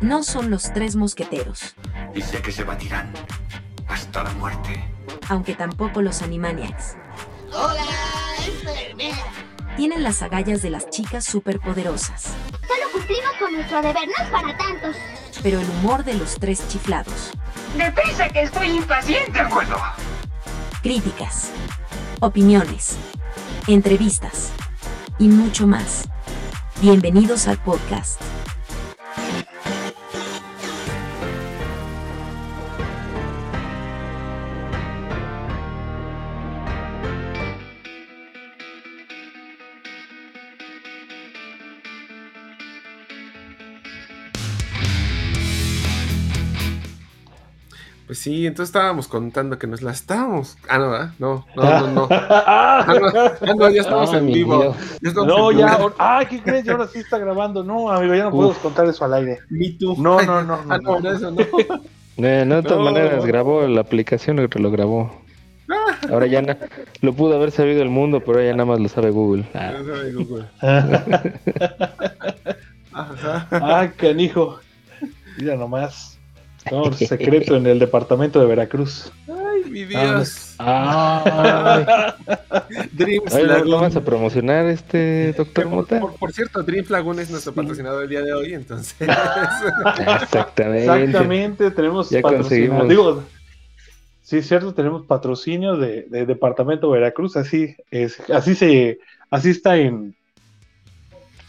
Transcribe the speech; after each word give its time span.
No 0.00 0.22
son 0.22 0.50
los 0.50 0.72
tres 0.72 0.94
mosqueteros, 0.96 1.74
Y 2.14 2.22
sé 2.22 2.40
que 2.40 2.52
se 2.52 2.64
batirán 2.64 3.12
hasta 3.88 4.22
la 4.22 4.30
muerte. 4.34 4.84
aunque 5.28 5.54
tampoco 5.54 6.00
los 6.02 6.22
Animaniacs. 6.22 6.94
Hola, 7.52 7.82
enfermera. 8.46 9.16
Tienen 9.76 10.02
las 10.02 10.22
agallas 10.22 10.62
de 10.62 10.70
las 10.70 10.88
chicas 10.90 11.24
superpoderosas, 11.24 12.22
Solo 12.66 12.92
cumplimos 12.92 13.30
con 13.38 13.52
nuestro 13.54 13.76
deber, 13.82 14.06
no 14.06 14.24
es 14.24 14.30
para 14.30 14.56
tantos. 14.56 14.96
pero 15.42 15.60
el 15.60 15.68
humor 15.70 16.04
de 16.04 16.14
los 16.14 16.34
tres 16.38 16.66
chiflados. 16.68 17.30
Deprisa 17.76 18.28
que 18.28 18.42
estoy 18.42 18.68
impaciente. 18.70 19.32
De 19.32 19.40
acuerdo. 19.40 19.76
Críticas, 20.82 21.50
opiniones, 22.20 22.96
entrevistas 23.66 24.50
y 25.18 25.28
mucho 25.28 25.66
más. 25.66 26.08
Bienvenidos 26.80 27.48
al 27.48 27.58
podcast. 27.58 28.20
Pues 48.18 48.24
sí, 48.24 48.46
entonces 48.48 48.70
estábamos 48.70 49.06
contando 49.06 49.60
que 49.60 49.68
nos 49.68 49.80
la 49.80 49.92
estábamos. 49.92 50.56
Ah, 50.68 50.78
no, 50.78 50.90
¿verdad? 50.90 51.10
No, 51.20 51.46
no, 51.54 51.62
no, 51.62 51.86
no. 51.92 52.08
Ah, 52.10 52.84
no, 52.88 53.06
ah, 53.14 53.54
no, 53.56 53.68
ya 53.70 53.82
estamos 53.82 54.12
Ah, 54.12 54.18
en 54.18 54.26
vivo. 54.26 54.74
Ya 55.00 55.08
estamos 55.10 55.28
No, 55.28 55.50
en 55.52 55.58
ya. 55.58 55.78
Ah, 56.00 56.24
¿qué 56.28 56.42
crees? 56.42 56.64
Ya 56.64 56.72
ahora 56.72 56.88
sí 56.88 56.98
está 56.98 57.18
grabando. 57.18 57.62
No, 57.62 57.88
amigo, 57.92 58.16
ya 58.16 58.24
no 58.24 58.32
podemos 58.32 58.58
contar 58.58 58.86
eso 58.88 59.04
al 59.04 59.14
aire. 59.14 59.38
Me 59.50 59.70
too. 59.78 59.94
No, 59.98 60.20
no, 60.22 60.42
no, 60.42 60.64
no, 60.64 60.74
Ah, 60.74 60.78
no, 60.82 60.98
no. 60.98 61.00
no, 61.00 61.10
eso 61.12 61.30
no. 61.30 61.38
Eh, 62.20 62.42
no, 62.44 62.56
de 62.56 62.62
todas 62.64 62.78
No. 62.78 62.84
maneras, 62.86 63.24
grabó 63.24 63.64
la 63.68 63.80
aplicación 63.82 64.34
lo 64.38 64.48
que 64.50 64.58
lo 64.58 64.72
grabó. 64.72 65.12
Ahora 66.10 66.26
ya 66.26 66.42
na- 66.42 66.58
lo 67.00 67.12
pudo 67.12 67.36
haber 67.36 67.52
sabido 67.52 67.80
el 67.82 67.88
mundo, 67.90 68.20
pero 68.26 68.42
ya 68.42 68.50
nada 68.50 68.64
más 68.64 68.80
lo 68.80 68.88
sabe 68.88 69.10
Google. 69.10 69.44
Ah, 69.54 69.74
de 69.74 70.12
Google. 70.12 70.46
Ajá. 72.92 73.46
Ah, 73.52 73.88
canijo. 73.96 74.58
Mira 75.38 75.54
nomás. 75.54 76.17
Secreto 76.96 77.56
en 77.56 77.66
el 77.66 77.78
departamento 77.78 78.40
de 78.40 78.46
Veracruz. 78.46 79.12
Ay, 79.28 79.70
mi 79.70 79.84
Dios. 79.84 80.54
Ay, 80.58 81.74
Dreams 82.92 83.34
Ay, 83.34 83.42
¿no, 83.42 83.48
Lagoon. 83.48 83.70
no 83.70 83.80
vas 83.80 83.96
a 83.96 84.00
promocionar 84.04 84.66
este 84.66 85.32
doctor 85.36 85.64
Por, 85.64 85.72
Mota? 85.72 86.00
por- 86.00 86.14
por 86.16 86.32
cierto, 86.32 86.62
Dreams 86.62 86.90
Lagoon 86.90 87.18
es 87.20 87.30
nuestro 87.30 87.52
patrocinador 87.52 88.04
el 88.04 88.08
día 88.10 88.22
de 88.22 88.32
hoy, 88.32 88.54
entonces. 88.54 88.94
Exactamente. 89.00 90.84
Exactamente, 91.04 91.70
tenemos 91.70 92.10
Ya 92.10 92.20
patrocinio. 92.20 92.70
conseguimos. 92.70 92.88
Digo, 92.88 93.22
sí, 94.22 94.42
cierto, 94.42 94.74
tenemos 94.74 95.06
patrocinio 95.06 95.76
de, 95.76 96.02
de 96.08 96.26
Departamento 96.26 96.90
Veracruz, 96.90 97.36
así 97.36 97.76
es, 97.90 98.18
así 98.30 98.54
se, 98.54 98.98
así 99.30 99.50
está 99.50 99.76
en, 99.76 100.14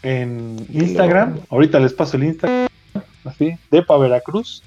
en 0.02 0.56
Instagram. 0.72 1.40
Ahorita 1.50 1.78
les 1.80 1.92
paso 1.92 2.16
el 2.16 2.24
Instagram, 2.24 2.68
así, 3.24 3.54
Depa 3.70 3.96
Veracruz. 3.98 4.62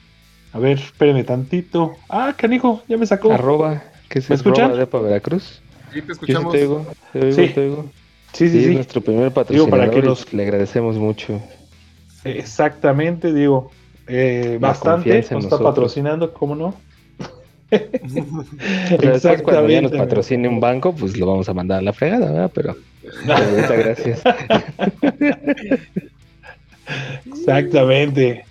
A 0.54 0.60
ver, 0.60 0.78
espérenme 0.78 1.24
tantito. 1.24 1.96
Ah, 2.10 2.34
canijo, 2.38 2.84
ya 2.88 2.98
me 2.98 3.06
sacó. 3.08 3.34
Arroba, 3.34 3.82
¿qué 4.10 4.20
es 4.20 4.30
¿Me 4.30 4.36
escuchan? 4.36 4.66
arroba 4.66 4.80
Depa 4.80 5.00
Veracruz? 5.02 5.62
Sí, 5.92 6.02
te 6.02 6.08
Yo 6.08 6.14
escuchamos. 6.14 6.54
te 6.54 6.62
oigo, 6.62 6.86
te 7.12 7.20
oigo, 7.20 7.36
Sí. 7.36 7.48
te 7.54 7.60
oigo. 7.62 7.86
Sí, 8.34 8.50
Sí, 8.50 8.62
sí, 8.62 8.66
es 8.70 8.74
nuestro 8.74 9.02
primer 9.02 9.24
Digo, 9.26 9.34
patrocinador 9.34 9.70
para 9.80 9.92
que 9.92 10.00
y 10.00 10.02
los- 10.02 10.34
le 10.34 10.44
agradecemos 10.44 10.98
mucho. 10.98 11.40
Exactamente, 12.24 13.34
digo, 13.34 13.72
eh, 14.08 14.58
bastante. 14.60 15.26
Nos 15.32 15.44
está 15.46 15.60
patrocinando, 15.60 16.34
¿cómo 16.34 16.56
no? 16.56 16.76
Pero 17.70 19.12
después 19.14 19.42
cuando 19.42 19.70
ya 19.70 19.82
nos 19.82 19.92
patrocine 19.92 20.48
un 20.48 20.60
banco, 20.60 20.94
pues 20.96 21.18
lo 21.18 21.26
vamos 21.26 21.50
a 21.50 21.54
mandar 21.54 21.80
a 21.80 21.82
la 21.82 21.94
fregada, 21.94 22.32
¿verdad? 22.32 22.52
Pero, 22.54 22.76
pero 23.26 23.34
ahorita 23.34 23.76
gracias. 23.76 24.22
Exactamente. 27.26 28.46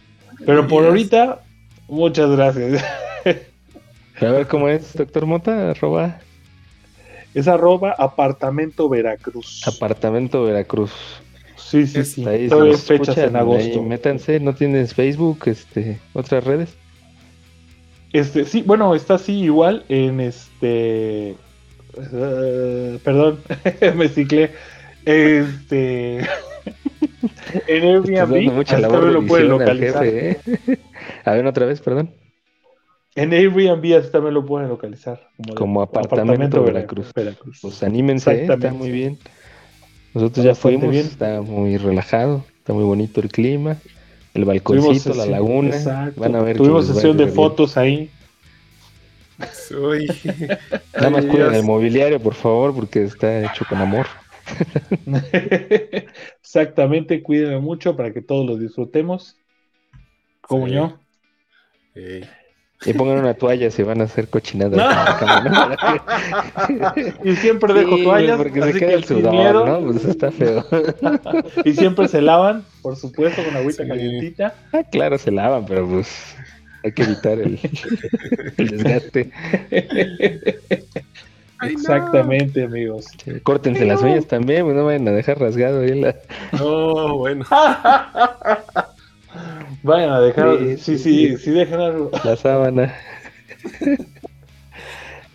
Pero 0.44 0.66
por 0.66 0.84
ahorita, 0.84 1.41
muchas 1.92 2.30
gracias. 2.30 2.84
A 4.20 4.25
ver 4.26 4.47
cómo 4.47 4.69
es, 4.69 4.92
doctor 4.94 5.26
Mota, 5.26 5.70
arroba 5.70 6.20
Es 7.34 7.48
arroba 7.48 7.92
apartamento 7.98 8.88
Veracruz. 8.88 9.62
apartamento 9.66 10.44
Veracruz. 10.44 10.92
sí, 11.56 11.86
sí, 11.86 12.04
sí. 12.04 12.26
Ahí, 12.26 12.48
Todavía 12.48 12.76
fechas 12.78 13.19
escuchan, 13.19 13.28
en 13.30 13.36
agosto. 13.36 13.80
ahí 13.80 13.80
métanse, 13.80 14.41
no 14.41 14.54
tienes 14.54 14.94
Facebook, 14.94 15.41
este, 15.47 15.98
otras 16.12 16.44
redes. 16.44 16.76
Este, 18.12 18.44
sí, 18.44 18.62
bueno, 18.62 18.94
está 18.94 19.14
así 19.14 19.41
igual 19.41 19.84
en 19.88 20.20
este. 20.20 21.30
eh, 22.12 22.98
perdón, 23.03 23.41
me 23.97 24.09
ciclé. 24.09 24.50
Este. 25.04 26.19
en 27.66 27.84
Estás 27.84 28.30
dando 28.30 28.36
Airbnb. 28.36 28.53
mucha 28.53 28.76
de 28.76 29.10
lo 29.10 29.26
pueden 29.26 29.48
localizar. 29.48 30.04
jefe, 30.04 30.30
¿eh? 30.30 30.78
A 31.25 31.33
ver, 31.33 31.47
otra 31.47 31.66
vez, 31.66 31.81
perdón. 31.81 32.15
En 33.15 33.33
Airbnb 33.33 33.97
así 33.99 34.10
también 34.10 34.34
lo 34.34 34.44
pueden 34.47 34.69
localizar. 34.69 35.28
Como 35.55 35.83
apartamento 35.83 36.62
Veracruz. 36.65 37.12
Veracruz. 37.15 37.59
Pues 37.60 37.83
anímense, 37.83 38.31
¿eh? 38.31 38.41
está 38.43 38.55
Exactamente. 38.55 38.78
muy 38.78 38.91
bien. 38.91 39.19
Nosotros 40.15 40.38
Está 40.44 40.50
ya 40.50 40.55
fuimos, 40.55 40.91
bien. 40.91 41.06
está 41.06 41.41
muy 41.43 41.77
relajado, 41.77 42.44
está 42.59 42.72
muy 42.72 42.84
bonito 42.84 43.21
el 43.21 43.28
clima, 43.31 43.77
el 44.34 44.44
balconcito, 44.44 45.10
la 45.10 45.15
sesión- 45.25 45.31
laguna. 45.31 45.69
exacto. 45.77 46.21
Van 46.21 46.34
a 46.37 46.43
ver 46.43 46.55
que 46.56 46.59
Tuvimos 46.59 46.87
sesión 46.87 47.16
de 47.16 47.25
bien. 47.25 47.37
fotos 47.37 47.77
ahí. 47.77 48.10
Uy. 49.75 50.06
Nada 50.94 51.10
más 51.10 51.25
cuiden 51.27 51.54
el 51.54 51.62
mobiliario, 51.65 52.21
por 52.21 52.34
favor, 52.34 52.75
porque 52.75 53.03
está 53.04 53.41
hecho 53.44 53.65
con 53.69 53.78
amor. 53.78 54.06
Exactamente, 56.43 57.22
cuídenme 57.22 57.59
mucho 57.59 57.97
para 57.97 58.12
que 58.12 58.22
todos 58.22 58.47
lo 58.47 58.56
disfrutemos. 58.56 59.37
Como 60.41 60.66
Sí. 60.69 60.75
yo. 60.75 60.99
Y 62.84 62.94
pongan 62.94 63.19
una 63.19 63.34
toalla 63.34 63.70
si 63.70 63.82
van 63.84 64.00
a 64.00 64.04
hacer 64.04 64.26
cochinadas. 64.28 64.80
Y 67.25 67.36
siempre 67.36 67.72
dejo 67.75 67.97
Sí, 67.97 68.03
toallas, 68.04 68.36
porque 68.38 68.60
así 68.60 68.72
se 68.72 68.78
queda 68.80 68.88
que 68.88 68.94
el 68.97 69.04
sudor, 69.04 69.32
miedo. 69.32 69.64
¿no? 69.66 69.80
Pues 69.92 70.04
está 70.04 70.30
feo. 70.32 70.64
Y 71.64 71.72
siempre 71.75 72.08
se 72.08 72.20
lavan, 72.20 72.64
por 72.82 72.97
supuesto, 72.97 73.44
con 73.44 73.56
agüita 73.56 73.84
Sí. 73.84 73.88
calientita. 73.88 74.54
Ah, 74.72 74.82
claro, 74.91 75.16
se 75.19 75.30
lavan, 75.30 75.64
pero 75.66 75.86
pues 75.86 76.34
hay 76.82 76.91
que 76.92 77.03
evitar 77.04 77.38
el, 77.38 77.60
el 78.56 78.69
desgaste. 78.69 79.30
Ay, 81.59 81.74
no. 81.74 81.78
Exactamente, 81.78 82.64
amigos. 82.64 83.06
Córtense 83.44 83.84
las 83.84 84.03
uñas 84.03 84.26
también, 84.26 84.64
pues 84.64 84.74
no 84.74 84.86
vayan 84.86 85.06
a 85.06 85.12
dejar 85.12 85.38
rasgado 85.38 85.82
ahí 85.82 86.00
la... 86.00 86.16
No, 86.59 87.19
bueno. 87.19 87.44
Vayan 89.82 90.10
a 90.12 90.20
dejar, 90.20 90.59
Sí, 90.59 90.76
sí, 90.76 90.98
sí, 90.98 90.98
sí. 90.98 91.37
sí, 91.38 91.50
dejen 91.50 91.81
algo. 91.81 92.10
la 92.25 92.37
sábana. 92.37 92.94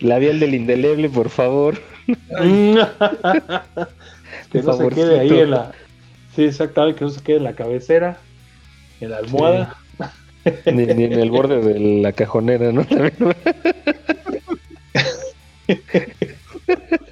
Labial 0.00 0.40
del 0.40 0.54
indeleble, 0.54 1.08
por 1.08 1.28
favor. 1.28 1.78
que 4.52 4.62
no 4.62 4.72
se 4.72 4.88
quede 4.88 5.20
ahí 5.20 5.40
en 5.40 5.50
la. 5.50 5.72
Sí, 6.34 6.44
exactamente, 6.44 6.98
que 6.98 7.04
no 7.04 7.10
se 7.10 7.22
quede 7.22 7.36
en 7.38 7.44
la 7.44 7.54
cabecera, 7.54 8.18
en 9.00 9.10
la 9.10 9.18
almohada. 9.18 9.76
Ni, 10.66 10.86
ni 10.86 11.04
en 11.04 11.12
el 11.12 11.30
borde 11.30 11.60
de 11.60 12.00
la 12.00 12.12
cajonera, 12.12 12.72
¿no? 12.72 12.84
También, 12.86 13.12
¿no? 13.18 13.32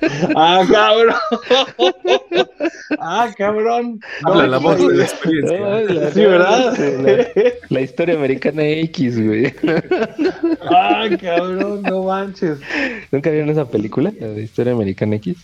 ¡Ah, 0.37 0.65
cabrón! 0.71 1.15
¡Ah, 2.99 3.29
cabrón! 3.37 4.01
Habla 4.25 4.47
la 4.47 4.59
voz 4.59 4.79
de 4.79 4.89
la 4.89 4.95
No, 4.95 5.03
experiencia. 5.03 5.61
la- 5.61 6.11
Sí, 6.13 6.21
¿verdad? 6.21 6.77
La, 6.79 7.51
la 7.69 7.81
historia 7.81 8.15
americana 8.15 8.63
X, 8.65 9.25
güey. 9.25 9.53
¡Ah, 10.71 11.07
cabrón! 11.21 11.83
No 11.83 12.05
manches. 12.05 12.59
¿Nunca 13.11 13.31
vieron 13.31 13.51
esa 13.51 13.69
película? 13.69 14.13
La 14.21 14.29
de 14.29 14.43
historia 14.43 14.73
americana 14.73 15.17
X. 15.17 15.37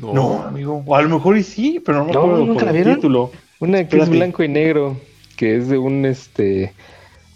No, 0.00 0.42
amigo. 0.42 0.82
O 0.86 0.94
a 0.96 1.02
lo 1.02 1.08
mejor 1.08 1.38
y 1.38 1.42
sí, 1.42 1.80
pero 1.84 1.98
no 1.98 2.04
me 2.06 2.12
No, 2.12 2.18
acuerdo 2.20 2.38
¿nunca 2.44 2.54
por 2.54 2.64
la 2.64 2.70
el 2.70 2.76
vieron? 2.76 2.94
título. 2.96 3.32
Una 3.60 3.78
que 3.78 3.82
Espérate. 3.84 4.10
es 4.10 4.16
blanco 4.16 4.42
y 4.42 4.48
negro, 4.48 5.00
que 5.36 5.56
es 5.56 5.68
de 5.68 5.78
un 5.78 6.04
este. 6.04 6.72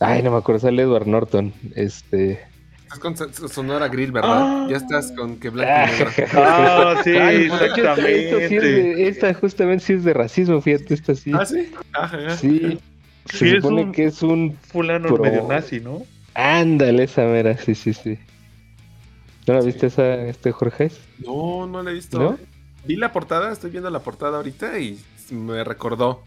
Ay, 0.00 0.22
no 0.22 0.30
me 0.32 0.36
acuerdo, 0.38 0.60
sale 0.60 0.82
Edward 0.82 1.06
Norton. 1.06 1.52
Este. 1.74 2.40
Estás 2.94 2.98
con 2.98 3.16
Son- 3.16 3.48
Sonora 3.48 3.88
Grill, 3.88 4.12
¿verdad? 4.12 4.30
Ah. 4.64 4.66
Ya 4.70 4.76
estás 4.76 5.12
con 5.12 5.36
que 5.36 5.50
blanco 5.50 5.72
y 5.94 5.98
negro. 6.18 6.28
Ah, 6.34 7.00
sí, 7.04 7.10
Ay, 7.10 7.38
de 7.38 7.44
hecho, 7.46 7.64
esta- 7.64 7.92
esto 7.92 8.04
sí 8.04 8.10
es 8.10 8.42
exactamente. 8.42 8.60
de- 8.72 9.08
esta 9.08 9.34
justamente 9.34 9.84
sí 9.84 9.92
es 9.94 10.04
de 10.04 10.12
racismo, 10.14 10.60
fíjate, 10.60 10.94
esta 10.94 11.14
sí. 11.14 11.32
¿Ah, 11.34 11.46
sí? 11.46 11.72
Ajá, 11.92 12.16
ajá. 12.18 12.36
Sí. 12.36 12.78
Se 13.26 13.38
Sí, 13.38 13.50
supone 13.56 13.84
un- 13.84 13.92
que 13.92 14.04
es 14.06 14.22
un. 14.22 14.56
Fulano 14.68 15.08
Pro- 15.08 15.22
medio 15.22 15.46
nazi, 15.48 15.80
¿no? 15.80 16.02
Ándale, 16.34 17.04
esa 17.04 17.22
mera, 17.24 17.56
sí, 17.56 17.74
sí, 17.74 17.92
sí. 17.94 18.18
¿No 19.46 19.54
la 19.54 19.60
viste 19.60 19.86
esa, 19.86 20.14
este 20.26 20.52
Jorge? 20.52 20.90
No, 21.24 21.66
no 21.66 21.82
la 21.82 21.90
he 21.90 21.94
visto. 21.94 22.18
¿No? 22.18 22.38
Vi 22.84 22.96
la 22.96 23.12
portada, 23.12 23.52
estoy 23.52 23.70
viendo 23.70 23.90
la 23.90 24.00
portada 24.00 24.36
ahorita 24.38 24.78
y 24.78 24.98
me 25.30 25.62
recordó. 25.64 26.22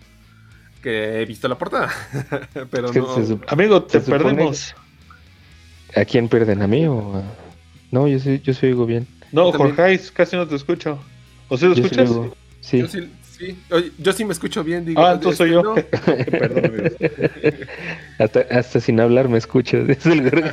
que 0.82 1.22
he 1.22 1.26
visto 1.26 1.48
la 1.48 1.56
portada. 1.58 1.90
Pero 2.72 2.86
Es 2.88 2.92
que 2.92 3.00
no. 3.00 3.40
Amigo, 3.48 3.84
te 3.84 4.00
Se 4.00 4.06
supone- 4.06 4.24
perdemos. 4.24 4.76
¿A 5.96 6.06
quién 6.06 6.28
pierden? 6.28 6.62
¿A 6.62 6.68
mí 6.68 6.86
o 6.86 7.16
a.? 7.16 7.24
No, 7.92 8.08
yo 8.08 8.20
sí, 8.20 8.42
yo 8.44 8.54
sí 8.54 8.66
oigo 8.68 8.86
bien. 8.86 9.08
No. 9.32 9.52
Jorge, 9.52 10.00
casi 10.14 10.36
no 10.36 10.48
te 10.48 10.56
escucho. 10.56 11.00
¿O 11.48 11.58
sí 11.58 11.66
lo 11.66 11.76
Yo 11.76 11.88
sí 11.88 11.96
escuchas? 11.96 12.10
Sí. 12.62 12.80
Yo 12.80 12.88
sí, 12.88 13.10
sí. 13.38 13.58
Oye, 13.72 13.92
yo 13.98 14.12
sí 14.12 14.26
me 14.26 14.34
escucho 14.34 14.64
bien, 14.64 14.86
digo. 14.86 15.02
Ah, 15.02 15.14
entonces 15.14 15.38
soy 15.38 15.52
yo. 15.52 15.62
no. 15.64 15.76
Perdón. 15.76 16.92
Hasta, 18.20 18.46
hasta 18.50 18.80
sin 18.80 19.00
hablar 19.00 19.28
me 19.28 19.38
escucho. 19.38 19.84
dice 19.84 20.14
el. 20.14 20.46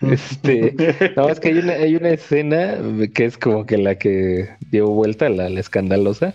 Este, 0.00 1.12
no, 1.16 1.28
es 1.28 1.40
que 1.40 1.48
hay 1.48 1.58
una, 1.58 1.72
hay 1.74 1.94
una 1.96 2.08
escena 2.08 2.78
que 3.12 3.26
es 3.26 3.36
como 3.36 3.66
que 3.66 3.76
la 3.76 3.96
que 3.96 4.48
dio 4.70 4.86
vuelta, 4.86 5.28
la, 5.28 5.50
la 5.50 5.60
escandalosa, 5.60 6.34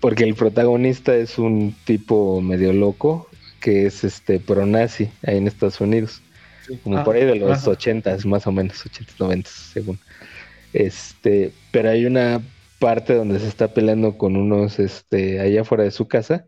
porque 0.00 0.24
el 0.24 0.34
protagonista 0.34 1.14
es 1.14 1.38
un 1.38 1.74
tipo 1.84 2.40
medio 2.40 2.72
loco 2.72 3.28
que 3.64 3.86
es 3.86 4.04
este 4.04 4.40
pro-nazi 4.40 5.10
ahí 5.26 5.38
en 5.38 5.48
Estados 5.48 5.80
Unidos, 5.80 6.22
Sí. 6.66 6.80
como 6.82 6.98
Ah, 6.98 7.04
por 7.04 7.16
ahí 7.16 7.24
de 7.26 7.36
los 7.36 7.66
ajá. 7.66 7.68
ochentas, 7.68 8.26
más 8.26 8.46
o 8.46 8.52
menos, 8.52 8.84
ochentas, 8.86 9.18
noventas, 9.20 9.52
según. 9.52 10.00
Este, 10.72 11.60
pero 11.72 11.90
hay 11.90 12.06
una 12.06 12.42
parte 12.80 13.14
donde 13.14 13.40
se 13.40 13.48
está 13.48 13.74
peleando 13.74 14.18
con 14.18 14.36
unos, 14.36 14.78
este, 14.80 15.40
allá 15.40 15.62
afuera 15.62 15.84
de 15.84 15.92
su 15.92 16.08
casa, 16.08 16.46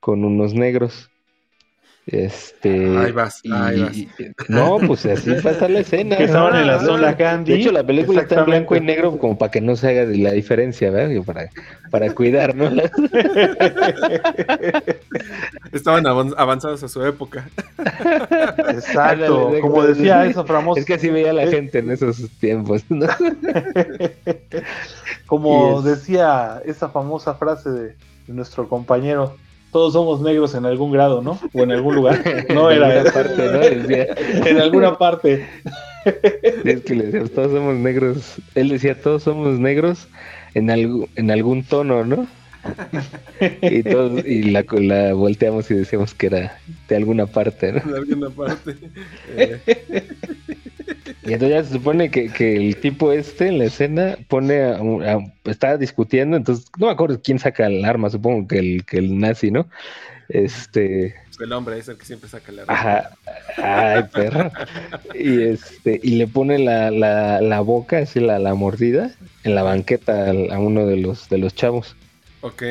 con 0.00 0.24
unos 0.26 0.54
negros. 0.54 1.11
Este, 2.04 2.98
Ahí 2.98 3.12
vas, 3.12 3.38
y- 3.44 3.52
ahí 3.52 3.80
vas. 3.82 3.96
y- 3.96 4.08
no, 4.48 4.78
pues 4.84 5.06
así 5.06 5.34
pasa 5.34 5.68
la 5.68 5.78
escena. 5.86 6.16
Que 6.16 6.24
estaban 6.24 6.56
en 6.56 6.66
la 6.66 6.80
zona 6.80 7.12
Gandhi. 7.12 7.52
De 7.52 7.58
hecho, 7.60 7.70
la 7.70 7.84
película 7.84 8.22
está 8.22 8.40
en 8.40 8.46
blanco 8.46 8.74
y 8.74 8.80
negro 8.80 9.16
como 9.18 9.38
para 9.38 9.52
que 9.52 9.60
no 9.60 9.76
se 9.76 9.88
haga 9.88 10.06
de 10.06 10.18
la 10.18 10.32
diferencia, 10.32 10.90
¿verdad? 10.90 11.22
Para, 11.24 11.48
para 11.92 12.12
cuidar, 12.12 12.56
¿no? 12.56 12.68
La- 12.70 12.90
Estaban 15.72 16.04
avan- 16.06 16.34
avanzados 16.36 16.82
a 16.82 16.88
su 16.88 17.04
época. 17.04 17.48
Exacto. 18.68 19.52
Como 19.60 19.82
decía 19.84 20.26
esa 20.26 20.44
famosa. 20.44 20.80
Es 20.80 20.86
que 20.86 20.94
así 20.94 21.08
veía 21.08 21.32
la 21.32 21.44
Eh. 21.44 21.50
gente 21.52 21.78
en 21.78 21.90
esos 21.92 22.16
tiempos, 22.40 22.82
¿no? 22.88 23.06
Como 25.26 25.78
es- 25.78 25.84
decía 25.84 26.60
esa 26.64 26.88
famosa 26.88 27.34
frase 27.34 27.70
de 27.70 27.94
nuestro 28.28 28.68
compañero, 28.68 29.36
todos 29.72 29.94
somos 29.94 30.20
negros 30.20 30.54
en 30.54 30.66
algún 30.66 30.92
grado, 30.92 31.22
¿no? 31.22 31.40
O 31.52 31.62
en 31.62 31.72
algún 31.72 31.94
lugar. 31.96 32.22
No 32.54 32.70
En 32.70 32.76
era 32.76 32.86
alguna 32.86 33.02
eso. 33.02 33.12
parte, 33.12 33.46
¿no? 33.50 33.58
Decía, 33.58 34.06
En 34.50 34.60
alguna 34.60 34.98
parte. 34.98 35.46
es 36.64 36.80
que 36.82 36.94
le 36.94 37.04
decíamos, 37.06 37.30
todos 37.32 37.52
somos 37.52 37.74
negros. 37.76 38.34
Él 38.54 38.68
decía, 38.68 39.00
todos 39.00 39.22
somos 39.24 39.58
negros 39.58 40.08
en, 40.54 40.68
algu- 40.68 41.08
en 41.16 41.30
algún 41.30 41.64
tono, 41.64 42.04
¿no? 42.04 42.26
Y, 43.60 43.82
todos, 43.82 44.24
y 44.24 44.42
la, 44.52 44.64
la 44.70 45.14
volteamos 45.14 45.68
y 45.70 45.74
decíamos 45.74 46.14
que 46.14 46.26
era 46.26 46.58
de 46.88 46.96
alguna 46.96 47.26
parte, 47.26 47.72
¿no? 47.72 47.78
En 47.80 47.94
alguna 47.96 48.30
parte. 48.30 48.76
Eh, 49.36 49.58
Y 51.24 51.32
entonces 51.34 51.50
ya 51.50 51.64
se 51.64 51.72
supone 51.74 52.10
que, 52.10 52.30
que 52.32 52.56
el 52.56 52.76
tipo 52.76 53.12
este 53.12 53.48
en 53.48 53.58
la 53.58 53.64
escena 53.64 54.16
pone 54.28 54.60
a, 54.62 54.74
a- 54.76 55.32
está 55.44 55.76
discutiendo, 55.76 56.36
entonces 56.36 56.66
no 56.78 56.86
me 56.86 56.92
acuerdo 56.92 57.20
quién 57.22 57.38
saca 57.38 57.66
el 57.66 57.84
arma, 57.84 58.10
supongo 58.10 58.48
que 58.48 58.58
el, 58.58 58.84
que 58.84 58.98
el 58.98 59.18
nazi, 59.18 59.50
¿no? 59.52 59.68
Este, 60.28 61.14
el 61.40 61.52
hombre 61.52 61.78
es 61.78 61.88
el 61.88 61.96
que 61.98 62.04
siempre 62.06 62.28
saca 62.28 62.52
la 62.52 62.62
ajá, 62.66 63.10
ay 63.58 64.04
perro. 64.12 64.50
Y 65.14 65.42
este, 65.42 66.00
y 66.02 66.16
le 66.16 66.26
pone 66.26 66.58
la, 66.58 66.90
la, 66.90 67.40
la 67.40 67.60
boca, 67.60 67.98
así 67.98 68.18
la, 68.20 68.38
la 68.38 68.54
mordida, 68.54 69.10
en 69.44 69.54
la 69.54 69.62
banqueta 69.62 70.30
a 70.30 70.58
uno 70.58 70.86
de 70.86 70.96
los 70.96 71.28
de 71.28 71.38
los 71.38 71.54
chavos. 71.54 71.96
Ok. 72.40 72.62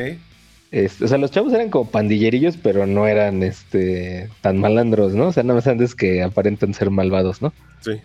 Este, 0.72 1.04
o 1.04 1.08
sea, 1.08 1.18
los 1.18 1.30
chavos 1.30 1.52
eran 1.52 1.68
como 1.68 1.90
pandillerillos, 1.90 2.56
pero 2.56 2.86
no 2.86 3.06
eran 3.06 3.42
este 3.42 4.28
tan 4.40 4.58
malandros, 4.58 5.14
¿no? 5.14 5.28
O 5.28 5.32
sea, 5.32 5.42
nada 5.42 5.56
más 5.56 5.66
antes 5.66 5.94
que 5.94 6.22
aparentan 6.22 6.72
ser 6.74 6.90
malvados, 6.90 7.42
¿no? 7.42 7.52
Sí. 7.80 8.00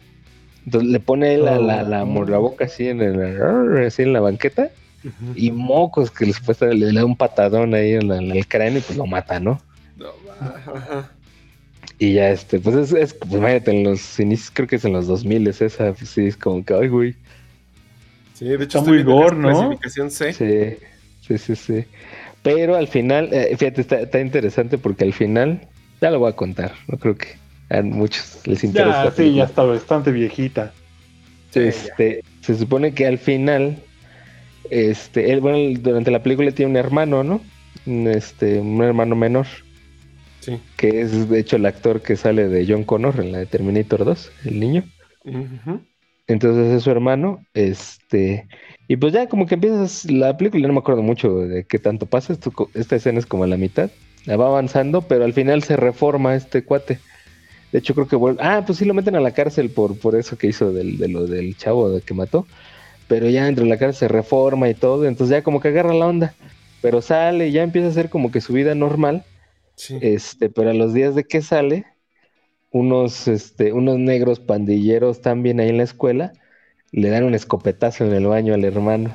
Entonces 0.68 0.90
le 0.92 1.00
pone 1.00 1.38
la, 1.38 1.58
la, 1.60 1.82
la, 1.82 2.04
mor- 2.04 2.30
la 2.30 2.40
boca 2.40 2.66
así 2.66 2.90
en, 2.90 3.02
el, 3.02 3.42
así 3.88 4.02
en 4.04 4.12
la 4.12 4.20
banqueta 4.20 4.70
y 5.34 5.50
mocos 5.52 6.12
que 6.12 6.26
le, 6.26 6.34
supuestamente 6.34 6.86
le 6.92 6.92
da 7.00 7.06
un 7.06 7.16
patadón 7.16 7.74
ahí 7.74 7.94
en, 7.94 8.10
la- 8.10 8.18
en 8.18 8.32
el 8.32 8.46
cráneo 8.46 8.80
y 8.80 8.82
pues 8.82 8.98
lo 8.98 9.06
mata, 9.06 9.40
¿no? 9.40 9.62
No, 9.96 10.08
va, 10.28 10.56
ajá. 10.76 11.12
Y 11.98 12.14
ya 12.16 12.32
este, 12.32 12.60
pues 12.60 12.76
es, 12.76 12.92
es 12.92 13.14
pues 13.14 13.32
imagínate, 13.32 13.72
en 13.72 13.86
los 13.86 14.20
inicios, 14.20 14.52
creo 14.54 14.68
que 14.68 14.76
es 14.76 14.84
en 14.84 14.92
los 14.92 15.08
2000 15.08 15.48
es 15.48 15.62
esa, 15.62 15.94
pues 15.94 16.10
sí, 16.10 16.28
es 16.28 16.36
como 16.36 16.64
que, 16.66 16.74
ay, 16.74 16.90
güey. 16.90 17.16
Sí, 18.34 18.46
de 18.46 18.56
hecho 18.56 18.80
Está 18.80 18.82
muy 18.92 19.04
gore, 19.04 19.38
¿no? 19.38 19.50
Clasificación 19.50 20.12
C. 20.12 20.34
Sí, 20.34 20.78
sí, 21.26 21.38
sí, 21.38 21.56
sí. 21.56 21.86
Pero 22.44 22.76
al 22.76 22.90
final, 22.90 23.30
eh, 23.32 23.56
fíjate, 23.58 23.80
está, 23.82 24.02
está 24.02 24.20
interesante 24.20 24.78
porque 24.78 25.06
al 25.06 25.14
final, 25.14 25.62
ya 26.02 26.12
lo 26.12 26.20
voy 26.20 26.30
a 26.30 26.36
contar, 26.36 26.74
no 26.90 26.98
creo 26.98 27.16
que 27.16 27.28
a 27.70 27.82
muchos 27.82 28.40
les 28.46 28.64
interesa. 28.64 29.06
Ya, 29.06 29.12
sí, 29.12 29.34
ya 29.34 29.44
está 29.46 29.64
bastante 29.64 30.12
viejita. 30.12 30.74
Sí, 31.52 31.60
este, 31.60 32.24
se 32.42 32.56
supone 32.56 32.94
que 32.94 33.08
al 33.08 33.18
final, 33.18 33.78
este, 34.70 35.32
él, 35.32 35.40
bueno, 35.42 35.80
durante 35.80 36.12
la 36.12 36.22
película 36.24 36.52
tiene 36.52 36.72
un 36.72 36.78
hermano, 36.78 37.24
¿no? 37.24 37.42
Un, 37.86 38.08
Este, 38.08 38.60
un 38.60 38.82
hermano 38.84 39.16
menor, 39.16 39.48
Sí. 40.40 40.60
que 40.78 41.02
es 41.02 41.30
de 41.30 41.40
hecho 41.40 41.58
el 41.58 41.66
actor 41.66 42.02
que 42.02 42.16
sale 42.16 42.48
de 42.48 42.66
John 42.68 42.84
Connor 42.86 43.20
en 43.20 43.32
la 43.34 43.40
de 43.40 43.46
Terminator 43.48 44.06
2, 44.06 44.32
el 44.46 44.60
niño. 44.60 44.84
Entonces 46.28 46.74
es 46.74 46.84
su 46.84 46.92
hermano, 46.92 47.46
este, 47.54 48.48
y 48.88 48.98
pues 48.98 49.14
ya 49.14 49.28
como 49.28 49.46
que 49.46 49.56
empiezas 49.56 50.06
la 50.12 50.38
película, 50.38 50.68
no 50.68 50.74
me 50.74 50.80
acuerdo 50.80 51.02
mucho 51.02 51.34
de 51.40 51.66
qué 51.66 51.80
tanto 51.80 52.06
pasa, 52.06 52.34
esto 52.34 52.52
esta 52.74 52.96
escena 52.98 53.20
es 53.20 53.26
como 53.26 53.44
a 53.46 53.48
la 53.48 53.58
mitad, 53.58 53.90
la 54.26 54.36
va 54.38 54.48
avanzando, 54.48 55.02
pero 55.02 55.24
al 55.24 55.34
final 55.34 55.64
se 55.64 55.78
reforma 55.78 56.36
este 56.36 56.64
cuate. 56.64 57.00
De 57.72 57.80
hecho 57.80 57.94
creo 57.96 58.08
que 58.08 58.16
vuelve, 58.16 58.42
ah, 58.44 58.64
pues 58.66 58.80
sí 58.80 58.86
lo 58.86 58.94
meten 58.94 59.16
a 59.16 59.20
la 59.22 59.34
cárcel 59.34 59.72
por, 59.74 60.00
por 60.00 60.16
eso 60.16 60.38
que 60.38 60.48
hizo 60.48 60.72
del, 60.74 60.98
de 60.98 61.08
lo 61.10 61.28
del 61.28 61.58
chavo 61.58 61.90
de 61.90 62.02
que 62.02 62.14
mató, 62.14 62.48
pero 63.08 63.30
ya 63.30 63.46
dentro 63.46 63.64
de 63.66 63.70
la 63.72 63.78
cárcel 63.80 64.10
se 64.10 64.10
reforma 64.10 64.70
y 64.70 64.76
todo, 64.76 65.06
entonces 65.08 65.38
ya 65.38 65.44
como 65.44 65.60
que 65.62 65.70
agarra 65.70 65.94
la 65.94 66.08
onda, 66.08 66.36
pero 66.82 67.02
sale 67.02 67.48
y 67.50 67.52
ya 67.54 67.64
empieza 67.64 67.88
a 67.88 67.92
hacer 67.92 68.10
como 68.10 68.32
que 68.32 68.42
su 68.42 68.54
vida 68.54 68.76
normal, 68.76 69.26
Sí. 69.76 70.00
este, 70.00 70.50
pero 70.50 70.72
a 70.72 70.74
los 70.74 70.94
días 70.94 71.16
de 71.16 71.26
que 71.26 71.42
sale, 71.42 71.86
unos, 72.72 73.28
este, 73.28 73.74
unos 73.74 73.98
negros 74.00 74.40
pandilleros 74.40 75.22
también 75.22 75.60
ahí 75.60 75.70
en 75.70 75.78
la 75.78 75.84
escuela 75.84 76.34
le 76.92 77.10
dan 77.10 77.24
un 77.26 77.36
escopetazo 77.36 78.06
en 78.06 78.14
el 78.14 78.28
baño 78.28 78.54
al 78.54 78.66
hermano. 78.66 79.14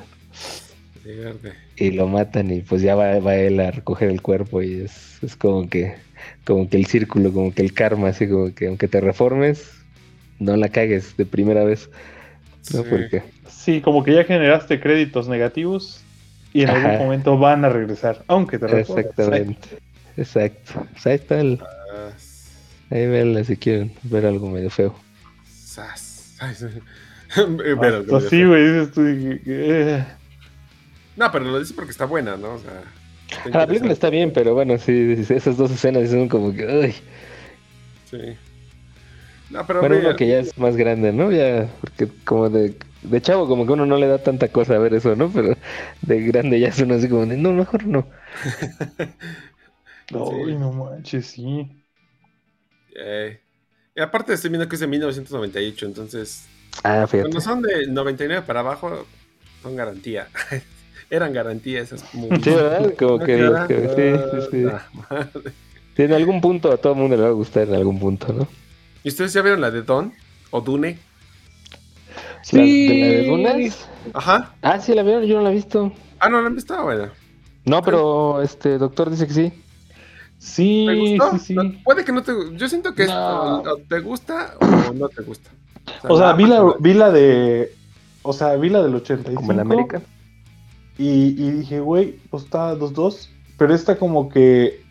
Y 1.75 1.91
lo 1.91 2.07
matan 2.07 2.51
y 2.51 2.61
pues 2.61 2.81
ya 2.81 2.95
va, 2.95 3.19
va 3.19 3.35
él 3.35 3.59
a 3.59 3.71
recoger 3.71 4.09
el 4.09 4.21
cuerpo 4.21 4.61
y 4.61 4.81
es, 4.81 5.21
es 5.23 5.35
como 5.35 5.67
que, 5.69 5.95
como 6.45 6.69
que 6.69 6.77
el 6.77 6.85
círculo, 6.85 7.31
como 7.31 7.53
que 7.53 7.61
el 7.61 7.73
karma, 7.73 8.09
así 8.09 8.27
como 8.27 8.53
que 8.53 8.67
aunque 8.67 8.87
te 8.87 9.01
reformes, 9.01 9.63
no 10.39 10.55
la 10.57 10.69
cagues 10.69 11.15
de 11.17 11.25
primera 11.25 11.63
vez. 11.63 11.89
¿no? 12.73 12.83
Sí. 12.83 12.87
Porque 12.89 13.23
Sí, 13.49 13.81
como 13.81 14.03
que 14.03 14.13
ya 14.13 14.23
generaste 14.25 14.79
créditos 14.81 15.27
negativos 15.29 16.01
y 16.53 16.63
en 16.63 16.69
Ajá. 16.69 16.91
algún 16.91 17.05
momento 17.07 17.37
van 17.37 17.63
a 17.65 17.69
regresar, 17.69 18.23
aunque 18.27 18.59
te 18.59 18.67
reformes. 18.67 19.05
exactamente, 19.05 19.67
exacto. 20.17 20.85
Pues 20.91 21.07
ahí 21.07 21.15
está 21.15 21.39
el, 21.39 21.59
Ah, 21.61 22.09
ahí 22.91 23.07
véanla 23.07 23.43
si 23.43 23.55
quieren 23.57 23.91
ver 24.03 24.25
algo 24.25 24.49
medio 24.49 24.69
feo. 24.69 24.95
sas. 25.65 26.35
Ay, 26.39 26.55
sí. 26.55 26.65
Pero- 27.35 27.97
Hasta 27.99 28.17
así, 28.17 28.43
güey, 28.43 28.63
dices 28.71 28.91
tú, 28.91 29.01
eh, 29.05 30.03
No, 31.15 31.31
pero 31.31 31.45
lo 31.45 31.59
dice 31.59 31.73
porque 31.73 31.91
está 31.91 32.05
buena, 32.05 32.35
¿no? 32.37 32.53
O 32.55 32.59
sea, 32.59 32.81
la 33.45 33.67
película 33.67 33.93
está 33.93 34.09
bien, 34.09 34.31
pero 34.33 34.53
bueno, 34.53 34.77
sí, 34.77 35.23
sí, 35.23 35.33
esas 35.33 35.57
dos 35.57 35.71
escenas 35.71 36.09
son 36.09 36.27
como 36.29 36.53
que, 36.53 36.65
uy. 36.65 36.95
Sí. 38.03 38.39
No, 39.49 39.65
pero 39.67 39.79
Bueno, 39.79 39.95
mira, 39.97 39.99
uno 39.99 40.15
que 40.15 40.27
ya 40.27 40.39
es 40.39 40.57
más 40.57 40.77
grande, 40.77 41.11
¿no? 41.11 41.31
Ya, 41.31 41.69
porque 41.81 42.07
como 42.25 42.49
de, 42.49 42.75
de 43.01 43.21
chavo, 43.21 43.47
como 43.47 43.65
que 43.65 43.73
uno 43.73 43.85
no 43.85 43.97
le 43.97 44.07
da 44.07 44.19
tanta 44.23 44.47
cosa 44.49 44.75
a 44.75 44.79
ver 44.79 44.93
eso, 44.93 45.15
¿no? 45.15 45.29
Pero 45.31 45.57
de 46.01 46.21
grande 46.21 46.59
ya 46.59 46.69
es 46.69 46.79
uno 46.79 46.95
así 46.95 47.09
como 47.09 47.25
de, 47.25 47.37
no, 47.37 47.51
mejor 47.51 47.85
no. 47.85 48.07
Ay, 50.13 50.55
no 50.57 50.71
manches, 50.71 51.25
sí. 51.27 51.83
eh, 52.95 53.39
y 53.95 54.01
aparte 54.01 54.33
estoy 54.33 54.49
viendo 54.49 54.67
que 54.67 54.75
es 54.75 54.79
de 54.81 54.87
1998, 54.87 55.85
entonces 55.85 56.45
Ah, 56.83 57.05
fíjate. 57.07 57.29
cuando 57.29 57.41
son 57.41 57.61
de 57.61 57.87
99 57.87 58.45
para 58.47 58.61
abajo 58.61 59.07
son 59.63 59.75
garantía. 59.75 60.29
Eran 61.13 61.31
garantía 61.31 61.79
esas 61.79 62.03
movies. 62.15 62.43
Sí, 62.43 62.49
¿verdad? 62.49 62.93
Como 62.99 63.19
que 63.19 63.37
sí, 63.95 64.41
sí, 64.41 64.47
sí. 64.51 64.65
Ah. 65.09 65.27
Sí, 65.95 66.01
en 66.01 66.13
algún 66.13 66.41
punto 66.41 66.71
a 66.71 66.77
todo 66.77 66.93
el 66.93 66.99
mundo 66.99 67.15
le 67.15 67.21
va 67.21 67.27
a 67.27 67.33
gustar, 67.33 67.67
en 67.67 67.75
algún 67.75 67.99
punto, 67.99 68.33
¿no? 68.33 68.47
¿Y 69.03 69.09
ustedes 69.09 69.31
ya 69.31 69.43
vieron 69.43 69.61
la 69.61 69.69
de 69.69 69.83
Don 69.83 70.11
o 70.49 70.59
Dune? 70.59 70.97
La, 72.51 72.61
de 72.63 72.97
la 72.99 73.07
de 73.07 73.27
Dunas. 73.27 73.87
Ajá. 74.11 74.55
Ah, 74.63 74.79
sí, 74.79 74.95
la 74.95 75.03
vieron, 75.03 75.23
yo 75.25 75.35
no 75.37 75.43
la 75.43 75.51
he 75.51 75.53
visto. 75.53 75.93
Ah, 76.19 76.29
no, 76.29 76.41
la 76.41 76.47
han 76.47 76.55
visto, 76.55 76.81
bueno. 76.81 77.09
No, 77.65 77.83
pero 77.83 78.41
este 78.41 78.79
doctor 78.79 79.11
dice 79.11 79.27
que 79.27 79.33
sí. 79.33 79.53
Sí, 80.39 80.85
¿Te 80.87 80.95
gustó? 80.95 81.37
sí, 81.37 81.53
sí. 81.53 81.81
Puede 81.83 82.03
que 82.03 82.11
no 82.11 82.23
te 82.23 82.31
Yo 82.55 82.67
siento 82.67 82.95
que 82.95 83.05
No. 83.05 83.61
te 83.87 83.99
gusta 83.99 84.55
o 84.59 84.93
no 84.93 85.09
te 85.09 85.21
gusta. 85.21 85.51
O 86.09 86.17
sea, 86.17 86.33
vi 86.33 86.47
la, 86.47 86.73
vi 86.79 86.95
la 86.95 87.11
de. 87.11 87.71
O 88.23 88.33
sea, 88.33 88.55
vi 88.55 88.69
la 88.69 88.81
del 88.81 88.95
85. 88.95 89.39
Como 89.39 89.51
en 89.51 89.59
América. 89.59 90.01
Y, 90.97 91.29
y 91.43 91.51
dije, 91.51 91.79
güey, 91.79 92.15
pues 92.29 92.43
está 92.43 92.75
2-2. 92.75 93.29
Pero 93.57 93.73
esta 93.73 93.97
como 93.97 94.29
que. 94.29 94.81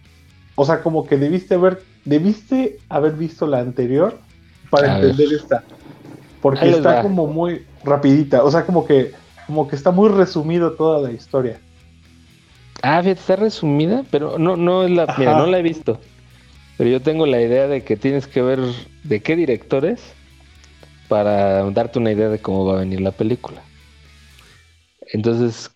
O 0.54 0.64
sea, 0.64 0.82
como 0.82 1.06
que 1.06 1.16
debiste 1.16 1.54
haber. 1.54 1.82
Debiste 2.04 2.78
haber 2.88 3.12
visto 3.12 3.46
la 3.46 3.60
anterior 3.60 4.18
para 4.70 4.96
A 4.96 4.98
ver. 4.98 5.10
entender 5.10 5.38
esta. 5.38 5.62
Porque 6.40 6.60
Ahí 6.60 6.70
está 6.70 6.96
va. 6.96 7.02
como 7.02 7.26
muy 7.28 7.64
rapidita. 7.84 8.42
O 8.44 8.50
sea, 8.50 8.64
como 8.66 8.84
que. 8.86 9.12
Como 9.46 9.68
que 9.68 9.76
está 9.76 9.90
muy 9.90 10.08
resumido 10.08 10.72
toda 10.72 11.00
la 11.00 11.12
historia. 11.12 11.58
Ah, 12.82 13.00
fíjate, 13.02 13.20
está 13.20 13.36
resumida, 13.36 14.04
pero 14.10 14.38
no, 14.38 14.56
no 14.56 14.84
es 14.84 14.90
la, 14.90 15.14
mira, 15.18 15.36
no 15.36 15.46
la 15.46 15.58
he 15.58 15.62
visto. 15.62 16.00
Pero 16.78 16.90
yo 16.90 17.00
tengo 17.02 17.26
la 17.26 17.40
idea 17.40 17.68
de 17.68 17.82
que 17.84 17.96
tienes 17.96 18.26
que 18.26 18.42
ver 18.42 18.58
de 19.04 19.20
qué 19.20 19.36
directores 19.36 20.00
para 21.08 21.70
darte 21.70 21.98
una 21.98 22.12
idea 22.12 22.28
de 22.28 22.38
cómo 22.40 22.64
va 22.64 22.76
a 22.76 22.80
venir 22.80 23.00
la 23.00 23.12
película. 23.12 23.62
Entonces, 25.12 25.70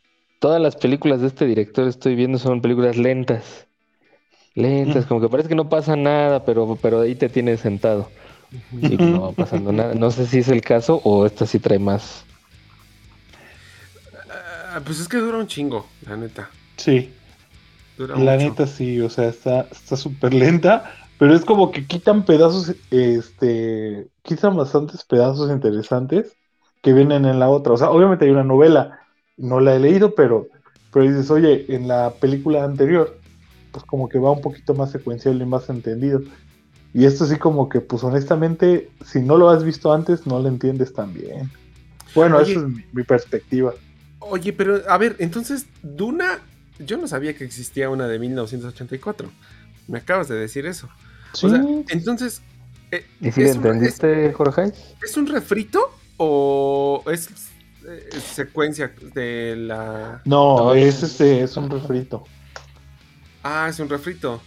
todas 0.46 0.60
las 0.62 0.76
películas 0.76 1.20
de 1.20 1.26
este 1.28 1.46
director 1.46 1.88
estoy 1.88 2.14
viendo 2.14 2.38
son 2.38 2.60
películas 2.62 2.96
lentas. 2.96 3.66
Lentas, 4.54 5.06
Mm. 5.06 5.08
como 5.08 5.20
que 5.20 5.28
parece 5.30 5.48
que 5.50 5.54
no 5.56 5.68
pasa 5.68 5.96
nada, 5.96 6.44
pero, 6.44 6.78
pero 6.82 7.02
ahí 7.02 7.16
te 7.16 7.28
tienes 7.30 7.60
sentado. 7.60 8.12
Y 8.72 8.98
no 8.98 9.22
va 9.22 9.32
pasando 9.36 9.72
nada. 9.72 9.94
No 9.94 10.10
sé 10.10 10.26
si 10.26 10.38
es 10.40 10.48
el 10.48 10.62
caso 10.62 11.00
o 11.04 11.26
esta 11.26 11.46
sí 11.46 11.60
trae 11.60 11.78
más. 11.80 12.28
Ah, 14.30 14.82
pues 14.84 15.00
es 15.00 15.08
que 15.08 15.18
dura 15.18 15.38
un 15.38 15.46
chingo, 15.46 15.96
la 16.00 16.16
neta. 16.16 16.50
Sí. 16.76 17.22
Dura 17.96 18.16
La 18.16 18.36
mucho. 18.36 18.36
neta 18.36 18.66
sí, 18.66 19.00
o 19.00 19.10
sea, 19.10 19.28
está 19.28 19.68
está 19.70 19.96
súper 19.96 20.34
lenta, 20.34 20.92
pero 21.18 21.34
es 21.34 21.44
como 21.44 21.70
que 21.72 21.86
quitan 21.86 22.24
pedazos, 22.24 22.74
este, 22.90 24.10
quitan 24.22 24.56
bastantes 24.56 25.04
pedazos 25.04 25.50
interesantes 25.50 26.38
que 26.82 26.92
vienen 26.92 27.26
en 27.26 27.38
la 27.40 27.50
otra. 27.50 27.74
O 27.74 27.76
sea, 27.76 27.90
obviamente 27.90 28.24
hay 28.26 28.30
una 28.32 28.44
novela, 28.44 29.00
no 29.36 29.60
la 29.60 29.74
he 29.76 29.78
leído, 29.78 30.14
pero, 30.14 30.48
pero 30.92 31.06
dices, 31.06 31.30
oye, 31.30 31.66
en 31.74 31.88
la 31.88 32.14
película 32.14 32.64
anterior, 32.64 33.18
pues 33.72 33.84
como 33.84 34.08
que 34.08 34.18
va 34.18 34.30
un 34.32 34.40
poquito 34.40 34.74
más 34.74 34.90
secuencial 34.90 35.40
y 35.40 35.44
más 35.46 35.68
entendido. 35.68 36.22
Y 36.94 37.04
esto 37.04 37.26
sí 37.26 37.36
como 37.36 37.68
que, 37.68 37.80
pues 37.80 38.02
honestamente, 38.04 38.90
si 39.04 39.20
no 39.20 39.36
lo 39.36 39.50
has 39.50 39.62
visto 39.64 39.92
antes, 39.92 40.26
no 40.26 40.38
lo 40.40 40.48
entiendes 40.48 40.92
tan 40.94 41.12
bien. 41.12 41.50
Bueno, 42.14 42.38
Oye. 42.38 42.52
esa 42.52 42.60
es 42.62 42.66
mi- 42.68 42.84
mi 42.92 43.02
perspectiva. 43.02 43.74
Oye, 44.20 44.52
pero 44.54 44.80
a 44.88 44.96
ver, 44.96 45.16
entonces, 45.18 45.66
Duna, 45.82 46.40
yo 46.78 46.96
no 46.96 47.06
sabía 47.06 47.34
que 47.36 47.44
existía 47.44 47.90
una 47.90 48.08
de 48.08 48.18
1984. 48.18 49.28
Me 49.88 49.98
acabas 49.98 50.28
de 50.28 50.36
decir 50.36 50.64
eso. 50.66 50.88
O 51.42 51.48
sea, 51.50 51.62
Sí. 51.62 51.84
entonces, 51.90 52.40
eh, 52.90 53.04
¿Y 53.20 53.30
si 53.30 53.42
le 53.42 53.50
¿es, 53.50 53.56
un, 53.56 53.66
entendiste, 53.66 54.32
Jorge? 54.32 54.72
es 55.04 55.16
un 55.18 55.26
refrito 55.26 55.90
o 56.16 57.04
es 57.12 57.28
eh, 57.88 58.08
secuencia 58.20 58.92
de 59.14 59.54
la... 59.56 60.20
No, 60.24 60.74
es, 60.74 61.02
este, 61.02 61.42
es 61.42 61.56
un 61.56 61.70
refrito. 61.70 62.24
Ah, 63.42 63.68
es 63.70 63.78
un 63.78 63.88
refrito. 63.88 64.40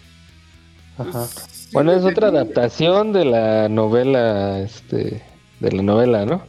Pues, 0.98 1.16
Ajá. 1.16 1.28
sí, 1.28 1.70
Bueno, 1.74 1.92
es 1.94 2.04
de- 2.04 2.10
otra 2.10 2.28
adaptación 2.28 3.14
de 3.14 3.26
la 3.26 3.70
novela, 3.70 4.60
este, 4.60 5.24
de 5.60 5.72
la 5.72 5.82
novela, 5.84 6.26
¿no? 6.26 6.44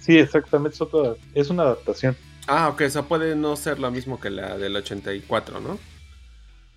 Sí, 0.00 0.18
exactamente, 0.18 0.74
es, 0.76 0.80
otra- 0.80 1.14
es 1.34 1.50
una 1.50 1.64
adaptación. 1.64 2.16
Ah, 2.46 2.68
ok, 2.68 2.82
o 2.86 2.90
sea, 2.90 3.02
puede 3.02 3.36
no 3.36 3.56
ser 3.56 3.78
lo 3.78 3.90
mismo 3.90 4.18
que 4.18 4.30
la 4.30 4.56
del 4.56 4.74
84, 4.76 5.60
¿no? 5.60 5.78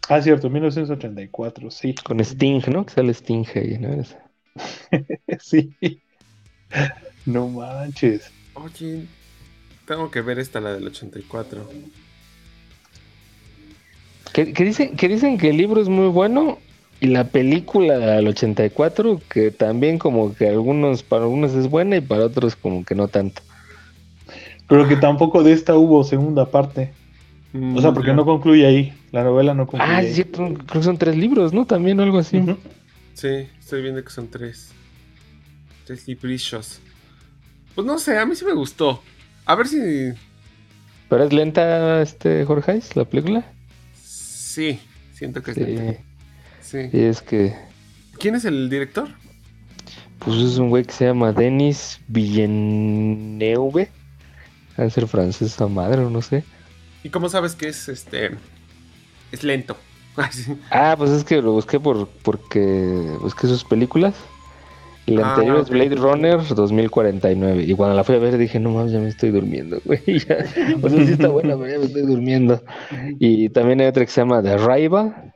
Ah, 0.09 0.21
cierto, 0.21 0.50
1984, 0.50 1.71
sí. 1.71 1.95
Con 2.03 2.19
Sting, 2.19 2.61
¿no? 2.67 2.85
Que 2.85 2.93
sale 2.93 3.13
Sting 3.13 3.45
ahí, 3.55 3.77
¿no? 3.79 3.93
Es- 3.93 4.17
sí. 5.39 5.73
No 7.25 7.48
manches. 7.48 8.32
Oye, 8.54 9.06
tengo 9.86 10.12
que 10.12 10.22
ver 10.22 10.40
esta, 10.40 10.60
la 10.60 10.74
del 10.74 10.88
84. 10.88 11.70
Que, 14.34 14.54
que 14.54 14.63
dicen, 14.63 14.96
que 14.96 15.08
dicen 15.08 15.38
que 15.38 15.50
el 15.50 15.58
libro 15.58 15.82
es 15.82 15.90
muy 15.90 16.08
bueno 16.08 16.60
y 17.01 17.08
la 17.08 17.25
película 17.25 17.98
del 17.98 18.28
84 18.28 19.20
que 19.28 19.51
también 19.51 19.98
como 19.98 20.34
que 20.36 20.48
algunos, 20.48 21.04
para 21.04 21.24
algunos 21.24 21.54
es 21.54 21.70
buena 21.70 21.98
y 21.98 22.01
para 22.01 22.25
otros 22.25 22.56
como 22.56 22.86
que 22.86 22.96
no 22.96 23.08
tanto. 23.08 23.42
Pero 24.68 24.88
que 24.88 24.96
tampoco 24.96 25.44
de 25.44 25.51
esta 25.51 25.75
hubo 25.75 26.04
segunda 26.04 26.50
parte. 26.50 26.94
O 27.75 27.82
sea, 27.82 27.92
porque 27.92 28.13
no 28.13 28.24
concluye 28.24 28.66
ahí. 28.66 28.94
La 29.12 29.24
novela 29.24 29.54
no 29.54 29.68
concluye. 29.68 29.94
Ah, 29.94 30.01
cierto, 30.04 30.38
creo 30.46 30.80
que 30.80 30.84
son 30.84 30.98
tres 30.98 31.18
libros, 31.18 31.51
¿no? 31.51 31.66
También 31.66 32.00
o 32.00 32.04
algo 32.04 32.20
así. 32.20 32.42
Sí, 33.13 33.50
estoy 33.60 33.82
viendo 33.82 34.01
que 34.01 34.10
son 34.10 34.30
tres. 34.30 34.72
Tres 35.86 36.08
librillos. 36.08 36.80
Pues 37.75 37.86
no 37.88 37.98
sé, 38.00 38.18
a 38.18 38.25
mí 38.25 38.36
sí 38.36 38.46
me 38.46 38.54
gustó. 38.54 39.01
A 39.46 39.56
ver 39.56 39.68
si. 39.68 39.78
Pero 41.10 41.24
es 41.24 41.34
lenta, 41.34 42.01
este, 42.01 42.46
Jorge, 42.46 42.80
la 42.96 43.06
película. 43.06 43.46
Sí, 44.04 44.80
siento 45.13 45.42
que 45.42 45.54
Sí, 45.54 45.63
sí. 45.66 45.98
sí. 46.62 46.90
y 46.98 47.01
es 47.04 47.22
que 47.22 47.56
¿Quién 48.20 48.36
es 48.36 48.46
el 48.46 48.70
director? 48.70 49.10
pues 50.20 50.38
es 50.38 50.58
un 50.58 50.70
güey 50.70 50.84
que 50.84 50.94
se 50.94 51.06
llama 51.06 51.32
Denis 51.32 52.00
Villeneuve. 52.08 53.90
Ha 54.78 54.84
de 54.84 54.90
ser 54.90 55.08
francés 55.08 55.60
a 55.60 55.68
madre 55.68 56.04
o 56.04 56.10
no 56.10 56.22
sé. 56.22 56.44
¿Y 57.04 57.10
cómo 57.10 57.28
sabes 57.30 57.56
que 57.56 57.68
es 57.70 57.90
este. 57.90 58.32
Es 59.32 59.44
lento? 59.44 59.78
Ah, 60.70 60.96
pues 60.98 61.10
es 61.12 61.24
que 61.24 61.42
lo 61.42 61.54
busqué 61.54 61.80
por 61.80 62.08
porque 62.08 62.60
busqué 63.22 63.48
sus 63.48 63.63
películas. 63.63 64.13
Y 65.08 65.15
la 65.15 65.27
Ah, 65.27 65.34
anterior 65.34 65.60
es. 65.62 65.70
Blade 65.70 65.96
Runner 65.96 66.38
2049. 66.55 67.63
Y 67.63 67.74
cuando 67.74 67.96
la 67.96 68.03
fui 68.03 68.15
a 68.15 68.20
ver 68.20 68.38
dije, 68.38 68.60
no 68.60 68.70
mames, 68.72 68.91
ya 68.91 69.00
me 69.00 69.08
estoy 69.10 69.31
durmiendo, 69.31 69.79
güey. 69.86 70.00
Ya. 70.05 70.38
O 70.81 70.89
sea, 70.89 71.05
sí 71.05 71.13
está 71.13 71.27
buena, 71.29 71.55
pero 71.58 71.72
ya 71.72 71.79
me 71.79 71.86
estoy 71.86 72.03
durmiendo. 72.03 72.62
Y 73.20 73.50
también 73.50 73.81
hay 73.81 73.88
otra 73.88 74.05
que 74.05 74.12
se 74.12 74.22
llama 74.22 74.41
The 74.43 74.51
Arrival. 74.51 75.34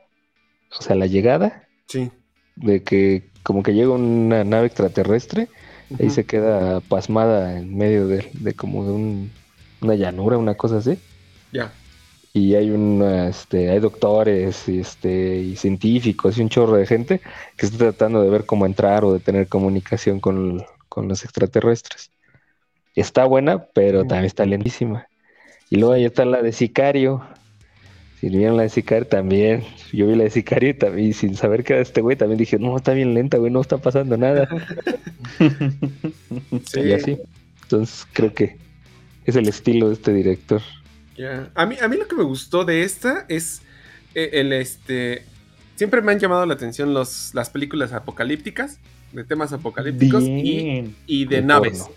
O 0.78 0.82
sea, 0.82 0.94
la 0.96 1.06
llegada. 1.06 1.64
Sí. 1.86 2.10
De 2.56 2.82
que 2.82 3.30
como 3.42 3.62
que 3.62 3.74
llega 3.74 3.90
una 3.90 4.44
nave 4.44 4.66
extraterrestre. 4.66 5.48
Y 5.90 5.94
ahí 6.02 6.06
Ujú. 6.06 6.14
se 6.16 6.24
queda 6.24 6.80
pasmada 6.80 7.58
en 7.58 7.76
medio 7.76 8.08
de, 8.08 8.28
de 8.32 8.54
como 8.54 8.84
de 8.84 8.92
un- 8.92 9.30
una 9.82 9.94
llanura, 9.94 10.36
una 10.38 10.54
cosa 10.54 10.78
así. 10.78 10.98
Ya. 11.52 11.72
Y 12.36 12.54
hay 12.54 12.68
una, 12.68 13.28
este, 13.28 13.70
hay 13.70 13.80
doctores 13.80 14.68
y, 14.68 14.80
este, 14.80 15.38
y 15.38 15.56
científicos 15.56 16.36
y 16.36 16.42
un 16.42 16.50
chorro 16.50 16.76
de 16.76 16.84
gente 16.84 17.22
que 17.56 17.64
está 17.64 17.78
tratando 17.78 18.20
de 18.20 18.28
ver 18.28 18.44
cómo 18.44 18.66
entrar 18.66 19.06
o 19.06 19.14
de 19.14 19.20
tener 19.20 19.48
comunicación 19.48 20.20
con, 20.20 20.62
con 20.90 21.08
los 21.08 21.24
extraterrestres. 21.24 22.10
Está 22.94 23.24
buena, 23.24 23.64
pero 23.72 24.00
también 24.00 24.26
está 24.26 24.44
lentísima. 24.44 25.08
Y 25.70 25.76
luego 25.76 25.94
ahí 25.94 26.04
está 26.04 26.26
la 26.26 26.42
de 26.42 26.52
Sicario. 26.52 27.22
Si 28.20 28.28
vieron 28.28 28.58
la 28.58 28.64
de 28.64 28.68
Sicario 28.68 29.06
también, 29.06 29.64
yo 29.94 30.06
vi 30.06 30.14
la 30.14 30.24
de 30.24 30.30
Sicario 30.30 30.68
y 30.68 30.74
también, 30.74 31.14
sin 31.14 31.36
saber 31.36 31.64
qué 31.64 31.72
era 31.72 31.80
este 31.80 32.02
güey, 32.02 32.16
también 32.18 32.36
dije, 32.36 32.58
no, 32.58 32.76
está 32.76 32.92
bien 32.92 33.14
lenta, 33.14 33.38
güey, 33.38 33.50
no 33.50 33.62
está 33.62 33.78
pasando 33.78 34.18
nada. 34.18 34.46
Sí. 36.66 36.80
Y 36.84 36.92
así. 36.92 37.16
Entonces 37.62 38.06
creo 38.12 38.34
que 38.34 38.58
es 39.24 39.36
el 39.36 39.48
estilo 39.48 39.88
de 39.88 39.94
este 39.94 40.12
director. 40.12 40.60
Ya. 41.16 41.50
A 41.54 41.66
mí, 41.66 41.76
a 41.80 41.88
mí 41.88 41.96
lo 41.96 42.06
que 42.06 42.14
me 42.16 42.22
gustó 42.24 42.64
de 42.64 42.82
esta 42.82 43.24
es 43.28 43.62
eh, 44.14 44.30
el 44.34 44.52
este. 44.52 45.24
Siempre 45.76 46.00
me 46.02 46.12
han 46.12 46.18
llamado 46.18 46.46
la 46.46 46.54
atención 46.54 46.94
los, 46.94 47.34
las 47.34 47.50
películas 47.50 47.92
apocalípticas, 47.92 48.78
de 49.12 49.24
temas 49.24 49.52
apocalípticos 49.52 50.22
y, 50.24 50.94
y 51.06 51.24
de 51.26 51.38
Y 51.38 51.42
naves. 51.42 51.78
porno. 51.80 51.94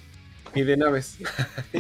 Y 0.56 0.62
de 0.64 0.78
naves. 0.78 1.18
Y. 1.74 1.80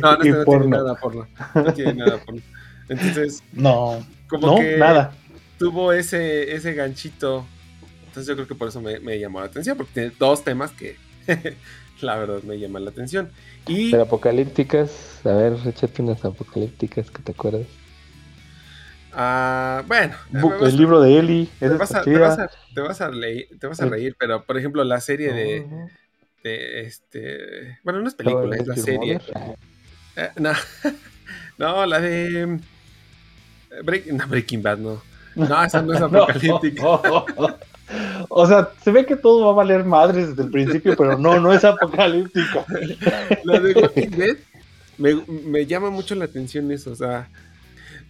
No, 0.00 0.16
no, 0.16 0.44
tiene 0.44 0.66
nada 0.68 0.94
porno. 0.96 1.26
No 1.54 1.72
tiene 1.74 1.94
nada 1.94 2.18
porno. 2.24 2.40
Entonces, 2.88 3.42
No, 3.52 4.06
como 4.28 4.46
no, 4.48 4.56
que 4.56 4.76
nada. 4.78 5.12
tuvo 5.58 5.92
ese, 5.92 6.54
ese 6.54 6.72
ganchito. 6.74 7.46
Entonces 8.06 8.26
yo 8.26 8.34
creo 8.34 8.46
que 8.48 8.54
por 8.54 8.68
eso 8.68 8.80
me, 8.80 9.00
me 9.00 9.18
llamó 9.18 9.40
la 9.40 9.46
atención, 9.46 9.76
porque 9.76 9.92
tiene 9.92 10.12
dos 10.18 10.42
temas 10.44 10.70
que 10.72 10.96
la 12.00 12.16
verdad 12.16 12.42
me 12.42 12.58
llaman 12.58 12.84
la 12.84 12.90
atención. 12.90 13.30
Y 13.66 13.90
Pero 13.90 14.04
apocalípticas, 14.04 15.20
a 15.24 15.32
ver, 15.32 15.54
échate 15.66 16.02
unas 16.02 16.24
apocalípticas 16.24 17.10
que 17.10 17.22
te 17.22 17.32
acuerdas. 17.32 17.66
ah, 19.12 19.82
bueno, 19.86 20.14
Bu- 20.32 20.54
El 20.60 20.74
a- 20.74 20.76
libro 20.76 21.00
de 21.00 21.18
Eli. 21.18 21.48
te 21.58 21.68
vas, 21.68 21.94
a, 21.94 22.02
te, 22.02 22.18
vas 22.18 22.38
a, 22.38 22.50
te 22.74 22.80
vas 22.80 23.00
a 23.00 23.10
leer- 23.10 23.48
te 23.58 23.66
vas 23.66 23.80
a 23.80 23.86
reír, 23.86 24.16
pero 24.18 24.44
por 24.44 24.58
ejemplo 24.58 24.84
la 24.84 25.00
serie 25.00 25.32
de, 25.32 25.66
este 26.42 27.78
bueno 27.84 28.00
no 28.00 28.08
es 28.08 28.14
película, 28.14 28.56
es 28.56 28.66
la 28.66 28.76
serie. 28.76 29.20
Eh, 30.16 30.30
no, 30.36 30.52
no, 31.58 31.86
la 31.86 32.00
de 32.00 32.42
eh, 32.42 33.82
Break- 33.82 34.06
no, 34.12 34.26
Breaking 34.28 34.62
Bad, 34.62 34.78
no. 34.78 35.02
No, 35.34 35.64
esa 35.64 35.82
no 35.82 35.92
es 35.92 36.00
apocalíptica. 36.02 36.84
O 38.28 38.46
sea, 38.46 38.70
se 38.82 38.90
ve 38.90 39.06
que 39.06 39.16
todo 39.16 39.46
va 39.46 39.52
a 39.52 39.64
valer 39.64 39.84
madres 39.84 40.28
desde 40.28 40.42
el 40.42 40.50
principio, 40.50 40.94
pero 40.96 41.18
no, 41.18 41.40
no 41.40 41.52
es 41.52 41.64
apocalíptico. 41.64 42.64
La 43.44 43.60
de 43.60 43.72
Walking 43.74 44.10
Dead 44.10 44.36
me, 44.98 45.14
me 45.44 45.66
llama 45.66 45.90
mucho 45.90 46.14
la 46.14 46.26
atención 46.26 46.70
eso. 46.70 46.90
O 46.90 46.96
sea, 46.96 47.28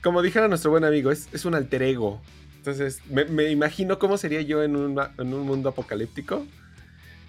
como 0.03 0.23
dijera 0.23 0.49
nuestro 0.49 0.71
buen 0.71 0.85
amigo, 0.85 1.11
es, 1.11 1.29
es 1.33 1.45
un 1.45 1.55
alter 1.55 1.83
ego. 1.83 2.21
Entonces, 2.57 3.01
me, 3.09 3.25
me 3.25 3.51
imagino 3.51 3.99
cómo 3.99 4.19
sería 4.19 4.43
yo 4.43 4.63
en 4.63 4.77
un, 4.77 5.01
en 5.19 5.35
un 5.35 5.47
mundo 5.47 5.69
apocalíptico. 5.69 6.45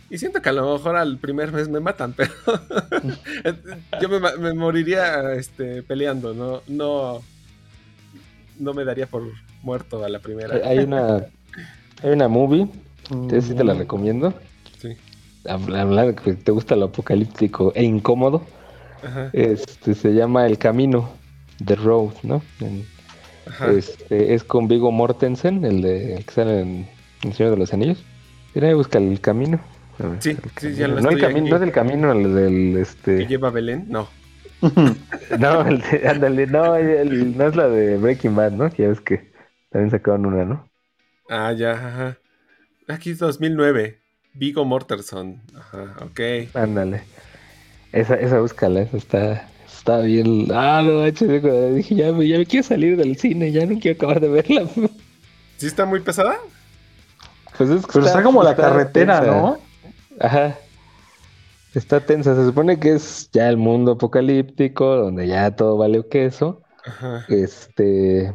Y 0.10 0.18
siento 0.18 0.42
que 0.42 0.50
a 0.50 0.54
lo 0.54 0.74
mejor 0.74 0.96
al 0.96 1.20
primer 1.20 1.52
mes 1.52 1.70
me 1.70 1.80
matan, 1.80 2.14
pero 2.14 2.34
yo 4.02 4.10
me, 4.10 4.20
me 4.40 4.54
moriría 4.56 5.34
este, 5.34 5.84
peleando, 5.84 6.34
no, 6.34 6.64
no, 6.68 7.22
no 8.58 8.74
me 8.74 8.86
daría 8.86 9.06
por 9.06 9.24
muerto 9.62 10.04
a 10.04 10.10
la 10.10 10.18
primera. 10.18 10.68
Hay 10.68 10.80
una, 10.80 11.28
hay 12.04 12.12
una 12.12 12.28
movie, 12.28 12.68
esa 13.32 13.42
sí 13.48 13.54
te 13.56 13.64
la 13.64 13.74
Mm. 13.74 13.78
recomiendo. 13.80 14.34
Sí. 14.80 14.90
Habla- 15.48 15.82
Hablando 15.82 16.16
que 16.16 16.34
te 16.34 16.52
gusta 16.52 16.76
lo 16.76 16.86
apocalíptico 16.86 17.72
e 17.76 17.84
incómodo, 17.84 18.44
Ajá, 19.04 19.30
este 19.34 19.94
se 19.96 20.14
llama 20.14 20.46
El 20.46 20.58
Camino, 20.58 21.10
The 21.66 21.76
Road, 21.76 22.12
¿no? 22.24 22.42
En- 22.60 22.86
ajá. 23.48 23.72
este, 23.72 24.34
es 24.34 24.44
con 24.44 24.68
Vigo 24.68 24.92
Mortensen, 24.92 25.64
el 25.66 25.82
de 25.82 26.16
el 26.16 26.26
que 26.26 26.32
sale 26.34 26.62
en 26.62 26.88
El 27.24 27.34
Señor 27.34 27.52
de 27.54 27.58
los 27.58 27.74
Anillos. 27.74 28.04
Mira, 28.54 28.74
busca 28.76 28.98
el 29.00 29.20
camino. 29.22 29.60
Ver, 29.98 30.22
Sí, 30.22 30.30
el 30.32 30.38
sí, 30.58 30.74
ya 30.76 30.88
camino. 30.88 30.96
lo 30.96 31.02
no, 31.02 31.10
el 31.10 31.20
camino 31.22 31.48
no 31.50 31.56
es 31.58 31.62
el 31.62 31.72
camino, 31.72 32.12
el 32.14 32.36
del 32.36 32.74
¿Que 32.76 32.82
este. 32.82 33.26
lleva 33.28 33.50
Belén? 33.50 33.86
No. 33.90 34.08
No, 35.40 35.62
el 35.68 35.82
de- 35.82 36.08
ándale, 36.08 36.48
no, 36.48 36.76
el- 36.76 37.38
no 37.38 37.48
es 37.48 37.56
la 37.56 37.68
de 37.70 37.98
Breaking 37.98 38.36
Bad, 38.36 38.52
¿no? 38.54 38.70
Que 38.70 38.84
ya 38.84 38.90
ves 38.90 39.02
que 39.02 39.32
también 39.70 39.92
sacaron 39.92 40.26
una, 40.26 40.44
¿no? 40.46 40.69
Ah, 41.30 41.54
ya, 41.54 41.72
ajá. 41.74 42.18
Aquí 42.88 43.12
es 43.12 43.20
2009. 43.20 44.00
Vigo 44.34 44.66
Mortensen. 44.66 45.42
Ajá, 45.56 45.96
ok. 46.02 46.20
Ándale. 46.56 47.04
Esa, 47.92 48.16
esa 48.16 48.40
búscala, 48.40 48.82
esa 48.82 48.98
está, 48.98 49.50
está 49.68 50.00
bien. 50.02 50.48
Ah, 50.54 50.82
no, 50.84 51.04
dije, 51.04 51.96
ya, 51.96 52.12
me- 52.12 52.28
ya 52.28 52.38
me 52.38 52.46
quiero 52.46 52.64
salir 52.68 52.98
del 52.98 53.18
cine, 53.18 53.52
ya 53.52 53.66
no 53.66 53.80
quiero 53.80 53.96
acabar 53.98 54.20
de 54.20 54.30
verla. 54.30 54.68
¿Sí 55.58 55.68
está 55.68 55.86
muy 55.86 56.00
pesada? 56.02 56.38
Pues 57.58 57.70
es 57.70 57.86
que 57.86 57.92
Pero 57.94 58.06
está 58.06 58.24
como 58.24 58.44
la 58.44 58.52
está 58.52 58.64
carretera, 58.64 59.20
tensa. 59.22 59.32
¿no? 59.36 59.60
Ajá. 60.20 60.58
Está 61.76 62.00
tensa. 62.00 62.36
Se 62.36 62.46
supone 62.46 62.80
que 62.80 62.94
es 62.94 63.30
ya 63.32 63.50
el 63.50 63.58
mundo 63.58 63.94
apocalíptico, 63.94 64.96
donde 64.96 65.28
ya 65.28 65.56
todo 65.56 65.78
vale 65.78 66.04
queso. 66.10 66.62
Ajá. 66.86 67.26
Este. 67.28 68.34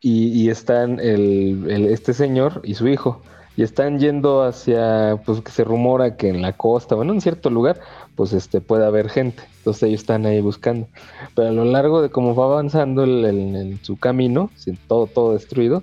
Y, 0.00 0.28
y 0.28 0.50
están 0.50 1.00
el, 1.00 1.64
el- 1.70 1.86
este 1.86 2.12
señor 2.14 2.60
y 2.64 2.74
su 2.74 2.86
hijo. 2.88 3.22
Y 3.58 3.62
están 3.62 3.98
yendo 3.98 4.42
hacia, 4.42 5.18
pues 5.24 5.40
que 5.40 5.50
se 5.50 5.64
rumora 5.64 6.16
que 6.16 6.28
en 6.28 6.42
la 6.42 6.52
costa, 6.52 6.94
bueno, 6.94 7.14
en 7.14 7.22
cierto 7.22 7.48
lugar, 7.48 7.80
pues 8.14 8.34
este 8.34 8.60
puede 8.60 8.84
haber 8.84 9.08
gente. 9.08 9.42
Entonces 9.58 9.84
ellos 9.84 10.00
están 10.02 10.26
ahí 10.26 10.42
buscando. 10.42 10.88
Pero 11.34 11.48
a 11.48 11.52
lo 11.52 11.64
largo 11.64 12.02
de 12.02 12.10
cómo 12.10 12.34
va 12.34 12.44
avanzando 12.44 13.04
el- 13.04 13.24
el- 13.24 13.56
el- 13.56 13.78
su 13.82 13.96
camino, 13.96 14.50
sin 14.56 14.76
todo, 14.76 15.06
todo 15.06 15.32
destruido, 15.32 15.82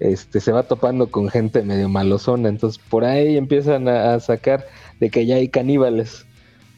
este, 0.00 0.40
se 0.40 0.52
va 0.52 0.64
topando 0.64 1.10
con 1.10 1.28
gente 1.30 1.62
medio 1.62 1.88
malosona. 1.88 2.50
Entonces 2.50 2.82
por 2.90 3.04
ahí 3.04 3.38
empiezan 3.38 3.88
a, 3.88 4.14
a 4.14 4.20
sacar 4.20 4.66
de 5.00 5.08
que 5.10 5.24
ya 5.24 5.36
hay 5.36 5.48
caníbales. 5.48 6.26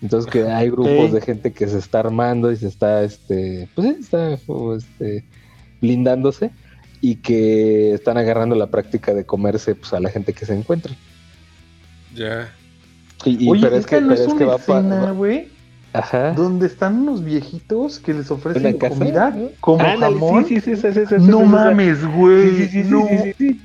Entonces 0.00 0.30
que 0.30 0.44
hay 0.44 0.68
grupos 0.70 1.12
de 1.12 1.20
gente 1.22 1.52
que 1.52 1.66
se 1.66 1.78
está 1.78 2.00
armando 2.00 2.52
y 2.52 2.56
se 2.56 2.68
está, 2.68 3.02
este, 3.02 3.68
pues 3.74 3.88
está 3.98 4.34
este, 4.34 5.24
blindándose 5.84 6.50
y 7.00 7.16
que 7.16 7.92
están 7.92 8.16
agarrando 8.16 8.54
la 8.56 8.68
práctica 8.68 9.12
de 9.14 9.24
comerse 9.26 9.74
pues, 9.74 9.92
a 9.92 10.00
la 10.00 10.08
gente 10.10 10.32
que 10.32 10.46
se 10.46 10.54
encuentra. 10.54 10.94
Ya. 12.14 12.48
Y, 13.24 13.44
y- 13.44 13.50
Oye, 13.50 13.60
pero 13.62 13.76
es 13.76 13.86
que, 13.86 14.00
no 14.00 14.08
pero 14.08 14.14
es 14.14 14.20
es 14.28 14.34
que 14.34 14.44
una 14.44 14.46
va 14.52 14.58
pa- 14.58 14.78
escena, 14.78 14.96
va- 15.06 15.10
güey, 15.12 15.48
Ajá. 15.92 16.32
donde 16.32 16.66
están 16.66 16.96
unos 17.00 17.22
viejitos 17.24 17.98
que 17.98 18.14
les 18.14 18.30
ofrecen 18.30 18.78
comida 18.78 19.34
como 19.60 19.80
Ándale, 19.84 20.14
jamón. 20.14 20.46
sí, 20.46 20.60
sí, 20.60 20.76
sí, 20.76 20.82
no 21.20 21.40
mames, 21.44 22.04
güey. 22.16 22.50
Sí, 22.50 22.56
sí, 22.56 22.68
sí, 22.68 22.82
sí, 22.84 22.90
no. 22.90 23.06
sí, 23.08 23.18
sí, 23.18 23.34
sí. 23.38 23.60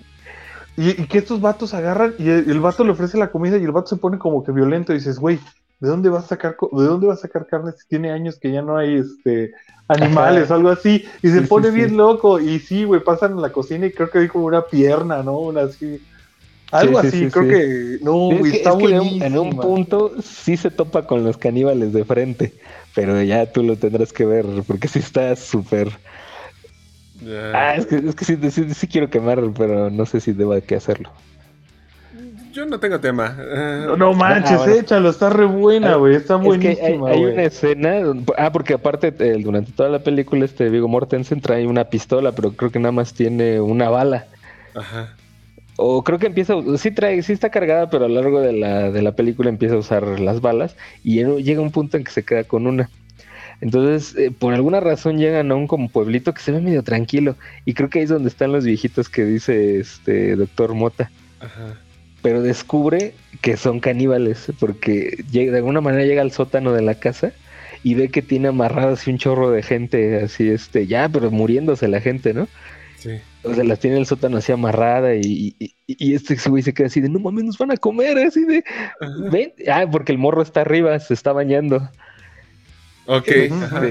Y, 0.77 0.89
y 1.01 1.07
que 1.07 1.17
estos 1.17 1.41
vatos 1.41 1.73
agarran 1.73 2.13
y 2.19 2.29
el, 2.29 2.49
el 2.49 2.59
vato 2.61 2.83
le 2.85 2.91
ofrece 2.91 3.17
la 3.17 3.31
comida 3.31 3.57
y 3.57 3.63
el 3.63 3.71
vato 3.71 3.87
se 3.87 3.97
pone 3.97 4.17
como 4.17 4.43
que 4.43 4.51
violento 4.53 4.93
y 4.93 4.95
dices, 4.97 5.19
güey, 5.19 5.37
¿de 5.81 5.89
dónde 5.89 6.09
va 6.09 6.19
a 6.19 6.23
sacar 6.23 6.55
de 6.59 6.83
dónde 6.85 7.07
va 7.07 7.13
a 7.15 7.17
sacar 7.17 7.47
carne 7.47 7.71
si 7.73 7.85
tiene 7.87 8.11
años 8.11 8.37
que 8.39 8.51
ya 8.51 8.61
no 8.61 8.77
hay 8.77 8.95
este 8.95 9.51
animales 9.89 10.45
Ajá. 10.45 10.53
o 10.53 10.57
algo 10.57 10.69
así? 10.69 11.03
Y 11.21 11.29
se 11.29 11.41
Sí, 11.41 11.47
pone 11.47 11.69
sí, 11.69 11.75
bien 11.75 11.89
sí. 11.89 11.95
loco 11.97 12.39
y 12.39 12.59
sí, 12.59 12.83
güey, 12.85 13.03
pasan 13.03 13.33
en 13.33 13.41
la 13.41 13.51
cocina 13.51 13.85
y 13.87 13.91
creo 13.93 14.09
que 14.09 14.19
hay 14.19 14.27
como 14.27 14.45
una 14.45 14.63
pierna, 14.67 15.23
¿no? 15.23 15.39
Una 15.39 15.63
así. 15.63 15.99
Algo 16.71 17.01
Sí, 17.01 17.09
sí, 17.11 17.17
así, 17.17 17.25
sí, 17.25 17.31
creo 17.31 17.43
sí. 17.45 17.49
que 17.49 17.99
no, 18.03 18.29
Es 18.29 18.39
güey, 18.39 18.51
que- 18.51 18.57
está 18.57 18.69
es 18.71 18.75
que 18.77 18.85
en 18.89 18.99
un- 18.99 19.07
buenísimo. 19.07 19.25
en 19.25 19.37
un 19.39 19.59
punto 19.59 20.21
sí 20.21 20.55
se 20.57 20.69
topa 20.71 21.07
con 21.07 21.23
los 21.23 21.37
caníbales 21.37 21.93
de 21.93 22.05
frente, 22.05 22.59
pero 22.95 23.21
ya 23.23 23.51
tú 23.51 23.63
lo 23.63 23.77
tendrás 23.77 24.13
que 24.13 24.25
ver 24.25 24.45
porque 24.67 24.87
sí 24.87 24.99
está 24.99 25.35
súper... 25.35 25.89
Ah, 27.53 27.75
es 27.75 27.85
que, 27.87 27.95
es 27.97 28.15
que 28.15 28.25
sí, 28.25 28.37
sí- 28.51 28.73
sí 28.73 28.87
quiero 28.87 29.09
quemar, 29.09 29.41
pero 29.57 29.89
no 29.89 30.05
sé 30.05 30.21
si 30.21 30.31
deba 30.33 30.61
que 30.61 30.75
hacerlo. 30.75 31.11
Yo 32.51 32.65
no 32.65 32.79
tengo 32.79 32.99
tema. 32.99 33.37
Eh, 33.39 33.83
No, 33.87 33.95
no 33.97 34.13
manches, 34.13 34.51
Ah, 34.51 34.57
bueno. 34.57 34.73
échalo, 34.75 35.09
está 35.09 35.29
re 35.29 35.45
buena, 35.45 35.95
güey, 35.95 36.15
está 36.15 36.35
Es 36.35 36.41
que 36.41 36.45
buenísima, 36.47 37.09
hay, 37.09 37.17
hay 37.17 37.25
una 37.25 37.43
escena, 37.43 38.01
ah, 38.37 38.51
porque 38.51 38.73
aparte 38.73 39.13
eh, 39.19 39.37
durante 39.43 39.71
toda 39.71 39.89
la 39.89 39.99
película 39.99 40.45
este 40.45 40.69
Vigo 40.69 40.87
Mortensen 40.87 41.41
trae 41.41 41.67
una 41.67 41.85
pistola, 41.85 42.31
pero 42.31 42.51
creo 42.53 42.71
que 42.71 42.79
nada 42.79 42.91
más 42.91 43.13
tiene 43.13 43.61
una 43.61 43.89
bala. 43.89 44.25
Ajá. 44.73 45.15
O 45.77 46.03
creo 46.03 46.19
que 46.19 46.27
empieza, 46.27 46.55
sí 46.77 46.91
trae, 46.91 47.21
sí 47.23 47.31
está 47.33 47.49
cargada, 47.49 47.89
pero 47.89 48.05
a 48.05 48.09
lo 48.09 48.15
largo 48.15 48.41
de 48.41 48.51
la, 48.51 48.91
de 48.91 49.01
la 49.01 49.13
película 49.13 49.49
empieza 49.49 49.75
a 49.75 49.79
usar 49.79 50.19
las 50.19 50.41
balas 50.41 50.75
y 51.03 51.23
llega 51.23 51.61
un 51.61 51.71
punto 51.71 51.95
en 51.97 52.03
que 52.03 52.11
se 52.11 52.23
queda 52.25 52.43
con 52.43 52.67
una. 52.67 52.89
Entonces, 53.61 54.15
eh, 54.17 54.31
por 54.37 54.53
alguna 54.53 54.79
razón 54.79 55.17
llegan 55.17 55.51
a 55.51 55.55
un 55.55 55.67
como 55.67 55.89
pueblito 55.89 56.33
que 56.33 56.41
se 56.41 56.51
ve 56.51 56.61
medio 56.61 56.83
tranquilo 56.83 57.35
y 57.65 57.73
creo 57.73 57.89
que 57.89 57.99
ahí 57.99 58.03
es 58.03 58.09
donde 58.09 58.29
están 58.29 58.51
los 58.51 58.65
viejitos 58.65 59.07
que 59.09 59.23
dice 59.25 59.79
este 59.79 60.35
doctor 60.35 60.73
Mota. 60.73 61.09
Ajá. 61.39 61.75
Pero 62.21 62.41
descubre 62.41 63.13
que 63.41 63.55
son 63.55 63.79
caníbales 63.79 64.51
porque 64.59 65.23
de 65.31 65.55
alguna 65.55 65.81
manera 65.81 66.05
llega 66.05 66.21
al 66.21 66.31
sótano 66.31 66.73
de 66.73 66.81
la 66.81 66.95
casa 66.95 67.31
y 67.83 67.93
ve 67.93 68.09
que 68.09 68.21
tiene 68.21 68.49
amarrado 68.49 68.93
así 68.93 69.09
un 69.09 69.17
chorro 69.17 69.51
de 69.51 69.63
gente, 69.63 70.21
así 70.21 70.49
este, 70.49 70.85
ya, 70.87 71.07
pero 71.07 71.31
muriéndose 71.31 71.87
la 71.87 72.01
gente, 72.01 72.33
¿no? 72.33 72.47
Sí. 72.97 73.11
O 73.43 73.53
sea, 73.53 73.63
las 73.63 73.79
tiene 73.79 73.95
en 73.95 74.01
el 74.01 74.05
sótano 74.05 74.37
así 74.37 74.51
amarrada 74.51 75.15
y, 75.15 75.55
y, 75.57 75.75
y 75.87 76.13
este 76.13 76.35
güey 76.49 76.61
se 76.61 76.73
queda 76.73 76.87
así 76.87 76.99
de, 76.99 77.07
no 77.07 77.19
mames, 77.19 77.45
nos 77.45 77.57
van 77.57 77.71
a 77.71 77.77
comer, 77.77 78.17
así 78.17 78.43
de, 78.43 78.63
Ajá. 78.99 79.29
ven, 79.31 79.53
ah, 79.71 79.85
porque 79.89 80.11
el 80.11 80.17
morro 80.17 80.41
está 80.41 80.61
arriba, 80.61 80.99
se 80.99 81.13
está 81.13 81.31
bañando. 81.31 81.89
Ok. 83.11 83.27
Ajá. 83.51 83.81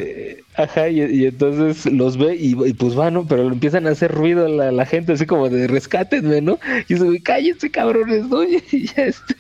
Ajá, 0.55 0.89
y, 0.89 1.03
y 1.03 1.27
entonces 1.27 1.93
los 1.93 2.17
ve 2.17 2.37
y, 2.37 2.55
y 2.65 2.73
pues 2.73 2.95
van, 2.95 3.15
¿no? 3.15 3.27
Pero 3.27 3.45
le 3.45 3.53
empiezan 3.53 3.89
a 3.89 3.91
hacer 3.91 4.13
ruido 4.13 4.47
la, 4.47 4.71
la 4.71 4.87
gente, 4.87 5.13
así 5.13 5.27
como 5.27 5.49
de 5.49 5.67
rescátenme, 5.67 6.41
¿no? 6.41 6.61
Y 6.89 6.95
ese 6.95 7.05
güey, 7.05 7.21
cállense 7.21 7.71
cabrones, 7.71 8.29
¿no? 8.29 8.45
Y 8.45 8.87
ya 8.87 9.07
este, 9.07 9.35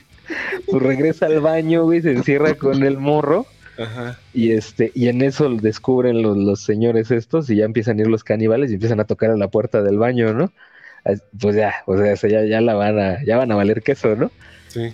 pues 0.67 0.83
regresa 0.83 1.27
al 1.27 1.41
baño, 1.41 1.85
güey, 1.85 2.03
se 2.03 2.11
encierra 2.11 2.55
con 2.55 2.83
el 2.83 2.99
morro. 2.99 3.47
Ajá. 3.79 4.19
Y 4.35 4.51
este, 4.51 4.91
y 4.97 5.07
en 5.07 5.23
eso 5.23 5.49
descubren 5.49 6.23
los, 6.23 6.37
los 6.37 6.61
señores 6.61 7.13
estos 7.13 7.49
y 7.49 7.57
ya 7.57 7.65
empiezan 7.65 7.99
a 7.99 8.03
ir 8.03 8.09
los 8.09 8.25
caníbales 8.25 8.73
y 8.73 8.75
empiezan 8.75 8.99
a 8.99 9.05
tocar 9.05 9.31
a 9.31 9.37
la 9.37 9.47
puerta 9.47 9.81
del 9.83 9.99
baño, 9.99 10.35
¿no? 10.35 10.53
Pues 11.41 11.55
ya, 11.55 11.75
o 11.87 11.97
sea, 11.97 12.17
ya, 12.29 12.45
ya 12.45 12.61
la 12.61 12.75
van 12.75 12.99
a, 12.99 13.25
ya 13.25 13.37
van 13.37 13.53
a 13.53 13.55
valer 13.55 13.83
queso, 13.83 14.17
¿no? 14.17 14.33
Sí. 14.67 14.93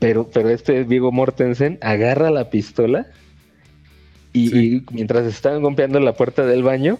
Pero, 0.00 0.28
pero 0.28 0.50
este 0.50 0.82
Vigo 0.82 1.12
Mortensen 1.12 1.78
agarra 1.80 2.30
la 2.30 2.50
pistola 2.50 3.06
y, 4.32 4.48
Sí. 4.48 4.84
y 4.88 4.94
mientras 4.94 5.26
están 5.26 5.62
golpeando 5.62 6.00
la 6.00 6.14
puerta 6.14 6.44
del 6.44 6.62
baño, 6.62 6.98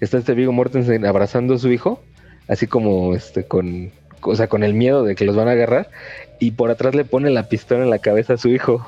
está 0.00 0.18
este 0.18 0.34
Vigo 0.34 0.52
Mortensen 0.52 1.06
abrazando 1.06 1.54
a 1.54 1.58
su 1.58 1.70
hijo, 1.72 2.02
así 2.48 2.66
como 2.66 3.14
este 3.14 3.44
con, 3.44 3.90
o 4.22 4.36
sea, 4.36 4.48
con 4.48 4.62
el 4.62 4.74
miedo 4.74 5.04
de 5.04 5.14
que 5.14 5.24
los 5.24 5.36
van 5.36 5.48
a 5.48 5.52
agarrar, 5.52 5.90
y 6.40 6.52
por 6.52 6.70
atrás 6.70 6.94
le 6.94 7.04
pone 7.04 7.30
la 7.30 7.48
pistola 7.48 7.84
en 7.84 7.90
la 7.90 7.98
cabeza 7.98 8.34
a 8.34 8.38
su 8.38 8.48
hijo. 8.48 8.86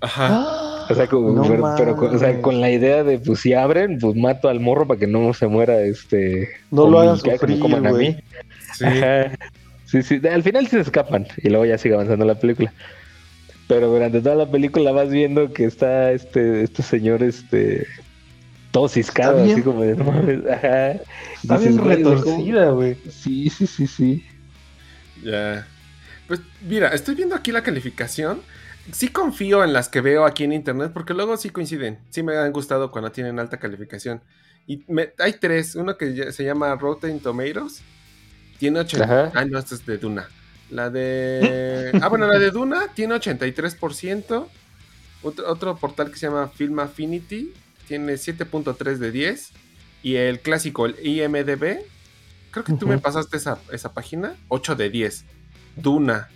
Ajá. 0.00 0.86
O 0.90 0.94
sea, 0.94 1.06
como, 1.06 1.30
No 1.30 1.42
pero, 1.42 1.74
pero 1.76 1.96
con, 1.96 2.14
o 2.14 2.18
sea, 2.18 2.40
con 2.42 2.60
la 2.60 2.70
idea 2.70 3.04
de, 3.04 3.18
pues 3.18 3.40
si 3.40 3.54
abren, 3.54 3.98
pues 3.98 4.16
mato 4.16 4.48
al 4.48 4.60
morro 4.60 4.86
para 4.86 4.98
que 4.98 5.06
no 5.06 5.32
se 5.32 5.46
muera, 5.46 5.80
este... 5.80 6.48
No 6.70 6.88
lo 6.90 7.00
hagan 7.00 7.20
que 7.20 7.30
me 7.30 7.38
sufrir, 7.38 7.58
coman 7.60 7.86
a 7.86 7.92
mí. 7.92 8.16
Sí. 8.74 8.84
Ajá. 8.84 9.30
Sí, 9.86 10.02
sí. 10.02 10.20
Al 10.26 10.42
final 10.42 10.64
sí 10.66 10.70
se 10.70 10.80
escapan 10.80 11.26
y 11.36 11.50
luego 11.50 11.66
ya 11.66 11.78
sigue 11.78 11.94
avanzando 11.94 12.24
la 12.24 12.34
película. 12.34 12.72
Pero 13.68 13.88
durante 13.88 14.20
toda 14.20 14.34
la 14.34 14.50
película 14.50 14.92
vas 14.92 15.10
viendo 15.10 15.52
que 15.52 15.64
está 15.64 16.12
este, 16.12 16.64
este 16.64 16.82
señor, 16.82 17.22
este, 17.22 17.86
todo 18.70 18.88
ciscado, 18.88 19.42
así 19.42 19.62
como 19.62 19.82
de 19.82 19.96
no 19.96 20.04
mames, 20.04 20.40
Ajá. 20.50 20.90
Está 21.42 21.56
retorcida, 21.58 22.70
güey. 22.70 22.96
Sí, 23.10 23.48
sí, 23.50 23.66
sí, 23.66 23.86
sí. 23.86 24.24
Ya. 25.22 25.66
Pues 26.26 26.40
mira, 26.66 26.88
estoy 26.88 27.14
viendo 27.14 27.34
aquí 27.34 27.52
la 27.52 27.62
calificación. 27.62 28.40
Sí 28.90 29.08
confío 29.08 29.62
en 29.62 29.72
las 29.72 29.88
que 29.88 30.00
veo 30.00 30.24
aquí 30.24 30.42
en 30.44 30.52
internet 30.52 30.90
porque 30.92 31.14
luego 31.14 31.36
sí 31.36 31.50
coinciden. 31.50 31.98
Sí 32.10 32.22
me 32.22 32.36
han 32.36 32.52
gustado 32.52 32.90
cuando 32.90 33.12
tienen 33.12 33.38
alta 33.38 33.58
calificación. 33.58 34.20
Y 34.66 34.82
me- 34.88 35.12
hay 35.18 35.34
tres. 35.34 35.76
Uno 35.76 35.96
que 35.96 36.32
se 36.32 36.44
llama 36.44 36.74
Rotten 36.74 37.20
Tomatoes. 37.20 37.82
Tiene 38.58 38.80
80. 38.80 39.04
Ajá. 39.04 39.32
Ah, 39.34 39.44
no, 39.44 39.58
esta 39.58 39.74
es 39.74 39.86
de 39.86 39.98
Duna. 39.98 40.28
La 40.72 40.90
de... 40.90 41.92
Ah, 42.02 42.08
bueno, 42.08 42.26
la 42.26 42.38
de 42.38 42.50
Duna 42.50 42.88
tiene 42.94 43.14
83%. 43.14 44.46
Otro, 45.22 45.48
otro 45.50 45.76
portal 45.76 46.10
que 46.10 46.16
se 46.18 46.26
llama 46.26 46.48
Film 46.48 46.78
Affinity 46.80 47.52
tiene 47.86 48.14
7.3 48.14 48.96
de 48.96 49.10
10. 49.12 49.50
Y 50.02 50.16
el 50.16 50.40
clásico, 50.40 50.86
el 50.86 50.96
IMDB, 51.06 51.78
creo 52.50 52.64
que 52.64 52.72
tú 52.72 52.86
me 52.88 52.94
Ujú. 52.96 53.02
pasaste 53.02 53.36
esa, 53.36 53.58
esa 53.70 53.92
página, 53.92 54.34
8 54.48 54.74
de 54.74 54.90
10. 54.90 55.24
Duna. 55.76 56.28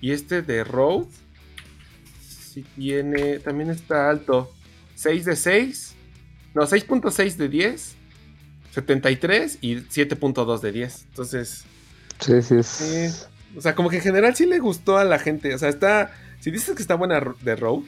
Y 0.00 0.12
este 0.12 0.40
de 0.42 0.64
Road, 0.64 1.06
sí 2.20 2.64
tiene, 2.76 3.38
también 3.40 3.68
está 3.70 4.08
alto. 4.08 4.50
6 4.94 5.24
de 5.26 5.36
6. 5.36 5.94
No, 6.54 6.62
6.6 6.62 7.36
de 7.36 7.48
10. 7.48 7.94
73 8.72 9.58
y 9.60 9.76
7.2 9.76 10.60
de 10.60 10.72
10. 10.72 11.04
Entonces, 11.10 11.64
Sí, 12.20 12.40
sí, 12.40 12.54
es. 12.56 12.66
sí. 12.66 13.31
O 13.56 13.60
sea, 13.60 13.74
como 13.74 13.90
que 13.90 13.96
en 13.96 14.02
general 14.02 14.34
sí 14.34 14.46
le 14.46 14.58
gustó 14.58 14.98
a 14.98 15.04
la 15.04 15.18
gente. 15.18 15.54
O 15.54 15.58
sea, 15.58 15.68
está. 15.68 16.12
Si 16.40 16.50
dices 16.50 16.74
que 16.74 16.82
está 16.82 16.94
buena 16.94 17.20
de 17.42 17.56
Road. 17.56 17.82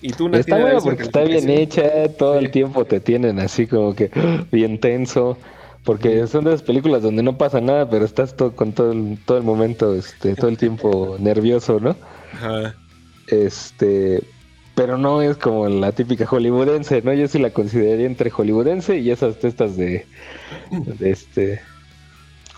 Y 0.00 0.12
tú 0.12 0.28
Está 0.32 0.58
bueno 0.58 0.80
porque 0.80 1.02
está 1.02 1.22
bien 1.22 1.50
hecha, 1.50 2.08
todo 2.16 2.38
el 2.38 2.52
tiempo 2.52 2.84
te 2.84 3.00
tienen 3.00 3.40
así 3.40 3.66
como 3.66 3.96
que 3.96 4.10
bien 4.52 4.78
tenso, 4.78 5.36
porque 5.82 6.24
son 6.28 6.44
de 6.44 6.50
esas 6.50 6.62
películas 6.62 7.02
donde 7.02 7.24
no 7.24 7.36
pasa 7.36 7.60
nada, 7.60 7.90
pero 7.90 8.04
estás 8.04 8.36
todo, 8.36 8.54
con 8.54 8.72
todo 8.72 8.92
el, 8.92 9.18
todo 9.24 9.38
el 9.38 9.44
momento, 9.44 9.94
este, 9.94 10.36
todo 10.36 10.48
el 10.48 10.56
tiempo 10.56 11.16
nervioso, 11.20 11.80
¿no? 11.80 11.96
Ajá. 12.32 12.76
Este, 13.26 14.22
pero 14.76 14.96
no 14.96 15.20
es 15.20 15.36
como 15.36 15.68
la 15.68 15.90
típica 15.90 16.26
hollywoodense, 16.26 17.02
¿no? 17.02 17.12
Yo 17.12 17.26
sí 17.26 17.40
la 17.40 17.50
consideraría 17.50 18.06
entre 18.06 18.30
hollywoodense 18.30 18.98
y 18.98 19.10
esas 19.10 19.40
testas 19.40 19.76
de, 19.76 20.06
de 20.70 21.10
este, 21.10 21.60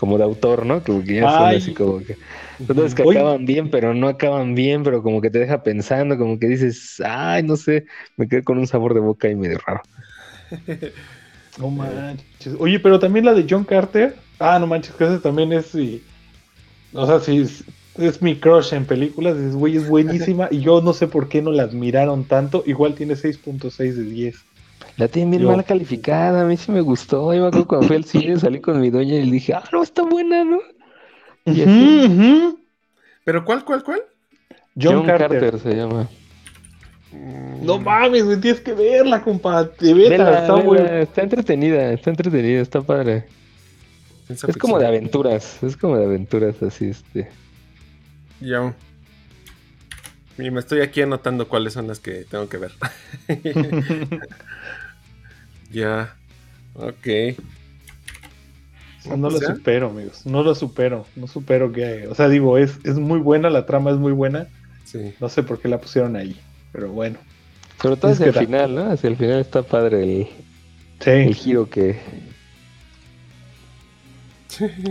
como 0.01 0.17
de 0.17 0.23
autor, 0.25 0.65
¿no? 0.65 0.83
Que 0.83 1.03
que 1.05 1.15
ya 1.15 1.29
son 1.29 1.53
Ay. 1.53 1.55
así 1.55 1.71
como 1.73 2.03
que, 2.03 2.17
esas 2.67 2.95
que 2.95 3.03
acaban 3.03 3.45
bien, 3.45 3.69
pero 3.69 3.93
no 3.93 4.07
acaban 4.09 4.55
bien, 4.55 4.83
pero 4.83 5.03
como 5.03 5.21
que 5.21 5.29
te 5.31 5.39
deja 5.39 5.63
pensando, 5.63 6.17
como 6.17 6.39
que 6.39 6.47
dices, 6.47 7.01
ay, 7.05 7.43
no 7.43 7.55
sé, 7.57 7.85
me 8.17 8.27
quedé 8.27 8.43
con 8.43 8.57
un 8.57 8.67
sabor 8.67 8.93
de 8.95 9.01
boca 9.01 9.27
ahí 9.27 9.35
medio 9.35 9.59
raro. 9.65 9.81
No 11.57 11.69
manches. 11.71 12.55
Oye, 12.59 12.79
pero 12.79 12.99
también 12.99 13.25
la 13.25 13.33
de 13.33 13.45
John 13.49 13.65
Carter. 13.65 14.25
Ah, 14.39 14.57
no 14.59 14.67
manches, 14.67 14.95
que 14.95 15.03
esa 15.05 15.21
también 15.21 15.51
es. 15.53 15.75
y- 15.75 16.07
o 16.93 17.05
sea, 17.07 17.19
sí, 17.19 17.39
es, 17.41 17.65
es 17.95 18.21
mi 18.21 18.39
crush 18.39 18.73
en 18.73 18.87
películas. 18.87 19.37
Es, 19.37 19.55
güey, 19.55 19.77
es 19.77 19.85
buenísima. 19.85 20.49
y 20.51 20.61
yo 20.61 20.81
no 20.81 20.93
sé 20.93 21.07
por 21.07 21.29
qué 21.29 21.41
no 21.41 21.51
la 21.51 21.63
admiraron 21.63 22.27
tanto. 22.27 22.63
Igual 22.67 22.95
tiene 22.95 23.15
6.6 23.17 23.97
de 23.97 24.05
10. 24.05 24.47
La 24.97 25.07
tienen 25.07 25.31
bien 25.31 25.43
Yo- 25.43 25.49
mala 25.49 25.63
calificada, 25.63 26.41
a 26.41 26.45
mí 26.45 26.57
sí 26.57 26.71
me 26.71 26.81
gustó. 26.81 27.33
Yo 27.33 27.41
me 27.41 27.47
acuerdo 27.47 27.67
cuando 27.67 27.87
fui 27.87 27.95
al 27.95 28.05
cine, 28.05 28.37
salí 28.39 28.59
con 28.59 28.79
mi 28.79 28.89
doña 28.89 29.15
y 29.15 29.25
le 29.25 29.31
dije, 29.31 29.53
ah, 29.53 29.63
no, 29.71 29.81
está 29.83 30.03
buena, 30.03 30.43
¿no? 30.43 30.59
Y 31.45 31.61
así. 31.61 32.55
¿Pero 33.23 33.43
cuál, 33.45 33.63
cuál, 33.65 33.83
cuál? 33.83 34.01
John, 34.79 35.05
Carter. 35.05 35.59
se 35.59 35.75
llama. 35.75 36.07
Mm, 37.11 37.65
No 37.65 37.77
mames, 37.79 38.23
güey, 38.25 38.39
tienes 38.39 38.61
que 38.61 38.73
verla, 38.73 39.21
compa. 39.21 39.63
De 39.65 39.93
veras, 39.93 40.09
Vela, 40.27 40.39
está 40.41 40.53
vela, 40.55 40.65
muy- 40.65 40.77
está 41.01 41.21
entretenida, 41.23 41.91
está 41.93 42.09
entretenida, 42.09 42.61
está 42.61 42.81
padre. 42.81 43.25
ciencia 44.27 44.47
Es 44.49 44.57
como 44.57 44.79
de 44.79 44.87
aventuras, 44.87 45.61
es 45.63 45.75
como 45.75 45.97
de 45.97 46.05
aventuras 46.05 46.61
así, 46.63 46.89
este. 46.89 47.29
Ya. 48.39 48.73
Y 50.41 50.49
me 50.51 50.59
estoy 50.59 50.81
aquí 50.81 51.01
anotando 51.01 51.47
cuáles 51.47 51.73
son 51.73 51.87
las 51.87 51.99
que 51.99 52.25
tengo 52.25 52.49
que 52.49 52.57
ver. 52.57 52.71
ya. 55.71 56.15
Ok. 56.73 57.07
No 59.05 59.27
O 59.27 59.31
lo 59.31 59.37
sea, 59.39 59.55
supero, 59.55 59.89
amigos. 59.89 60.25
No 60.25 60.43
lo 60.43 60.53
supero. 60.55 61.05
No 61.15 61.27
supero 61.27 61.71
que. 61.71 62.07
O 62.07 62.15
sea, 62.15 62.29
digo, 62.29 62.57
es, 62.57 62.77
es 62.83 62.95
muy 62.95 63.19
buena, 63.19 63.49
la 63.49 63.65
trama 63.65 63.91
es 63.91 63.97
muy 63.97 64.11
buena. 64.11 64.47
Sí. 64.85 65.13
No 65.19 65.29
sé 65.29 65.43
por 65.43 65.59
qué 65.59 65.67
la 65.67 65.79
pusieron 65.79 66.15
ahí. 66.15 66.39
Pero 66.71 66.89
bueno. 66.89 67.17
Sobre 67.81 67.95
todo 67.97 68.11
Es 68.11 68.17
hacia 68.17 68.27
el 68.27 68.33
da- 68.33 68.41
final, 68.41 68.75
¿no? 68.75 68.91
Hacia 68.91 69.09
el 69.09 69.17
final 69.17 69.39
está 69.39 69.63
padre 69.63 70.03
el, 70.03 70.27
el 71.05 71.33
Sí. 71.35 71.41
giro 71.41 71.69
que. 71.69 71.99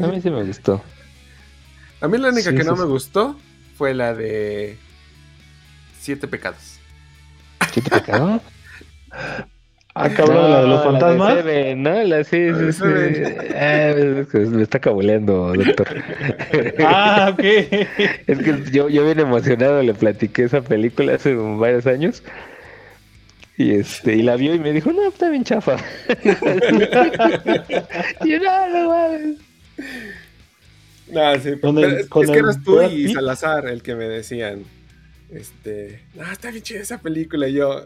A 0.02 0.06
mí 0.08 0.20
sí 0.20 0.30
me 0.30 0.42
gustó. 0.42 0.82
A 2.00 2.08
mí 2.08 2.18
la 2.18 2.28
única 2.30 2.50
Sí, 2.50 2.56
que 2.56 2.62
sí, 2.62 2.68
no 2.68 2.76
sí. 2.76 2.82
me 2.82 2.88
gustó 2.88 3.38
fue 3.76 3.94
la 3.94 4.14
de 4.14 4.76
Siete 6.00 6.26
Pecados. 6.26 6.78
¿Qué 7.74 7.82
te 7.82 7.90
pecado? 7.90 8.40
Ah, 9.94 10.08
cabrón, 10.08 10.50
la 10.50 10.62
de 10.62 10.66
los 10.68 10.82
fantasmas. 10.84 11.28
La 11.28 11.34
de 11.34 11.42
Seven, 11.42 11.82
¿no? 11.82 12.02
La 12.04 12.24
sí, 12.24 12.46
La 12.46 12.72
sí, 12.72 12.78
sí. 12.78 12.84
Ah, 13.54 13.92
me 14.50 14.62
está 14.62 14.78
cabuleando, 14.78 15.52
doctor. 15.52 15.88
Ah, 16.86 17.30
ok. 17.32 17.40
Es 18.26 18.38
que 18.38 18.64
yo, 18.72 18.88
yo 18.88 19.04
bien 19.04 19.20
emocionado 19.20 19.82
le 19.82 19.92
platiqué 19.92 20.44
esa 20.44 20.62
película 20.62 21.14
hace 21.14 21.34
varios 21.34 21.86
años. 21.86 22.22
Y 23.58 23.72
este, 23.72 24.16
y 24.16 24.22
la 24.22 24.36
vio 24.36 24.54
y 24.54 24.58
me 24.58 24.72
dijo, 24.72 24.90
no, 24.92 25.06
está 25.08 25.28
bien 25.28 25.44
chafa. 25.44 25.76
y 28.24 28.30
yo, 28.30 28.38
no, 28.38 28.68
no 28.70 28.88
mames. 28.88 29.36
No, 31.12 31.34
sí, 31.40 31.50
pero 31.60 31.78
el- 31.80 31.98
es, 31.98 32.08
que 32.08 32.38
eras 32.38 32.62
tú 32.64 32.80
y. 32.82 33.12
Salazar 33.12 33.66
el 33.68 33.82
que 33.82 33.94
me 33.96 34.04
decían, 34.04 34.64
este, 35.32 36.00
no, 36.14 36.30
está 36.30 36.50
bien 36.50 36.62
chida 36.62 36.80
esa 36.80 36.98
película. 36.98 37.48
Y 37.48 37.54
yo, 37.54 37.84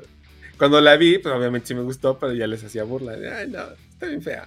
cuando 0.58 0.80
la 0.80 0.96
vi, 0.96 1.18
pues 1.18 1.34
obviamente 1.34 1.68
sí 1.68 1.74
me 1.74 1.82
gustó, 1.82 2.18
pero 2.18 2.32
ya 2.34 2.46
les 2.46 2.62
hacía 2.64 2.84
burla. 2.84 3.12
de, 3.16 3.30
Ay, 3.32 3.48
no, 3.50 3.62
está 3.90 4.06
bien 4.06 4.22
fea. 4.22 4.46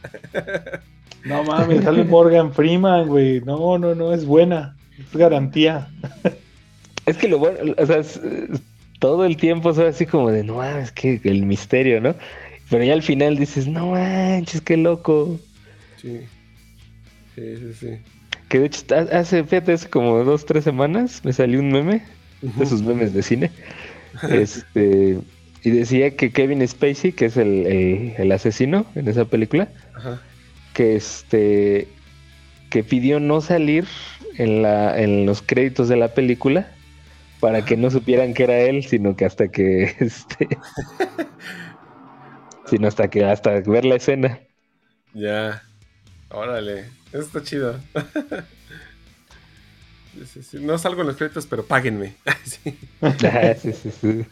No 1.26 1.44
mames, 1.44 1.84
sale 1.84 2.04
Morgan 2.04 2.54
Freeman, 2.54 3.08
güey. 3.08 3.42
No, 3.42 3.78
no, 3.78 3.96
no, 3.96 4.14
es 4.14 4.26
buena. 4.26 4.78
Es 4.98 5.18
garantía. 5.18 5.90
Es 7.06 7.18
que 7.18 7.28
lo 7.28 7.40
bueno, 7.40 7.74
o 7.78 7.86
sea, 7.86 7.98
es- 7.98 8.18
es- 8.18 8.62
todo 9.00 9.26
el 9.26 9.38
tiempo 9.38 9.70
es 9.72 9.78
así 9.80 10.06
como 10.06 10.32
de, 10.32 10.44
no 10.44 10.56
mames, 10.56 10.92
que 10.92 11.20
el 11.24 11.46
misterio, 11.46 12.02
¿no? 12.02 12.16
Pero 12.70 12.84
ya 12.84 12.94
al 12.94 13.04
final 13.04 13.38
dices, 13.38 13.68
no 13.68 13.92
manches, 13.92 14.62
qué 14.62 14.76
loco. 14.78 15.40
Sí. 16.02 16.22
Sí, 17.36 17.56
sí, 17.58 17.74
sí. 17.80 17.88
Que 18.50 18.60
de 18.60 18.66
hecho, 18.68 18.84
ha- 18.96 19.20
hace, 19.20 19.44
fíjate, 19.44 19.74
hace 19.74 19.90
como 19.90 20.24
dos, 20.24 20.46
tres 20.46 20.64
semanas 20.64 21.22
me 21.24 21.32
salió 21.34 21.60
un 21.60 21.72
meme, 21.72 22.04
de 22.42 22.64
esos 22.64 22.82
memes 22.82 23.14
de 23.14 23.24
cine. 23.24 23.52
este, 24.30 25.20
y 25.64 25.70
decía 25.72 26.16
que 26.16 26.32
Kevin 26.32 26.66
Spacey, 26.68 27.12
que 27.12 27.26
es 27.26 27.38
el, 27.38 27.66
el- 27.68 28.14
el 28.18 28.32
asesino 28.32 28.86
en 28.96 29.08
esa 29.08 29.26
película, 29.26 29.70
Ajá. 29.96 30.22
que 30.74 30.96
este 30.96 31.88
que 32.70 32.84
pidió 32.84 33.20
no 33.20 33.42
salir 33.42 33.86
en 34.38 34.62
la 34.62 35.00
en 35.02 35.26
los 35.26 35.42
créditos 35.42 35.88
de 35.90 35.96
la 35.98 36.14
película 36.14 36.72
para 37.40 37.64
que 37.66 37.78
no 37.78 37.90
supieran 37.92 38.34
que 38.34 38.44
era 38.44 38.60
él, 38.60 38.84
sino 38.86 39.16
que 39.16 39.26
hasta 39.26 39.48
que 39.50 39.96
este 40.00 40.48
sino 42.66 42.88
hasta 42.88 43.10
que 43.10 43.24
hasta 43.26 43.60
ver 43.62 43.86
la 43.86 43.96
escena. 43.96 44.40
Ya. 45.14 45.64
Órale. 46.30 46.86
Eso 47.12 47.22
está 47.22 47.42
chido. 47.42 47.80
Sí, 50.18 50.26
sí, 50.26 50.44
sí. 50.44 50.58
No 50.60 50.78
salgo 50.78 51.02
en 51.02 51.08
los 51.08 51.18
créditos, 51.18 51.46
pero 51.46 51.66
páguenme. 51.66 52.16
sí. 52.44 52.78
Ah, 53.02 53.54
sí, 53.62 53.72
sí, 53.74 53.92
sí. 53.92 54.26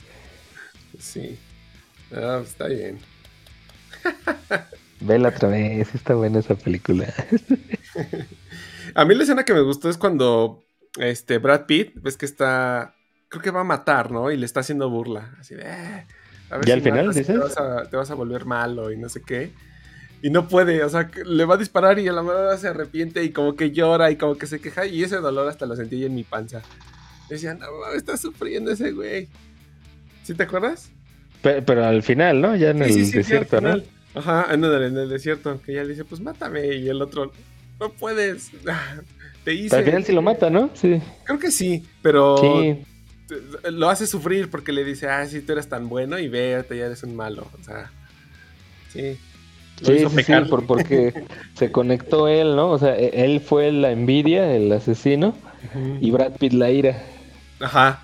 Sí. 1.00 1.38
Ah, 2.14 2.42
está 2.44 2.68
bien. 2.68 3.00
Vela 5.02 5.30
otra 5.30 5.50
vez, 5.50 5.94
está 5.94 6.16
buena 6.16 6.40
esa 6.40 6.56
película. 6.56 7.14
A 8.96 9.06
mí 9.06 9.14
la 9.16 9.24
escena 9.24 9.44
que 9.44 9.54
me 9.54 9.62
gustó 9.62 9.90
es 9.90 9.98
cuando 9.98 10.64
este 10.98 11.38
Brad 11.38 11.66
Pitt, 11.66 11.94
ves 12.02 12.18
que 12.18 12.26
está, 12.26 12.96
creo 13.28 13.42
que 13.44 13.52
va 13.52 13.62
a 13.62 13.66
matar, 13.66 14.12
¿no? 14.12 14.32
Y 14.32 14.38
le 14.38 14.46
está 14.46 14.62
haciendo 14.62 14.90
burla, 14.90 15.36
así 15.40 15.54
de, 15.56 15.64
"Eh, 15.64 16.06
a 16.50 16.62
¿Ya 16.66 16.74
al 16.76 16.80
si 16.80 16.82
final, 16.82 17.06
matas 17.06 17.18
y 17.18 17.26
te 17.26 17.34
dices? 17.34 17.44
vas, 17.44 17.58
a, 17.58 17.90
te 17.90 17.98
vas 17.98 18.10
a 18.12 18.16
volver 18.16 18.46
malo 18.46 18.92
y 18.92 18.98
no 18.98 19.10
sé 19.10 19.22
qué. 19.22 19.54
Y 20.26 20.32
no 20.32 20.48
puede, 20.48 20.84
o 20.84 20.90
sea, 20.90 21.12
le 21.24 21.46
va 21.46 21.54
a 21.54 21.58
disparar 21.60 22.00
y 22.00 22.08
a 22.08 22.12
la 22.12 22.24
mano 22.24 22.58
se 22.58 22.68
arrepiente 22.68 23.24
y 23.24 23.30
como 23.30 23.56
que 23.56 23.70
llora 23.70 24.10
y 24.10 24.16
como 24.16 24.40
que 24.40 24.48
se 24.48 24.60
queja 24.60 24.88
y 24.88 25.04
ese 25.04 25.18
dolor 25.18 25.48
hasta 25.48 25.68
lo 25.68 25.76
sentí 25.76 26.04
en 26.04 26.16
mi 26.16 26.24
panza. 26.24 26.64
Decía, 27.30 27.54
no, 27.54 27.68
mames, 27.80 27.98
está 27.98 28.18
sufriendo 28.18 28.72
ese 28.72 28.92
güey. 28.92 29.28
¿Sí 30.24 30.34
te 30.34 30.42
acuerdas? 30.42 30.90
Pero, 31.44 31.64
pero 31.64 31.86
al 31.86 32.02
final, 32.02 32.42
¿no? 32.42 32.56
Ya 32.56 32.72
en 32.72 32.82
el 32.82 32.92
Sí, 32.92 32.94
sí, 32.94 33.06
sí, 33.06 33.12
sí, 33.12 33.18
al 33.18 33.22
desierto, 33.22 33.62
¿no? 33.62 33.84
Ajá, 34.16 34.52
en 34.52 34.64
el, 34.64 34.82
en 34.82 34.98
el 34.98 35.10
desierto, 35.10 35.62
que 35.62 35.74
ella 35.74 35.84
le 35.84 35.90
dice, 35.90 36.06
pues 36.06 36.20
mátame, 36.22 36.74
y 36.74 36.90
el 36.90 37.04
otro, 37.04 37.32
no 37.80 37.92
puedes, 37.92 38.50
te 39.44 39.54
hice. 39.54 39.76
Al 39.76 39.84
final 39.84 40.06
sí 40.06 40.12
lo 40.12 40.24
mata, 40.24 40.50
¿no? 40.50 40.72
Sí. 40.74 41.04
Creo 41.26 41.38
que 41.38 41.52
sí, 41.52 41.86
pero 42.02 42.42
lo 43.70 43.90
hace 43.92 44.08
sufrir 44.08 44.50
porque 44.50 44.72
le 44.72 44.84
dice, 44.84 45.08
ah, 45.08 45.24
sí, 45.28 45.42
tú 45.42 45.52
eres 45.52 45.70
tan 45.70 45.88
bueno 45.88 46.18
y 46.18 46.30
vete, 46.30 46.80
ya 46.80 46.88
eres 46.88 47.04
un 47.04 47.16
malo. 47.16 47.48
O 47.62 47.64
sea, 47.64 47.92
sí. 48.92 49.20
Lo 49.82 49.88
Sí, 49.88 49.94
hizo 49.94 50.10
sí, 50.10 50.34
por- 50.50 50.66
porque 50.66 51.14
se 51.56 51.72
conectó 51.72 52.28
él, 52.28 52.56
¿no? 52.56 52.72
O 52.72 52.78
sea, 52.80 52.98
e- 52.98 53.26
él 53.26 53.42
fue 53.42 53.72
la 53.72 53.92
envidia, 53.92 54.56
el 54.56 54.72
asesino, 54.72 55.36
y 56.00 56.12
Brad 56.12 56.34
Pitt 56.38 56.54
la 56.54 56.72
ira. 56.72 57.02
Ajá. 57.60 58.02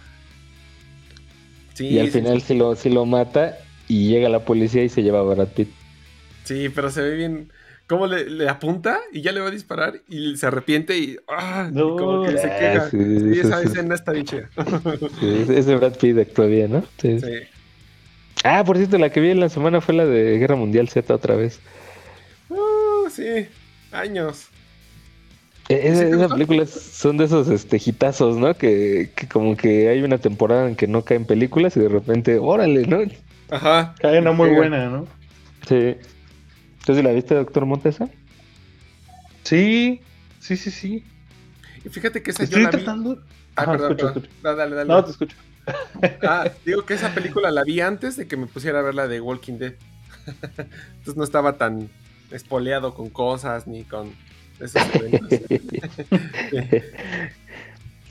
Sí, 1.74 1.88
y 1.88 2.00
al 2.00 2.10
final 2.10 2.42
sí 2.42 2.56
lo, 2.56 2.76
sí 2.76 2.90
lo 2.90 3.06
mata 3.06 3.58
y 3.88 4.10
llega 4.10 4.30
la 4.30 4.40
policía 4.44 4.84
y 4.84 4.90
se 4.90 5.04
lleva 5.04 5.20
a 5.20 5.24
Brad 5.24 5.48
Pitt. 5.48 5.70
Sí, 6.44 6.70
pero 6.70 6.90
se 6.90 7.02
ve 7.02 7.16
bien. 7.16 7.52
Cómo 7.88 8.08
le, 8.08 8.30
le 8.30 8.48
apunta 8.48 9.00
y 9.12 9.22
ya 9.22 9.34
le 9.34 9.42
va 9.42 9.48
a 9.48 9.52
disparar 9.52 9.96
y 10.08 10.38
se 10.38 10.46
arrepiente 10.48 10.98
y, 10.98 11.18
ah, 11.28 11.70
y 11.72 11.76
No. 11.76 11.98
como 11.98 12.24
que 12.26 12.38
se 12.38 12.48
Ah, 12.48 12.58
queja. 12.58 12.90
sí, 12.90 12.98
Sí, 13.34 13.40
esa 13.40 13.62
escena 13.62 13.96
está 13.96 14.14
bien 14.14 14.26
chida. 14.26 14.50
Sí, 15.20 15.46
ese- 15.50 15.76
Brad 15.76 15.98
Pitt 15.98 16.18
actúa 16.20 16.46
bien, 16.46 16.72
¿no? 16.72 16.86
Sí. 17.02 17.20
Sí. 17.20 17.28
Ah, 18.43 18.63
por 18.63 18.77
cierto, 18.77 18.97
la 18.97 19.12
que 19.12 19.19
vi 19.19 19.30
en 19.32 19.39
la 19.39 19.49
semana 19.49 19.82
fue 19.82 19.93
la 19.95 20.06
de 20.06 20.38
Guerra 20.39 20.56
Mundial 20.56 20.89
Z 20.89 21.13
otra 21.13 21.36
vez. 21.36 21.60
Uh, 22.49 23.10
sí, 23.10 23.47
años. 23.91 24.47
E- 25.69 25.95
¿Sí 25.95 26.10
te 26.10 26.15
esas 26.15 26.32
películas 26.34 26.69
son 26.69 27.17
de 27.17 27.25
esos 27.25 27.47
este, 27.49 27.77
hitazos, 27.77 28.38
¿no? 28.38 28.56
Que, 28.56 29.12
que 29.15 29.27
como 29.27 29.56
que 29.56 29.89
hay 29.89 30.01
una 30.01 30.17
temporada 30.17 30.67
en 30.67 30.75
que 30.75 30.88
no 30.88 31.04
caen 31.06 31.25
películas 31.25 31.77
y 31.77 31.80
de 31.80 31.89
repente, 31.89 32.38
órale, 32.39 32.86
¿no? 32.88 32.99
Ajá. 33.49 33.95
Cae 33.99 34.19
una 34.19 34.32
muy 34.34 34.49
Pega. 34.49 34.58
buena, 34.58 34.89
¿no? 34.89 35.08
Sí. 35.67 35.95
¿Entonces 36.80 37.04
la 37.04 37.12
viste, 37.12 37.36
doctor 37.36 37.65
Montesa? 37.65 38.10
Sí, 39.43 40.01
sí, 40.39 40.58
sí, 40.58 40.71
sí. 40.71 41.06
Y 41.84 41.89
fíjate 41.89 42.21
que 42.23 42.32
esa 42.32 42.45
yo 42.45 42.60
Estoy 42.60 42.63
la 42.63 42.71
vi. 42.71 42.77
tratando. 42.77 43.21
Ah, 43.56 43.63
Ajá, 43.63 43.71
perdón, 43.71 43.91
escucho, 43.91 44.13
perdón. 44.13 44.23
escucho. 44.23 44.36
No, 44.43 44.56
dale, 44.56 44.75
dale. 44.75 44.88
No, 44.89 45.04
te 45.06 45.12
escucho. 45.12 45.38
Ah, 46.24 46.50
digo 46.65 46.86
que 46.86 46.95
esa 46.95 47.13
película 47.13 47.52
la 47.52 47.63
vi 47.63 47.82
antes 47.82 48.17
de 48.17 48.28
que 48.28 48.38
me 48.38 48.47
pusiera 48.47 48.80
a 48.80 48.82
ver 48.82 48.95
la 48.95 49.08
de 49.08 49.21
Walking 49.21 49.58
Dead. 49.60 49.74
Entonces 50.26 51.15
no 51.15 51.24
estaba 51.24 51.58
tan 51.58 51.89
espoleado 52.32 52.93
con 52.93 53.10
cosas 53.10 53.67
ni 53.67 53.84
con 53.84 54.13
esos 54.60 54.82
eventos. 54.95 55.39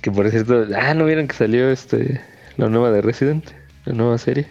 que 0.02 0.10
por 0.10 0.30
cierto, 0.30 0.66
ah, 0.76 0.94
¿no 0.94 1.06
vieron 1.06 1.28
que 1.28 1.34
salió 1.34 1.70
este 1.70 2.20
la 2.56 2.68
nueva 2.68 2.90
de 2.90 3.02
Resident? 3.02 3.44
La 3.84 3.94
nueva 3.94 4.18
serie. 4.18 4.46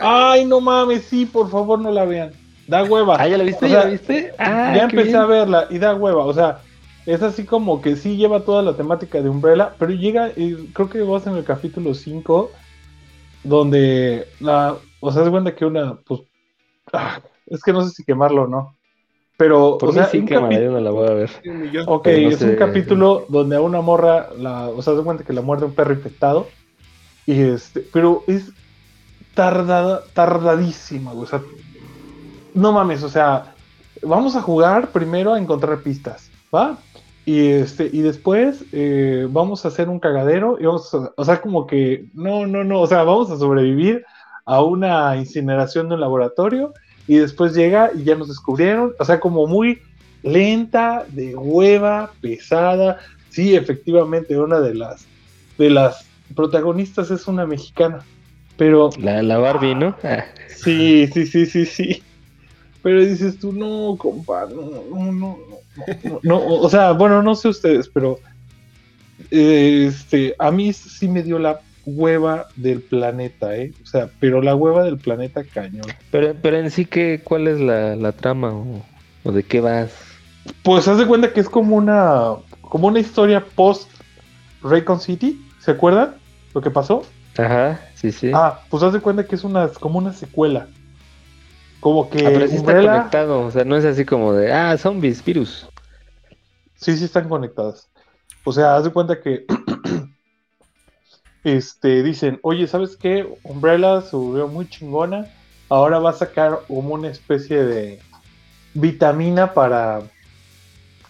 Ay, 0.00 0.44
no 0.44 0.60
mames, 0.60 1.04
sí, 1.04 1.26
por 1.26 1.50
favor, 1.50 1.78
no 1.78 1.90
la 1.90 2.04
vean. 2.04 2.32
Da 2.66 2.84
hueva. 2.84 3.16
Ah, 3.18 3.28
¿ya 3.28 3.36
la 3.36 3.44
viste? 3.44 3.66
O 3.66 3.68
¿Ya 3.68 3.84
la 3.84 3.90
viste? 3.90 4.32
Ah, 4.38 4.72
ya 4.74 4.88
qué 4.88 4.96
empecé 4.96 5.08
bien. 5.08 5.16
a 5.16 5.26
verla 5.26 5.66
y 5.70 5.78
da 5.78 5.94
hueva. 5.94 6.24
O 6.24 6.32
sea, 6.32 6.58
es 7.06 7.22
así 7.22 7.44
como 7.44 7.80
que 7.80 7.96
sí 7.96 8.16
lleva 8.16 8.40
toda 8.44 8.62
la 8.62 8.76
temática 8.76 9.20
de 9.20 9.28
Umbrella, 9.28 9.74
pero 9.78 9.92
llega, 9.92 10.30
y 10.36 10.54
creo 10.72 10.88
que 10.88 11.02
vas 11.02 11.26
en 11.26 11.36
el 11.36 11.44
capítulo 11.44 11.94
5, 11.94 12.50
donde 13.42 14.26
la. 14.40 14.76
O 15.00 15.12
sea, 15.12 15.22
es 15.22 15.30
cuenta 15.30 15.54
que 15.54 15.64
una. 15.66 15.96
Pues. 15.96 16.20
ah, 16.92 17.20
es 17.46 17.62
que 17.62 17.72
no 17.72 17.82
sé 17.84 17.90
si 17.90 18.04
quemarlo 18.04 18.44
o 18.44 18.46
no. 18.46 18.76
Pero, 19.36 19.78
Por 19.78 19.88
o 19.88 19.92
mí 19.92 19.98
sea, 19.98 20.06
sí, 20.06 20.18
un 20.18 20.28
capi- 20.28 20.62
yo 20.62 20.70
no 20.70 20.80
la 20.80 20.90
voy 20.90 21.08
a 21.08 21.12
ver. 21.12 21.30
Ok, 21.86 22.06
no 22.06 22.28
es 22.28 22.40
un 22.40 22.54
capítulo 22.56 23.26
donde 23.28 23.56
a 23.56 23.60
una 23.60 23.80
morra, 23.80 24.28
la, 24.38 24.68
o 24.68 24.80
sea, 24.80 24.96
se 24.96 25.02
cuenta 25.02 25.24
que 25.24 25.32
la 25.32 25.42
muerde 25.42 25.66
un 25.66 25.74
perro 25.74 25.92
infectado. 25.92 26.46
Y 27.26 27.40
este, 27.40 27.80
pero 27.92 28.22
es 28.28 28.52
tardada, 29.34 30.04
tardadísima, 30.14 31.12
güey, 31.12 31.24
o 31.24 31.26
sea, 31.26 31.42
no 32.54 32.72
mames, 32.72 33.02
o 33.02 33.08
sea, 33.08 33.54
vamos 34.02 34.36
a 34.36 34.42
jugar 34.42 34.92
primero 34.92 35.34
a 35.34 35.38
encontrar 35.40 35.82
pistas, 35.82 36.30
¿va? 36.54 36.78
Y 37.26 37.48
este, 37.48 37.88
y 37.92 38.02
después 38.02 38.64
eh, 38.72 39.26
vamos 39.30 39.64
a 39.64 39.68
hacer 39.68 39.88
un 39.88 39.98
cagadero 39.98 40.58
y 40.60 40.66
vamos 40.66 40.92
a, 40.92 41.12
o 41.16 41.24
sea, 41.24 41.40
como 41.40 41.66
que, 41.66 42.04
no, 42.12 42.46
no, 42.46 42.64
no, 42.64 42.80
o 42.80 42.86
sea, 42.86 43.02
vamos 43.02 43.30
a 43.30 43.38
sobrevivir 43.38 44.04
a 44.44 44.62
una 44.62 45.16
incineración 45.16 45.88
de 45.88 45.94
un 45.94 46.02
laboratorio 46.02 46.74
y 47.06 47.16
después 47.16 47.54
llega 47.54 47.90
y 47.94 48.04
ya 48.04 48.14
nos 48.14 48.28
descubrieron, 48.28 48.94
o 48.98 49.04
sea, 49.04 49.20
como 49.20 49.46
muy 49.46 49.80
lenta, 50.22 51.06
de 51.08 51.34
hueva, 51.34 52.12
pesada. 52.20 52.98
Sí, 53.30 53.54
efectivamente, 53.54 54.38
una 54.38 54.60
de 54.60 54.74
las 54.74 55.06
de 55.58 55.70
las 55.70 56.06
protagonistas 56.34 57.10
es 57.10 57.26
una 57.26 57.46
mexicana. 57.46 58.04
Pero 58.56 58.90
La, 58.98 59.22
la 59.22 59.38
Barbie, 59.38 59.74
¿no? 59.74 59.96
Ah, 60.04 60.24
sí, 60.48 61.08
sí, 61.12 61.26
sí, 61.26 61.46
sí, 61.46 61.66
sí. 61.66 62.02
Pero 62.82 63.04
dices 63.04 63.38
tú, 63.38 63.52
no, 63.52 63.96
compa, 63.98 64.46
no, 64.46 64.62
no, 64.62 65.12
no, 65.12 65.12
no, 65.12 65.36
no, 66.22 66.44
o 66.44 66.68
sea, 66.70 66.92
bueno, 66.92 67.22
no 67.22 67.34
sé 67.34 67.48
ustedes, 67.48 67.88
pero 67.88 68.18
este, 69.30 70.34
a 70.38 70.50
mí 70.50 70.72
sí 70.72 71.08
me 71.08 71.22
dio 71.22 71.38
la 71.38 71.60
hueva 71.86 72.46
del 72.56 72.80
planeta, 72.80 73.56
¿eh? 73.56 73.72
O 73.82 73.86
sea, 73.86 74.08
pero 74.20 74.40
la 74.40 74.54
hueva 74.54 74.84
del 74.84 74.98
planeta 74.98 75.44
cañón. 75.44 75.86
pero, 76.10 76.34
pero 76.40 76.58
en 76.58 76.70
sí, 76.70 76.86
¿qué, 76.86 77.20
¿cuál 77.22 77.48
es 77.48 77.60
la, 77.60 77.96
la 77.96 78.12
trama 78.12 78.52
o, 78.52 78.82
o 79.24 79.32
de 79.32 79.42
qué 79.42 79.60
vas? 79.60 79.92
Pues 80.62 80.88
haz 80.88 80.98
de 80.98 81.06
cuenta 81.06 81.32
que 81.32 81.40
es 81.40 81.48
como 81.48 81.76
una, 81.76 82.34
como 82.60 82.88
una 82.88 83.00
historia 83.00 83.44
post 83.54 83.90
Raycon 84.62 85.00
City, 85.00 85.40
¿se 85.60 85.70
acuerdan? 85.72 86.14
Lo 86.54 86.60
que 86.60 86.70
pasó. 86.70 87.02
Ajá, 87.36 87.80
sí, 87.94 88.12
sí. 88.12 88.30
Ah, 88.32 88.60
pues 88.70 88.82
haz 88.82 88.92
de 88.92 89.00
cuenta 89.00 89.26
que 89.26 89.34
es 89.34 89.44
una, 89.44 89.68
como 89.68 89.98
una 89.98 90.12
secuela. 90.12 90.68
Como 91.84 92.08
que 92.08 92.26
Ah, 92.26 92.30
pero 92.32 92.48
sí 92.48 92.54
está 92.56 92.70
Umbrella- 92.72 92.92
conectado, 92.96 93.40
o 93.42 93.50
sea, 93.50 93.62
no 93.66 93.76
es 93.76 93.84
así 93.84 94.06
como 94.06 94.32
de, 94.32 94.50
ah, 94.50 94.74
zombies, 94.78 95.22
virus. 95.22 95.68
Sí, 96.76 96.96
sí 96.96 97.04
están 97.04 97.28
conectadas. 97.28 97.90
O 98.42 98.52
sea, 98.52 98.74
haz 98.74 98.84
de 98.84 98.90
cuenta 98.90 99.20
que 99.20 99.44
este 101.44 102.02
dicen, 102.02 102.38
oye, 102.42 102.66
¿sabes 102.66 102.96
qué? 102.96 103.28
Umbrella 103.42 104.00
se 104.00 104.16
volvió 104.16 104.48
muy 104.48 104.66
chingona. 104.66 105.26
Ahora 105.68 105.98
va 105.98 106.08
a 106.10 106.14
sacar 106.14 106.60
como 106.66 106.94
una 106.94 107.08
especie 107.10 107.62
de 107.64 108.00
vitamina 108.72 109.52
para 109.52 110.00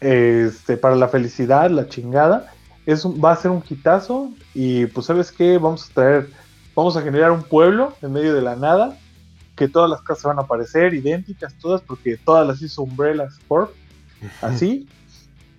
este 0.00 0.76
para 0.76 0.96
la 0.96 1.06
felicidad, 1.06 1.70
la 1.70 1.86
chingada. 1.88 2.52
Es 2.84 3.04
un- 3.04 3.22
va 3.24 3.30
a 3.30 3.36
ser 3.36 3.52
un 3.52 3.62
quitazo. 3.62 4.30
Y 4.54 4.86
pues, 4.86 5.06
¿sabes 5.06 5.30
qué? 5.30 5.56
Vamos 5.58 5.88
a 5.88 5.94
traer, 5.94 6.30
vamos 6.74 6.96
a 6.96 7.02
generar 7.02 7.30
un 7.30 7.44
pueblo 7.44 7.94
en 8.02 8.12
medio 8.12 8.34
de 8.34 8.42
la 8.42 8.56
nada. 8.56 8.98
Que 9.56 9.68
todas 9.68 9.88
las 9.90 10.02
casas 10.02 10.24
van 10.24 10.38
a 10.38 10.42
aparecer 10.42 10.94
idénticas, 10.94 11.54
todas, 11.54 11.80
porque 11.80 12.16
todas 12.16 12.46
las 12.46 12.60
hizo 12.62 12.82
Umbrella 12.82 13.28
Corp. 13.48 13.70
Así. 14.42 14.88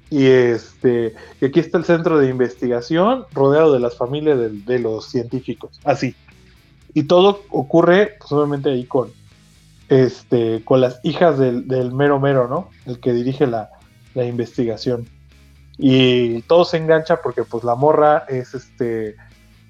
Y 0.09 0.25
este, 0.27 1.15
y 1.41 1.45
aquí 1.45 1.59
está 1.59 1.77
el 1.77 1.85
centro 1.85 2.19
de 2.19 2.29
investigación, 2.29 3.25
rodeado 3.33 3.73
de 3.73 3.79
las 3.79 3.97
familias 3.97 4.37
del- 4.39 4.63
de, 4.65 4.79
los 4.79 5.05
científicos, 5.09 5.79
así. 5.83 6.15
Y 6.93 7.03
todo 7.03 7.43
ocurre, 7.49 8.15
pues 8.19 8.31
obviamente 8.31 8.69
ahí 8.69 8.85
con, 8.85 9.09
este, 9.89 10.63
con 10.63 10.79
las 10.81 10.99
hijas 11.03 11.37
del, 11.37 11.67
del 11.67 11.91
mero 11.91 12.19
mero, 12.19 12.47
¿no? 12.47 12.69
El 12.85 12.99
que 12.99 13.13
dirige 13.13 13.47
la, 13.47 13.69
la 14.13 14.25
investigación. 14.25 15.07
Y 15.77 16.41
todo 16.43 16.65
se 16.65 16.77
engancha 16.77 17.21
porque 17.21 17.43
pues 17.43 17.63
la 17.63 17.75
morra 17.75 18.25
es 18.29 18.53
este 18.53 19.15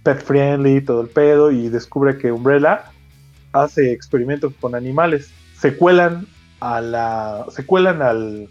pet 0.03 0.21
friendly, 0.23 0.81
todo 0.81 1.01
el 1.01 1.07
pedo, 1.07 1.49
y 1.49 1.69
descubre 1.69 2.17
que 2.17 2.31
Umbrella 2.31 2.91
hace 3.63 3.91
experimentos 3.91 4.53
con 4.59 4.75
animales. 4.75 5.31
Se 5.59 5.75
cuelan 5.77 6.27
a 6.59 6.81
la. 6.81 7.45
se 7.49 7.65
cuelan 7.65 8.01
al 8.01 8.49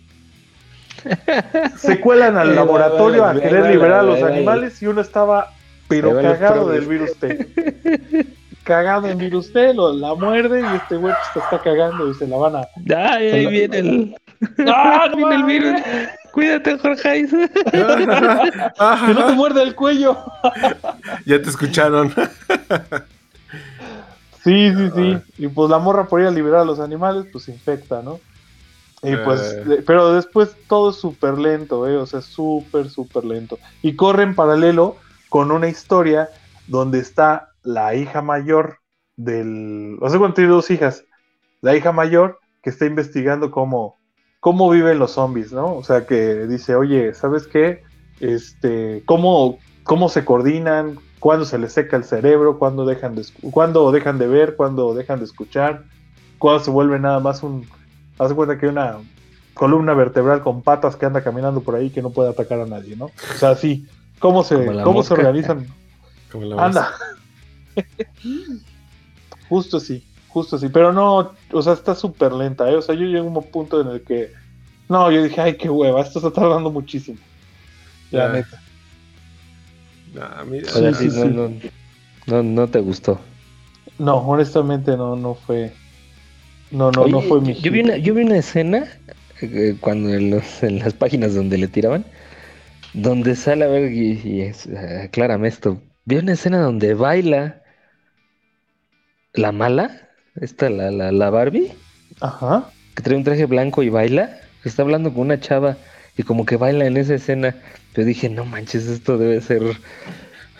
se 1.76 2.00
cuelan 2.00 2.36
al 2.38 2.54
laboratorio 2.54 3.24
a 3.24 3.34
querer 3.34 3.66
liberar 3.70 4.00
a 4.00 4.02
los 4.02 4.22
animales 4.22 4.80
y 4.82 4.86
uno 4.86 5.00
estaba 5.02 5.50
pero 5.88 6.20
cagado 6.20 6.68
del 6.70 6.86
virus 6.86 7.14
T. 7.18 7.46
cagado 8.64 9.08
en 9.08 9.18
virus 9.18 9.52
T, 9.52 9.74
lo- 9.74 9.92
la 9.92 10.14
muerde 10.14 10.60
y 10.62 10.76
este 10.76 10.96
güey 10.96 11.12
se 11.34 11.38
está 11.40 11.58
cagando 11.60 12.10
y 12.10 12.14
se 12.14 12.26
la 12.26 12.36
van 12.38 12.56
a. 12.56 12.60
Ay, 12.96 13.28
ahí 13.30 13.44
la- 13.44 13.50
viene 13.50 13.78
el, 13.78 14.16
¡Ah, 14.66 15.08
no 15.10 15.16
viene 15.16 15.34
el 15.34 15.44
virus. 15.44 15.80
Cuídate, 16.32 16.78
Jorge. 16.78 17.26
¡Que 17.70 19.14
no 19.14 19.26
te 19.26 19.32
muerde 19.34 19.62
el 19.62 19.74
cuello! 19.74 20.16
Ya 21.26 21.40
te 21.42 21.48
escucharon. 21.50 22.12
Sí, 24.44 24.72
sí, 24.74 24.90
sí. 24.94 25.18
Y 25.38 25.48
pues 25.48 25.70
la 25.70 25.78
morra 25.78 26.07
por 26.07 26.20
ir 26.20 26.26
a 26.26 26.30
liberar 26.30 26.61
a 26.61 26.64
los 26.64 26.78
animales, 26.78 27.26
pues 27.33 27.44
se 27.44 27.52
infecta, 27.52 28.02
¿no? 28.02 28.20
Y 29.02 29.16
pues, 29.16 29.40
Eh. 29.66 29.83
pero 29.87 30.12
después 30.14 30.57
todo 30.68 30.90
es 30.90 30.96
súper 30.96 31.38
lento, 31.38 31.88
¿eh? 31.88 31.96
O 31.96 32.07
sea, 32.07 32.20
súper, 32.20 32.88
súper 32.90 33.24
lento. 33.24 33.59
Y 33.83 33.96
corre 33.96 34.22
en 34.22 34.35
paralelo 34.35 34.96
con 35.28 35.50
una 35.50 35.68
historia 35.68 36.28
donde 36.68 36.98
está 37.00 37.50
la 37.62 37.94
hija 37.94 38.22
mayor 38.22 38.78
del... 39.16 39.98
O 40.00 40.09
sea, 40.09 40.18
cuando 40.18 40.35
tiene 40.35 40.50
dos 40.50 40.70
hijas. 40.70 41.04
La 41.61 41.74
hija 41.76 41.92
mayor 41.92 42.38
que 42.62 42.70
está 42.70 42.87
investigando 42.87 43.50
cómo, 43.50 43.98
cómo 44.40 44.70
viven 44.70 44.98
los 44.98 45.12
zombies, 45.12 45.52
¿no? 45.52 45.74
O 45.74 45.85
sea, 45.85 46.07
que 46.07 46.46
dice, 46.46 46.74
oye, 46.74 47.14
¿sabes 47.14 47.46
qué? 47.46 47.83
Este, 48.20 49.02
¿cómo, 49.07 49.59
cómo 49.85 50.09
se 50.09 50.24
coordinan? 50.24 50.98
¿Cuándo 51.24 51.46
se 51.46 51.56
les 51.56 51.72
seca 51.72 51.96
el 51.96 52.04
cerebro? 52.04 52.58
¿Cuándo 52.58 52.84
dejan 52.84 53.14
de, 53.14 53.24
cuándo 53.50 53.90
dejan 53.90 54.18
de 54.18 54.26
ver? 54.26 54.56
¿Cuándo 54.56 54.92
dejan 54.92 55.20
de 55.20 55.24
escuchar? 55.24 55.84
¿Cuándo 56.37 56.62
se 56.62 56.70
vuelve 56.70 56.98
nada 56.98 57.18
más 57.18 57.42
un... 57.42 57.66
Haz 58.18 58.34
cuenta 58.34 58.58
que 58.58 58.66
hay 58.66 58.72
una 58.72 58.98
columna 59.54 59.94
vertebral 59.94 60.42
con 60.42 60.60
patas 60.60 60.96
que 60.96 61.06
anda 61.06 61.24
caminando 61.24 61.62
por 61.62 61.76
ahí 61.76 61.88
que 61.88 62.02
no 62.02 62.10
puede 62.10 62.28
atacar 62.28 62.60
a 62.60 62.66
nadie, 62.66 62.94
¿no? 62.94 63.06
O 63.06 63.38
sea, 63.38 63.54
sí. 63.54 63.88
¿Cómo 64.18 64.44
se, 64.44 64.66
cómo 64.82 65.02
se 65.02 65.14
organizan? 65.14 65.66
Como 66.30 66.44
la 66.44 66.62
Anda. 66.62 66.92
justo 69.48 69.78
así, 69.78 70.04
justo 70.28 70.56
así. 70.56 70.68
Pero 70.68 70.92
no, 70.92 71.32
o 71.52 71.62
sea, 71.62 71.72
está 71.72 71.94
súper 71.94 72.32
lenta, 72.32 72.70
¿eh? 72.70 72.76
O 72.76 72.82
sea, 72.82 72.94
yo 72.94 73.06
llegué 73.06 73.20
a 73.20 73.22
un 73.22 73.42
punto 73.44 73.80
en 73.80 73.88
el 73.88 74.02
que. 74.02 74.30
No, 74.90 75.10
yo 75.10 75.22
dije, 75.22 75.40
ay, 75.40 75.56
qué 75.56 75.70
hueva, 75.70 76.02
esto 76.02 76.18
está 76.18 76.30
tardando 76.30 76.70
muchísimo. 76.70 77.16
La 78.10 78.28
neta. 78.28 78.60
Nah, 80.14 80.44
mira, 80.44 80.70
O 80.72 80.77
sea, 80.79 80.92
Sí, 80.92 80.94
sí, 80.94 81.11
sí, 81.11 81.11
no, 81.11 81.29
sí. 81.31 81.31
no, 81.31 81.62
no, 82.27 82.42
no 82.42 82.70
te 82.70 82.81
gustó. 82.81 83.20
No, 83.98 84.18
honestamente 84.18 84.96
no, 84.96 85.16
no 85.16 85.35
fue. 85.35 85.79
No, 86.70 86.92
no, 86.92 87.09
no 87.09 87.22
fue 87.22 87.40
mi. 87.40 87.57
yo, 87.62 87.70
vi 87.72 87.81
una, 87.81 87.96
yo 87.98 88.14
vi 88.14 88.22
una 88.24 88.38
escena 88.38 88.87
eh, 89.40 89.77
cuando 89.81 90.11
en, 90.14 90.31
los- 90.31 90.62
en 90.62 90.79
las 90.79 90.94
páginas 90.94 91.35
donde 91.35 91.59
le 91.59 91.68
tiraban, 91.68 92.11
donde 92.92 93.37
sale 93.37 93.64
a 93.66 93.68
ver 93.68 93.92
y, 93.92 94.20
y 94.24 94.42
es, 94.42 94.66
eh, 94.66 95.03
aclárame 95.05 95.48
esto. 95.48 95.83
Vi 96.05 96.16
una 96.18 96.35
escena 96.35 96.61
donde 96.61 96.94
baila 96.94 97.62
la 99.35 99.53
mala, 99.53 100.09
esta 100.35 100.70
la, 100.70 100.90
la, 100.90 101.12
la 101.12 101.29
Barbie, 101.29 101.77
Ajá. 102.20 102.74
que 102.94 103.03
trae 103.03 103.16
un 103.16 103.24
traje 103.24 103.46
blanco 103.46 103.83
y 103.83 103.88
baila, 103.88 104.40
está 104.64 104.83
hablando 104.83 105.12
con 105.12 105.22
una 105.22 105.40
chava 105.40 105.79
y 106.16 106.22
como 106.22 106.44
que 106.46 106.57
baila 106.57 106.87
en 106.87 106.96
esa 106.96 107.14
escena. 107.14 107.55
Yo 107.96 108.05
dije, 108.05 108.29
no 108.29 108.44
manches, 108.44 108.87
esto 108.87 109.18
debe 109.18 109.40
ser. 109.40 109.62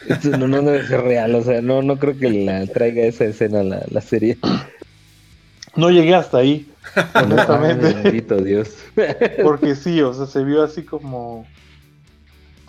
Esto 0.09 0.37
no, 0.37 0.47
no 0.49 0.63
debe 0.63 0.87
ser 0.87 1.03
real, 1.03 1.35
o 1.35 1.43
sea, 1.43 1.63
no, 1.63 1.83
no 1.83 1.99
creo 1.99 2.19
que 2.19 2.31
la 2.31 2.67
traiga 2.67 3.05
esa 3.05 3.25
escena 3.25 3.63
la, 3.63 3.83
la 3.89 4.01
serie. 4.01 4.37
No 5.77 5.91
llegué 5.91 6.15
hasta 6.15 6.39
ahí, 6.39 6.69
Ay, 7.15 7.25
honestamente. 7.25 7.95
bendito 7.95 8.37
Dios. 8.37 8.77
Porque 9.43 9.75
sí, 9.75 10.01
o 10.03 10.13
sea, 10.13 10.27
se 10.27 10.45
vio 10.45 10.63
así 10.63 10.83
como. 10.83 11.47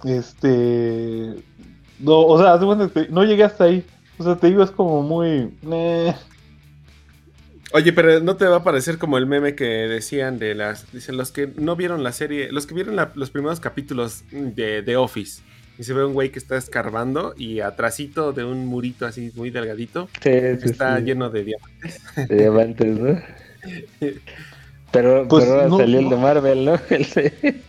Este. 0.04 1.34
No, 2.00 2.20
o 2.20 2.42
sea, 2.42 2.58
no 3.10 3.24
llegué 3.24 3.44
hasta 3.44 3.66
ahí. 3.66 3.86
O 4.18 4.24
sea, 4.24 4.36
te 4.36 4.48
digo, 4.48 4.64
es 4.64 4.72
como 4.72 5.02
muy. 5.02 5.52
Oye, 7.74 7.92
pero 7.94 8.20
no 8.22 8.36
te 8.38 8.46
va 8.46 8.58
a 8.58 8.64
parecer 8.64 8.98
como 8.98 9.18
el 9.18 9.26
meme 9.26 9.56
que 9.56 9.66
decían 9.66 10.40
de 10.40 10.56
las. 10.56 10.92
Dicen 10.94 11.18
los 11.18 11.32
que 11.32 11.50
no 11.58 11.76
vieron 11.76 12.04
la 12.04 12.12
serie, 12.12 12.52
los 12.52 12.68
que 12.68 12.74
vieron 12.76 12.96
la- 12.96 13.12
los 13.16 13.32
primeros 13.32 13.60
capítulos 13.60 14.24
de, 14.32 14.82
de 14.82 14.96
Office. 14.98 15.42
Y 15.78 15.84
se 15.84 15.94
ve 15.94 16.06
un 16.06 16.14
güey 16.14 16.32
que 16.32 16.40
está 16.40 16.56
escarbando 16.56 17.34
y 17.38 17.60
atrasito 17.60 18.32
de 18.32 18.46
un 18.46 18.66
murito 18.66 19.06
así 19.06 19.32
muy 19.36 19.50
delgadito 19.50 20.08
Sí, 20.24 20.32
sí, 20.62 20.70
está 20.70 20.98
sí, 21.00 21.04
lleno 21.04 21.30
de 21.30 21.44
diamantes. 21.44 22.02
de 22.30 22.36
diamantes, 22.38 22.98
¿no? 22.98 23.22
Pero, 24.92 25.28
Pues, 25.28 25.44
pero 25.44 25.56
ahora 25.56 25.68
no- 25.68 25.78
salió 25.78 26.00
el 26.00 26.10
de 26.10 26.16
Marvel, 26.16 26.66
¿no? 26.66 26.80
El 26.90 27.04
de- 27.10 27.62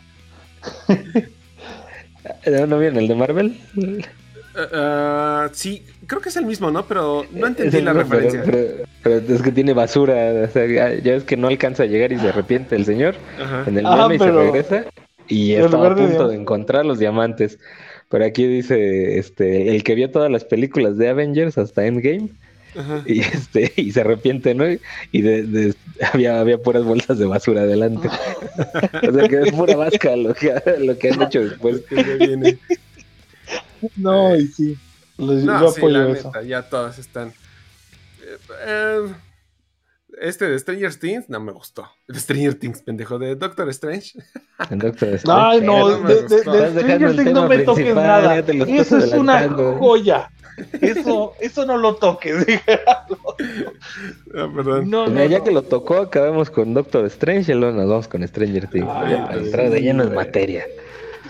¿No, 2.60 2.66
¿No 2.66 2.78
vieron 2.78 2.98
el 2.98 3.08
de 3.08 3.14
Marvel? 3.16 3.58
Ah, 4.72 5.48
sí, 5.52 5.82
creo 6.06 6.20
que 6.20 6.28
es 6.30 6.36
el 6.36 6.46
mismo, 6.46 6.70
¿no? 6.70 6.86
Pero 6.86 7.24
no 7.32 7.46
entendí 7.46 7.76
el 7.78 7.84
la 7.84 7.92
referencia. 7.92 8.42
Pero, 8.44 8.84
pero 9.02 9.34
es 9.34 9.42
que 9.42 9.52
tiene 9.52 9.72
basura. 9.74 10.32
O 10.48 10.52
sea, 10.52 10.66
ya 10.66 11.12
ves 11.12 11.24
que 11.24 11.36
no 11.36 11.48
alcanza 11.48 11.82
a 11.82 11.86
llegar 11.86 12.12
y 12.12 12.18
se 12.18 12.28
arrepiente 12.28 12.74
el 12.76 12.84
señor 12.84 13.14
Ajá. 13.40 13.64
en 13.66 13.78
el 13.78 13.86
Ah, 13.86 14.08
meme 14.08 14.14
y 14.16 14.18
se 14.18 14.32
regresa. 14.32 14.84
Y 15.28 15.52
estaba 15.52 15.86
a 15.88 15.94
de 15.94 16.02
punto 16.02 16.28
de 16.28 16.36
encontrar 16.36 16.86
los 16.86 16.98
diamantes. 16.98 17.58
Pero 18.08 18.24
aquí 18.24 18.46
dice 18.46 19.18
este 19.18 19.74
el 19.74 19.82
que 19.82 19.94
vio 19.96 20.10
todas 20.10 20.30
las 20.30 20.44
películas 20.44 20.96
de 20.96 21.08
Avengers 21.08 21.58
hasta 21.58 21.84
Endgame 21.86 22.28
Ajá. 22.76 23.02
y 23.04 23.18
este 23.34 23.72
y 23.76 23.90
se 23.90 24.02
arrepiente, 24.02 24.54
¿no? 24.54 24.64
Y 25.10 25.22
de, 25.22 25.42
de- 25.42 25.74
había, 26.12 26.38
había 26.38 26.58
puras 26.58 26.84
bolsas 26.84 27.18
de 27.18 27.26
basura 27.26 27.62
adelante. 27.62 28.08
o 29.08 29.12
sea 29.12 29.28
que 29.28 29.40
es 29.40 29.52
pura 29.52 29.74
vasca 29.76 30.14
lo 30.14 30.32
que, 30.34 30.54
lo 30.78 30.96
que 30.96 31.10
han 31.10 31.22
hecho 31.22 31.44
después. 31.44 31.82
No, 33.96 34.34
y 34.36 34.46
sí. 34.48 34.76
No, 35.18 35.60
yo 35.60 35.70
sí, 35.72 35.78
apoyo 35.80 35.98
la 36.04 36.12
eso. 36.12 36.28
neta, 36.28 36.42
ya 36.42 36.68
todas 36.68 36.98
están. 36.98 37.28
Eh, 37.28 38.38
eh, 38.66 39.14
este 40.20 40.46
de 40.48 40.58
Stranger 40.58 40.94
Things 40.94 41.28
no 41.28 41.40
me 41.40 41.52
gustó. 41.52 41.88
De 42.08 42.18
Stranger 42.20 42.54
Things, 42.54 42.82
pendejo, 42.82 43.18
de 43.18 43.34
Doctor 43.36 43.68
Strange. 43.70 44.18
El 44.70 44.78
Doctor 44.78 45.08
Strange. 45.14 45.56
Ay, 45.56 45.60
no, 45.62 45.88
no 45.90 46.00
me 46.00 46.14
de, 46.14 46.28
Stranger 46.28 47.02
el 47.10 47.16
Things 47.16 47.32
no 47.32 47.48
me 47.48 47.58
toques 47.60 47.94
nada. 47.94 48.38
Eso 48.38 48.98
es 48.98 49.12
una 49.12 49.48
joya. 49.48 50.30
Eso, 50.80 51.34
eso 51.40 51.66
no 51.66 51.76
lo 51.76 51.96
toques. 51.96 52.34
Ah, 52.86 54.48
perdón. 54.54 54.90
No, 54.90 55.04
Pues 55.04 55.14
no, 55.14 55.24
ya 55.26 55.38
no. 55.38 55.44
que 55.44 55.50
lo 55.50 55.62
tocó, 55.62 55.96
acabamos 55.98 56.50
con 56.50 56.74
Doctor 56.74 57.04
Strange 57.06 57.52
y 57.52 57.54
luego 57.54 57.76
nos 57.76 57.88
vamos 57.88 58.08
con 58.08 58.26
Stranger 58.26 58.68
Things. 58.68 58.88
Ay, 58.90 59.16
para 59.16 59.38
sí, 59.42 59.44
entrar 59.44 59.70
de 59.70 59.80
lleno 59.80 60.04
en 60.04 60.14
materia. 60.14 60.64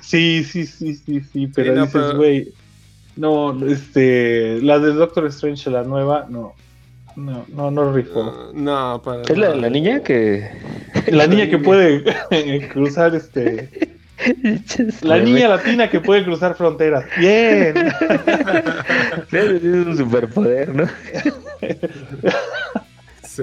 Sí, 0.07 0.45
sí, 0.45 0.67
sí, 0.67 0.95
sí, 0.95 1.21
sí, 1.33 1.49
pero 1.49 1.75
no, 1.75 1.87
dices, 1.87 2.01
pero- 2.01 2.17
güey, 2.17 2.53
no, 3.17 3.67
este, 3.67 4.61
la 4.63 4.79
de 4.79 4.93
Doctor 4.93 5.27
Strange, 5.27 5.69
la 5.69 5.83
nueva, 5.83 6.27
no, 6.31 6.55
no, 7.17 7.45
no, 7.49 7.71
no 7.73 7.93
rifó. 7.93 8.23
Ah, 8.23 8.51
no, 8.55 9.03
para. 9.05 9.23
¿Es 9.23 9.37
la 9.37 9.51
de 9.51 9.57
la 9.57 9.69
niña 9.69 10.03
que.? 10.05 10.49
La 11.09 11.27
niña 11.27 11.49
que 11.51 11.59
puede 11.59 12.05
cruzar, 12.73 13.15
este, 13.17 13.69
la 15.03 15.19
niña 15.19 15.49
latina 15.49 15.91
que 15.91 16.01
puede 16.01 16.25
cruzar 16.25 16.55
fronteras. 16.57 17.05
Bien. 17.19 17.75
Es 19.33 19.63
un 19.63 19.97
superpoder, 19.97 20.75
¿no? 20.75 20.87
Sí. 23.23 23.43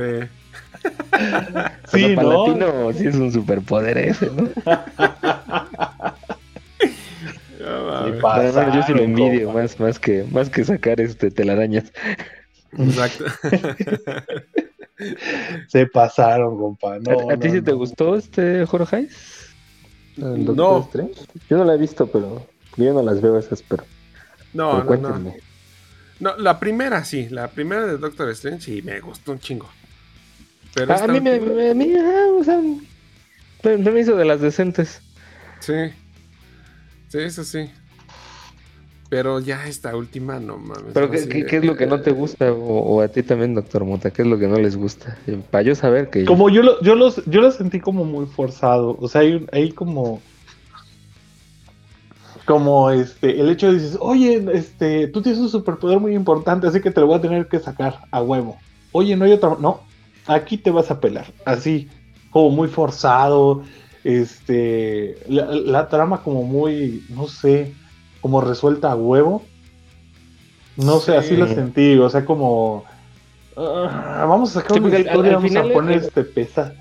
Sí, 1.91 2.15
para 2.15 2.27
¿no? 2.27 2.47
latino 2.47 2.93
sí 2.93 3.07
es 3.07 3.15
un 3.15 3.31
superpoder 3.31 3.97
ese, 3.97 4.29
¿no? 4.31 4.49
Yo 8.11 8.83
sí 8.83 8.93
lo 8.93 9.03
envidio 9.03 9.45
compa. 9.47 9.61
más, 9.61 9.79
más 9.79 9.99
que 9.99 10.25
más 10.31 10.49
que 10.49 10.63
sacar 10.65 10.99
este 11.01 11.31
telarañas. 11.31 11.91
Exacto. 12.77 13.25
Se 15.67 15.85
pasaron, 15.87 16.57
compa. 16.57 16.99
No, 16.99 17.29
¿A, 17.29 17.33
a 17.33 17.37
ti 17.37 17.47
no, 17.47 17.53
sí 17.55 17.61
te 17.61 17.73
gustó 17.73 18.15
este 18.15 18.65
Jorge 18.65 18.95
Hayes? 18.95 19.49
¿El 20.17 20.45
Doctor 20.45 20.55
No. 20.55 20.79
Strange? 20.85 21.13
Yo 21.49 21.57
no 21.57 21.65
la 21.65 21.73
he 21.73 21.77
visto, 21.77 22.07
pero 22.07 22.45
yo 22.77 22.93
no 22.93 23.01
las 23.01 23.19
veo 23.21 23.37
esas, 23.37 23.61
pero, 23.63 23.83
No, 24.53 24.85
pero 24.87 25.01
no, 25.01 25.19
no. 25.19 25.33
No, 26.19 26.37
la 26.37 26.59
primera 26.59 27.03
sí, 27.03 27.27
la 27.29 27.47
primera 27.49 27.85
de 27.85 27.97
Doctor 27.97 28.29
Strange 28.29 28.63
sí 28.63 28.81
me 28.83 28.99
gustó 28.99 29.31
un 29.31 29.39
chingo. 29.39 29.67
Pero 30.75 30.93
Ah, 30.93 31.03
a 31.03 31.07
mí 31.07 31.19
me, 31.19 31.39
me- 31.39 31.71
a 31.71 31.73
mí, 31.73 31.93
ah, 31.97 32.27
o 32.39 32.43
sea, 32.43 32.61
me, 33.63 33.77
me 33.77 33.99
hizo 33.99 34.15
de 34.15 34.25
las 34.25 34.39
decentes. 34.41 35.01
Sí. 35.59 35.73
Sí, 37.09 37.17
eso 37.19 37.43
sí. 37.43 37.69
Pero 39.09 39.39
ya 39.39 39.67
esta 39.67 39.95
última, 39.95 40.39
no 40.39 40.57
mames. 40.57 40.93
Pero 40.93 41.11
¿qué, 41.11 41.45
qué- 41.45 41.57
es 41.57 41.65
lo 41.65 41.75
que 41.75 41.85
no 41.85 42.01
te 42.01 42.11
gusta? 42.11 42.51
O, 42.51 42.79
o 42.95 43.01
a 43.01 43.07
ti 43.07 43.21
también, 43.21 43.53
doctor 43.53 43.85
Mota, 43.85 44.11
¿qué 44.11 44.23
es 44.23 44.27
lo 44.27 44.39
que 44.39 44.47
no 44.47 44.57
les 44.57 44.75
gusta? 44.75 45.17
Eh, 45.27 45.39
Para 45.51 45.61
yo 45.61 45.75
saber 45.75 46.09
que... 46.09 46.25
Como 46.25 46.49
yo 46.49 46.63
lo, 46.63 46.81
yo 46.81 46.95
los, 46.95 47.23
yo 47.25 47.41
lo 47.41 47.51
sentí 47.51 47.79
como 47.79 48.05
muy 48.05 48.25
forzado. 48.25 48.97
O 48.99 49.07
sea, 49.07 49.21
hay, 49.21 49.33
un- 49.33 49.47
hay 49.51 49.71
como. 49.71 50.21
Como 52.45 52.89
este, 52.89 53.39
el 53.39 53.49
hecho 53.49 53.67
de 53.67 53.75
dices, 53.79 53.97
oye, 54.01 54.43
este, 54.53 55.07
tú 55.07 55.21
tienes 55.21 55.39
un 55.39 55.49
superpoder 55.49 55.99
muy 55.99 56.13
importante, 56.13 56.67
así 56.67 56.81
que 56.81 56.91
te 56.91 56.99
lo 56.99 57.07
voy 57.07 57.17
a 57.17 57.21
tener 57.21 57.47
que 57.47 57.59
sacar 57.59 57.99
a 58.11 58.21
huevo. 58.21 58.57
Oye, 58.91 59.15
no 59.15 59.23
hay 59.23 59.31
otra, 59.31 59.55
no, 59.59 59.81
aquí 60.27 60.57
te 60.57 60.69
vas 60.69 60.91
a 60.91 60.99
pelar, 60.99 61.27
así, 61.45 61.87
como 62.31 62.49
muy 62.49 62.67
forzado, 62.67 63.63
este, 64.03 65.15
la, 65.29 65.45
la 65.45 65.87
trama 65.87 66.21
como 66.21 66.43
muy, 66.43 67.05
no 67.09 67.27
sé, 67.27 67.73
como 68.23 68.41
resuelta 68.41 68.91
a 68.91 68.95
huevo. 68.95 69.43
No 70.77 70.99
sé, 70.99 71.11
Sí. 71.11 71.17
así 71.17 71.37
lo 71.37 71.45
sentí, 71.47 71.95
o 71.99 72.09
sea, 72.09 72.25
como, 72.25 72.83
ah, 73.55 74.25
vamos 74.27 74.49
a 74.57 74.61
sacar 74.61 74.77
Sí, 74.77 74.79
una 74.83 74.95
al- 74.95 75.01
historia, 75.05 75.29
al 75.31 75.35
vamos 75.35 75.49
final 75.51 75.69
a 75.69 75.73
poner 75.73 75.97
es- 75.99 76.03
este 76.05 76.23
pesa. 76.23 76.73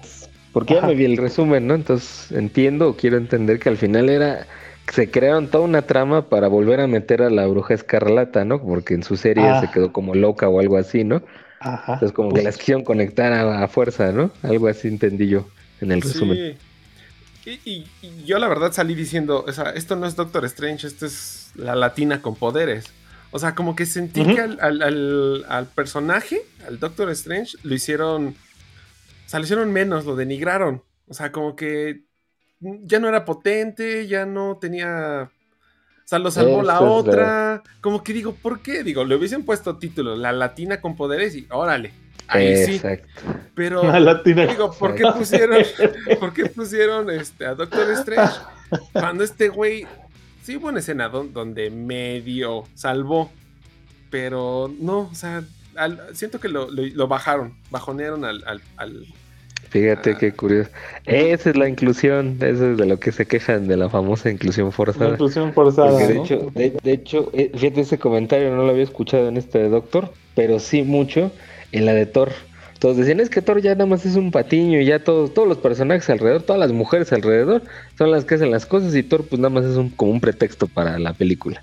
Porque 0.55 0.75
ya 0.75 0.79
Ajá. 0.81 0.89
me 0.89 0.95
vi 0.95 1.05
el 1.05 1.17
resumen, 1.17 1.67
¿no? 1.67 1.75
Entonces 1.75 2.31
entiendo 2.33 2.89
o 2.91 2.97
quiero 2.97 3.17
entender 3.19 3.59
que 3.59 3.69
al 3.69 3.77
final 3.77 4.09
era... 4.09 4.47
Se 4.93 5.11
crearon 5.11 5.47
toda 5.49 5.65
una 5.65 5.83
trama 5.83 6.29
para 6.29 6.49
volver 6.49 6.81
a 6.81 6.87
meter 6.87 7.23
a 7.23 7.31
la 7.31 7.47
bruja 7.47 7.73
escarlata, 7.75 8.45
¿no? 8.45 8.61
Porque 8.61 8.95
en 8.95 9.03
su 9.05 9.17
serie 9.17 9.47
Ah. 9.49 9.61
se 9.61 9.71
quedó 9.71 9.93
como 9.93 10.15
loca 10.15 10.49
o 10.49 10.59
algo 10.61 10.77
así, 10.77 11.05
¿no? 11.05 11.23
Ajá. 11.61 11.95
Entonces 11.95 12.13
como 12.15 12.33
que 12.33 12.43
las 12.43 12.57
quisieron 12.59 12.83
conectar 12.85 13.33
a, 13.33 13.63
a 13.63 13.69
fuerza, 13.69 14.11
¿no? 14.13 14.31
Algo 14.43 14.67
así 14.69 14.89
entendí 14.89 15.29
yo 15.29 15.47
en 15.81 15.93
el 15.93 16.03
resumen. 16.03 16.57
Y, 17.45 17.51
y- 17.65 17.87
y 18.03 18.25
yo 18.25 18.39
la 18.39 18.49
verdad 18.49 18.73
salí 18.73 18.95
diciendo, 18.95 19.45
o 19.47 19.53
sea, 19.53 19.71
esto 19.71 19.97
no 19.97 20.07
es 20.07 20.15
Doctor 20.17 20.45
Strange, 20.45 20.87
esto 20.87 21.07
es 21.07 21.51
la 21.55 21.75
latina 21.75 22.23
con 22.23 22.37
poderes. 22.37 22.87
O 23.31 23.39
sea, 23.39 23.55
como 23.55 23.75
que 23.75 23.87
sentí 23.87 24.23
que 24.35 24.41
al, 24.43 24.59
al- 24.61 24.83
al- 24.83 25.45
al 25.49 25.67
personaje, 25.67 26.43
al 26.67 26.79
Doctor 26.79 27.11
Strange, 27.11 27.57
lo 27.63 27.75
hicieron, 27.75 28.29
o 29.27 29.29
sea, 29.29 29.39
lo 29.41 29.45
hicieron 29.45 29.73
menos, 29.73 30.05
lo 30.05 30.15
denigraron. 30.17 30.83
O 31.09 31.15
sea, 31.15 31.33
como 31.33 31.57
que 31.57 32.03
ya 32.61 33.01
no 33.01 33.09
era 33.09 33.25
potente, 33.25 34.07
ya 34.07 34.25
no 34.27 34.59
tenía... 34.61 35.31
O 36.05 36.09
sea, 36.13 36.19
lo 36.19 36.31
salvó 36.31 36.63
la- 36.63 36.79
otra. 36.81 37.63
Como 37.81 38.05
que 38.05 38.13
digo, 38.13 38.35
¿por 38.35 38.61
qué? 38.61 38.83
Digo, 38.85 39.05
le 39.05 39.17
hubiesen 39.17 39.45
puesto 39.45 39.79
título, 39.79 40.15
la 40.15 40.33
latina 40.33 40.81
con 40.81 40.95
poderes 40.95 41.35
y 41.35 41.47
órale. 41.51 41.93
Ahí 42.29 42.57
sí. 42.65 42.75
Exacto. 42.77 43.09
Pero. 43.55 43.83
Digo, 44.25 44.73
¿por 44.79 44.95
qué 44.95 45.05
pusieron, 45.17 45.63
¿por 46.21 46.33
qué 46.33 46.47
pusieron 46.47 47.11
este, 47.11 47.47
a 47.47 47.55
Doctor 47.55 47.91
Strange? 47.93 48.35
Cuando 48.93 49.23
este 49.25 49.49
güey, 49.49 49.87
sí 50.43 50.57
hubo 50.57 50.69
una 50.69 50.79
escena 50.81 51.09
don- 51.09 51.33
donde 51.33 51.71
medio 51.71 52.65
salvó, 52.75 53.31
pero 54.11 54.71
no, 54.81 55.01
o 55.01 55.15
sea, 55.15 55.43
al- 55.77 56.01
siento 56.15 56.41
que 56.41 56.49
lo, 56.49 56.71
lo- 56.71 56.83
lo 56.87 57.09
bajaron, 57.09 57.55
bajonearon 57.71 58.25
al... 58.25 58.43
al- 58.47 58.63
al- 58.77 59.07
Fíjate 59.71 60.11
Ah. 60.13 60.19
qué 60.19 60.33
curioso. 60.35 60.69
Esa 61.07 61.49
es 61.51 61.57
la 61.57 61.67
inclusión, 61.67 62.37
eso 62.41 62.73
es 62.73 62.77
de 62.77 62.85
lo 62.85 63.01
que 63.01 63.11
se 63.11 63.25
quejan 63.27 63.69
de 63.69 63.79
la 63.79 63.89
famosa 63.89 64.31
inclusión 64.31 64.71
forzada. 64.71 65.13
inclusión 65.13 65.55
forzada. 65.55 65.93
Porque 65.93 66.09
de 66.09 66.15
¿no? 66.15 66.25
hecho, 66.25 66.51
de, 66.55 66.77
de 66.83 66.93
hecho, 66.93 67.31
eh, 67.33 67.51
fíjate 67.57 67.81
ese 67.81 67.99
comentario, 67.99 68.55
no 68.55 68.65
lo 68.65 68.71
había 68.71 68.83
escuchado 68.83 69.29
en 69.29 69.39
este 69.39 69.61
de 69.61 69.69
Doctor, 69.71 70.13
pero 70.35 70.59
sí 70.61 70.83
mucho 70.83 71.33
en 71.73 71.87
la 71.87 71.95
de 71.95 72.07
Thor. 72.07 72.33
Todos 72.79 72.97
decían, 72.97 73.21
es 73.21 73.31
que 73.31 73.43
Thor 73.43 73.61
ya 73.63 73.73
nada 73.75 73.87
más 73.87 74.05
es 74.05 74.17
un 74.17 74.31
patiño 74.33 74.81
y 74.81 74.87
ya 74.87 74.99
todos, 75.05 75.33
todos 75.35 75.47
los 75.49 75.59
personajes 75.59 76.09
alrededor, 76.11 76.43
todas 76.43 76.59
las 76.61 76.73
mujeres 76.73 77.13
alrededor 77.13 77.63
son 77.97 78.11
las 78.11 78.25
que 78.25 78.35
hacen 78.35 78.51
las 78.51 78.67
cosas 78.67 78.95
y 78.95 79.03
Thor 79.03 79.25
pues 79.29 79.41
nada 79.41 79.51
más 79.51 79.65
es 79.65 79.77
un, 79.77 79.91
como 79.91 80.11
un 80.13 80.21
pretexto 80.21 80.67
para 80.67 80.99
la 80.99 81.13
película. 81.13 81.63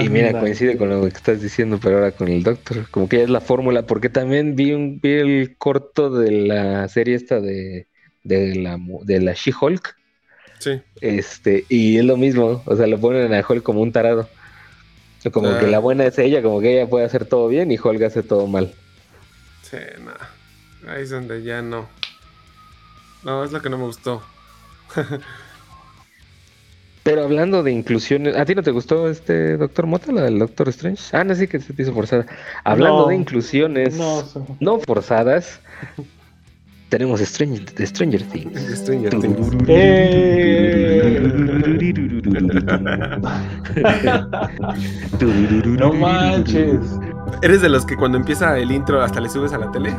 y 0.00 0.08
mira, 0.08 0.28
coincide 0.40 0.76
con 0.76 0.88
lo 0.90 1.02
que 1.02 1.08
estás 1.08 1.42
diciendo, 1.42 1.78
pero 1.82 1.96
ahora 1.96 2.12
con 2.12 2.28
el 2.28 2.42
Doctor, 2.42 2.88
como 2.90 3.08
que 3.08 3.18
ya 3.18 3.22
es 3.24 3.30
la 3.30 3.40
fórmula, 3.40 3.82
porque 3.86 4.08
también 4.08 4.54
vi 4.56 4.72
un 4.72 4.98
vi 5.00 5.12
el 5.12 5.56
corto 5.58 6.10
de 6.10 6.30
la 6.30 6.88
serie 6.88 7.14
esta 7.14 7.40
de, 7.40 7.86
de 8.22 8.54
la 8.56 8.76
mu- 8.76 9.04
de 9.04 9.20
la 9.20 9.32
She-Hulk 9.34 9.94
Sí. 10.60 10.80
Este, 11.02 11.64
y 11.68 11.98
es 11.98 12.04
lo 12.04 12.16
mismo, 12.16 12.62
o 12.64 12.76
sea, 12.76 12.86
lo 12.86 12.98
ponen 12.98 13.34
a 13.34 13.44
Hulk 13.46 13.62
como 13.62 13.82
un 13.82 13.92
tarado. 13.92 14.28
Como 15.32 15.48
Ah. 15.48 15.58
que 15.58 15.66
la 15.66 15.78
buena 15.78 16.04
es 16.04 16.18
ella, 16.18 16.42
como 16.42 16.60
que 16.60 16.74
ella 16.80 16.88
puede 16.88 17.06
hacer 17.06 17.24
todo 17.24 17.48
bien 17.48 17.70
y 17.72 17.78
Hulk 17.78 18.02
hace 18.02 18.22
todo 18.22 18.46
mal. 18.46 18.72
Sí, 19.62 19.78
no. 20.00 20.90
Ahí 20.90 21.02
es 21.02 21.10
donde 21.10 21.42
ya 21.42 21.62
no. 21.62 21.88
No, 23.24 23.42
es 23.42 23.52
lo 23.52 23.62
que 23.62 23.70
no 23.70 23.78
me 23.78 23.84
gustó. 23.84 24.22
Pero 27.02 27.22
hablando 27.24 27.62
de 27.62 27.70
inclusiones, 27.70 28.34
¿a 28.36 28.44
ti 28.46 28.54
no 28.54 28.62
te 28.62 28.70
gustó 28.70 29.10
este 29.10 29.58
Doctor 29.58 29.86
Mota, 29.86 30.10
la 30.10 30.22
del 30.22 30.38
Doctor 30.38 30.70
Strange? 30.70 31.02
Ah, 31.14 31.22
no, 31.22 31.34
sí 31.34 31.46
que 31.46 31.60
se 31.60 31.74
te 31.74 31.82
hizo 31.82 31.92
forzada. 31.92 32.24
Hablando 32.64 33.02
No. 33.02 33.08
de 33.08 33.16
inclusiones 33.16 33.94
No, 33.96 34.24
no, 34.60 34.78
forzadas, 34.80 35.60
tenemos 36.88 37.20
Stranger, 37.20 37.62
Stranger 37.86 38.22
Things. 38.24 38.60
Stranger 38.78 39.10
Things. 39.20 39.50
No 45.78 45.92
manches. 45.92 46.78
¿Eres 47.42 47.62
de 47.62 47.68
los 47.68 47.84
que 47.84 47.96
cuando 47.96 48.16
empieza 48.18 48.56
el 48.58 48.70
intro 48.70 49.02
hasta 49.02 49.20
le 49.20 49.28
subes 49.28 49.52
a 49.52 49.58
la 49.58 49.70
tele? 49.72 49.92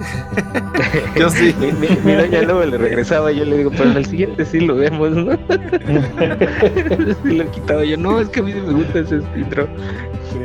Yo 1.20 1.30
sí. 1.30 1.54
Mi, 1.60 1.72
mi- 1.74 1.98
mi 2.04 2.14
doña 2.14 2.42
luego 2.44 2.64
le 2.66 2.78
regresaba 2.78 3.32
y 3.32 3.40
yo 3.40 3.46
le 3.46 3.58
digo, 3.58 3.72
pero 3.72 3.92
en 3.92 3.98
el 3.98 4.06
siguiente 4.06 4.46
sí 4.46 4.62
lo 4.62 4.76
vemos, 4.76 5.12
¿no? 5.12 5.32
sí 7.24 7.32
lo 7.38 7.52
quitaba 7.52 7.84
yo, 7.84 7.98
no, 7.98 8.20
es 8.22 8.30
que 8.30 8.40
a 8.40 8.44
mí 8.44 8.54
sí 8.54 8.60
me 8.66 8.74
gusta 8.74 9.00
ese 9.00 9.20
intro. 9.36 9.68
Sí. 10.32 10.40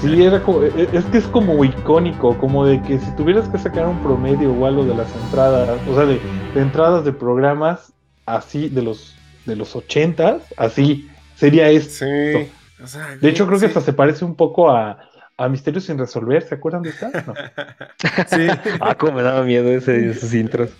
Sí, 0.00 0.22
era 0.24 0.42
como, 0.42 0.62
e- 0.62 0.88
es 0.92 1.04
que 1.06 1.18
es 1.18 1.26
como 1.26 1.64
icónico, 1.64 2.36
como 2.38 2.64
de 2.66 2.80
que 2.82 2.98
si 2.98 3.10
tuvieras 3.16 3.48
que 3.48 3.58
sacar 3.58 3.86
un 3.86 3.98
promedio 4.02 4.52
o 4.52 4.66
algo 4.66 4.84
de 4.84 4.94
las 4.94 5.08
entradas, 5.16 5.78
o 5.88 5.94
sea, 5.94 6.04
de, 6.06 6.20
de 6.54 6.60
entradas 6.60 7.04
de 7.04 7.12
programas 7.12 7.92
así 8.26 8.68
de 8.68 8.82
los 8.82 9.14
de 9.46 9.56
los 9.56 9.74
ochentas, 9.74 10.42
así 10.56 11.08
sería 11.36 11.68
este. 11.70 12.44
Sí. 12.44 12.52
O 12.82 12.86
sea, 12.86 13.16
De 13.16 13.28
hecho, 13.28 13.46
creo 13.46 13.58
que 13.58 13.66
sí. 13.66 13.70
hasta 13.70 13.80
se 13.80 13.92
parece 13.92 14.24
un 14.24 14.36
poco 14.36 14.70
a, 14.70 14.98
a 15.36 15.48
Misterios 15.48 15.84
sin 15.84 15.98
resolver, 15.98 16.42
¿se 16.42 16.54
acuerdan 16.54 16.82
de 16.82 16.90
esta? 16.90 17.10
No. 17.26 17.34
Sí. 18.28 18.46
Ah, 18.80 18.94
cómo 18.96 19.12
me 19.14 19.22
daba 19.22 19.42
miedo 19.42 19.68
ese, 19.68 20.10
esos 20.10 20.32
intros. 20.34 20.70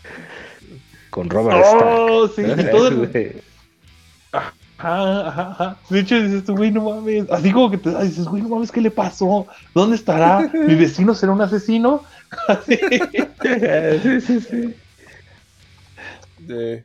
Con 1.11 1.29
Robert 1.29 1.59
Stark. 1.65 1.85
Oh, 1.85 2.29
sí, 2.29 2.43
y 2.43 2.65
todo 2.71 2.89
el- 2.89 2.97
Güey. 3.07 3.33
Ajá, 4.83 5.29
ajá, 5.29 5.51
ajá. 5.53 5.77
De 5.91 6.01
hecho, 6.01 6.21
dices 6.21 6.45
tú, 6.45 6.57
güey, 6.57 6.71
no 6.73 6.83
mames. 6.91 7.31
Así 7.31 7.53
como 7.53 7.71
que 7.71 7.79
te 7.79 7.91
dices, 8.03 8.25
güey, 8.27 8.43
no 8.43 8.49
mames, 8.49 8.73
¿qué 8.73 8.81
le 8.81 8.91
pasó? 8.91 9.47
¿Dónde 9.75 9.97
estará? 9.97 10.51
¿Mi 10.53 10.75
vecino 10.75 11.15
será 11.15 11.33
un 11.33 11.41
asesino? 11.41 12.03
Así. 12.49 12.79
sí, 14.03 14.21
sí, 14.21 14.41
sí. 14.41 14.75
De- 16.39 16.85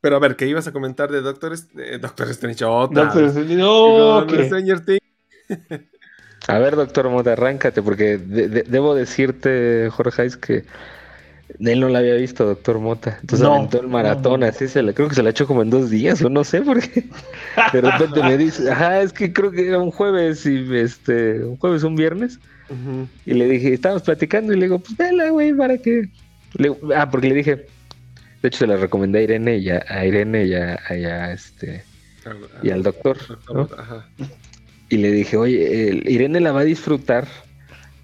Pero 0.00 0.16
a 0.16 0.18
ver, 0.18 0.36
¿qué 0.36 0.46
ibas 0.46 0.66
a 0.66 0.72
comentar 0.72 1.10
de 1.10 1.20
Doctor, 1.20 1.56
de 1.58 1.98
Doctor 1.98 2.30
Strange? 2.30 2.64
Otra 2.64 3.04
Doctor. 3.04 3.24
Strange, 3.26 3.54
no, 3.56 4.24
Con 4.26 4.36
que- 4.36 4.44
Stranger 4.46 4.84
Things. 4.84 5.00
A 6.48 6.58
ver, 6.58 6.74
doctor 6.74 7.08
Mota, 7.10 7.32
arráncate, 7.32 7.82
porque 7.82 8.16
de- 8.18 8.48
de- 8.48 8.62
debo 8.62 8.94
decirte, 8.94 9.88
Jorge 9.92 10.22
Hayes, 10.22 10.36
que 10.36 10.64
él 11.58 11.80
no 11.80 11.88
la 11.88 11.98
había 12.00 12.14
visto, 12.14 12.44
doctor 12.46 12.78
Mota. 12.78 13.18
Entonces 13.20 13.46
No, 13.46 13.54
aventó 13.54 13.80
el 13.80 13.88
maratón, 13.88 14.40
no, 14.40 14.46
no. 14.46 14.52
así 14.52 14.68
se 14.68 14.82
le, 14.82 14.94
creo 14.94 15.08
que 15.08 15.14
se 15.14 15.22
la 15.22 15.30
echó 15.30 15.46
como 15.46 15.62
en 15.62 15.70
dos 15.70 15.90
días, 15.90 16.22
o 16.22 16.28
no 16.28 16.44
sé 16.44 16.60
por 16.62 16.80
qué. 16.80 17.04
De 17.72 17.80
repente 17.80 18.22
me 18.22 18.36
dice, 18.38 18.70
ajá, 18.70 19.00
es 19.02 19.12
que 19.12 19.32
creo 19.32 19.50
que 19.50 19.66
era 19.68 19.78
un 19.78 19.90
jueves 19.90 20.44
y 20.46 20.64
este, 20.76 21.42
un 21.44 21.56
jueves, 21.56 21.82
un 21.82 21.96
viernes. 21.96 22.38
Ujú. 22.68 23.08
Y 23.26 23.34
le 23.34 23.46
dije, 23.48 23.72
estábamos 23.74 24.02
platicando 24.02 24.52
y 24.52 24.56
le 24.56 24.62
digo, 24.66 24.78
pues 24.78 24.96
vela, 24.96 25.30
güey, 25.30 25.52
para 25.52 25.76
que. 25.78 26.08
Ah, 26.94 27.08
porque 27.10 27.28
le 27.28 27.34
dije, 27.36 27.56
de 28.42 28.48
hecho 28.48 28.58
se 28.60 28.66
la 28.66 28.76
recomendé 28.76 29.18
a 29.18 29.22
Irene 29.22 29.58
y 29.58 29.70
a, 29.70 29.84
a 29.88 30.04
Irene 30.06 30.44
y 30.46 30.54
a, 30.54 31.32
este 31.32 31.82
y 32.62 32.70
al 32.70 32.82
doctor. 32.82 33.16
Y 34.88 34.96
le 34.98 35.10
dije, 35.12 35.36
oye, 35.36 35.88
el- 35.88 36.08
Irene 36.08 36.40
la 36.40 36.52
va 36.52 36.60
a 36.60 36.64
disfrutar 36.64 37.26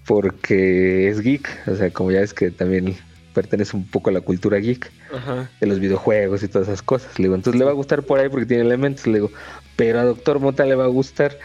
porque 0.05 1.09
es 1.09 1.19
geek, 1.21 1.47
o 1.67 1.75
sea, 1.75 1.89
como 1.91 2.11
ya 2.11 2.21
es 2.21 2.33
que 2.33 2.49
también 2.51 2.95
pertenece 3.37 3.77
un 3.77 3.85
poco 3.85 4.09
a 4.09 4.13
la 4.13 4.21
cultura 4.21 4.57
geek 4.57 4.91
Ajá. 5.13 5.47
de 5.61 5.67
los 5.67 5.79
videojuegos 5.79 6.41
y 6.41 6.47
todas 6.47 6.67
esas 6.67 6.81
cosas. 6.81 7.19
Le 7.19 7.25
digo, 7.25 7.35
entonces 7.35 7.59
le 7.59 7.65
va 7.65 7.71
a 7.71 7.75
gustar 7.75 8.01
por 8.01 8.19
ahí 8.19 8.29
porque 8.29 8.47
tiene 8.47 8.63
elementos. 8.63 9.05
Le 9.05 9.13
digo, 9.19 9.29
pero 9.75 9.99
a 9.99 10.03
Doctor 10.05 10.39
Mota 10.39 10.65
le 10.65 10.73
va 10.73 10.85
a 10.85 10.87
gustar 10.87 11.37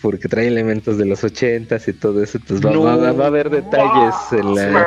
porque 0.00 0.28
trae 0.28 0.46
elementos 0.46 0.96
de 0.96 1.06
los 1.06 1.24
ochentas 1.24 1.88
y 1.88 1.92
todo 1.92 2.22
eso. 2.22 2.38
Entonces 2.38 2.64
va, 2.64 2.70
No. 2.72 2.82
va- 2.84 2.96
va- 2.96 3.12
va 3.12 3.24
a 3.24 3.26
haber 3.26 3.50
detalles 3.50 4.14
en 4.32 4.54
la... 4.54 4.86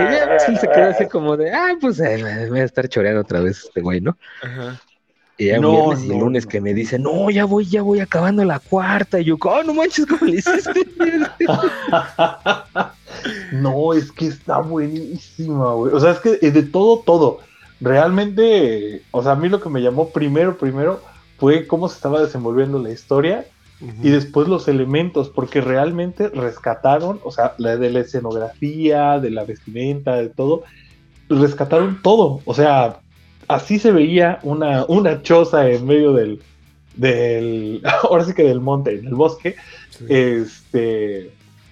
Y 0.00 0.04
ya 0.12 0.26
pues, 0.28 0.48
él 0.48 0.58
se 0.58 0.68
quedó 0.68 0.90
así 0.90 1.06
como 1.06 1.36
de, 1.38 1.50
ah, 1.50 1.74
pues 1.80 1.98
eh, 2.00 2.46
voy 2.50 2.60
a 2.60 2.64
estar 2.64 2.86
choreando 2.88 3.22
otra 3.22 3.40
vez 3.40 3.64
este 3.64 3.80
güey, 3.80 4.00
¿no? 4.02 4.16
Ajá. 4.42 4.78
Y 5.38 5.46
ya 5.46 5.58
No, 5.58 5.88
viernes 5.88 6.04
y 6.04 6.10
el 6.10 6.18
no, 6.18 6.24
lunes 6.24 6.44
no. 6.44 6.50
que 6.50 6.60
me 6.60 6.74
dice, 6.74 6.98
no, 6.98 7.30
ya 7.30 7.44
voy, 7.44 7.66
ya 7.66 7.82
voy 7.82 8.00
acabando 8.00 8.44
la 8.44 8.58
cuarta. 8.58 9.20
Y 9.20 9.24
yo, 9.24 9.36
oh, 9.40 9.62
no 9.62 9.74
manches, 9.74 10.06
¿cómo 10.06 10.26
le 10.26 10.38
hiciste? 10.38 10.86
no, 13.52 13.92
es 13.92 14.12
que 14.12 14.26
está 14.26 14.58
buenísima, 14.58 15.72
güey. 15.74 15.94
O 15.94 16.00
sea, 16.00 16.12
es 16.12 16.18
que 16.18 16.50
de 16.50 16.62
todo, 16.62 17.02
todo. 17.04 17.38
Realmente, 17.80 19.02
o 19.10 19.22
sea, 19.22 19.32
a 19.32 19.36
mí 19.36 19.48
lo 19.48 19.60
que 19.60 19.68
me 19.68 19.82
llamó 19.82 20.10
primero, 20.10 20.56
primero, 20.56 21.00
fue 21.38 21.66
cómo 21.66 21.88
se 21.88 21.96
estaba 21.96 22.22
desenvolviendo 22.22 22.78
la 22.78 22.90
historia 22.90 23.46
y 24.00 24.10
después 24.10 24.46
los 24.46 24.68
elementos, 24.68 25.28
porque 25.28 25.60
realmente 25.60 26.28
rescataron, 26.28 27.18
o 27.24 27.32
sea, 27.32 27.54
la 27.58 27.76
de 27.76 27.90
la 27.90 27.98
escenografía, 27.98 29.18
de 29.18 29.30
la 29.30 29.42
vestimenta, 29.42 30.14
de 30.14 30.28
todo, 30.28 30.62
rescataron 31.28 32.00
todo. 32.00 32.40
O 32.44 32.54
sea, 32.54 33.00
así 33.48 33.78
se 33.78 33.92
veía 33.92 34.38
una, 34.42 34.84
una 34.86 35.22
choza 35.22 35.68
en 35.70 35.86
medio 35.86 36.12
del, 36.12 36.40
del, 36.96 37.82
ahora 38.02 38.24
sí 38.24 38.34
que 38.34 38.44
del 38.44 38.60
monte, 38.60 38.98
en 38.98 39.06
el 39.06 39.14
bosque, 39.14 39.54
Sí. 39.90 40.06
este, 40.08 41.30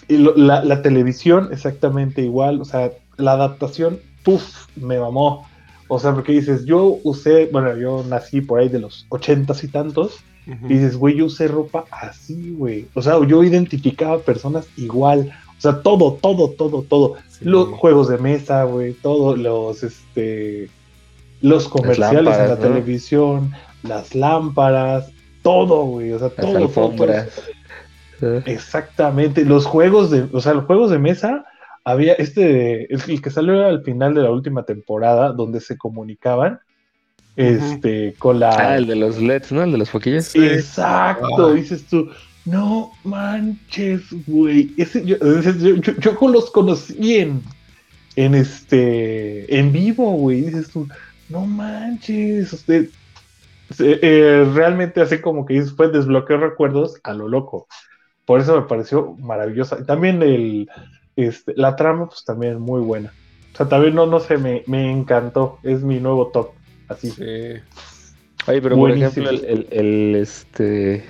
y 0.09 0.17
lo- 0.19 0.37
la, 0.37 0.63
la 0.65 0.83
televisión 0.83 1.49
exactamente 1.53 2.21
igual, 2.23 2.61
o 2.61 2.65
sea, 2.65 2.93
la 3.17 3.33
adaptación, 3.33 3.99
puff, 4.25 4.67
me 4.77 4.99
mamó. 5.01 5.49
O 5.89 5.99
sea, 5.99 6.15
porque 6.15 6.33
dices, 6.33 6.65
yo 6.67 6.99
usé, 7.03 7.47
bueno, 7.51 7.77
yo 7.77 8.05
nací 8.09 8.41
por 8.43 8.61
ahí 8.61 8.69
de 8.69 8.79
los 8.79 9.07
ochentas 9.09 9.65
y 9.65 9.69
tantos, 9.69 10.19
y 10.47 10.75
dices, 10.75 10.97
güey, 10.97 11.17
yo 11.17 11.27
usé 11.27 11.49
ropa 11.49 11.85
así, 11.91 12.55
güey. 12.57 12.87
O 12.95 13.03
sea, 13.03 13.15
yo 13.27 13.43
identificaba 13.45 14.19
personas 14.19 14.67
igual. 14.77 15.31
O 15.57 15.61
sea, 15.61 15.81
todo, 15.83 16.15
todo, 16.21 16.51
todo, 16.51 16.83
todo. 16.83 17.15
Sí. 17.29 17.45
Los 17.45 17.69
juegos 17.69 18.09
de 18.09 18.19
mesa, 18.19 18.65
güey, 18.65 18.93
todos 18.95 19.39
los, 19.39 19.83
este, 19.83 20.69
los 21.43 21.69
comerciales 21.69 22.37
en 22.39 22.49
la 22.49 22.57
televisión, 22.59 23.53
las 23.83 24.15
lámparas, 24.15 25.11
todo, 25.43 25.85
güey. 25.85 26.13
O 26.13 26.19
sea, 26.19 26.29
Las 26.29 26.37
todo, 26.37 26.57
alfombras. 26.57 27.29
todo. 28.21 28.39
Exactamente. 28.47 29.45
Los 29.45 29.65
juegos 29.67 30.11
de, 30.11 30.27
o 30.33 30.41
sea, 30.41 30.53
los 30.55 30.65
juegos 30.67 30.91
de 30.91 30.99
mesa, 30.99 31.45
había 31.85 32.13
este, 32.15 32.93
el, 32.93 33.01
el 33.09 33.23
que 33.23 33.31
salió 33.31 33.67
al 33.67 33.83
final 33.83 34.15
de 34.15 34.23
la 34.23 34.31
última 34.31 34.65
temporada, 34.65 35.33
donde 35.33 35.61
se 35.61 35.79
comunicaban, 35.79 36.61
este, 37.37 38.15
con 38.19 38.39
la... 38.41 38.51
Ah, 38.51 38.77
el 38.77 38.87
de 38.87 38.97
los 38.97 39.19
LEDs, 39.19 39.53
¿no? 39.53 39.63
El 39.63 39.73
de 39.73 39.79
los 39.79 39.89
foquillos. 39.91 40.27
Sí. 40.27 40.45
Exacto, 40.45 41.47
Ah. 41.47 41.53
dices 41.55 41.85
tú, 41.85 42.11
no 42.45 42.93
manches, 43.05 44.03
güey. 44.27 44.73
Ese- 44.77 45.05
yo, 45.05 45.17
yo, 45.19 45.77
yo- 45.77 45.95
yo 45.99 46.29
los 46.29 46.51
conocí 46.51 47.17
en, 47.17 47.43
en 48.17 48.35
este, 48.35 49.59
en 49.59 49.73
vivo, 49.73 50.13
güey. 50.13 50.43
Dices 50.43 50.69
tú, 50.71 50.87
no 51.31 51.47
manches, 51.47 52.53
usted. 52.53 52.89
eh, 53.79 54.51
realmente 54.55 55.01
así 55.01 55.21
como 55.21 55.47
que 55.47 55.63
fue 55.63 55.89
desbloquear 55.91 56.41
recuerdos 56.41 57.01
a 57.05 57.13
lo 57.15 57.29
loco. 57.29 57.67
Por 58.25 58.41
eso 58.41 58.61
me 58.61 58.67
pareció 58.67 59.15
maravillosa. 59.19 59.79
Y 59.81 59.85
también 59.85 60.23
el, 60.23 60.69
este, 61.17 61.53
la 61.57 61.77
trama, 61.77 62.09
pues 62.09 62.25
también 62.25 62.61
muy 62.61 62.81
buena. 62.81 63.13
O 63.55 63.57
sea, 63.57 63.69
también 63.69 63.95
no, 63.95 64.07
no 64.07 64.21
sé, 64.21 64.39
me, 64.39 64.63
me 64.67 64.91
encantó. 64.91 65.59
Es 65.63 65.83
mi 65.83 66.01
nuevo 66.01 66.31
top. 66.31 66.53
Así. 66.89 67.11
Sí. 67.11 67.23
Oye, 68.47 68.63
pero 68.63 68.77
Buenísimo. 68.77 69.27
por 69.27 69.35
ejemplo, 69.35 69.49
el, 69.49 69.67
el- 69.73 69.79
el, 69.81 70.15
este 70.17 71.05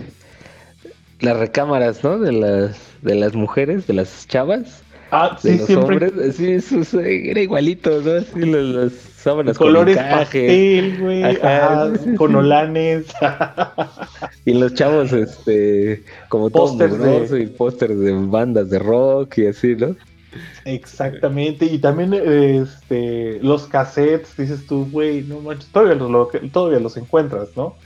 las 1.20 1.36
recámaras, 1.38 2.02
¿no? 2.02 2.18
De 2.18 2.32
las 2.32 2.78
de 3.02 3.14
las 3.14 3.34
mujeres, 3.34 3.86
de 3.86 3.94
las 3.94 4.26
chavas, 4.26 4.82
Ah, 5.12 5.38
de 5.42 5.56
sí, 5.56 5.58
los 5.58 5.66
siempre. 5.66 5.96
hombres, 5.96 6.36
sí, 6.36 6.52
eso, 6.52 6.80
eso 6.80 7.00
era 7.00 7.40
igualito, 7.40 8.00
¿no? 8.00 8.12
Así 8.12 8.40
las, 8.46 8.62
las 8.64 8.92
sábanas 8.92 9.58
colores 9.58 9.96
con 9.96 10.08
pastel, 10.08 10.98
güey, 10.98 11.22
Ajá, 11.42 11.92
sí, 11.96 11.98
sí, 12.04 12.16
con 12.16 12.28
sí. 12.28 12.36
olanes. 12.36 13.06
Y 14.44 14.54
los 14.54 14.74
chavos, 14.74 15.12
este, 15.12 16.04
como 16.28 16.50
Pósters 16.50 16.92
de- 16.92 16.98
mugroso 16.98 17.36
y 17.36 17.46
pósters 17.48 17.98
de 17.98 18.12
bandas 18.12 18.70
de 18.70 18.78
rock 18.78 19.38
y 19.38 19.46
así, 19.46 19.76
¿no? 19.76 19.96
Exactamente, 20.64 21.66
y 21.66 21.80
también 21.80 22.12
este, 22.14 23.40
los 23.42 23.66
cassettes, 23.66 24.36
dices 24.36 24.66
tú, 24.66 24.88
güey, 24.90 25.22
no 25.24 25.40
manches, 25.40 25.70
todavía 25.72 25.94
los, 25.94 26.10
lo- 26.10 26.28
todavía 26.52 26.80
los 26.80 26.96
encuentras, 26.96 27.56
¿no? 27.56 27.78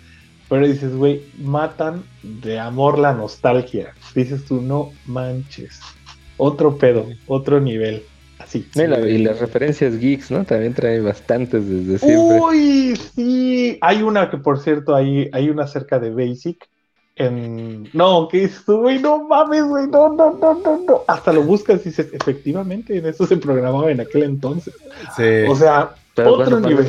Pero 0.48 0.66
dices, 0.66 0.94
güey, 0.96 1.30
matan 1.34 2.10
de 2.22 2.58
amor 2.60 2.98
la 2.98 3.14
nostalgia. 3.14 3.96
Dices 4.14 4.46
tú, 4.46 4.62
no 4.62 4.98
manches. 5.04 5.93
Otro 6.36 6.76
pedo, 6.78 7.06
otro 7.26 7.60
nivel. 7.60 8.02
Así. 8.38 8.66
No, 8.74 8.82
y, 8.84 8.86
la- 8.88 9.00
y 9.08 9.18
las 9.18 9.38
referencias 9.38 9.98
geeks, 9.98 10.30
¿no? 10.30 10.44
También 10.44 10.74
trae 10.74 11.00
bastantes 11.00 11.66
desde 11.68 11.98
siempre. 11.98 12.40
Uy, 12.40 12.96
sí. 13.14 13.78
Hay 13.80 14.02
una 14.02 14.30
que, 14.30 14.36
por 14.38 14.58
cierto, 14.60 14.94
hay, 14.94 15.30
hay 15.32 15.48
una 15.50 15.66
cerca 15.66 15.98
de 15.98 16.10
Basic. 16.10 16.68
En... 17.16 17.88
No, 17.92 18.26
que 18.26 18.42
es, 18.44 18.66
güey, 18.66 18.98
no 18.98 19.28
mames, 19.28 19.62
güey, 19.64 19.86
no, 19.86 20.12
no, 20.12 20.36
no, 20.36 20.54
no, 20.60 20.82
no. 20.84 21.02
Hasta 21.06 21.32
lo 21.32 21.42
buscas 21.44 21.80
y 21.86 21.90
dices, 21.90 22.08
efectivamente, 22.12 22.98
en 22.98 23.06
eso 23.06 23.24
se 23.24 23.36
programaba 23.36 23.90
en 23.92 24.00
aquel 24.00 24.24
entonces. 24.24 24.74
Sí. 25.16 25.44
O 25.48 25.54
sea, 25.54 25.94
Pero 26.16 26.32
otro 26.34 26.58
¿cuándo 26.60 26.68
nivel. 26.68 26.86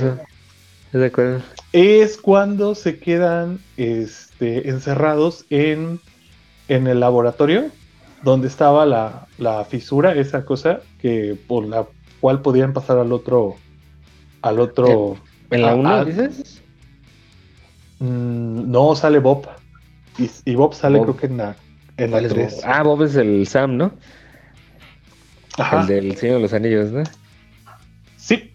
es 1.74 2.18
cuando 2.18 2.74
se 2.74 2.98
quedan 2.98 3.60
este, 3.78 4.68
encerrados 4.70 5.46
en, 5.52 6.00
en 6.70 6.88
el 6.88 7.00
laboratorio 7.02 7.66
donde 8.26 8.48
estaba 8.48 8.86
la, 8.86 9.28
la 9.38 9.64
fisura, 9.66 10.14
esa 10.16 10.44
cosa 10.46 10.82
que 11.00 11.38
por 11.48 11.66
la 11.66 11.86
cual 12.20 12.42
podían 12.42 12.74
pasar 12.74 12.98
al 12.98 13.14
otro 13.14 13.56
al 14.42 14.60
otro 14.60 15.16
¿En 15.52 15.62
la 15.62 15.72
Ah, 15.72 15.76
1 15.76 15.90
ah. 15.90 16.04
dices? 16.06 16.62
Mm, 18.00 18.70
no 18.72 18.96
sale 18.96 19.20
Bob 19.20 19.48
y, 20.18 20.30
y 20.44 20.56
Bob 20.56 20.74
sale 20.74 20.98
Bob. 20.98 21.06
creo 21.06 21.18
que 21.18 21.26
en 21.28 21.38
la 21.38 21.56
en 21.98 22.12
la 22.12 22.18
¿Cuál 22.18 22.26
es 22.26 22.34
3 22.34 22.54
Bob? 22.56 22.62
Ah, 22.66 22.84
Bob 22.84 23.04
es 23.04 23.16
el 23.16 23.48
Sam, 23.48 23.78
¿no? 23.78 23.94
Ajá. 25.58 25.82
El 25.82 25.88
del 25.88 26.18
Señor 26.18 26.38
de 26.38 26.42
los 26.42 26.54
Anillos, 26.54 26.92
¿no? 26.92 27.04
sí 28.18 28.52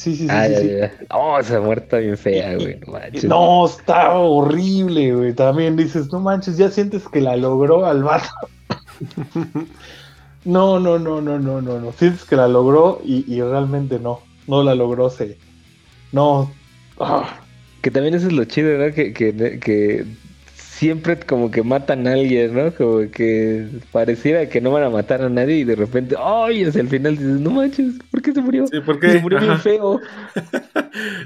sí 0.00 0.16
sí 0.16 0.28
sí, 0.28 0.28
ah, 0.30 0.46
sí, 0.48 0.68
ya, 0.78 0.88
sí. 0.88 1.04
Oh, 1.10 1.38
esa 1.38 1.60
muerta 1.60 1.98
bien 1.98 2.16
fea, 2.16 2.54
güey. 2.58 2.78
No 2.80 2.92
manches. 2.92 3.24
No, 3.24 3.66
está 3.66 4.10
horrible, 4.14 5.14
güey. 5.14 5.34
También 5.34 5.76
dices, 5.76 6.10
no 6.12 6.20
manches, 6.20 6.56
ya 6.56 6.70
sientes 6.70 7.08
que 7.08 7.20
la 7.20 7.36
logró 7.36 7.86
al 7.86 8.02
vato. 8.02 8.30
No, 10.44 10.80
no, 10.80 10.98
no, 10.98 11.20
no, 11.20 11.38
no, 11.38 11.60
no, 11.60 11.78
no. 11.80 11.92
Sientes 11.92 12.24
que 12.24 12.34
la 12.36 12.48
logró 12.48 13.00
y, 13.04 13.24
y 13.32 13.42
realmente 13.42 13.98
no. 13.98 14.20
No 14.46 14.62
la 14.62 14.74
logró, 14.74 15.10
se. 15.10 15.36
No. 16.12 16.50
Ah, 16.98 17.40
Que 17.82 17.90
también 17.90 18.14
eso 18.14 18.26
es 18.28 18.32
lo 18.32 18.44
chido, 18.46 18.78
¿no? 18.78 18.92
Que, 18.94 19.12
que, 19.12 19.60
que 19.60 20.06
siempre 20.80 21.20
como 21.20 21.50
que 21.50 21.62
matan 21.62 22.08
a 22.08 22.14
alguien, 22.14 22.54
¿no? 22.54 22.74
Como 22.74 23.10
que 23.10 23.68
pareciera 23.92 24.48
que 24.48 24.62
no 24.62 24.70
van 24.70 24.84
a 24.84 24.88
matar 24.88 25.20
a 25.20 25.28
nadie 25.28 25.56
y 25.56 25.64
de 25.64 25.76
repente, 25.76 26.16
¡ay! 26.18 26.64
Hacia 26.64 26.80
el 26.80 26.88
final 26.88 27.18
dices, 27.18 27.38
no 27.38 27.50
manches, 27.50 27.96
¿por 28.10 28.22
qué 28.22 28.32
se 28.32 28.40
murió? 28.40 28.66
Sí, 28.66 28.80
¿por 28.80 28.98
qué? 28.98 29.12
Se 29.12 29.20
murió 29.20 29.38
bien 29.40 29.60
feo. 29.60 30.00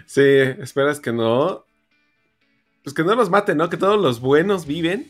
Sí, 0.07 0.21
esperas 0.61 1.01
que 1.01 1.13
no. 1.13 1.65
Pues 2.83 2.95
que 2.95 3.03
no 3.03 3.15
los 3.15 3.31
maten, 3.31 3.57
¿no? 3.57 3.71
Que 3.71 3.77
todos 3.77 4.01
los 4.01 4.21
buenos 4.21 4.67
viven. 4.67 5.07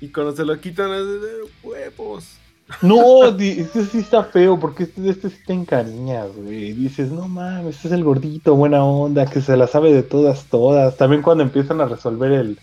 Y 0.00 0.08
cuando 0.08 0.34
se 0.34 0.44
lo 0.44 0.58
quitan 0.58 0.90
es 0.92 1.06
de 1.06 1.28
huevos. 1.62 2.38
No, 2.82 3.26
este 3.26 3.84
sí 3.84 3.98
está 3.98 4.24
feo 4.24 4.58
porque 4.58 4.84
este, 4.84 5.08
este 5.08 5.28
sí 5.28 5.38
te 5.46 5.52
encariñas, 5.52 6.34
güey. 6.34 6.72
Dices, 6.72 7.10
no 7.10 7.28
mames, 7.28 7.76
este 7.76 7.88
es 7.88 7.94
el 7.94 8.04
gordito, 8.04 8.54
buena 8.54 8.84
onda, 8.84 9.26
que 9.26 9.40
se 9.40 9.56
la 9.56 9.66
sabe 9.66 9.92
de 9.92 10.02
todas, 10.02 10.46
todas. 10.46 10.96
También 10.96 11.20
cuando 11.20 11.42
empiezan 11.42 11.80
a 11.80 11.86
resolver 11.86 12.32
el, 12.32 12.58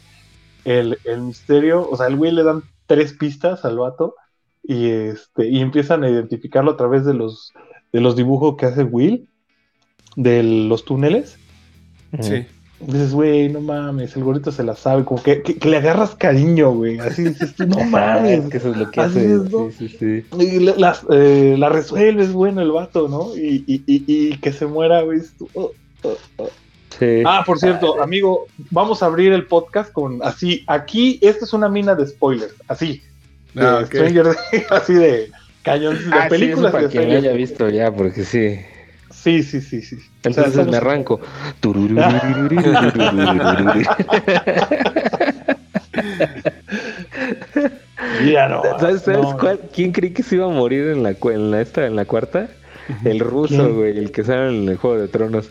el, 0.67 0.97
el 1.05 1.21
misterio, 1.21 1.87
o 1.89 1.95
sea, 1.95 2.07
el 2.07 2.17
güey 2.17 2.31
le 2.31 2.43
dan 2.43 2.63
tres 2.87 3.13
pistas 3.13 3.63
al 3.65 3.77
vato 3.77 4.15
y 4.63 4.89
este 4.89 5.47
y 5.47 5.61
empiezan 5.61 6.03
a 6.03 6.09
identificarlo 6.09 6.71
a 6.71 6.77
través 6.77 7.05
de 7.05 7.13
los 7.13 7.53
de 7.93 8.01
los 8.01 8.15
dibujos 8.15 8.55
que 8.57 8.65
hace 8.65 8.83
Will 8.83 9.27
de 10.15 10.43
los 10.43 10.83
túneles. 10.83 11.37
Sí. 12.21 12.45
Dices, 12.79 13.13
güey, 13.13 13.49
no 13.49 13.59
mames, 13.61 14.15
el 14.15 14.23
gordito 14.23 14.51
se 14.51 14.63
la 14.63 14.75
sabe, 14.75 15.03
como 15.03 15.23
que, 15.23 15.41
que, 15.41 15.57
que 15.57 15.67
le 15.69 15.77
agarras 15.77 16.13
cariño, 16.15 16.71
güey. 16.73 16.99
Así 16.99 17.23
dices, 17.23 17.55
tú, 17.55 17.65
no 17.65 17.77
Ajá, 17.77 17.89
mames. 17.89 18.43
es 18.43 18.49
que 18.49 18.57
eso 18.57 18.69
es 18.71 18.77
lo 18.77 18.91
que 18.91 19.01
Así 19.01 19.19
hace. 19.19 19.33
es, 19.33 19.51
¿no? 19.51 19.71
Sí, 19.71 19.87
sí, 19.89 19.97
sí. 19.97 20.25
Y 20.39 20.59
la, 20.59 20.75
las, 20.77 21.05
eh, 21.09 21.55
la 21.57 21.69
resuelves, 21.69 22.33
bueno, 22.33 22.61
el 22.61 22.71
vato, 22.71 23.07
¿no? 23.07 23.35
Y, 23.35 23.63
y, 23.65 23.83
y, 23.87 24.03
y 24.33 24.37
que 24.37 24.53
se 24.53 24.67
muera, 24.67 25.01
güey. 25.01 25.21
oh, 25.55 25.71
oh, 26.03 26.17
oh. 26.37 26.49
Sí. 26.97 27.21
Ah, 27.25 27.43
por 27.45 27.59
cierto, 27.59 28.01
amigo, 28.01 28.47
vamos 28.71 29.03
a 29.03 29.07
abrir 29.07 29.33
el 29.33 29.45
podcast 29.45 29.91
con 29.91 30.19
así. 30.23 30.63
Aquí, 30.67 31.19
esta 31.21 31.45
es 31.45 31.53
una 31.53 31.69
mina 31.69 31.93
de 31.95 32.07
spoilers, 32.07 32.53
así. 32.67 33.01
De 33.53 33.65
Ah. 33.65 33.83
Stranger 33.85 34.27
Things, 34.51 34.71
así 34.71 34.93
de 34.93 35.31
cañón, 35.63 35.95
de 35.95 36.15
Ah, 36.15 36.23
sí, 36.23 36.29
películas 36.29 36.69
eso 36.69 36.71
para 36.71 36.87
quien 36.89 37.11
haya 37.11 37.31
visto 37.33 37.69
ya, 37.69 37.91
porque 37.91 38.23
sí. 38.23 38.59
Sí, 39.11 39.43
sí, 39.43 39.61
sí, 39.61 39.81
sí. 39.81 39.95
O 39.95 39.99
sea, 40.33 40.45
Entonces 40.45 40.67
me 40.67 40.77
arranco. 40.77 41.19
No, 41.61 41.73
¿Sabes, 48.79 49.01
sabes 49.01 49.21
no. 49.21 49.37
cuál- 49.37 49.59
quién 49.73 49.91
creí 49.91 50.11
que 50.11 50.23
se 50.23 50.35
iba 50.35 50.45
a 50.45 50.49
morir 50.49 50.87
en 50.87 51.03
la, 51.03 51.09
en 51.11 51.51
la 51.51 51.61
esta, 51.61 51.85
en 51.85 51.95
la 51.95 52.05
cuarta? 52.05 52.47
El 53.03 53.19
ruso, 53.19 53.55
¿Quién? 53.55 53.75
güey, 53.75 53.97
el 53.97 54.11
que 54.11 54.23
sale 54.23 54.47
en 54.49 54.69
el 54.69 54.77
Juego 54.77 54.97
de 54.97 55.07
Tronos. 55.09 55.49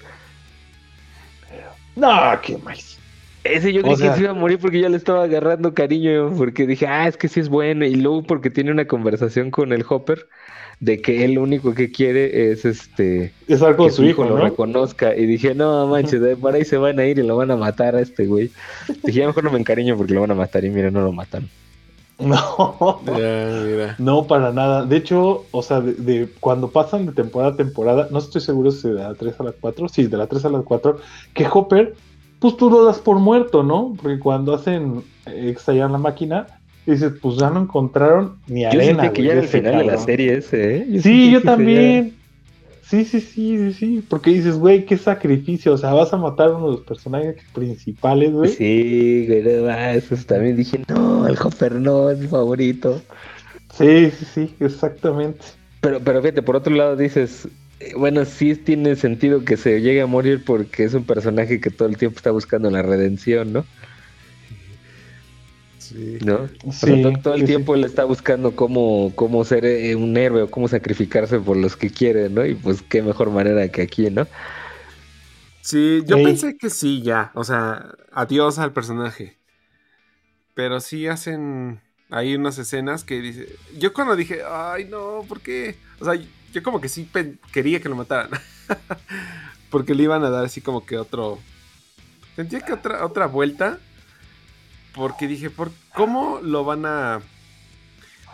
No, 1.97 2.09
qué 2.43 2.57
más. 2.59 2.99
Ese 3.45 3.73
yo 3.73 3.81
O 3.81 3.85
creí 3.85 3.97
sea- 3.97 4.11
que 4.11 4.17
se 4.17 4.23
iba 4.23 4.31
a 4.33 4.35
morir 4.35 4.59
porque 4.59 4.81
ya 4.81 4.89
le 4.89 4.97
estaba 4.97 5.23
agarrando 5.25 5.73
cariño, 5.73 6.33
porque 6.37 6.67
dije, 6.67 6.87
ah, 6.87 7.07
es 7.09 7.17
que 7.17 7.29
sí 7.29 7.41
es 7.41 7.49
bueno. 7.49 7.85
Y 7.87 7.95
luego 7.95 8.23
porque 8.23 8.51
tiene 8.51 8.71
una 8.73 8.87
conversación 8.87 9.51
con 9.51 9.73
el 9.73 9.85
Hopper 9.89 10.27
de 10.81 11.01
que 11.01 11.25
él 11.25 11.35
lo 11.35 11.43
único 11.43 11.73
que 11.75 11.91
quiere 11.91 12.51
es 12.53 12.65
este 12.67 13.33
con 13.49 13.87
que 13.89 13.93
su 13.93 14.05
hijo, 14.05 14.25
lo 14.25 14.37
¿no? 14.37 14.45
reconozca. 14.45 15.17
Y 15.17 15.25
dije, 15.27 15.55
no 15.55 15.87
manches, 15.87 16.21
de- 16.21 16.37
por 16.37 16.55
ahí 16.55 16.65
se 16.65 16.77
van 16.77 16.99
a 16.99 17.07
ir 17.07 17.19
y 17.19 17.23
lo 17.23 17.37
van 17.37 17.51
a 17.53 17.57
matar 17.57 17.95
a 17.97 18.01
este 18.01 18.27
güey. 18.27 18.51
Dije, 19.05 19.21
ya 19.21 19.27
mejor 19.27 19.45
no 19.45 19.53
me 19.53 19.59
encariño 19.59 19.97
porque 19.97 20.13
lo 20.15 20.21
van 20.23 20.33
a 20.33 20.35
matar. 20.35 20.65
Y 20.65 20.71
mira, 20.71 20.91
no 20.91 21.01
lo 21.03 21.13
matan. 21.13 21.49
No. 22.27 23.01
Ya, 23.07 23.63
mira. 23.65 23.95
No, 23.99 24.27
para 24.27 24.51
nada. 24.53 24.87
De 24.87 24.97
hecho, 24.97 25.45
o 25.51 25.63
sea, 25.63 25.81
de, 25.81 25.93
de 25.95 26.29
cuando 26.41 26.71
pasan 26.71 27.07
de 27.07 27.13
temporada 27.13 27.53
a 27.53 27.57
temporada, 27.57 28.09
no 28.11 28.19
estoy 28.19 28.41
seguro 28.41 28.71
si 28.71 28.89
de 28.89 28.95
la 28.95 29.15
3 29.15 29.39
a 29.41 29.43
la 29.45 29.53
4, 29.53 29.89
sí, 29.89 30.07
de 30.07 30.17
la 30.17 30.27
3 30.27 30.47
a 30.47 30.49
la 30.51 30.61
4, 30.61 30.99
que 31.35 31.47
Hopper, 31.53 31.95
pues 32.39 32.57
tú 32.57 32.71
lo 32.71 32.85
das 32.85 32.99
por 32.99 33.19
muerto, 33.19 33.63
¿no? 33.63 33.95
Porque 34.01 34.19
cuando 34.19 34.55
hacen 34.55 35.03
eh, 35.27 35.53
estallar 35.55 35.91
la 35.91 35.99
máquina, 35.99 36.47
dices, 36.87 37.13
pues 37.21 37.37
ya 37.37 37.51
no 37.51 37.61
encontraron 37.63 38.39
ni 38.47 38.63
Yo 38.63 38.69
arena. 38.69 39.03
sentí 39.03 39.17
que 39.17 39.23
ya 39.23 39.29
de 39.29 39.33
era 39.33 39.41
el 39.41 39.47
ese 39.49 39.59
final 39.59 39.79
de 39.79 39.85
la 39.85 39.99
serie 39.99 40.35
ese, 40.39 40.77
¿eh? 40.79 41.01
Sí, 41.03 41.31
yo 41.31 41.41
que 41.41 41.43
se 41.43 41.47
también. 41.47 42.17
Sí, 42.89 43.05
sí, 43.05 43.21
sí, 43.21 43.59
sí, 43.59 43.73
sí. 43.73 44.05
Porque 44.09 44.31
dices, 44.31 44.57
güey, 44.57 44.87
qué 44.87 44.97
sacrificio. 44.97 45.73
O 45.73 45.79
sea, 45.79 45.93
vas 45.93 46.13
a 46.13 46.17
matar 46.17 46.49
a 46.49 46.57
uno 46.57 46.71
de 46.71 46.77
los 46.77 46.87
personajes 46.87 47.37
principales, 47.53 48.33
güey. 48.33 48.51
Sí, 48.51 49.27
güey, 49.27 49.43
no, 49.43 49.69
ah, 49.69 49.93
eso 49.93 50.15
también 50.25 50.57
dije, 50.57 50.81
no, 50.89 51.27
el 51.27 51.37
Hopper 51.43 51.73
no, 51.75 52.11
es 52.11 52.19
mi 52.19 52.29
favorito. 52.29 53.03
Sí, 53.77 54.11
sí, 54.11 54.27
sí, 54.33 54.55
exactamente. 54.61 55.45
Pero, 55.81 56.01
pero 56.01 56.23
fíjate, 56.23 56.43
por 56.43 56.55
otro 56.55 56.75
lado 56.75 56.95
dices, 56.97 57.49
eh, 57.81 57.93
bueno, 57.97 58.25
sí 58.25 58.55
tiene 58.55 58.95
sentido 58.95 59.45
que 59.45 59.57
se 59.57 59.81
llegue 59.81 60.01
a 60.01 60.07
morir 60.07 60.45
porque 60.45 60.85
es 60.85 60.95
un 60.95 61.05
personaje 61.05 61.61
que 61.61 61.71
todo 61.71 61.89
el 61.89 61.97
tiempo 61.97 62.19
está 62.19 62.31
buscando 62.31 62.71
la 62.71 62.83
redención, 62.83 63.53
¿no? 63.53 63.65
Sí. 65.89 66.19
¿No? 66.19 66.51
O 66.65 66.73
sea, 66.73 66.97
Sí, 66.97 67.01
todo, 67.01 67.19
todo 67.23 67.35
el 67.35 67.45
sí, 67.45 67.47
sí. 67.47 67.47
tiempo 67.47 67.75
él 67.75 67.85
está 67.85 68.05
buscando 68.05 68.57
cómo, 68.57 69.13
cómo 69.15 69.45
ser 69.45 69.65
eh, 69.67 69.95
un 69.97 70.17
héroe 70.17 70.43
o 70.43 70.51
cómo 70.51 70.69
sacrificarse 70.69 71.39
por 71.41 71.57
los 71.57 71.77
que 71.77 71.91
quiere, 71.91 72.31
¿no? 72.31 72.45
Y 72.47 72.55
pues 72.55 72.83
qué 72.83 73.03
mejor 73.03 73.31
manera 73.31 73.69
que 73.71 73.83
aquí, 73.83 74.11
¿no? 74.11 74.27
Sí, 75.61 76.03
yo 76.07 76.17
Ey. 76.17 76.23
pensé 76.23 76.57
que 76.57 76.71
sí, 76.71 77.03
ya. 77.03 77.33
O 77.35 77.45
sea, 77.45 77.95
adiós 78.13 78.59
al 78.59 78.73
personaje. 78.73 79.39
Pero 80.55 80.81
sí 80.81 81.07
hacen 81.07 81.81
ahí 82.11 82.35
unas 82.35 82.59
escenas 82.59 83.05
que 83.05 83.21
dice. 83.21 83.49
Yo 83.79 83.93
cuando 83.93 84.17
dije, 84.17 84.43
ay, 84.49 84.87
no, 84.87 85.25
¿por 85.29 85.41
qué? 85.43 85.77
O 86.01 86.05
sea, 86.05 86.15
yo 86.53 86.63
como 86.63 86.81
que 86.81 86.89
sí 86.89 87.11
quería 87.53 87.81
que 87.81 87.89
lo 87.89 87.97
mataran. 87.97 88.31
Porque 89.71 89.95
le 89.95 90.05
iban 90.05 90.25
a 90.25 90.31
dar 90.31 90.45
así 90.45 90.61
como 90.63 90.87
que 90.87 90.99
otro. 90.99 91.45
Sentía 92.37 92.61
que 92.63 92.73
otra, 92.73 93.05
otra 93.05 93.27
vuelta. 93.27 93.81
Porque 94.97 95.29
dije, 95.29 95.51
¿por 95.51 95.71
¿cómo 95.95 96.41
lo 96.43 96.65
van 96.65 96.87
a, 96.87 97.17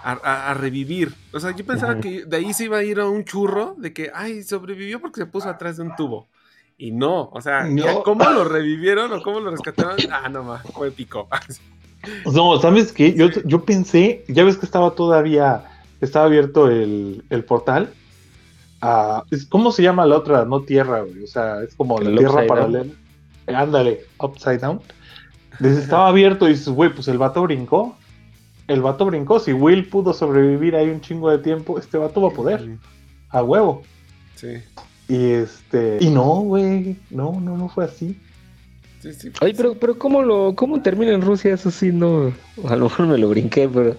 a, 0.05 0.13
a- 0.13 0.51
a 0.51 0.55
revivir? 0.55 1.13
O 1.33 1.41
sea, 1.41 1.51
yo 1.57 1.67
pensaba 1.67 2.01
que 2.01 2.25
de 2.25 2.37
ahí 2.37 2.55
se 2.55 2.65
iba 2.65 2.79
a 2.79 2.85
ir 2.85 3.01
a 3.01 3.07
un 3.09 3.25
churro 3.25 3.75
de 3.79 3.93
que, 3.93 4.11
ay, 4.15 4.43
sobrevivió 4.45 5.01
porque 5.01 5.21
se 5.21 5.27
puso 5.27 5.49
atrás 5.49 5.77
de 5.77 5.83
un 5.83 5.95
tubo. 5.97 6.29
Y 6.79 6.91
no, 6.93 7.29
o 7.33 7.41
sea, 7.41 7.65
No. 7.65 8.03
¿cómo 8.03 8.25
lo 8.31 8.45
revivieron 8.45 9.13
o 9.13 9.23
cómo 9.23 9.41
lo 9.41 9.51
rescataron? 9.51 9.97
Ah, 10.11 10.29
no, 10.29 10.43
ma, 10.45 10.59
fue 10.75 10.89
épico. 10.89 11.29
No, 12.33 12.59
¿sabes 12.61 12.91
qué? 12.93 13.15
Yo, 13.15 13.29
yo 13.45 13.65
pensé, 13.65 14.25
ya 14.27 14.43
ves 14.43 14.57
que 14.57 14.67
estaba 14.67 14.91
todavía, 14.97 15.63
estaba 16.01 16.25
abierto 16.25 16.69
el, 16.69 17.23
el 17.31 17.45
portal. 17.45 17.93
a- 18.81 19.23
es- 19.31 19.47
¿Cómo 19.47 19.71
se 19.71 19.85
llama 19.85 20.05
la 20.05 20.17
otra? 20.17 20.45
No 20.45 20.63
tierra, 20.63 21.03
güey. 21.03 21.23
O 21.23 21.27
sea, 21.29 21.63
es 21.63 21.77
como 21.77 22.01
la 22.01 22.19
tierra 22.19 22.45
paralela. 22.49 22.93
Eh, 23.47 23.55
ándale, 23.55 24.01
upside 24.19 24.59
down. 24.59 24.81
Dices, 25.63 25.85
estaba 25.85 26.09
abierto 26.09 26.47
y 26.47 26.53
dices, 26.53 26.69
güey, 26.69 26.91
pues 26.93 27.09
el 27.09 27.19
vato 27.19 27.43
brincó. 27.43 27.97
El 28.69 28.81
vato 28.83 29.05
brincó. 29.07 29.39
Si 29.41 29.53
Will 29.53 29.89
pudo 29.89 30.13
sobrevivir 30.13 30.77
ahí 30.77 30.89
un 30.89 31.01
chingo 31.01 31.31
de 31.31 31.39
tiempo, 31.39 31.79
este 31.79 31.99
vato 31.99 32.21
va 32.23 32.29
a 32.29 32.33
poder. 32.33 32.77
A 33.31 33.43
huevo. 33.43 33.83
Sí, 34.37 34.57
Y 35.09 35.31
este. 35.31 35.99
Y 36.01 36.11
no, 36.11 36.41
güey. 36.41 36.97
No, 37.11 37.39
no, 37.41 37.57
no 37.57 37.69
fue 37.69 37.85
así. 37.85 38.19
sí, 39.01 39.13
sí. 39.13 39.31
Oye, 39.41 39.55
pero, 39.57 39.75
pero 39.75 39.99
¿cómo 39.99 40.23
lo, 40.23 40.55
cómo 40.55 40.81
termina 40.83 41.13
en 41.13 41.23
Rusia? 41.23 41.55
Eso 41.55 41.71
sí, 41.71 41.91
no, 41.93 42.33
a 42.69 42.77
lo 42.77 42.85
mejor 42.85 43.07
me 43.07 43.19
lo 43.19 43.29
brinqué, 43.29 43.69
pero 43.69 43.97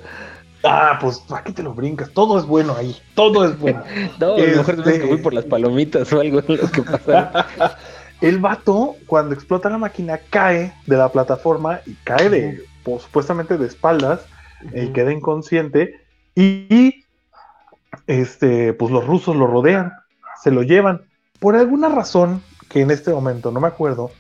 Ah, 0.66 0.98
pues, 1.02 1.20
¿para 1.20 1.44
qué 1.44 1.52
te 1.52 1.62
lo 1.62 1.74
brincas? 1.74 2.10
Todo 2.12 2.40
es 2.40 2.46
bueno 2.46 2.74
ahí, 2.78 2.96
todo 3.16 3.44
es 3.46 3.60
bueno. 3.60 3.84
No, 4.20 4.36
a 4.36 4.38
lo 4.38 4.46
mejor 4.58 4.76
Este- 4.80 4.96
es 4.96 5.00
que 5.02 5.08
voy 5.08 5.18
por 5.18 5.34
las 5.34 5.44
palomitas 5.46 6.12
o 6.14 6.22
algo 6.22 6.42
lo 6.48 6.72
que 6.72 6.82
pasa. 6.84 7.48
El 8.22 8.40
vato, 8.40 8.96
cuando 9.06 9.34
explota 9.34 9.70
la 9.70 9.78
máquina, 9.78 10.20
cae 10.30 10.74
de 10.86 10.98
la 10.98 11.10
plataforma 11.10 11.82
y 11.86 11.94
cae 12.04 12.30
de, 12.30 12.64
pues, 12.84 13.04
supuestamente 13.04 13.58
de 13.58 13.68
espaldas, 13.68 14.22
y 14.74 14.88
queda 14.90 15.12
inconsciente. 15.12 16.00
Y, 16.36 16.68
y, 16.74 17.06
este, 18.08 18.74
pues 18.74 18.92
los 18.92 19.06
rusos 19.06 19.36
lo 19.36 19.48
rodean, 19.48 19.92
se 20.42 20.52
lo 20.52 20.64
llevan. 20.64 21.02
Por 21.40 21.56
alguna 21.56 21.90
razón, 21.90 22.42
que 22.70 22.82
en 22.82 22.92
este 22.92 23.12
momento 23.12 23.52
no 23.52 23.60
me 23.60 23.68
acuerdo, 23.68 24.12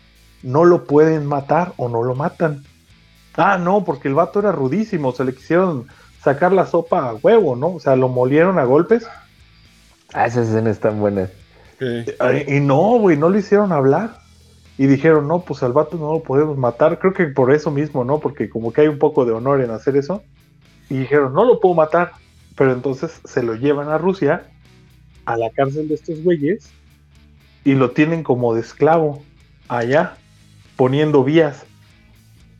no 0.43 0.65
lo 0.65 0.83
pueden 0.83 1.25
matar 1.25 1.73
o 1.77 1.89
no 1.89 2.03
lo 2.03 2.15
matan. 2.15 2.63
Ah, 3.35 3.57
no, 3.57 3.83
porque 3.83 4.09
el 4.09 4.13
vato 4.13 4.39
era 4.39 4.51
rudísimo, 4.51 5.11
se 5.11 5.25
le 5.25 5.33
quisieron 5.33 5.87
sacar 6.21 6.51
la 6.51 6.65
sopa 6.65 7.09
a 7.09 7.15
huevo, 7.15 7.55
¿no? 7.55 7.67
O 7.67 7.79
sea, 7.79 7.95
lo 7.95 8.09
molieron 8.09 8.59
a 8.59 8.63
golpes. 8.63 9.07
Ah, 10.13 10.27
esas 10.27 10.49
escenas 10.49 10.73
están 10.73 10.99
buenas. 10.99 11.31
Ay, 12.19 12.45
Y 12.47 12.59
no, 12.59 12.99
güey, 12.99 13.17
no 13.17 13.29
lo 13.29 13.37
hicieron 13.37 13.71
hablar. 13.71 14.21
Y 14.77 14.87
dijeron, 14.87 15.27
no, 15.27 15.41
pues 15.41 15.61
al 15.61 15.73
vato 15.73 15.97
no 15.97 16.13
lo 16.13 16.23
podemos 16.23 16.57
matar. 16.57 16.97
Creo 16.99 17.13
que 17.13 17.25
por 17.25 17.53
eso 17.53 17.69
mismo, 17.69 18.03
¿no? 18.03 18.19
Porque 18.19 18.49
como 18.49 18.73
que 18.73 18.81
hay 18.81 18.87
un 18.87 18.97
poco 18.97 19.25
de 19.25 19.31
honor 19.31 19.61
en 19.61 19.69
hacer 19.69 19.95
eso. 19.95 20.23
Y 20.89 20.97
dijeron, 20.97 21.33
no 21.33 21.45
lo 21.45 21.59
puedo 21.59 21.75
matar. 21.75 22.11
Pero 22.55 22.73
entonces 22.73 23.21
se 23.23 23.43
lo 23.43 23.55
llevan 23.55 23.89
a 23.89 23.97
Rusia, 23.97 24.45
a 25.25 25.37
la 25.37 25.49
cárcel 25.49 25.87
de 25.87 25.95
estos 25.95 26.23
güeyes, 26.23 26.69
y 27.63 27.73
lo 27.73 27.91
tienen 27.91 28.23
como 28.23 28.53
de 28.53 28.61
esclavo 28.61 29.23
allá, 29.67 30.17
poniendo 30.75 31.23
vías. 31.23 31.65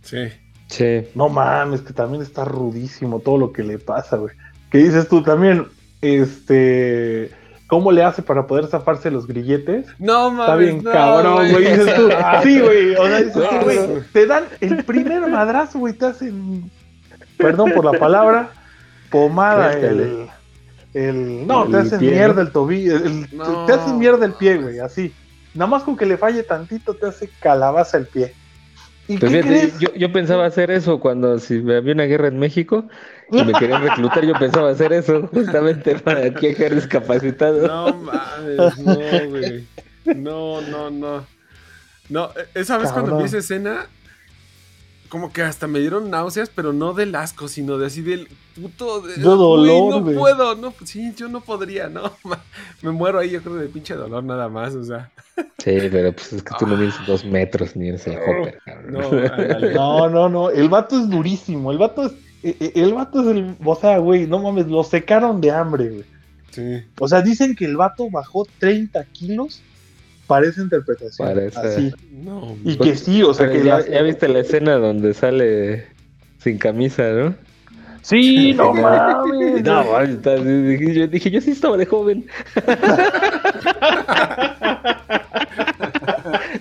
Sí. 0.01 0.30
Sí. 0.67 1.07
No 1.13 1.30
mames, 1.30 1.82
que 1.82 1.93
también 1.93 2.24
está 2.24 2.45
rudísimo 2.45 3.19
todo 3.19 3.38
lo 3.38 3.53
que 3.53 3.63
le 3.63 3.78
pasa, 3.78 4.17
güey. 4.17 4.36
¿Qué 4.71 4.80
dices 4.80 5.07
tú 5.07 5.21
también? 5.21 5.67
Este. 6.01 7.32
¿Cómo 7.74 7.91
le 7.91 8.03
hace 8.03 8.21
para 8.21 8.45
poder 8.45 8.67
zafarse 8.67 9.09
los 9.09 9.26
grilletes? 9.26 9.88
No 9.97 10.30
mames. 10.30 10.41
Está 10.45 10.55
bien 10.57 10.84
no, 10.84 10.91
cabrón, 10.91 11.51
güey. 11.51 11.65
Dices 11.65 11.95
tú, 11.95 12.09
sí, 12.43 12.59
güey. 12.59 12.95
O 12.95 13.07
sea, 13.07 13.17
dices 13.17 13.34
tú, 13.34 13.39
No. 13.39 13.61
güey, 13.63 13.80
te 14.13 14.28
dan 14.28 14.43
el 14.61 14.84
primer 14.86 15.28
madrazo, 15.28 15.80
güey. 15.80 15.93
Te 15.93 16.05
hacen, 16.05 16.69
perdón 17.38 17.71
por 17.74 17.84
la 17.91 17.97
palabra, 17.99 18.49
pomada 19.09 19.74
el, 19.74 20.28
el. 20.93 21.47
No, 21.47 21.65
El 21.65 21.71
te 21.71 21.78
hacen 21.78 21.99
pie, 21.99 22.11
mierda 22.11 22.41
el 22.43 22.51
tobillo. 22.51 22.95
el- 22.97 23.28
No. 23.36 23.65
Te 23.65 23.74
hacen 23.74 23.97
mierda 23.97 24.24
el 24.26 24.34
pie, 24.34 24.57
güey, 24.57 24.80
así. 24.80 25.11
Nada 25.55 25.65
más 25.71 25.82
con 25.82 25.97
que 25.97 26.05
le 26.05 26.17
falle 26.17 26.43
tantito, 26.43 26.93
te 26.93 27.07
hace 27.07 27.28
calabaza 27.39 27.97
el 27.97 28.05
pie. 28.05 28.36
¿Y 29.08 29.20
Pues 29.20 29.32
qué 29.32 29.32
fíjate, 29.32 29.39
crees? 29.39 29.80
yo, 29.80 29.93
yo 29.95 30.12
pensaba 30.12 30.45
hacer 30.45 30.72
eso 30.72 30.99
cuando 30.99 31.39
si 31.39 31.60
había 31.72 31.93
una 31.93 32.04
guerra 32.06 32.28
en 32.28 32.39
México 32.39 32.88
y 33.36 33.43
me 33.43 33.56
querían 33.56 33.82
reclutar, 33.82 34.26
yo 34.26 34.38
pensaba 34.38 34.70
hacer 34.72 34.93
eso 34.93 35.28
justamente 35.34 35.95
para 35.95 36.34
que 36.36 36.56
quedar 36.56 36.76
discapacitado. 36.76 37.70
No 37.70 37.97
mames, 37.97 38.78
no, 38.78 39.28
güey. 39.30 39.70
No, 40.12 40.62
no, 40.62 40.89
no. 40.89 41.28
No, 42.10 42.32
e- 42.36 42.60
esa 42.62 42.78
vez 42.78 42.91
cuando 42.93 43.14
vi 43.16 43.26
esa 43.26 43.39
escena, 43.39 43.88
como 45.14 45.32
que 45.32 45.43
hasta 45.43 45.68
me 45.68 45.78
dieron 45.80 46.09
náuseas, 46.09 46.49
pero 46.49 46.74
no 46.74 46.93
del 46.93 47.14
asco, 47.14 47.47
sino 47.47 47.78
de 47.78 47.86
así 47.86 48.01
del 48.01 48.28
puto. 48.55 48.99
De, 49.01 49.14
De 49.18 49.22
dolor, 49.22 50.01
güey, 50.01 50.16
no 50.16 50.20
puedo, 50.20 50.55
no, 50.55 50.74
sí, 50.86 51.14
yo 51.16 51.30
no 51.30 51.39
podría, 51.41 51.88
no. 51.88 52.14
Me 52.82 52.89
muero 52.89 53.20
ahí, 53.20 53.30
yo 53.30 53.43
creo, 53.43 53.57
de 53.57 53.68
pinche 53.68 53.93
dolor 53.93 54.24
nada 54.24 54.49
más, 54.49 54.74
o 54.74 54.84
sea. 54.84 55.11
Sí, 55.59 55.78
pero 55.91 56.14
pues 56.14 56.34
es 56.34 56.41
que 56.41 56.55
tú 56.57 56.66
no 56.66 56.76
mides 56.76 56.95
dos 57.05 57.24
metros 57.26 57.76
ni 57.76 57.89
eres 57.89 58.07
el 58.07 58.18
Hopper, 58.18 58.57
cabrón. 58.66 58.91
No. 58.91 59.70
No, 59.70 60.09
no, 60.09 60.30
no. 60.30 60.49
El 60.49 60.68
vato 60.68 60.97
es 60.97 61.07
durísimo. 61.07 61.72
El 61.72 61.78
vato 61.78 62.07
es. 62.07 62.14
e- 62.41 62.57
e- 62.59 62.82
El 62.84 62.95
vato 62.95 63.22
es 63.22 63.28
el. 63.28 63.55
O 63.64 63.76
sea, 63.76 63.99
güey, 63.99 64.26
no 64.26 64.39
mames, 64.39 64.66
lo 64.66 64.84
secaron 64.84 65.39
de 65.41 65.51
hambre, 65.51 65.89
güey. 65.89 66.05
Sí. 66.49 66.84
O 66.99 67.07
sea, 67.07 67.22
dicen 67.22 67.55
que 67.55 67.66
el 67.66 67.78
vato 67.78 68.09
bajó 68.09 68.47
30 68.57 69.03
kilos 69.11 69.61
para 70.28 70.47
esa 70.47 70.61
interpretación. 70.61 71.28
Para 71.28 71.43
esa- 71.45 71.61
Así. 71.61 71.93
No, 72.11 72.55
Y 72.63 72.78
que 72.78 72.95
sí, 72.95 73.21
o 73.24 73.34
sea, 73.34 73.49
que 73.49 73.63
ya, 73.63 73.80
la- 73.80 73.88
ya 73.88 74.01
viste 74.01 74.28
la 74.28 74.39
escena 74.39 74.76
donde 74.78 75.13
sale 75.13 75.88
sin 76.39 76.57
camisa, 76.57 77.03
¿no? 77.11 77.36
Sí, 78.01 78.53
no 78.57 78.74
mames. 78.74 79.63
No, 79.63 79.84
mames, 79.91 80.09
está- 80.11 80.36
dije, 80.36 80.93
yo, 80.93 81.07
dije, 81.07 81.32
yo 81.32 81.41
sí 81.41 81.51
estaba 81.51 81.78
de 81.78 81.86
joven. 81.86 82.26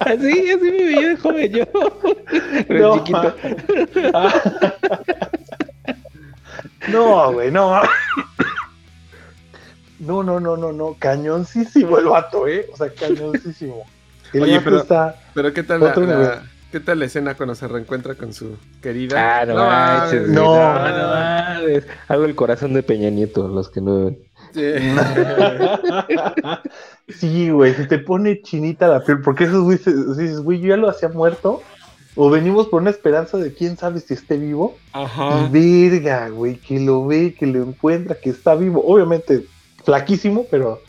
así, 0.00 0.50
así 0.50 0.56
me 0.60 0.70
veía 0.84 1.08
de 1.08 1.16
joven 1.16 1.52
yo. 1.52 1.64
Pero 2.68 2.96
No, 2.96 3.04
chiquito. 3.04 3.34
No, 6.88 7.32
güey, 7.32 7.50
no. 7.52 7.80
No, 10.02 10.22
no, 10.22 10.40
no, 10.40 10.56
no, 10.56 10.72
no. 10.72 10.96
Cañoncísimo 10.98 11.98
el 11.98 12.06
vato, 12.06 12.48
¿eh? 12.48 12.66
O 12.72 12.76
sea, 12.76 12.88
cañoncísimo. 12.92 13.84
El 14.32 14.42
Oye, 14.44 14.52
vato 14.52 14.64
pero- 14.64 14.78
está. 14.80 15.16
Pero 15.34 15.52
¿qué 15.52 15.62
tal 15.62 15.80
la, 15.80 15.90
Otro 15.90 16.06
la- 16.06 16.14
nivel. 16.16 16.30
¿qué 16.72 16.80
tal 16.80 16.98
la 17.00 17.04
escena 17.04 17.34
cuando 17.36 17.54
se 17.54 17.68
reencuentra 17.68 18.14
con 18.14 18.32
su 18.32 18.56
querida? 18.80 19.40
Ah, 19.40 19.44
no, 19.46 19.54
manches, 19.56 20.22
güey, 20.22 20.34
no. 20.34 20.54
no, 20.56 21.68
no. 21.68 21.80
Hago 22.08 22.24
el 22.24 22.34
corazón 22.34 22.72
de 22.72 22.82
Peña 22.82 23.10
Nieto, 23.10 23.46
los 23.46 23.68
que 23.68 23.82
no. 23.82 24.10
Sí. 24.54 24.62
Sí, 27.08 27.50
güey, 27.50 27.74
se 27.74 27.86
te 27.86 27.98
pone 27.98 28.40
chinita 28.42 28.88
la 28.88 29.04
piel, 29.04 29.20
porque 29.20 29.44
esos 29.44 29.62
güey, 29.64 29.78
dices, 29.78 30.40
güey, 30.40 30.60
yo 30.60 30.68
ya 30.68 30.76
lo 30.76 30.88
hacía 30.88 31.08
muerto, 31.08 31.60
o 32.14 32.30
venimos 32.30 32.68
por 32.68 32.80
una 32.80 32.90
esperanza 32.90 33.38
de 33.38 33.52
quién 33.52 33.76
sabe 33.76 34.00
si 34.00 34.14
esté 34.14 34.36
vivo, 34.36 34.76
Ajá. 34.92 35.48
y 35.52 35.88
verga, 35.90 36.28
güey, 36.28 36.56
que 36.56 36.80
lo 36.80 37.06
ve, 37.06 37.34
que 37.38 37.46
lo 37.46 37.62
encuentra, 37.62 38.16
que 38.16 38.30
está 38.30 38.54
vivo, 38.54 38.82
obviamente 38.86 39.46
flaquísimo, 39.84 40.46
pero, 40.50 40.82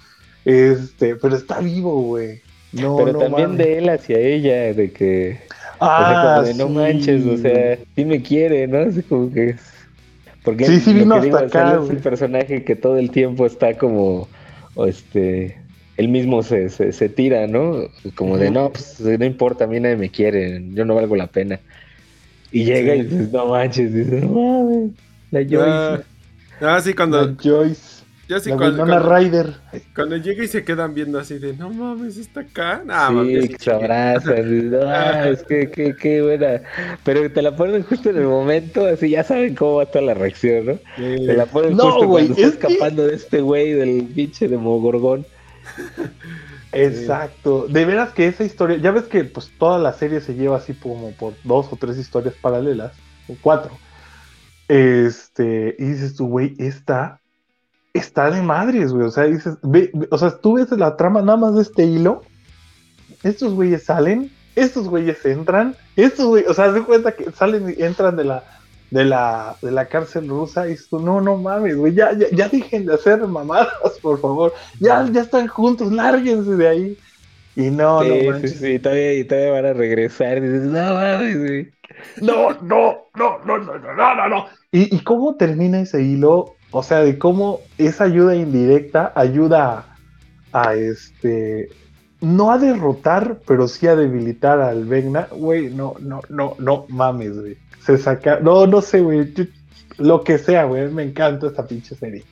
este, 0.45 1.15
pero 1.15 1.35
está 1.35 1.59
vivo, 1.59 2.01
güey. 2.03 2.41
No, 2.71 2.95
Pero 2.95 3.13
no 3.13 3.19
también 3.19 3.55
de 3.57 3.77
él 3.79 3.89
hacia 3.89 4.17
ella, 4.19 4.73
de 4.73 4.91
que. 4.91 5.39
o 5.79 6.03
sea, 6.05 6.17
Ah, 6.19 6.23
como 6.23 6.41
de 6.41 6.53
no 6.53 6.67
sí. 6.67 6.69
manches, 6.69 7.25
o 7.25 7.37
sea, 7.37 7.77
sí 7.95 8.05
me 8.05 8.21
quiere, 8.21 8.67
¿no? 8.67 8.79
Así 8.79 9.03
como 9.03 9.31
que 9.31 9.51
es. 9.51 9.61
Porque 10.43 10.65
Sí, 10.65 10.79
sí 10.79 10.93
lo 10.93 10.93
vino 10.93 11.19
digo, 11.19 11.37
hasta 11.37 11.43
o 11.43 11.45
acá, 11.45 11.75
es 11.75 11.89
el 11.89 11.99
personaje 11.99 12.63
que 12.63 12.75
todo 12.75 12.97
el 12.97 13.11
tiempo 13.11 13.45
está 13.45 13.77
como. 13.77 14.27
o 14.75 14.85
este. 14.87 15.57
Él 15.97 16.09
mismo 16.09 16.41
se, 16.43 16.69
se, 16.69 16.91
se 16.91 17.09
tira, 17.09 17.47
¿no? 17.47 17.87
Como 18.15 18.37
de 18.39 18.49
no, 18.49 18.71
pues 18.71 18.99
no 18.99 19.25
importa, 19.25 19.65
a 19.65 19.67
mí 19.67 19.79
nadie 19.79 19.95
me 19.97 20.09
quiere, 20.09 20.63
yo 20.73 20.85
no 20.85 20.95
valgo 20.95 21.15
la 21.15 21.27
pena. 21.27 21.59
Y 22.51 22.65
llega 22.65 22.93
Sí. 22.93 22.99
y 22.99 23.03
dices, 23.03 23.31
no 23.31 23.47
manches, 23.47 23.93
dices, 23.93 24.23
no 24.23 24.29
mames, 24.29 24.91
la 25.31 25.39
Joyce. 25.41 25.81
Ah, 25.81 26.03
ah, 26.61 26.81
sí, 26.81 26.93
cuando. 26.93 27.25
La 27.25 27.35
Joyce, 27.41 27.92
Yo 28.29 28.39
sí, 28.39 28.49
la 28.51 28.55
cuando, 28.57 28.77
cuando, 29.93 30.15
llega 30.15 30.45
y 30.45 30.47
se 30.47 30.63
quedan 30.63 30.93
viendo 30.93 31.19
así 31.19 31.39
de 31.39 31.53
no 31.57 31.69
mames, 31.69 32.15
está 32.15 32.39
acá. 32.39 32.81
Nah, 32.85 33.09
sí, 33.09 33.13
mames, 33.15 33.57
que 33.57 33.71
abrazan. 33.71 34.61
dices, 34.61 34.79
ah, 34.85 35.29
es 35.29 35.43
que, 35.43 35.69
que, 35.69 35.93
qué 35.95 36.21
buena. 36.21 36.61
Pero 37.03 37.29
te 37.29 37.41
la 37.41 37.53
ponen 37.53 37.83
justo 37.83 38.09
en 38.11 38.17
el 38.17 38.23
momento, 38.25 38.85
así 38.85 39.09
ya 39.09 39.25
saben 39.25 39.55
cómo 39.55 39.75
va 39.75 39.81
a 39.81 39.85
estar 39.85 40.03
la 40.03 40.13
reacción, 40.13 40.65
¿no? 40.65 40.73
Sí. 40.95 41.25
Te 41.25 41.33
la 41.35 41.45
ponen 41.47 41.75
No, 41.75 41.91
justo 41.91 42.07
cuando 42.07 42.33
está 42.33 42.47
es 42.47 42.55
que- 42.55 42.67
escapando 42.67 43.07
de 43.07 43.15
este 43.15 43.41
güey 43.41 43.73
del 43.73 44.05
pinche 44.05 44.47
de 44.47 44.57
Mogorgón. 44.57 45.25
Exacto. 46.71 47.67
De 47.67 47.85
veras 47.85 48.13
que 48.13 48.27
esa 48.27 48.43
historia, 48.45 48.77
ya 48.77 48.91
ves 48.91 49.03
que 49.03 49.25
pues 49.25 49.51
toda 49.59 49.79
la 49.79 49.93
serie 49.93 50.21
se 50.21 50.33
lleva 50.33 50.57
así 50.57 50.73
como 50.73 51.11
por 51.11 51.33
dos 51.43 51.67
o 51.71 51.75
tres 51.75 51.97
historias 51.97 52.35
paralelas, 52.41 52.93
o 53.27 53.35
cuatro. 53.41 53.77
Este, 54.67 55.75
y 55.77 55.83
dices 55.85 56.15
tú, 56.15 56.27
güey, 56.27 56.55
esta 56.57 57.19
está 57.93 58.31
de 58.31 58.41
madres, 58.41 58.91
güey. 58.91 59.05
O 59.05 59.11
sea, 59.11 59.25
dices, 59.25 59.57
ve, 59.61 59.91
o 60.09 60.17
sea, 60.17 60.31
tú 60.31 60.53
ves 60.53 60.71
la 60.71 60.97
trama 60.97 61.21
nada 61.21 61.37
más 61.37 61.55
de 61.55 61.61
este 61.61 61.85
hilo. 61.85 62.23
Estos 63.21 63.53
güeyes 63.53 63.83
salen, 63.83 64.31
estos 64.55 64.89
güeyes 64.89 65.25
entran, 65.25 65.75
estos 65.95 66.25
güeyes, 66.25 66.49
o 66.49 66.53
sea, 66.53 66.73
se 66.73 66.81
cuenta 66.81 67.13
que 67.13 67.31
salen 67.31 67.73
y 67.77 67.81
entran 67.81 68.17
de 68.17 68.25
la, 68.25 68.43
de 68.91 69.05
la, 69.05 69.55
de 69.61 69.71
la 69.71 69.85
cárcel 69.85 70.27
rusa 70.27 70.67
y 70.67 70.75
tú, 70.89 70.99
no, 70.99 71.21
no 71.21 71.37
mames, 71.37 71.77
güey, 71.77 71.93
ya, 71.93 72.11
ya, 72.11 72.27
ya, 72.31 72.49
dejen 72.49 72.85
de 72.85 72.95
hacer 72.95 73.25
mamadas, 73.25 73.99
por 74.01 74.19
favor. 74.19 74.53
Ya, 74.79 75.07
ya 75.09 75.21
están 75.21 75.47
juntos, 75.47 75.91
lárguense 75.91 76.51
de 76.51 76.67
ahí. 76.67 76.97
Y 77.55 77.69
no, 77.69 78.01
sí, 78.01 78.27
no. 78.27 78.39
Sí, 78.39 78.47
sí, 78.47 78.79
todavía, 78.79 79.27
todavía 79.27 79.51
van 79.51 79.65
a 79.67 79.73
regresar. 79.73 80.41
Dices, 80.41 80.63
no 80.63 80.93
mames, 80.95 81.39
güey. 81.39 81.71
No, 82.19 82.51
no, 82.61 83.05
no, 83.13 83.37
no, 83.45 83.57
no, 83.59 83.77
no, 83.77 84.15
no, 84.15 84.29
no. 84.29 84.45
¿Y 84.71 84.99
cómo 85.03 85.35
termina 85.35 85.79
ese 85.81 86.01
hilo? 86.01 86.55
O 86.73 86.83
sea, 86.83 86.99
de 87.01 87.17
cómo 87.19 87.61
esa 87.77 88.05
ayuda 88.05 88.35
indirecta 88.35 89.13
ayuda 89.15 89.85
a, 90.51 90.69
a, 90.69 90.75
este, 90.75 91.69
no 92.19 92.51
a 92.51 92.57
derrotar, 92.57 93.39
pero 93.47 93.67
sí 93.67 93.87
a 93.87 93.95
debilitar 93.95 94.59
al 94.59 94.85
Vegna. 94.85 95.27
Güey, 95.31 95.69
no, 95.69 95.93
no, 95.99 96.21
no, 96.29 96.55
no 96.59 96.85
mames, 96.89 97.39
güey. 97.39 97.57
Se 97.85 97.97
saca, 97.97 98.39
no, 98.41 98.65
no 98.67 98.81
sé, 98.81 99.01
güey. 99.01 99.33
Lo 99.99 100.23
que 100.23 100.37
sea, 100.37 100.63
güey. 100.63 100.89
Me 100.89 101.03
encanta 101.03 101.47
esta 101.47 101.65
pinche 101.67 101.95
serie. 101.95 102.23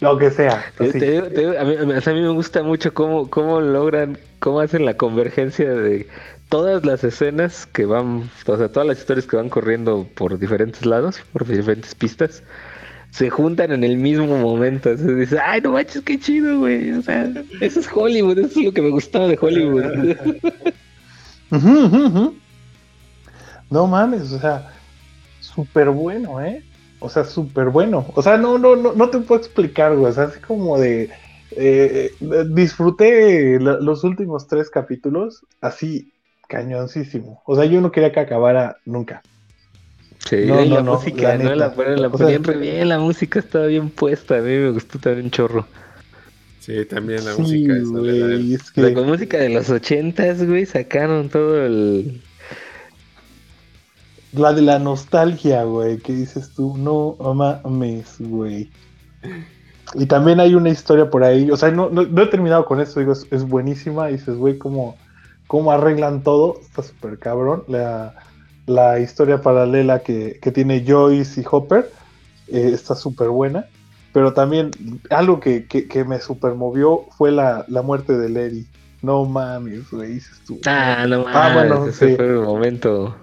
Lo 0.00 0.16
que 0.18 0.30
sea. 0.30 0.64
Te- 0.78 0.92
te 0.92 1.10
digo- 1.10 1.26
te 1.28 1.40
digo, 1.40 1.52
a, 1.58 1.64
mí, 1.64 1.74
a 1.74 2.12
mí 2.12 2.20
me 2.22 2.28
gusta 2.30 2.62
mucho 2.62 2.92
cómo, 2.94 3.28
cómo 3.28 3.60
logran, 3.60 4.18
cómo 4.38 4.60
hacen 4.60 4.84
la 4.84 4.94
convergencia 4.94 5.70
de 5.72 6.06
todas 6.48 6.84
las 6.86 7.02
escenas 7.04 7.66
que 7.66 7.84
van, 7.86 8.30
o 8.46 8.56
sea, 8.56 8.68
todas 8.68 8.86
las 8.86 8.98
historias 8.98 9.26
que 9.26 9.36
van 9.36 9.48
corriendo 9.48 10.06
por 10.14 10.38
diferentes 10.38 10.86
lados, 10.86 11.20
por 11.32 11.46
diferentes 11.46 11.94
pistas, 11.94 12.42
se 13.10 13.30
juntan 13.30 13.72
en 13.72 13.84
el 13.84 13.96
mismo 13.96 14.38
momento. 14.38 14.90
O 14.90 14.96
sea, 14.96 15.06
dices, 15.06 15.38
ay, 15.42 15.60
no 15.62 15.72
manches, 15.72 16.02
qué 16.02 16.18
chido, 16.18 16.58
güey. 16.58 16.90
O 16.92 17.02
sea, 17.02 17.30
eso 17.60 17.80
es 17.80 17.88
Hollywood, 17.92 18.38
eso 18.38 18.60
es 18.60 18.66
lo 18.66 18.72
que 18.72 18.82
me 18.82 18.90
gustaba 18.90 19.26
de 19.28 19.38
Hollywood. 19.40 20.16
No 23.70 23.86
mames, 23.86 24.32
o 24.32 24.38
sea, 24.38 24.72
súper 25.40 25.90
bueno, 25.90 26.40
¿eh? 26.40 26.62
O 27.00 27.08
sea, 27.08 27.24
súper 27.24 27.68
bueno. 27.70 28.06
O 28.14 28.22
sea, 28.22 28.36
no, 28.36 28.58
no, 28.58 28.76
no, 28.76 28.92
no 28.94 29.10
te 29.10 29.18
puedo 29.18 29.40
explicar, 29.40 29.96
güey. 29.96 30.10
O 30.10 30.14
sea, 30.14 30.24
así 30.24 30.40
como 30.40 30.78
de. 30.78 31.10
eh, 31.52 32.12
disfruté 32.50 33.58
los 33.60 34.04
últimos 34.04 34.46
tres 34.46 34.70
capítulos 34.70 35.44
así 35.60 36.12
cañoncísimo. 36.48 37.42
O 37.44 37.56
sea, 37.56 37.64
yo 37.64 37.80
no 37.80 37.90
quería 37.92 38.12
que 38.12 38.20
acabara 38.20 38.76
nunca. 38.84 39.22
Sí, 40.28 40.36
No, 40.46 40.60
y 40.62 40.68
la 40.68 40.82
no, 40.82 40.94
música, 40.96 41.22
la 41.22 41.38
¿no? 41.38 41.54
La, 41.54 41.74
ponen- 41.74 42.00
la 42.00 42.10
O 42.10 42.18
sea, 42.18 42.26
ponían 42.26 42.42
re 42.44 42.56
bien, 42.56 42.88
la 42.88 42.98
música 42.98 43.38
estaba 43.38 43.66
bien 43.66 43.90
puesta. 43.90 44.36
A 44.38 44.40
mí 44.40 44.50
me 44.50 44.70
gustó 44.70 44.98
también 44.98 45.26
un 45.26 45.30
chorro. 45.30 45.66
Sí, 46.60 46.84
también 46.86 47.24
la 47.24 47.34
Sí, 47.36 47.42
música 47.42 47.72
esa 47.74 47.98
de 48.00 48.12
la- 48.12 48.54
es 48.56 48.70
que 48.72 48.82
música 49.02 49.38
de 49.38 49.48
los 49.50 49.70
ochentas, 49.70 50.44
güey, 50.44 50.66
sacaron 50.66 51.28
todo 51.28 51.64
el. 51.64 52.22
la 54.32 54.52
de 54.52 54.62
la 54.62 54.78
nostalgia, 54.78 55.62
güey, 55.64 55.98
que 55.98 56.12
dices 56.12 56.52
tú, 56.54 56.76
no 56.76 57.16
mames, 57.34 58.16
güey. 58.18 58.70
Y 59.94 60.06
también 60.06 60.40
hay 60.40 60.54
una 60.54 60.68
historia 60.70 61.08
por 61.10 61.22
ahí, 61.24 61.50
o 61.50 61.56
sea, 61.56 61.70
no, 61.70 61.88
no, 61.90 62.02
no 62.02 62.22
he 62.22 62.26
terminado 62.26 62.64
con 62.66 62.80
esto, 62.80 62.98
digo, 63.00 63.12
es, 63.12 63.26
es 63.30 63.44
buenísima, 63.44 64.10
y 64.10 64.14
dices, 64.14 64.36
güey, 64.36 64.58
cómo, 64.58 64.96
cómo 65.46 65.70
arreglan 65.70 66.22
todo, 66.24 66.60
está 66.60 66.82
súper 66.82 67.18
cabrón. 67.18 67.64
La, 67.68 68.14
la 68.66 68.98
historia 68.98 69.40
paralela 69.40 70.00
que, 70.00 70.38
que 70.42 70.50
tiene 70.52 70.84
Joyce 70.86 71.40
y 71.40 71.44
Hopper 71.50 71.90
eh, 72.48 72.70
está 72.72 72.94
súper 72.94 73.28
buena, 73.28 73.66
pero 74.12 74.32
también 74.32 74.70
algo 75.10 75.40
que, 75.40 75.66
que, 75.66 75.86
que 75.88 76.04
me 76.04 76.20
super 76.20 76.54
movió 76.54 77.04
fue 77.16 77.30
la, 77.32 77.64
la 77.68 77.82
muerte 77.82 78.16
de 78.16 78.28
Lady. 78.28 78.66
No 79.02 79.24
mames, 79.24 79.90
güey, 79.90 80.14
dices 80.14 80.40
tú. 80.46 80.58
Ah, 80.66 81.04
no 81.08 81.24
Ah, 81.28 81.32
mames, 81.32 81.54
bueno, 81.68 81.86
ese 81.86 82.08
sí. 82.10 82.16
fue 82.16 82.26
el 82.26 82.40
momento. 82.40 83.14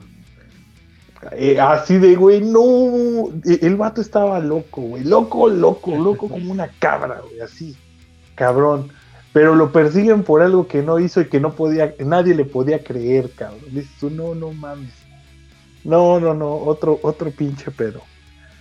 Eh, 1.31 1.59
así 1.59 1.97
de, 1.97 2.15
güey, 2.15 2.41
no. 2.41 3.29
E- 3.45 3.59
El 3.65 3.75
vato 3.75 4.01
estaba 4.01 4.39
loco, 4.39 4.81
güey. 4.81 5.03
Loco, 5.03 5.47
loco, 5.49 5.95
loco 5.95 6.27
como 6.29 6.51
una 6.51 6.67
cabra, 6.79 7.21
güey. 7.25 7.39
Así. 7.41 7.75
Cabrón. 8.35 8.89
Pero 9.31 9.55
lo 9.55 9.71
persiguen 9.71 10.23
por 10.23 10.41
algo 10.43 10.67
que 10.67 10.83
no 10.83 10.99
hizo 10.99 11.19
y 11.21 11.25
que 11.25 11.39
no 11.39 11.53
podía, 11.53 11.95
nadie 12.05 12.35
le 12.35 12.45
podía 12.45 12.83
creer, 12.83 13.31
cabrón. 13.31 13.61
Dices 13.71 13.89
tú, 13.99 14.09
no, 14.11 14.35
no 14.35 14.51
mames. 14.53 14.91
No, 15.83 16.19
no, 16.19 16.33
no. 16.33 16.55
Otro, 16.55 16.99
otro 17.03 17.31
pinche 17.35 17.71
pedo. 17.71 18.09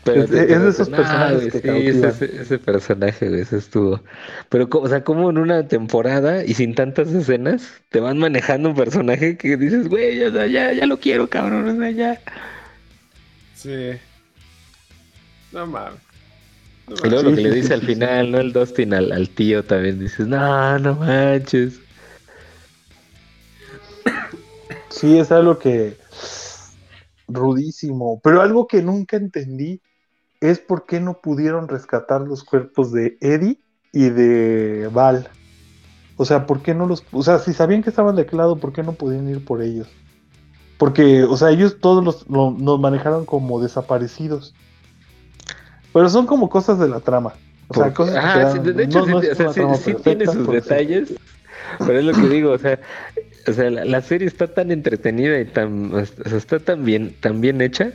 Pero 0.05 0.25
Es- 0.25 0.31
es 0.33 0.63
de 0.63 0.69
esos 0.69 0.91
personajes 0.91 1.47
que 1.49 1.61
sí, 1.61 1.87
ese, 1.87 2.59
personaje, 2.59 3.29
güey, 3.29 3.43
ese 3.43 3.59
estuvo. 3.59 4.03
Pero, 4.49 4.69
o 4.73 4.89
sea, 4.89 5.05
como 5.05 5.31
en 5.31 5.39
una 5.39 5.69
temporada 5.69 6.45
y 6.45 6.55
sin 6.55 6.75
tantas 6.75 7.13
escenas, 7.13 7.83
te 7.89 8.01
van 8.01 8.19
manejando 8.19 8.71
un 8.71 8.75
personaje 8.75 9.37
que 9.37 9.57
dices, 9.57 9.89
güey, 9.89 10.19
sea, 10.33 10.47
ya, 10.49 10.73
ya 10.73 10.87
lo 10.87 10.99
quiero, 10.99 11.29
cabrón, 11.31 11.69
o 11.69 11.77
sea, 11.81 11.91
ya. 11.93 12.21
Sí. 13.55 14.01
No 15.53 15.67
mames. 15.67 16.01
No 16.87 16.97
Y 17.03 17.09
luego 17.11 17.25
lo 17.25 17.31
Sí, 17.31 17.37
que 17.37 17.43
le 17.43 17.51
dice 17.51 17.75
sí, 17.75 17.75
al 17.75 17.83
sí, 17.83 17.87
final, 17.87 18.31
¿no? 18.33 18.41
El 18.41 18.53
Dustin 18.53 18.95
al, 18.95 19.13
al 19.13 19.31
tío 19.31 19.65
también 19.65 19.99
dices, 20.01 20.27
no, 20.27 20.79
no 20.79 20.97
manches. 20.97 21.81
Sí, 24.91 25.19
es 25.19 25.33
algo 25.33 25.59
que. 25.59 26.02
Rudísimo. 27.29 28.21
Pero 28.23 28.41
algo 28.43 28.67
que 28.67 28.83
nunca 28.83 29.17
entendí 29.17 29.81
es 30.41 30.59
por 30.59 30.87
qué 30.87 31.01
no 31.01 31.21
pudieron 31.21 31.69
rescatar 31.69 32.21
los 32.23 32.43
cuerpos 32.45 32.93
de 32.93 33.17
Eddie 33.21 33.59
y 33.93 34.09
de 34.11 34.89
Val. 34.93 35.29
O 36.17 36.25
sea, 36.25 36.47
¿por 36.47 36.63
qué 36.63 36.75
no 36.75 36.87
los.? 36.87 37.05
O 37.13 37.23
sea, 37.23 37.39
si 37.39 37.53
sabían 37.53 37.83
que 37.83 37.91
estaban 37.91 38.17
de 38.17 38.23
aquel 38.23 38.39
lado, 38.39 38.57
¿por 38.59 38.73
qué 38.73 38.83
no 38.83 38.93
podían 38.95 39.29
ir 39.29 39.45
por 39.45 39.63
ellos? 39.63 39.89
Porque, 40.79 41.23
o 41.25 41.37
sea, 41.37 41.51
ellos 41.51 41.79
todos 41.81 42.05
los, 42.05 42.29
lo- 42.29 42.51
nos 42.51 42.81
manejaron 42.81 43.25
como 43.25 43.61
desaparecidos. 43.61 44.55
Pero 45.93 46.09
son 46.09 46.27
como 46.27 46.49
cosas 46.49 46.79
de 46.79 46.89
la 46.89 47.01
trama. 47.01 47.35
O 47.69 47.75
sea, 47.75 47.95
cosas 47.95 48.15
que 48.15 48.19
ajá, 48.21 48.53
sí, 48.53 48.59
de, 48.59 48.83
hecho, 48.85 49.07
no- 49.07 49.21
sí, 49.21 49.27
es 49.27 49.33
o 49.33 49.37
sea, 49.37 49.45
una 49.47 49.53
sí- 49.55 49.61
trama 49.61 49.75
sí 49.77 49.95
tiene 49.95 50.27
sus 50.27 50.49
detalles, 50.49 51.15
pero 51.79 51.99
es 51.99 52.05
lo 52.05 52.13
que 52.13 52.29
digo, 52.29 52.51
o 52.53 52.59
sea, 52.59 52.79
o 53.47 53.53
sea 53.53 53.71
la, 53.71 53.85
la 53.85 54.01
serie 54.03 54.29
está 54.29 54.49
tan 54.49 54.71
entretenida 54.71 55.39
y 55.41 55.45
tan, 55.45 55.95
o 55.95 56.05
sea, 56.05 56.39
está 56.39 56.59
tan 56.59 56.85
bien, 56.85 57.15
tan 57.21 57.41
bien 57.41 57.61
hecha 57.61 57.93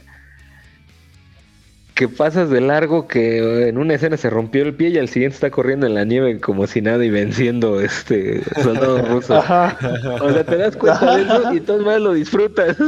que 1.98 2.08
pasas 2.08 2.52
de 2.52 2.62
largo 2.62 3.08
que 3.08 3.70
en 3.70 3.80
una 3.80 3.96
escena 3.96 4.18
se 4.18 4.30
rompió 4.30 4.62
el 4.62 4.76
pie 4.76 4.90
y 4.90 5.00
al 5.00 5.10
siguiente 5.10 5.34
está 5.34 5.50
corriendo 5.50 5.88
en 5.88 5.96
la 5.96 6.04
nieve 6.04 6.40
como 6.40 6.68
si 6.68 6.80
nada 6.80 7.04
y 7.04 7.10
venciendo 7.10 7.82
este 7.82 8.44
soldados 8.62 9.10
rusos. 9.10 9.32
Ajá. 9.32 9.76
O 10.22 10.32
sea, 10.32 10.44
te 10.44 10.58
das 10.58 10.76
cuenta 10.76 11.16
de 11.18 11.24
eso 11.24 11.54
y 11.56 11.60
todos 11.60 11.84
más 11.84 12.00
lo 12.00 12.14
disfrutas. 12.14 12.78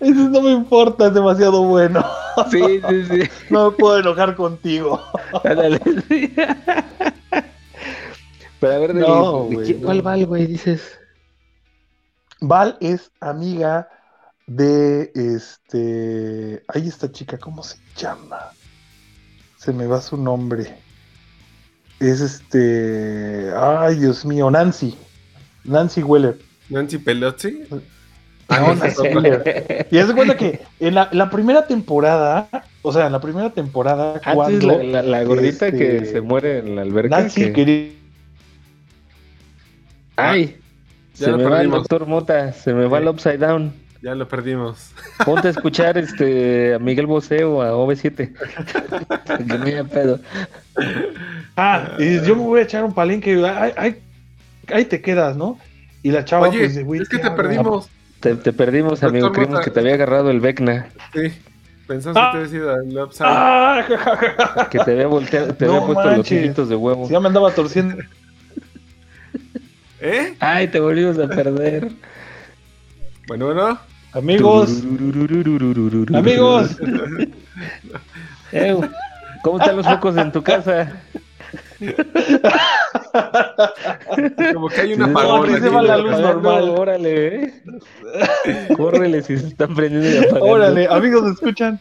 Eso 0.00 0.28
no 0.28 0.42
me 0.42 0.52
importa, 0.52 1.08
es 1.08 1.14
demasiado 1.14 1.64
bueno. 1.64 2.04
sí, 2.50 2.80
sí, 2.88 3.04
sí. 3.10 3.22
No 3.50 3.70
me 3.70 3.76
puedo 3.76 3.98
enojar 3.98 4.34
contigo. 4.34 5.02
Ándale, 5.44 5.80
sí. 6.08 6.32
Pero 8.60 8.72
a 8.72 8.78
ver, 8.78 8.94
de, 8.94 9.00
No, 9.00 9.46
de 9.48 9.54
güey, 9.54 9.66
quién- 9.66 9.80
no. 9.80 9.86
¿cuál 9.86 10.02
Val, 10.02 10.26
güey? 10.26 10.46
Dices. 10.46 10.98
Val 12.40 12.76
es 12.80 13.10
amiga 13.20 13.88
de 14.46 15.10
este. 15.14 16.62
Ahí 16.68 16.88
esta 16.88 17.10
chica, 17.10 17.38
¿cómo 17.38 17.62
se 17.62 17.78
llama? 17.96 18.38
Se 19.56 19.72
me 19.72 19.86
va 19.86 20.00
su 20.00 20.16
nombre. 20.16 20.76
Es 22.00 22.20
este. 22.20 23.50
Ay, 23.56 23.96
Dios 23.96 24.24
mío, 24.24 24.50
Nancy. 24.50 24.96
Nancy 25.64 26.02
Weller. 26.02 26.38
Nancy 26.68 26.98
Pelosi. 26.98 27.64
No, 27.70 27.80
Ah, 28.50 28.60
Nancy 28.60 28.86
es 28.86 28.98
otra. 29.00 29.14
Weller. 29.14 29.88
Y 29.90 29.98
haz 29.98 30.08
de 30.08 30.14
cuenta 30.14 30.36
que 30.36 30.60
en 30.80 30.94
la, 30.94 31.08
la 31.12 31.28
primera 31.28 31.66
temporada, 31.66 32.48
o 32.82 32.92
sea, 32.92 33.06
en 33.06 33.12
la 33.12 33.20
primera 33.20 33.50
temporada, 33.50 34.14
Antes 34.14 34.34
cuando 34.34 34.78
la, 34.78 34.82
la, 34.84 35.02
la 35.02 35.24
gordita 35.24 35.66
este, 35.66 35.78
que 35.78 36.04
se 36.06 36.20
muere 36.22 36.58
en 36.60 36.76
la 36.76 36.82
alberca. 36.82 37.20
Nancy 37.20 37.52
que-. 37.52 37.97
Ay, 40.18 40.56
Ya 41.14 41.26
se 41.26 41.30
lo 41.32 41.38
me 41.38 41.44
va 41.44 41.60
el 41.62 41.70
doctor 41.70 42.06
Mota, 42.06 42.52
se 42.52 42.74
me 42.74 42.86
va 42.86 42.98
el 42.98 43.08
Upside 43.08 43.38
Down. 43.38 43.72
Ya 44.02 44.14
lo 44.14 44.28
perdimos. 44.28 44.92
Ponte 45.24 45.48
a 45.48 45.50
escuchar 45.50 45.98
este 45.98 46.74
a 46.74 46.78
Miguel 46.78 47.06
Bosé 47.06 47.44
o 47.44 47.62
a 47.62 47.72
OV7. 47.72 48.32
que 49.46 49.52
haya 49.70 49.84
pedo. 49.84 50.20
Ah, 51.56 51.92
y 51.98 52.20
yo 52.24 52.36
me 52.36 52.42
voy 52.42 52.60
a 52.60 52.62
echar 52.64 52.84
un 52.84 52.94
palenque. 52.94 53.34
Ahí, 53.44 53.72
ahí, 53.76 53.96
ahí 54.72 54.84
te 54.84 55.00
quedas, 55.00 55.36
¿no? 55.36 55.58
Y 56.02 56.12
la 56.12 56.24
chava, 56.24 56.48
Oye, 56.48 56.58
pues, 56.60 56.76
es 57.02 57.08
que 57.08 57.16
¿qué 57.16 57.22
te 57.22 57.30
perdimos. 57.32 57.88
Te, 58.20 58.34
te 58.36 58.52
perdimos, 58.52 58.92
Doctor 59.00 59.08
amigo. 59.10 59.32
Creímos 59.32 59.54
Mota. 59.54 59.64
que 59.64 59.70
te 59.72 59.80
había 59.80 59.94
agarrado 59.94 60.30
el 60.30 60.40
Vecna. 60.40 60.88
Sí. 61.12 61.32
Pensaste 61.88 62.20
Ah. 62.20 62.30
que 62.32 62.38
te 62.38 62.44
había 62.44 62.50
sido 62.50 62.76
el 62.80 62.98
upside. 62.98 63.26
Ah. 63.28 64.66
Que 64.70 64.78
te 64.78 64.92
había 64.92 65.06
volteado, 65.08 65.54
te 65.54 65.66
No 65.66 65.74
había 65.74 65.86
puesto 65.86 66.10
los 66.10 66.18
ojitos 66.20 66.68
de 66.68 66.76
huevo. 66.76 67.08
Ya 67.08 67.18
me 67.18 67.26
andaba 67.28 67.50
torciendo. 67.50 67.96
¿Eh? 70.00 70.34
Ay, 70.40 70.68
te 70.68 70.80
volvimos 70.80 71.18
a 71.18 71.28
perder. 71.28 71.88
Bueno, 73.26 73.46
bueno. 73.46 73.78
Amigos, 74.12 74.82
amigos. 76.14 76.76
Ew, 78.52 78.88
¿Cómo 79.42 79.58
están 79.58 79.76
los 79.76 79.86
focos 79.86 80.16
en 80.16 80.32
tu 80.32 80.42
casa? 80.42 80.92
Como 84.54 84.68
que 84.68 84.80
hay 84.80 84.94
un 84.94 85.04
Sí, 85.04 85.10
apagón. 85.10 85.50
aquí 85.50 85.60
se 85.60 85.68
va 85.68 85.82
la 85.82 85.96
¿no? 85.98 86.02
luz 86.04 86.12
Apagando, 86.14 86.42
normal. 86.42 86.68
Órale, 86.70 87.26
¿eh? 87.44 87.52
Córrele 88.76 89.22
si 89.22 89.36
se 89.38 89.48
están 89.48 89.74
prendiendo 89.74 90.08
y 90.10 90.16
apagando. 90.18 90.44
Órale, 90.46 90.86
amigos, 90.90 91.22
¿me 91.24 91.30
escuchan? 91.32 91.78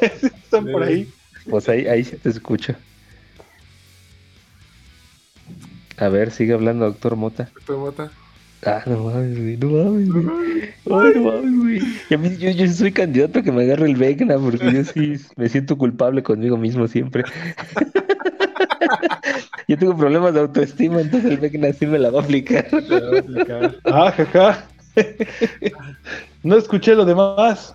Están 0.00 0.66
por 0.66 0.82
ahí. 0.82 1.08
Pues 1.48 1.68
ahí, 1.68 1.86
ahí 1.86 2.02
se 2.04 2.16
te 2.16 2.30
escucha. 2.30 2.74
A 5.96 6.08
ver, 6.08 6.30
sigue 6.30 6.54
hablando, 6.54 6.86
doctor 6.86 7.16
Mota. 7.16 7.50
Doctor 7.54 7.78
Mota. 7.78 8.10
Ah, 8.66 8.82
no 8.86 9.04
mames, 9.04 9.38
güey, 9.38 9.56
no 9.58 9.68
mames, 9.68 10.10
güey. 10.10 10.26
Ay, 10.26 11.12
no 11.14 11.22
mames, 11.22 11.58
güey. 11.58 11.80
Y 12.08 12.14
a 12.14 12.18
mí, 12.18 12.36
yo, 12.38 12.50
yo 12.50 12.66
soy 12.68 12.92
candidato 12.92 13.38
a 13.38 13.42
que 13.42 13.52
me 13.52 13.62
agarre 13.62 13.86
el 13.86 13.96
Vecna, 13.96 14.38
porque 14.38 14.72
yo 14.72 14.84
sí 14.84 15.16
me 15.36 15.48
siento 15.48 15.76
culpable 15.76 16.22
conmigo 16.22 16.56
mismo 16.56 16.88
siempre. 16.88 17.24
yo 19.68 19.78
tengo 19.78 19.96
problemas 19.96 20.32
de 20.32 20.40
autoestima, 20.40 21.02
entonces 21.02 21.32
el 21.32 21.38
Vecna 21.38 21.72
sí 21.74 21.86
me 21.86 21.98
la 21.98 22.10
va 22.10 22.20
a 22.20 22.24
aplicar. 22.24 22.66
Te 22.68 23.00
va 23.00 23.16
a 23.16 23.20
aplicar. 23.20 23.76
Ah, 23.84 24.12
jaja. 24.12 24.66
No 26.42 26.56
escuché 26.56 26.94
lo 26.94 27.04
demás. 27.04 27.74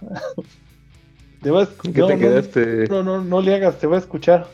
Te 1.41 1.51
vas 1.51 1.69
¿Con 1.69 1.93
qué 1.93 2.01
no, 2.01 2.07
te 2.07 2.15
no, 2.15 2.19
quedaste? 2.19 2.87
No, 2.89 3.03
no, 3.03 3.23
no 3.23 3.41
le 3.41 3.55
hagas, 3.55 3.79
te 3.79 3.87
va 3.87 3.95
a 3.95 3.99
escuchar. 3.99 4.47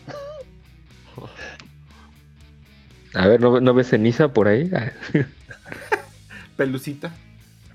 A 3.16 3.28
ver, 3.28 3.40
¿no, 3.42 3.60
no 3.62 3.74
ves 3.74 3.90
ceniza 3.90 4.28
por 4.34 4.48
ahí? 4.48 4.70
Ah. 4.74 4.92
Pelucita. 6.58 7.12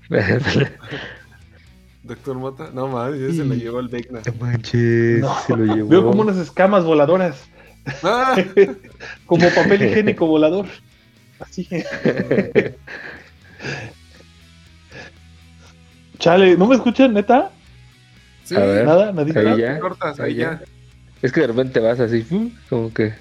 Doctor 2.03 2.37
Mota. 2.37 2.69
No 2.73 2.87
mames, 2.87 3.19
ya 3.21 3.33
se 3.43 3.45
lo 3.47 3.53
llevó 3.55 3.79
el 3.79 3.87
Vecna. 3.87 4.21
No 4.25 4.33
manches, 4.45 5.19
No, 5.21 5.35
se 5.45 5.55
lo 5.55 5.65
llevó. 5.75 5.89
Veo 5.89 6.03
como 6.03 6.21
unas 6.21 6.37
escamas 6.37 6.83
voladoras, 6.83 7.43
Ah, 8.03 8.35
como 9.25 9.49
papel 9.49 9.81
higiénico 9.83 10.25
volador. 10.27 10.67
Así. 11.39 11.67
Chale, 16.19 16.55
¿no 16.57 16.67
me 16.67 16.75
escuchan, 16.75 17.13
neta? 17.13 17.51
sí, 18.43 18.55
A 18.55 18.59
ver. 18.59 18.85
Nada, 18.85 19.11
nadita. 19.11 19.39
Ahí 19.39 19.55
te 19.55 19.61
ya. 19.61 19.79
cortas, 19.79 20.19
ahí 20.19 20.31
ahí 20.31 20.35
ya. 20.37 20.59
ya. 20.59 20.61
Es 21.21 21.31
que 21.31 21.41
de 21.41 21.47
repente 21.47 21.79
vas 21.79 21.99
así, 21.99 22.23
como 22.69 22.93
que, 22.93 23.13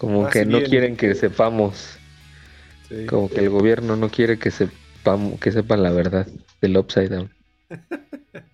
como 0.00 0.22
Vas 0.22 0.32
que 0.32 0.46
no 0.46 0.62
quieren 0.62 0.96
que 0.96 1.14
sepamos, 1.14 1.96
Sí. 2.88 3.06
como 3.06 3.28
que 3.28 3.40
el 3.40 3.50
gobierno 3.50 3.94
no 3.94 4.08
quiere 4.08 4.38
que 4.38 4.50
sepamos, 4.50 5.38
que 5.38 5.52
sepan 5.52 5.82
la 5.84 5.92
verdad 5.92 6.26
del 6.60 6.76
Upside 6.76 7.08
Down. 7.10 7.30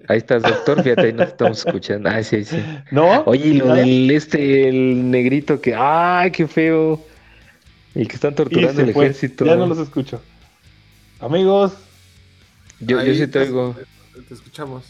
Ahí 0.09 0.18
estás, 0.18 0.42
doctor, 0.42 0.82
fíjate, 0.82 1.07
ahí 1.07 1.12
nos 1.14 1.28
estamos 1.28 1.64
escuchando. 1.64 2.11
Ay, 2.11 2.22
sí, 2.22 2.44
sí. 2.44 2.59
¿No? 2.90 3.22
Oye, 3.24 3.55
lo 3.55 3.72
del 3.74 4.11
este, 4.11 4.68
el 4.68 5.11
negrito 5.11 5.61
que, 5.61 5.74
ay, 5.74 6.30
qué 6.32 6.47
feo. 6.47 7.03
El 7.94 8.07
que 8.09 8.14
están 8.16 8.34
torturando 8.34 8.82
el 8.82 8.92
fue. 8.92 9.05
ejército. 9.07 9.47
Ya 9.47 9.57
no 9.57 9.66
los 9.66 9.78
escucho. 9.78 10.20
Amigos, 11.18 11.72
Yo, 12.80 13.03
yo 13.03 13.14
sí 13.14 13.26
te 13.26 13.38
oigo. 13.38 13.74
Te, 14.14 14.20
te 14.20 14.34
escuchamos. 14.34 14.84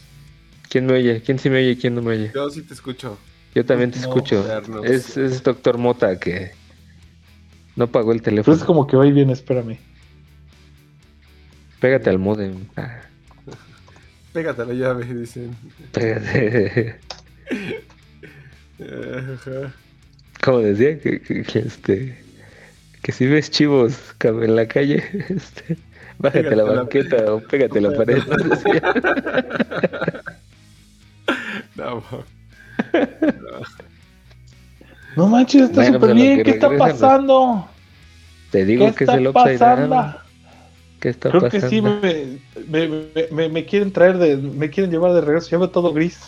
¿Quién 0.69 0.85
me 0.87 0.93
oye? 0.93 1.21
¿Quién 1.21 1.39
sí 1.39 1.49
me 1.49 1.59
oye 1.59 1.77
quién 1.77 1.95
no 1.95 2.01
me 2.01 2.11
oye? 2.11 2.31
Yo 2.35 2.49
sí 2.49 2.61
te 2.63 2.73
escucho. 2.73 3.17
Yo 3.57 3.65
también 3.65 3.89
te 3.89 3.97
No, 3.97 4.03
escucho. 4.03 4.45
Es, 4.83 5.17
es 5.17 5.41
doctor 5.41 5.79
Mota 5.79 6.19
que 6.19 6.51
no 7.75 7.87
pagó 7.87 8.11
el 8.11 8.19
pero 8.19 8.25
teléfono. 8.35 8.55
es 8.55 8.63
como 8.63 8.85
que 8.85 8.95
hoy 8.95 9.11
bien, 9.11 9.31
espérame. 9.31 9.79
Pégate 11.79 12.11
al 12.11 12.19
modem. 12.19 12.65
Ah, 12.75 12.99
Pégate 14.31 14.61
a 14.61 14.65
la 14.65 14.73
llave, 14.75 15.05
dicen. 15.11 15.55
pégate. 15.91 16.99
Como 20.43 20.59
decía, 20.59 20.99
que, 20.99 21.19
que- 21.19 21.41
que, 21.41 21.59
este 21.59 22.15
que 23.01 23.11
si 23.11 23.25
ves 23.25 23.49
chivos 23.49 24.13
en 24.23 24.55
la 24.55 24.67
calle, 24.67 24.97
este, 25.29 25.77
bájate 26.19 26.43
Pégate 26.43 26.55
la 26.57 26.61
a 26.61 26.65
la- 26.67 26.73
banqueta 26.83 27.33
o 27.33 27.39
pégate 27.39 27.79
a 27.79 27.81
la 27.81 27.91
pared. 27.97 28.21
No, 31.75 32.03
No 35.15 35.27
manches, 35.27 35.63
está 35.63 35.83
Bueno, 35.83 35.99
súper 35.99 36.13
bien. 36.13 36.35
que 36.35 36.43
¿Qué 36.43 36.51
está 36.51 36.77
pasando? 36.77 37.67
Te 38.51 38.65
digo 38.65 38.85
¿Qué 38.85 38.87
que 38.95 39.03
es 39.05 39.13
está 39.13 39.13
el 39.13 39.27
upside 39.27 39.59
pasando? 39.59 39.95
down. 39.95 40.15
¿Qué 40.99 41.09
está 41.09 41.31
Creo 41.31 41.41
pasando? 41.41 41.49
que 41.51 41.61
sí 41.61 41.81
me, 41.81 41.99
me, 42.67 42.87
me- 42.87 43.27
me- 43.31 43.49
me 43.49 43.65
quieren 43.65 43.91
traer 43.91 44.17
de, 44.17 44.37
me 44.37 44.69
quieren 44.69 44.91
llevar 44.91 45.13
de 45.13 45.21
regreso. 45.21 45.49
Ya 45.49 45.57
veo 45.57 45.69
todo 45.69 45.93
gris 45.93 46.19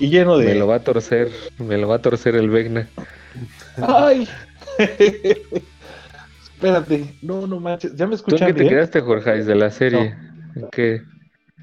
y 0.00 0.08
lleno 0.10 0.36
de. 0.38 0.46
Me 0.46 0.54
lo 0.54 0.66
va 0.66 0.76
a 0.76 0.84
torcer, 0.84 1.30
me 1.58 1.76
lo 1.78 1.88
va 1.88 1.96
a 1.96 2.02
torcer 2.02 2.34
el 2.36 2.50
Vegna. 2.50 2.88
¡Ay! 3.80 4.28
Espérate, 6.42 7.16
no, 7.22 7.46
no 7.46 7.60
manches. 7.60 7.94
¿Ya 7.96 8.06
me 8.06 8.14
¿Tú 8.26 8.36
en 8.36 8.42
escuchan 8.42 8.44
qué 8.44 8.54
te 8.54 8.66
quedaste, 8.66 9.00
Jorge, 9.00 9.42
de 9.44 9.54
la 9.54 9.70
serie? 9.70 10.18
¿En 10.54 10.68
qué? 10.68 11.02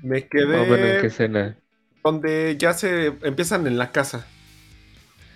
Me 0.03 0.27
quedé 0.27 0.65
menos, 0.65 0.89
¿en 0.91 0.97
qué 0.97 1.07
escena? 1.07 1.60
Donde 2.03 2.55
ya 2.59 2.73
se 2.73 3.07
empiezan 3.23 3.67
en 3.67 3.77
la 3.77 3.91
casa. 3.91 4.25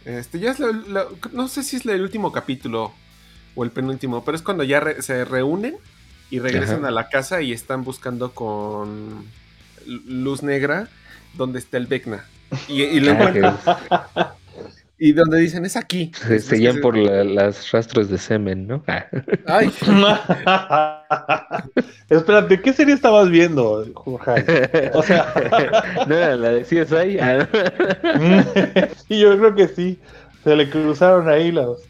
Este, 0.05 0.39
ya 0.39 0.51
es 0.51 0.59
la- 0.59 0.71
la- 0.87 1.05
no 1.31 1.47
sé 1.47 1.63
si 1.63 1.77
es 1.77 1.85
el 1.85 2.01
último 2.01 2.31
capítulo 2.31 2.93
o 3.55 3.63
el 3.63 3.71
penúltimo, 3.71 4.23
pero 4.23 4.35
es 4.37 4.43
cuando 4.43 4.63
ya 4.63 4.79
re- 4.79 5.01
se 5.01 5.25
reúnen 5.25 5.77
y 6.29 6.39
regresan 6.39 6.79
Ajá. 6.79 6.87
a 6.89 6.91
la 6.91 7.09
casa 7.09 7.41
y 7.41 7.51
están 7.51 7.83
buscando 7.83 8.31
con 8.33 9.25
luz 9.85 10.43
negra 10.43 10.89
donde 11.35 11.59
está 11.59 11.77
el 11.77 11.87
Vecna. 11.87 12.25
Y, 12.67 12.83
y 12.83 12.99
lo 12.99 13.11
Ah, 13.11 13.15
encuentran. 13.15 13.57
Y 14.97 15.11
donde 15.11 15.39
dicen, 15.39 15.65
es 15.65 15.75
aquí. 15.75 16.11
se 16.15 16.39
seguían 16.39 16.75
se- 16.75 16.79
por 16.81 16.95
la- 16.95 17.23
las 17.25 17.69
rastros 17.71 18.09
de 18.09 18.17
semen, 18.17 18.65
¿no? 18.67 18.83
Ah. 18.87 19.05
Ay, 19.45 19.69
Espérate, 22.09 22.61
¿qué 22.61 22.71
serie 22.71 22.93
estabas 22.93 23.29
viendo, 23.29 23.85
Jorge? 23.93 24.91
O 24.93 25.03
sea, 25.03 25.33
¿No 26.07 26.15
era 26.15 26.35
la 26.37 26.49
de 26.51 26.61
CSI? 26.63 27.19
Ah, 27.19 27.47
sí, 29.07 29.19
yo 29.19 29.37
creo 29.37 29.55
que 29.55 29.67
sí. 29.67 29.99
Se 30.43 30.55
le 30.55 30.69
cruzaron 30.69 31.27
ahí 31.27 31.51
los. 31.51 31.81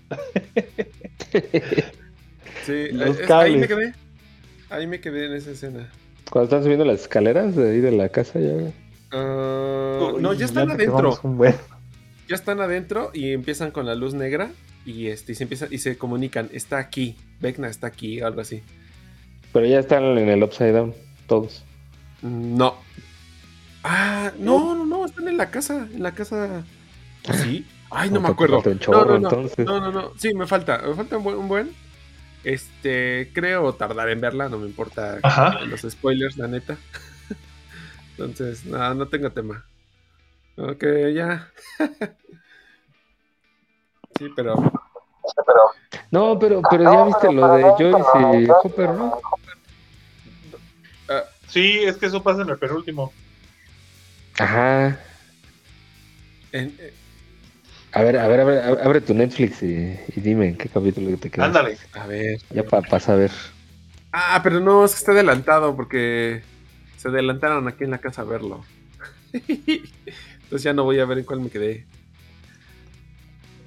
sí, 2.65 2.87
Los 2.91 3.19
es- 3.19 3.29
ahí 3.29 3.57
me 3.57 3.67
cables. 3.67 3.67
quedé. 3.67 3.93
Ahí 4.69 4.87
me 4.87 4.99
quedé 4.99 5.27
en 5.27 5.33
esa 5.33 5.51
escena. 5.51 5.87
Cuando 6.31 6.45
están 6.45 6.63
subiendo 6.63 6.85
las 6.85 7.01
escaleras 7.01 7.55
de 7.55 7.69
ahí 7.71 7.79
de 7.81 7.91
la 7.91 8.09
casa 8.09 8.39
ya. 8.39 8.53
Ah, 9.11 10.11
no, 10.19 10.33
ya 10.33 10.45
están 10.45 10.71
adentro. 10.71 10.95
quemamos 10.97 11.23
un 11.23 11.37
buen. 11.37 11.55
Ya 12.27 12.35
están 12.35 12.59
adentro 12.61 13.11
y 13.13 13.31
empiezan 13.31 13.71
con 13.71 13.85
la 13.85 13.95
luz 13.95 14.13
negra 14.13 14.51
y 14.85 15.07
este 15.07 15.31
y 15.31 15.35
se 15.35 15.43
empiezan 15.43 15.69
y 15.71 15.79
se 15.79 15.97
comunican, 15.97 16.49
está 16.53 16.77
aquí, 16.77 17.15
Vecna 17.39 17.67
está 17.67 17.87
aquí, 17.87 18.21
algo 18.21 18.41
así. 18.41 18.61
Pero 19.51 19.65
ya 19.65 19.79
están 19.79 20.03
en 20.03 20.29
el 20.29 20.43
upside 20.43 20.73
down, 20.73 20.93
todos. 21.27 21.63
No. 22.21 22.75
Ah, 23.83 24.31
no, 24.39 24.75
no, 24.75 24.85
no, 24.85 25.05
están 25.05 25.27
en 25.27 25.37
la 25.37 25.49
casa, 25.51 25.87
en 25.93 26.03
la 26.03 26.13
casa. 26.13 26.63
¿Sí? 27.43 27.65
Ay, 27.91 28.09
no 28.09 28.19
me 28.19 28.27
Te 28.27 28.33
acuerdo. 28.33 28.63
No, 28.87 29.05
no, 29.05 29.19
no, 29.19 29.49
no, 29.57 29.79
no, 29.79 29.91
no, 29.91 30.11
sí, 30.17 30.33
me 30.33 30.47
falta, 30.47 30.81
me 30.85 30.95
falta 30.95 31.17
un 31.17 31.23
buen, 31.23 31.37
un 31.37 31.47
buen. 31.47 31.71
Este, 32.43 33.31
creo 33.33 33.73
tardar 33.73 34.09
en 34.09 34.21
verla, 34.21 34.49
no 34.49 34.57
me 34.57 34.67
importa 34.67 35.19
Ajá. 35.23 35.61
los 35.61 35.81
spoilers, 35.81 36.37
la 36.37 36.47
neta. 36.47 36.77
Entonces, 38.17 38.65
no, 38.65 38.93
no 38.93 39.07
tengo 39.07 39.31
tema. 39.31 39.65
Ok, 40.57 40.83
ya. 41.13 41.51
sí, 44.17 44.29
pero 44.35 44.55
No, 46.11 46.39
pero, 46.39 46.61
pero 46.69 46.83
ya 46.83 47.03
viste 47.05 47.31
lo 47.31 47.55
de 47.55 47.63
Joyce 47.77 48.37
y 48.43 48.47
Cooper, 48.61 48.89
¿no? 48.91 49.19
Sí, 51.47 51.79
es 51.83 51.97
que 51.97 52.07
eso 52.07 52.23
pasa 52.23 52.41
en 52.41 52.49
el 52.49 52.57
penúltimo. 52.57 53.13
Ajá. 54.39 54.99
en- 56.51 56.75
eh, 56.79 56.93
A 57.93 58.01
ver, 58.01 58.17
a 58.17 58.27
ver, 58.27 58.39
a 58.41 58.43
ver, 58.43 58.63
ab- 58.63 58.81
abre 58.83 58.99
tu 59.01 59.13
Netflix 59.13 59.63
y, 59.63 59.97
y 60.15 60.19
dime 60.21 60.47
en 60.47 60.57
qué 60.57 60.67
capítulo 60.67 61.15
te 61.17 61.29
quedas. 61.29 61.47
Ándale. 61.47 61.77
a 61.93 62.07
ver. 62.07 62.39
Ya 62.49 62.63
para 62.63 62.99
saber. 62.99 63.31
Ah, 64.11 64.41
pero 64.43 64.59
no, 64.59 64.83
es 64.83 64.91
que 64.93 64.97
está 64.97 65.11
adelantado 65.13 65.75
porque 65.75 66.43
se 66.97 67.07
adelantaron 67.07 67.67
aquí 67.67 67.83
en 67.85 67.91
la 67.91 67.99
casa 67.99 68.23
a 68.23 68.25
verlo. 68.25 68.65
Entonces 70.45 70.63
ya 70.63 70.73
no 70.73 70.83
voy 70.83 70.99
a 70.99 71.05
ver 71.05 71.17
en 71.19 71.25
cuál 71.25 71.41
me 71.41 71.49
quedé. 71.49 71.85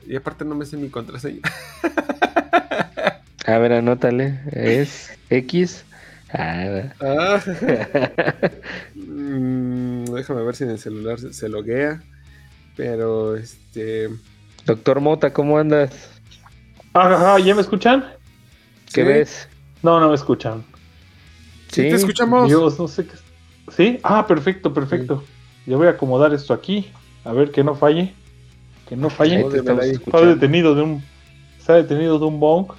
Y 0.07 0.17
aparte 0.17 0.45
no 0.45 0.55
me 0.55 0.65
sé 0.65 0.77
mi 0.77 0.89
contraseña. 0.89 1.41
A 3.47 3.59
ver, 3.59 3.73
anótale. 3.73 4.41
Es 4.53 5.11
X. 5.31 5.85
Ah, 6.33 6.93
Ah. 7.01 7.41
Mm, 8.95 10.05
déjame 10.15 10.43
ver 10.45 10.55
si 10.55 10.65
en 10.65 10.71
el 10.71 10.79
celular 10.79 11.19
se, 11.19 11.33
se 11.33 11.49
loguea. 11.49 12.01
Pero 12.77 13.37
este. 13.37 14.09
Doctor 14.65 15.01
Mota, 15.01 15.33
¿cómo 15.33 15.59
andas? 15.59 16.11
Ajá, 16.93 17.39
¿ya 17.41 17.55
me 17.55 17.63
escuchan? 17.63 18.05
¿Qué 18.93 19.01
Sí. 19.01 19.03
ves? 19.03 19.49
No, 19.83 19.99
no 20.01 20.09
me 20.09 20.15
escuchan. 20.15 20.65
Sí, 21.73 21.83
te 21.83 21.95
escuchamos. 21.97 22.49
Dios, 22.49 22.79
no 22.79 22.87
sé 22.89 23.07
qué. 23.07 23.15
¿Sí? 23.77 23.99
Ah, 24.03 24.27
perfecto, 24.27 24.73
perfecto. 24.73 25.25
Yo 25.69 25.77
voy 25.77 25.87
a 25.87 25.91
acomodar 25.91 26.33
esto 26.33 26.55
aquí. 26.55 26.87
A 27.25 27.33
ver 27.33 27.51
que 27.51 27.63
no 27.63 27.75
falle. 27.75 28.15
Que 28.89 28.97
no 28.97 29.11
falle. 29.11 29.45
Está 29.55 30.23
detenido 30.23 30.75
de 30.75 30.81
un. 30.81 31.05
Está 31.59 31.75
detenido 31.75 32.19
de 32.19 32.25
un 32.25 32.41
bong. 32.41 32.73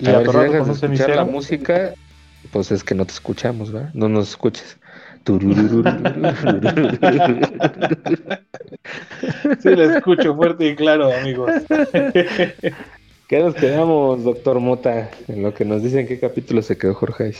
Y 0.00 0.08
A 0.08 0.18
ver, 0.18 0.22
si 0.22 0.28
atorado 0.30 0.52
dejas 0.52 0.66
con 0.66 0.80
de 0.80 0.86
un 0.86 0.92
escuchar 0.94 1.16
la 1.16 1.24
música, 1.24 1.94
pues 2.50 2.72
es 2.72 2.82
que 2.82 2.96
no 2.96 3.04
te 3.06 3.12
escuchamos, 3.12 3.70
¿verdad? 3.70 3.90
No 3.94 4.08
nos 4.08 4.30
escuches. 4.30 4.78
Sí, 9.60 9.76
la 9.76 9.96
escucho 9.96 10.34
fuerte 10.34 10.66
y 10.66 10.74
claro, 10.74 11.12
amigos. 11.12 11.52
¿Qué 13.28 13.38
nos 13.38 13.54
quedamos, 13.54 14.24
doctor 14.24 14.58
Mota? 14.58 15.08
En 15.28 15.44
lo 15.44 15.54
que 15.54 15.64
nos 15.64 15.84
dicen 15.84 16.08
qué 16.08 16.18
capítulo 16.18 16.62
se 16.62 16.76
quedó 16.76 16.94
Jorge. 16.94 17.32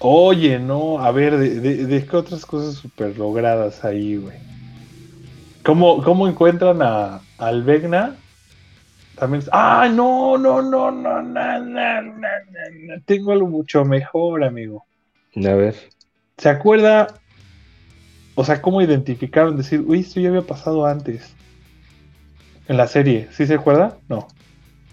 Oye, 0.00 0.58
no, 0.58 1.00
a 1.00 1.10
ver, 1.10 1.36
¿de, 1.36 1.60
de, 1.60 1.86
de 1.86 2.06
qué 2.06 2.16
otras 2.16 2.46
cosas 2.46 2.74
súper 2.74 3.18
logradas 3.18 3.84
ahí, 3.84 4.16
güey? 4.16 4.36
¿Cómo, 5.64 6.02
¿Cómo, 6.02 6.26
encuentran 6.28 6.80
a, 6.82 7.20
al 7.36 7.62
Vegna? 7.62 8.16
También. 9.16 9.42
¡Ah, 9.52 9.90
no, 9.92 10.38
no, 10.38 10.62
no, 10.62 10.90
no, 10.90 11.20
no, 11.20 11.60
no, 11.60 12.02
no, 12.02 13.02
Tengo 13.04 13.32
algo 13.32 13.48
mucho 13.48 13.84
mejor, 13.84 14.44
amigo. 14.44 14.86
A 15.36 15.54
ver. 15.54 15.74
¿Se 16.38 16.48
acuerda? 16.48 17.08
O 18.34 18.44
sea, 18.44 18.62
¿cómo 18.62 18.80
identificaron? 18.80 19.56
Decir, 19.56 19.84
uy, 19.86 20.00
esto 20.00 20.20
ya 20.20 20.28
había 20.28 20.42
pasado 20.42 20.86
antes. 20.86 21.34
En 22.68 22.76
la 22.76 22.86
serie, 22.86 23.28
¿sí 23.32 23.46
se 23.46 23.54
acuerda? 23.54 23.98
No. 24.08 24.28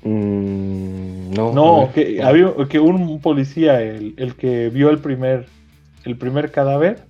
Mm, 0.06 1.32
no. 1.34 1.51
No, 1.53 1.91
que 1.93 2.22
había 2.24 2.53
que 2.70 2.80
un 2.80 3.20
policía, 3.20 3.82
el, 3.82 4.14
el 4.18 4.36
que 4.36 4.70
vio 4.70 4.89
el 4.91 4.99
primer, 4.99 5.47
el 6.06 6.16
primer 6.16 6.51
cadáver, 6.51 7.03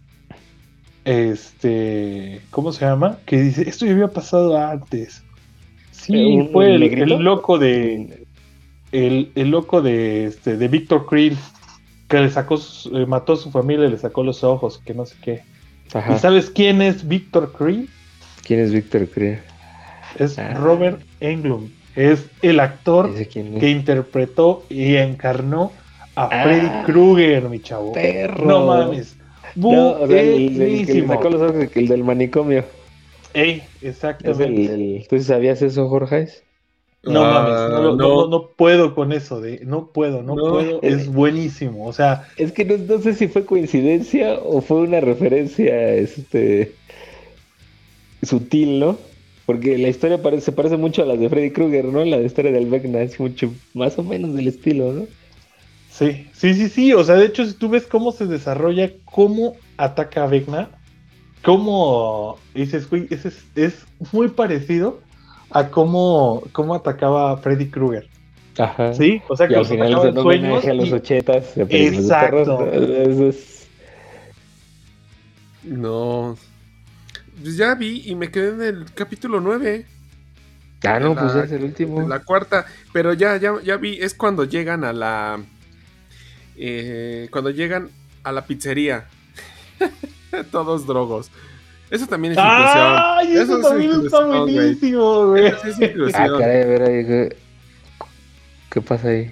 este, 1.04 2.42
¿cómo 2.50 2.72
se 2.72 2.86
llama? 2.86 3.20
Que 3.26 3.42
dice, 3.42 3.68
esto 3.70 3.86
ya 3.86 3.92
había 3.92 4.08
pasado 4.08 4.58
antes. 4.58 5.24
Sí, 5.92 6.16
Eh, 6.18 6.26
un- 6.38 6.52
fue 6.52 6.68
un 6.76 6.84
el, 6.84 6.84
el 6.84 7.10
loco 7.24 7.58
de, 7.60 8.26
el, 8.92 9.32
el 9.36 9.50
loco 9.52 9.82
de, 9.82 10.26
este, 10.26 10.58
de 10.58 10.68
Víctor 10.68 11.06
Creel, 11.06 11.38
que 12.08 12.20
le 12.20 12.30
sacó, 12.30 12.56
eh, 12.94 13.06
mató 13.06 13.34
a 13.34 13.38
su 13.38 13.52
familia 13.52 13.88
y 13.88 13.92
le 13.92 13.98
sacó 13.98 14.24
los 14.24 14.44
ojos, 14.44 14.80
que 14.86 14.94
no 14.94 15.06
sé 15.06 15.16
qué. 15.22 15.42
Ajá. 15.94 16.16
¿Y 16.16 16.20
sabes 16.20 16.50
quién 16.50 16.82
es 16.82 17.08
Víctor 17.08 17.54
Creel? 17.58 17.90
¿Quién 18.46 18.60
es 18.62 18.72
Víctor 18.72 19.08
Creel? 19.10 19.40
Es 20.18 20.38
Ah. 20.40 20.54
Robert 20.54 21.02
Englund. 21.20 21.70
Es 21.96 22.26
el 22.42 22.60
actor 22.60 23.12
Ese 23.14 23.28
quién 23.28 23.56
es. 23.56 23.60
que 23.60 23.70
interpretó 23.70 24.64
y 24.70 24.96
encarnó 24.96 25.72
a 26.16 26.26
Ah. 26.32 26.44
Freddy 26.44 26.70
Krueger, 26.86 27.50
mi 27.50 27.60
chavo. 27.62 27.94
Perro. 27.94 28.46
No 28.46 28.66
mames. 28.66 29.16
No, 29.56 29.92
o 29.92 30.08
sea, 30.08 30.22
el, 30.22 30.28
el- 30.30 30.42
el 30.42 30.48
que 30.50 30.54
le 30.54 30.66
Buenísimo. 30.66 31.14
sacó 31.14 31.30
los 31.30 31.42
ojos, 31.42 31.66
el 31.76 31.88
del 31.88 32.04
manicomio. 32.04 32.66
Ey, 33.34 33.64
exactamente. 33.82 35.06
¿Tú 35.10 35.18
sí 35.18 35.24
sabías 35.24 35.62
eso, 35.62 35.88
Jorge? 35.90 36.28
No 37.04 37.24
Ah, 37.24 37.32
mames, 37.34 37.54
no, 37.72 37.82
no, 37.82 37.96
no- 37.96 38.28
no 38.30 38.48
puedo 38.58 38.96
con 38.96 39.12
eso 39.14 39.40
de 39.40 39.60
no 39.64 39.88
puedo, 39.94 40.24
no, 40.24 40.36
No. 40.36 40.50
puedo, 40.52 40.80
es 40.82 41.08
buenísimo. 41.08 41.86
O 41.86 41.94
sea, 41.94 42.28
Es 42.36 42.52
que 42.52 42.66
no, 42.66 42.78
no 42.78 43.00
sé 43.02 43.14
si 43.14 43.28
fue 43.28 43.46
coincidencia 43.46 44.34
o 44.44 44.60
fue 44.62 44.78
una 44.82 45.00
referencia 45.02 45.94
este 45.94 46.74
sutil, 48.24 48.80
¿no? 48.80 48.98
Porque 49.46 49.78
la 49.78 49.90
historia 49.90 50.22
parece, 50.22 50.46
se 50.46 50.52
parece 50.52 50.78
mucho 50.78 51.04
a 51.04 51.06
la 51.06 51.16
de 51.16 51.30
Freddy 51.30 51.52
Krueger, 51.52 51.86
¿no? 51.86 52.04
La 52.04 52.18
de 52.18 52.26
historia 52.26 52.52
del 52.52 52.66
Vecna 52.68 53.02
es 53.02 53.20
mucho 53.20 53.54
más 53.74 53.98
o 54.00 54.04
menos 54.04 54.34
del 54.36 54.48
estilo, 54.48 54.92
¿no? 54.92 55.06
sí, 55.92 56.28
sí, 56.34 56.54
sí, 56.56 56.68
sí. 56.70 56.94
O 56.94 57.04
sea, 57.04 57.16
de 57.16 57.26
hecho, 57.26 57.46
si 57.46 57.54
tú 57.54 57.70
ves 57.70 57.86
cómo 57.86 58.12
se 58.12 58.26
desarrolla, 58.26 58.92
cómo 59.06 59.56
ataca 59.78 60.24
a 60.24 60.28
Vecna, 60.28 60.70
cómo 61.44 62.38
dices, 62.54 62.90
güey, 62.90 63.08
ese 63.12 63.30
es, 63.30 63.46
es 63.56 63.86
muy 64.12 64.28
parecido 64.30 65.00
a 65.52 65.70
cómo, 65.70 66.44
cómo 66.52 66.74
atacaba 66.76 67.32
a 67.32 67.38
Freddy 67.38 67.68
Krueger. 67.70 68.08
Ajá. 68.58 68.94
Sí, 68.94 69.22
o 69.30 69.36
sea, 69.38 69.46
Y 69.46 69.50
que 69.50 69.56
al 69.56 69.60
los 69.62 69.68
final 69.70 69.88
es 69.88 69.94
sueños 70.22 70.26
homenaje 70.26 70.72
a 70.72 70.74
los 70.74 70.88
y- 70.88 70.92
de 70.92 71.02
de 71.56 71.86
Exacto. 71.88 72.66
Eso 72.74 73.28
es- 73.30 73.68
No. 75.64 76.36
Pues 77.46 77.58
ya 77.58 77.76
vi 77.76 78.02
y 78.08 78.16
me 78.16 78.32
quedé 78.32 78.50
en 78.50 78.62
el 78.64 78.86
capítulo 78.96 79.40
9. 79.40 79.86
Ah, 80.84 81.00
no, 81.00 81.14
La- 81.14 81.22
pues 81.22 81.34
ya 81.36 81.42
es 81.44 81.52
el 81.52 81.64
último. 81.64 82.08
La 82.08 82.18
cuarta. 82.24 82.66
Pero 82.92 83.14
ya, 83.14 83.38
ya, 83.38 83.54
ya 83.64 83.78
vi. 83.78 84.00
Es 84.02 84.16
cuando 84.16 84.46
llegan 84.46 84.84
a 84.84 84.92
la. 84.92 85.40
eh, 86.58 87.28
cuando 87.30 87.52
llegan 87.52 87.92
a 88.24 88.32
la 88.32 88.48
pizzería. 88.48 89.06
Todos 90.52 90.88
drogos. 90.88 91.30
Eso 91.92 92.08
también 92.08 92.32
es 92.34 92.40
inclusión. 92.40 92.96
¡Ay! 92.98 93.38
Eso, 93.38 93.58
es 93.60 93.62
también 93.68 93.92
está 94.04 94.26
buenísimo, 94.26 95.28
güey. 95.28 95.46
Eso 95.46 95.68
es 95.68 95.80
Ah, 95.80 95.86
inclusión. 95.86 96.40
caray, 96.40 96.64
a 96.64 96.66
ver 96.66 96.82
ahí. 96.82 97.06
¿qué, 97.06 97.36
qué 98.72 98.82
pasa 98.82 99.10
ahí? 99.10 99.32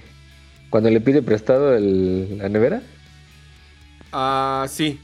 Cuando 0.70 0.88
le 0.88 1.00
pide 1.00 1.20
prestado 1.20 1.74
el, 1.74 2.38
la 2.38 2.48
nevera. 2.48 2.80
Ah, 4.12 4.66
sí. 4.68 5.00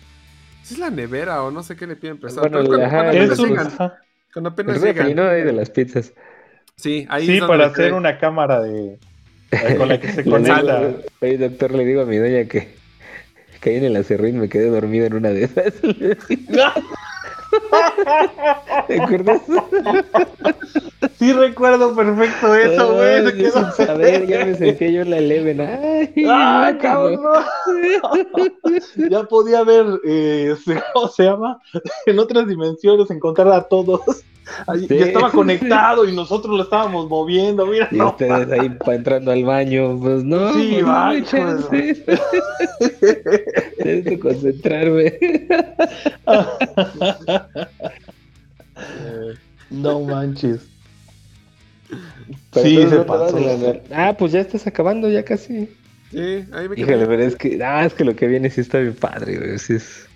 ¿Sí 0.71 0.75
es 0.75 0.81
la 0.81 0.91
nevera 0.91 1.43
o 1.43 1.51
no 1.51 1.64
sé 1.64 1.75
qué 1.75 1.85
le 1.85 1.97
piden 1.97 2.21
prestado? 2.21 2.49
Bueno, 2.49 2.64
cuando, 2.64 2.87
ajá, 2.87 2.97
cuando 3.11 3.11
apenas 3.11 3.39
llegan. 3.41 3.66
ajá. 3.66 3.99
Cuando 4.33 4.51
apenas 4.51 4.81
llegan. 4.81 5.16
¿no? 5.16 5.29
Ahí 5.29 5.43
de 5.43 5.53
las 5.53 5.68
pizzas. 5.68 6.12
Sí, 6.77 7.09
ahí 7.11 7.27
Sí, 7.27 7.33
es 7.35 7.41
donde 7.41 7.57
para 7.57 7.66
hacer 7.73 7.93
una 7.93 8.21
cámara 8.21 8.62
de 8.62 8.97
con 9.77 9.89
la 9.89 9.99
que 9.99 10.12
se 10.12 10.23
conecta. 10.31 10.93
Oye, 11.23 11.39
doctor, 11.39 11.73
le 11.73 11.85
digo 11.85 12.03
a 12.03 12.07
mi 12.07 12.18
doña 12.18 12.45
que, 12.45 12.68
que 13.61 13.71
ahí 13.71 13.77
en 13.79 13.85
el 13.87 13.97
acerrín 13.97 14.39
me 14.39 14.49
quedé 14.49 14.66
dormido 14.68 15.07
en 15.07 15.14
una 15.14 15.31
de 15.31 15.43
esas. 15.43 15.75
¿Te 18.86 19.01
acuerdas? 19.03 19.42
Sí 21.18 21.32
recuerdo 21.32 21.94
perfecto 21.94 22.55
eso, 22.55 22.94
güey. 22.94 23.30
Se 23.30 23.42
yo 23.42 23.51
sin 23.51 23.72
saber, 23.72 24.26
ya 24.26 24.44
me 24.44 24.55
sentía 24.55 24.90
yo 24.90 25.03
en 25.03 25.11
la 25.11 25.18
Eleven. 25.18 25.61
Ay, 25.61 26.12
¡Ah, 26.28 26.70
no, 26.72 26.78
cabrón! 26.78 27.44
ya 29.11 29.22
podía 29.24 29.62
ver, 29.64 29.86
eh, 30.05 30.55
¿cómo 30.94 31.09
se 31.09 31.24
llama? 31.24 31.61
En 32.07 32.18
otras 32.18 32.46
dimensiones, 32.46 33.11
encontrar 33.11 33.48
a 33.53 33.62
todos. 33.64 34.01
Ahí- 34.66 34.86
Sí. 34.86 34.98
Ya 34.98 35.07
estaba 35.07 35.30
conectado 35.30 36.09
y 36.09 36.14
nosotros 36.14 36.57
lo 36.57 36.62
estábamos 36.62 37.09
moviendo, 37.09 37.66
mira. 37.66 37.88
Y 37.90 37.96
no, 37.96 38.11
ustedes 38.11 38.51
ahí 38.51 38.68
pa- 38.70 38.94
entrando 38.94 39.30
al 39.32 39.44
baño, 39.44 39.98
pues 40.01 40.24
no, 40.24 40.53
Sí, 40.55 40.68
pues, 40.72 40.82
no 40.82 40.88
va, 40.92 41.14
hijo 41.14 41.26
chance. 41.28 42.05
Necesito 43.78 44.20
concentrarme. 44.20 45.18
no 49.70 50.01
manches. 50.01 50.61
Pero 52.53 52.66
Sí, 52.66 52.74
se 52.76 52.80
¿dónde 52.82 52.96
vas 52.98 53.07
pasó. 53.32 53.38
la- 53.38 53.80
Ah, 54.09 54.16
pues 54.16 54.32
ya 54.32 54.40
estás 54.40 54.66
acabando, 54.66 55.09
ya 55.09 55.24
casi. 55.24 55.68
Sí, 56.11 56.44
ahí 56.53 56.68
me 56.68 56.78
Híjole, 56.80 57.07
pero 57.07 57.22
es 57.22 57.36
que, 57.36 57.62
ah, 57.62 57.84
es 57.84 57.94
que 57.94 58.05
lo 58.05 58.16
que 58.16 58.26
viene 58.26 58.51
sí 58.51 58.61
está 58.61 58.78
bien 58.78 58.94
padre, 58.94 59.38
güey. 59.38 59.59
Sí 59.59 59.74
es... 59.74 60.07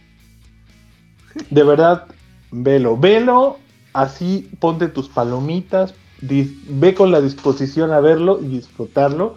De 1.51 1.63
verdad, 1.65 2.05
velo, 2.51 2.97
velo, 2.97 3.59
así 3.95 4.49
ponte 4.61 4.89
tus 4.89 5.09
palomitas, 5.09 5.95
ve 6.21 6.95
con 6.95 7.11
la 7.11 7.21
disposición 7.21 7.93
a 7.93 8.01
verlo 8.01 8.41
y 8.43 8.49
disfrutarlo. 8.49 9.37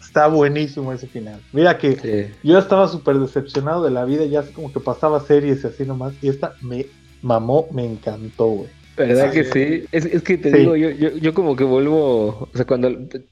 Está 0.00 0.26
buenísimo 0.28 0.92
ese 0.92 1.06
final. 1.06 1.40
Mira 1.52 1.78
que 1.78 1.96
sí. 1.96 2.32
yo 2.42 2.58
estaba 2.58 2.88
súper 2.88 3.18
decepcionado 3.18 3.84
de 3.84 3.90
la 3.90 4.04
vida, 4.04 4.24
ya 4.24 4.42
como 4.52 4.72
que 4.72 4.80
pasaba 4.80 5.20
series 5.20 5.62
y 5.62 5.66
así 5.66 5.84
nomás, 5.84 6.14
y 6.22 6.28
esta 6.28 6.54
me 6.62 6.86
mamó, 7.22 7.68
me 7.72 7.84
encantó, 7.84 8.46
güey. 8.46 8.70
¿Verdad 8.96 9.30
Sí. 9.32 9.38
que 9.38 9.44
sí? 9.44 9.84
Es, 9.92 10.04
es 10.06 10.22
que 10.22 10.38
te 10.38 10.50
Sí. 10.50 10.58
digo, 10.58 10.76
yo, 10.76 10.90
yo, 10.90 11.16
yo 11.16 11.34
como 11.34 11.54
que 11.54 11.64
vuelvo, 11.64 12.26
o 12.26 12.50
sea, 12.54 12.66
cuando 12.66 12.90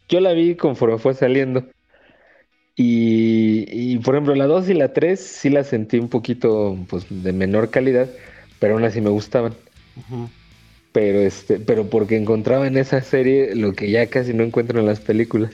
yo 0.09 0.20
la 0.20 0.33
vi 0.33 0.55
conforme 0.55 0.99
fue 0.99 1.14
saliendo. 1.14 1.64
Y, 2.77 3.64
y, 3.70 3.99
por 3.99 4.14
ejemplo, 4.14 4.35
la 4.35 4.47
2 4.47 4.68
y 4.68 4.74
la 4.74 4.93
3 4.93 5.18
sí 5.18 5.49
la 5.49 5.64
sentí 5.64 5.99
un 5.99 6.09
poquito 6.09 6.77
pues 6.89 7.07
de 7.09 7.33
menor 7.33 7.70
calidad, 7.70 8.11
pero 8.61 8.74
aún 8.74 8.85
así 8.85 9.01
me 9.01 9.09
gustaban. 9.11 9.55
Pero 10.97 11.18
este, 11.18 11.61
pero 11.61 11.90
porque 11.90 12.16
encontraba 12.16 12.66
en 12.66 12.78
esa 12.78 13.03
serie 13.03 13.55
lo 13.55 13.74
que 13.74 13.90
ya 13.90 14.07
casi 14.07 14.32
no 14.32 14.42
encuentro 14.42 14.80
en 14.80 14.86
las 14.86 14.99
películas. 14.99 15.53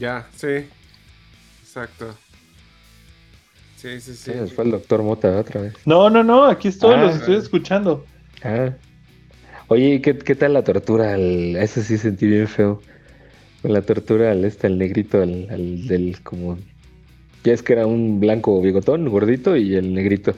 Ya, 0.00 0.26
sí. 0.34 0.66
Exacto. 1.62 2.12
Sí, 3.76 4.00
sí, 4.00 4.14
sí. 4.16 4.32
Sí, 4.32 4.52
fue 4.52 4.64
el 4.64 4.72
doctor 4.72 5.04
Mota 5.04 5.38
otra 5.38 5.60
vez. 5.60 5.74
No, 5.84 6.10
no, 6.10 6.24
no, 6.24 6.46
aquí 6.46 6.66
estoy, 6.66 6.92
Ah. 6.96 7.02
los 7.04 7.14
estoy 7.18 7.36
escuchando. 7.36 8.04
Ah. 8.42 8.70
Oye, 9.68 9.94
¿y 9.94 10.00
¿qué, 10.00 10.18
qué 10.18 10.34
tal 10.34 10.54
la 10.54 10.64
tortura? 10.64 11.14
al- 11.14 11.54
Eso 11.54 11.80
sí 11.80 11.98
sentí 11.98 12.26
bien 12.26 12.48
feo. 12.48 12.82
Con 13.62 13.72
la 13.72 13.82
tortura 13.82 14.32
al 14.32 14.44
este, 14.44 14.66
al 14.66 14.76
negrito, 14.76 15.22
al, 15.22 15.46
al 15.50 15.86
del 15.86 16.20
como... 16.24 16.58
Ya 17.44 17.52
es 17.52 17.62
que 17.62 17.74
era 17.74 17.86
un 17.86 18.18
blanco 18.18 18.60
bigotón, 18.60 19.08
gordito, 19.08 19.54
y 19.56 19.76
el 19.76 19.94
negrito. 19.94 20.34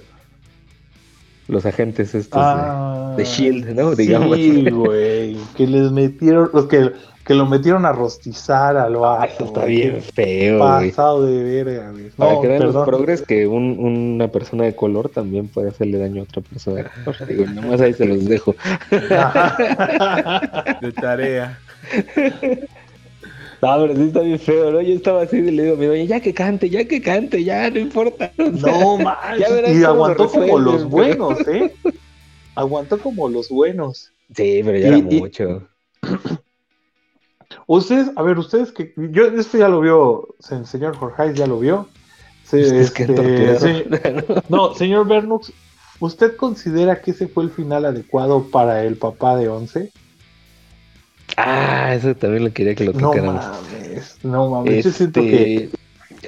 Los 1.50 1.66
agentes 1.66 2.14
estos 2.14 2.40
de- 2.40 2.46
Ah, 2.48 3.14
de 3.16 3.24
Shield, 3.24 3.74
¿no? 3.74 3.94
Digamos. 3.94 4.36
Sí, 4.36 4.70
güey, 4.70 5.36
que 5.56 5.66
les 5.66 5.90
metieron, 5.90 6.48
los 6.54 6.66
que, 6.66 6.92
que 7.26 7.34
lo 7.34 7.44
metieron 7.46 7.84
a 7.86 7.92
rostizar 7.92 8.76
al 8.76 8.94
vato. 8.96 9.44
está 9.46 9.64
bien 9.64 10.00
feo, 10.00 10.58
güey. 10.58 10.90
Pasado 10.90 11.26
de 11.26 11.42
verga, 11.42 11.90
güey. 11.90 12.10
Para 12.10 12.32
No, 12.34 12.40
que 12.40 12.48
vean 12.48 12.62
los 12.72 12.84
progres 12.86 13.22
que 13.22 13.46
un- 13.48 13.78
una 13.80 14.28
persona 14.28 14.64
de 14.64 14.74
color 14.76 15.08
también 15.08 15.48
puede 15.48 15.70
hacerle 15.70 15.98
daño 15.98 16.20
a 16.22 16.24
otra 16.24 16.42
persona 16.42 16.76
de 16.84 16.84
color. 17.04 17.26
Digo, 17.28 17.44
nomás 17.46 17.80
ahí 17.80 17.94
se 17.94 18.06
los 18.06 18.24
dejo. 18.26 18.54
De 20.80 20.92
tarea. 20.92 21.58
No, 23.62 23.76
pero 23.78 23.94
sí 23.94 24.02
está 24.04 24.20
bien 24.20 24.38
feo, 24.38 24.70
¿no? 24.72 24.80
Yo 24.80 24.94
estaba 24.94 25.22
así 25.22 25.36
y 25.36 25.50
le 25.50 25.64
digo 25.64 25.76
mi 25.76 25.86
doña, 25.86 26.04
ya 26.04 26.20
que 26.20 26.32
cante, 26.32 26.70
ya 26.70 26.86
que 26.86 27.02
cante, 27.02 27.44
ya, 27.44 27.68
no 27.70 27.78
importa. 27.78 28.32
O 28.38 28.56
sea, 28.56 28.72
No 28.78 28.96
manches. 28.96 29.48
Ya 29.64 29.70
Y 29.72 29.78
lo 29.78 29.88
aguantó 29.88 30.28
como 30.30 30.58
los 30.58 30.84
buenos, 30.84 31.46
¿eh? 31.46 31.74
Aguantó 32.54 32.98
como 32.98 33.28
los 33.28 33.48
buenos. 33.50 34.12
Sí, 34.34 34.62
pero 34.64 34.78
ya 34.78 34.88
era 34.88 34.96
y- 34.98 35.02
mucho. 35.02 35.68
Ustedes, 37.66 38.10
a 38.16 38.22
ver, 38.22 38.38
ustedes 38.38 38.72
que. 38.72 38.92
Yo, 38.96 39.26
esto 39.26 39.58
ya 39.58 39.68
lo 39.68 39.80
vio, 39.80 40.28
el 40.50 40.66
señor 40.66 40.96
Jorge 40.96 41.34
ya 41.34 41.46
lo 41.46 41.58
vio. 41.58 41.88
Que 42.50 42.80
este, 42.80 43.06
torturado. 43.06 43.60
sí. 43.60 43.84
No, 44.48 44.74
señor 44.74 45.06
Bernux, 45.06 45.52
¿usted 46.00 46.34
considera 46.36 47.00
que 47.00 47.12
ese 47.12 47.28
fue 47.28 47.44
el 47.44 47.50
final 47.50 47.84
adecuado 47.84 48.48
para 48.50 48.84
el 48.84 48.96
papá 48.96 49.36
de 49.36 49.48
Once? 49.48 49.92
Ah, 51.36 51.94
eso 51.94 52.14
también 52.14 52.44
lo 52.44 52.52
quería 52.52 52.74
que 52.74 52.84
lo 52.84 52.92
No 52.92 53.10
tocáramos. 53.10 53.44
mames, 53.44 54.18
no 54.22 54.50
mames. 54.50 54.84
Yo 54.84 54.90
siento 54.90 55.20
que. 55.22 55.54
Este, 55.64 55.78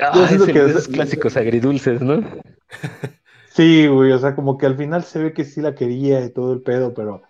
ah, 0.02 0.12
yo 0.14 0.26
siento 0.26 0.44
es 0.44 0.48
el 0.48 0.54
que 0.54 0.64
es- 0.64 0.70
esos 0.70 0.88
clásicos 0.88 1.36
agridulces, 1.36 2.00
¿no? 2.00 2.22
Sí, 3.54 3.86
güey, 3.86 4.12
o 4.12 4.18
sea, 4.18 4.34
como 4.34 4.56
que 4.56 4.64
al 4.64 4.78
final 4.78 5.04
se 5.04 5.18
ve 5.18 5.34
que 5.34 5.44
sí 5.44 5.60
la 5.60 5.74
quería 5.74 6.24
y 6.24 6.30
todo 6.30 6.54
el 6.54 6.62
pedo, 6.62 6.94
pero. 6.94 7.22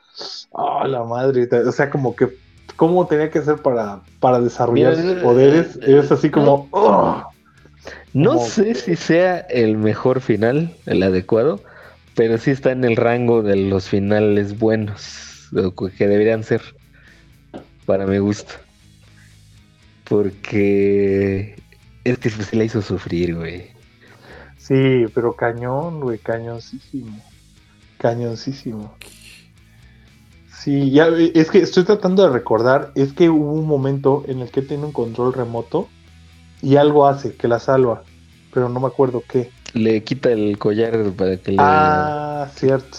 Ah, 0.55 0.87
la 0.87 1.03
madre. 1.03 1.49
O 1.67 1.73
sea, 1.73 1.91
como 1.91 2.15
que. 2.15 2.29
¿Cómo 2.77 3.07
tenía 3.09 3.29
que 3.29 3.41
hacer 3.41 3.57
para, 3.57 4.03
para 4.21 4.41
desarrollar 4.41 4.97
Mira, 4.97 5.15
sus 5.15 5.23
poderes? 5.23 5.77
eh, 5.83 5.99
Es 5.99 6.13
así 6.13 6.31
como. 6.31 6.69
No 8.13 8.35
Como- 8.35 8.47
sé 8.47 8.75
si 8.77 8.95
sea 8.95 9.39
el 9.39 9.77
mejor 9.79 10.21
final, 10.21 10.73
el 10.87 11.03
adecuado, 11.03 11.59
pero 12.15 12.39
sí 12.39 12.53
está 12.53 12.71
en 12.71 12.85
el 12.85 12.95
rango 12.97 13.43
de 13.43 13.57
los 13.57 13.89
finales 13.89 14.59
buenos, 14.61 15.49
que 15.99 16.07
deberían 16.07 16.45
ser, 16.45 16.63
para 17.87 18.07
mi 18.07 18.19
gusto. 18.19 18.55
Porque 20.09 21.57
es 22.05 22.19
que 22.19 22.31
se 22.31 22.57
la 22.57 22.65
hizo 22.65 22.83
sufrir, 22.83 23.35
güey. 23.35 23.67
Sí, 24.59 25.07
pero 25.15 25.35
cañón, 25.35 26.01
güey, 26.01 26.19
cañoncísimo. 26.19 27.19
Cañoncísimo. 27.99 28.95
Sí, 30.63 30.93
ya 30.93 31.09
es 31.09 31.51
que 31.51 31.59
estoy 31.59 31.83
tratando 31.83 32.23
de 32.23 32.31
recordar, 32.31 32.93
es 32.95 33.13
que 33.13 33.29
hubo 33.29 33.53
un 33.53 33.67
momento 33.67 34.23
en 34.29 34.41
el 34.41 34.51
que 34.51 34.63
tiene 34.63 34.85
un 34.85 34.93
control 34.93 35.33
remoto 35.33 35.89
y 36.61 36.77
algo 36.77 37.09
hace 37.09 37.35
que 37.35 37.49
la 37.49 37.59
salva, 37.59 38.05
pero 38.55 38.69
no 38.69 38.79
me 38.79 38.87
acuerdo 38.87 39.25
qué. 39.29 39.51
Le 39.75 40.05
quita 40.05 40.31
el 40.31 40.59
collar 40.59 41.11
para 41.17 41.37
que 41.37 41.51
le... 41.51 41.57
Ah, 41.59 42.49
cierto. 42.55 42.99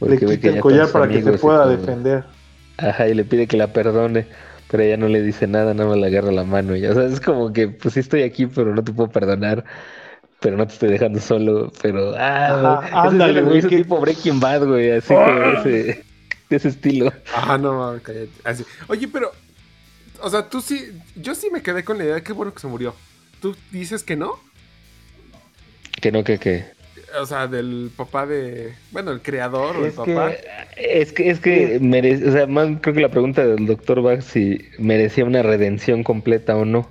Le 0.00 0.16
porque 0.16 0.26
quita 0.26 0.48
el 0.48 0.60
collar 0.60 0.90
para 0.90 1.08
que 1.08 1.22
se 1.22 1.32
pueda 1.32 1.66
defender. 1.66 2.24
Ajá, 2.78 3.08
y 3.08 3.14
le 3.14 3.24
pide 3.24 3.46
que 3.46 3.56
la 3.56 3.72
perdone, 3.72 4.26
pero 4.70 4.82
ella 4.82 4.96
no 4.96 5.08
le 5.08 5.20
dice 5.22 5.46
nada, 5.46 5.74
nada 5.74 5.88
más 5.90 5.98
le 5.98 6.06
agarra 6.06 6.32
la 6.32 6.44
mano. 6.44 6.76
Y, 6.76 6.86
o 6.86 6.94
sea, 6.94 7.04
es 7.04 7.20
como 7.20 7.52
que, 7.52 7.68
pues 7.68 7.94
sí 7.94 8.00
estoy 8.00 8.22
aquí, 8.22 8.46
pero 8.46 8.74
no 8.74 8.82
te 8.82 8.92
puedo 8.92 9.10
perdonar, 9.10 9.64
pero 10.40 10.56
no 10.56 10.66
te 10.66 10.74
estoy 10.74 10.90
dejando 10.90 11.20
solo, 11.20 11.72
pero... 11.82 12.14
Ah, 12.16 12.78
Ajá, 12.80 13.02
ándale, 13.08 13.40
es 13.40 13.44
güey, 13.46 13.58
el 13.58 13.68
que- 13.68 13.76
tipo 13.78 14.00
Breaking 14.00 14.40
Bad, 14.40 14.64
güey, 14.66 14.90
así 14.92 15.12
como 15.12 15.26
ese, 15.58 16.04
de 16.48 16.56
ese 16.56 16.68
estilo. 16.68 17.12
Ah, 17.34 17.58
no, 17.58 17.74
mames, 17.78 18.02
cállate. 18.02 18.30
Así. 18.44 18.64
Oye, 18.88 19.08
pero. 19.08 19.32
O 20.20 20.30
sea, 20.30 20.48
tú 20.48 20.60
sí. 20.60 20.98
Yo 21.16 21.34
sí 21.34 21.48
me 21.52 21.62
quedé 21.62 21.84
con 21.84 21.98
la 21.98 22.04
idea 22.04 22.14
de 22.14 22.22
qué 22.22 22.32
bueno 22.32 22.52
que 22.54 22.60
se 22.60 22.66
murió. 22.68 22.94
¿Tú 23.40 23.54
dices 23.70 24.02
que 24.02 24.16
no? 24.16 24.32
Que 26.00 26.10
no, 26.12 26.24
que, 26.24 26.38
que... 26.38 26.64
O 27.20 27.26
sea, 27.26 27.46
del 27.46 27.90
papá 27.96 28.26
de. 28.26 28.74
Bueno, 28.90 29.10
el 29.12 29.22
creador 29.22 29.76
o 29.76 29.80
el 29.80 29.86
Es 29.86 29.94
papá. 29.94 30.32
que, 30.76 31.00
es 31.00 31.12
que, 31.12 31.30
es 31.30 31.40
que 31.40 31.78
merece, 31.80 32.28
o 32.28 32.32
sea, 32.32 32.46
más 32.46 32.68
creo 32.80 32.94
que 32.94 33.00
la 33.00 33.08
pregunta 33.10 33.46
del 33.46 33.66
doctor 33.66 34.04
va 34.04 34.20
si 34.20 34.58
merecía 34.78 35.24
una 35.24 35.42
redención 35.42 36.02
completa 36.04 36.56
o 36.56 36.64
no. 36.64 36.88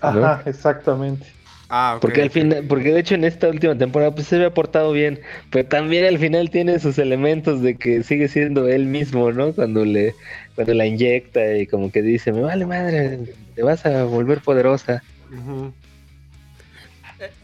Ajá, 0.00 0.42
exactamente. 0.46 1.26
Ah, 1.68 1.94
ok. 1.96 2.02
Porque 2.02 2.22
al 2.22 2.30
final, 2.30 2.64
porque 2.68 2.92
de 2.92 3.00
hecho 3.00 3.14
en 3.16 3.24
esta 3.24 3.48
última 3.48 3.76
temporada 3.76 4.14
pues 4.14 4.28
se 4.28 4.36
había 4.36 4.54
portado 4.54 4.92
bien, 4.92 5.20
pero 5.50 5.66
también 5.66 6.04
al 6.04 6.18
final 6.18 6.50
tiene 6.50 6.78
sus 6.78 6.98
elementos 6.98 7.60
de 7.62 7.76
que 7.76 8.02
sigue 8.04 8.28
siendo 8.28 8.68
él 8.68 8.84
mismo, 8.86 9.32
¿no? 9.32 9.52
Cuando 9.52 9.84
le, 9.84 10.14
cuando 10.54 10.74
la 10.74 10.86
inyecta 10.86 11.56
y 11.56 11.66
como 11.66 11.90
que 11.90 12.02
dice, 12.02 12.32
me 12.32 12.42
vale 12.42 12.66
madre, 12.66 13.18
te 13.54 13.62
vas 13.62 13.84
a 13.84 14.04
volver 14.04 14.40
poderosa. 14.42 15.02
Eh, 15.32 15.70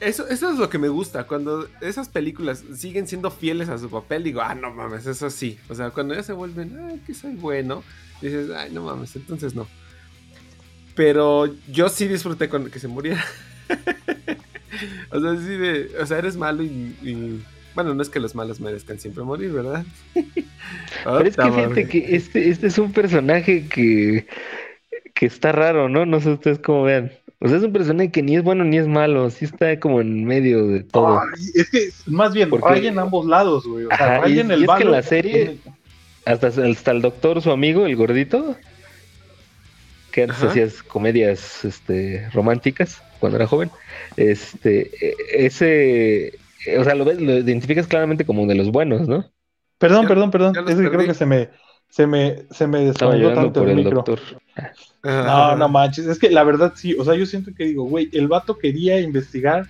Eso, 0.01 0.29
eso 0.29 0.51
es 0.53 0.59
lo 0.59 0.69
que 0.69 0.79
me 0.79 0.89
gusta, 0.89 1.25
cuando 1.27 1.69
esas 1.81 2.09
películas 2.09 2.65
siguen 2.75 3.07
siendo 3.07 3.31
fieles 3.31 3.69
a 3.69 3.79
su 3.79 3.89
papel, 3.91 4.25
digo, 4.25 4.41
ah, 4.43 4.55
no 4.55 4.71
mames, 4.73 5.07
eso 5.07 5.31
sí. 5.31 5.59
O 5.69 5.75
sea, 5.75 5.91
cuando 5.91 6.15
ya 6.15 6.23
se 6.23 6.33
vuelven, 6.33 6.77
ah, 6.79 6.95
que 7.07 7.15
soy 7.15 7.35
bueno, 7.35 7.83
dices, 8.21 8.51
ay, 8.51 8.71
no 8.73 8.83
mames, 8.85 9.15
entonces 9.17 9.55
no. 9.55 9.67
Pero 10.95 11.47
yo 11.71 11.89
sí 11.89 12.07
disfruté 12.09 12.49
con 12.49 12.71
que 12.71 12.79
se 12.79 12.89
muriera. 12.89 13.25
o 15.11 15.21
sea, 15.21 15.37
sí 15.37 15.57
de, 15.57 15.91
o 16.01 16.07
sea, 16.07 16.19
eres 16.19 16.37
malo 16.37 16.63
y, 16.63 16.67
y- 17.03 17.43
bueno, 17.75 17.95
no 17.95 18.03
es 18.03 18.11
que 18.11 18.21
los 18.21 18.35
malos 18.35 18.61
merezcan 18.61 18.99
siempre 18.99 19.25
morir, 19.25 19.51
¿verdad? 19.51 19.87
Pero 21.05 21.21
es 21.21 21.37
que 21.37 21.43
fíjate 21.53 21.89
que 21.89 22.17
este, 22.17 22.51
este 22.51 22.67
es 22.67 22.77
un 22.77 22.93
personaje 22.93 23.67
que, 23.67 24.27
que 25.23 25.27
está 25.27 25.53
raro, 25.53 25.89
¿no? 25.89 26.05
No 26.05 26.19
sé 26.21 26.31
ustedes 26.31 26.59
cómo 26.59 26.83
vean. 26.83 27.13
O 27.39 27.47
sea, 27.47 27.57
es 27.59 27.63
un 27.63 27.73
personaje 27.73 28.11
que 28.11 28.23
ni 28.25 28.35
es 28.35 28.43
bueno 28.43 28.65
ni 28.65 28.77
es 28.79 28.89
malo, 28.89 29.31
sí 29.31 29.45
está 29.45 29.79
como 29.79 30.01
en 30.01 30.25
medio 30.25 30.67
de 30.67 30.83
todo. 30.83 31.21
Es 31.55 31.71
que 31.71 31.91
más 32.07 32.35
bien 32.35 32.51
Porque- 32.51 32.69
raya 32.69 32.89
en 32.89 32.99
ambos 32.99 33.25
lados, 33.27 33.65
güey. 33.65 33.85
O 33.85 33.89
sea, 33.97 34.17
Ajá, 34.17 34.29
y- 34.29 34.41
en 34.41 34.49
y 34.51 34.55
el 34.55 34.65
es 34.65 34.71
que 34.77 34.83
en 34.83 34.91
la 34.91 35.03
serie- 35.03 35.59
Hasta, 36.25 36.49
hasta 36.49 36.91
el 36.91 37.03
doctor, 37.03 37.41
su 37.41 37.53
amigo, 37.53 37.87
el 37.87 37.95
gordito, 37.95 38.57
que 40.11 40.23
antes 40.25 40.39
Ajá. 40.39 40.49
hacías 40.49 40.83
comedias 40.83 41.65
este, 41.65 42.29
románticas 42.33 43.01
cuando 43.21 43.37
era 43.37 43.47
joven, 43.47 43.71
este, 44.17 44.91
e- 45.01 45.15
ese, 45.47 46.37
o 46.79 46.83
sea, 46.83 46.97
lo 46.97 47.05
ves, 47.05 47.21
lo 47.21 47.39
identificas 47.39 47.87
claramente 47.87 48.25
como 48.25 48.45
de 48.47 48.57
los 48.57 48.73
buenos, 48.73 49.07
¿no? 49.09 49.31
Perdón, 49.79 50.03
Ya- 50.03 50.09
perdón, 50.09 50.31
perdón. 50.33 50.55
Es 50.69 50.75
que 50.77 50.91
creo 50.91 51.07
que 51.07 51.15
se 51.15 51.27
me, 51.27 51.49
se 51.93 52.07
me, 52.07 52.45
se 52.51 52.67
me 52.67 52.87
llorando 52.87 53.35
tanto 53.35 53.61
por 53.61 53.65
el 53.65 53.71
el 53.79 53.85
micro. 53.85 53.97
doctor. 53.97 54.19
No, 55.05 55.57
no 55.57 55.69
manches. 55.69 56.07
Es 56.07 56.19
que 56.19 56.31
la 56.31 56.43
verdad 56.43 56.73
sí. 56.75 56.97
O 56.99 57.05
sea, 57.05 57.15
yo 57.15 57.27
siento 57.27 57.51
que 57.55 57.65
digo, 57.65 57.85
güey, 57.85 58.09
el 58.15 58.29
vato 58.29 58.57
quería 58.57 58.99
investigar. 58.99 59.67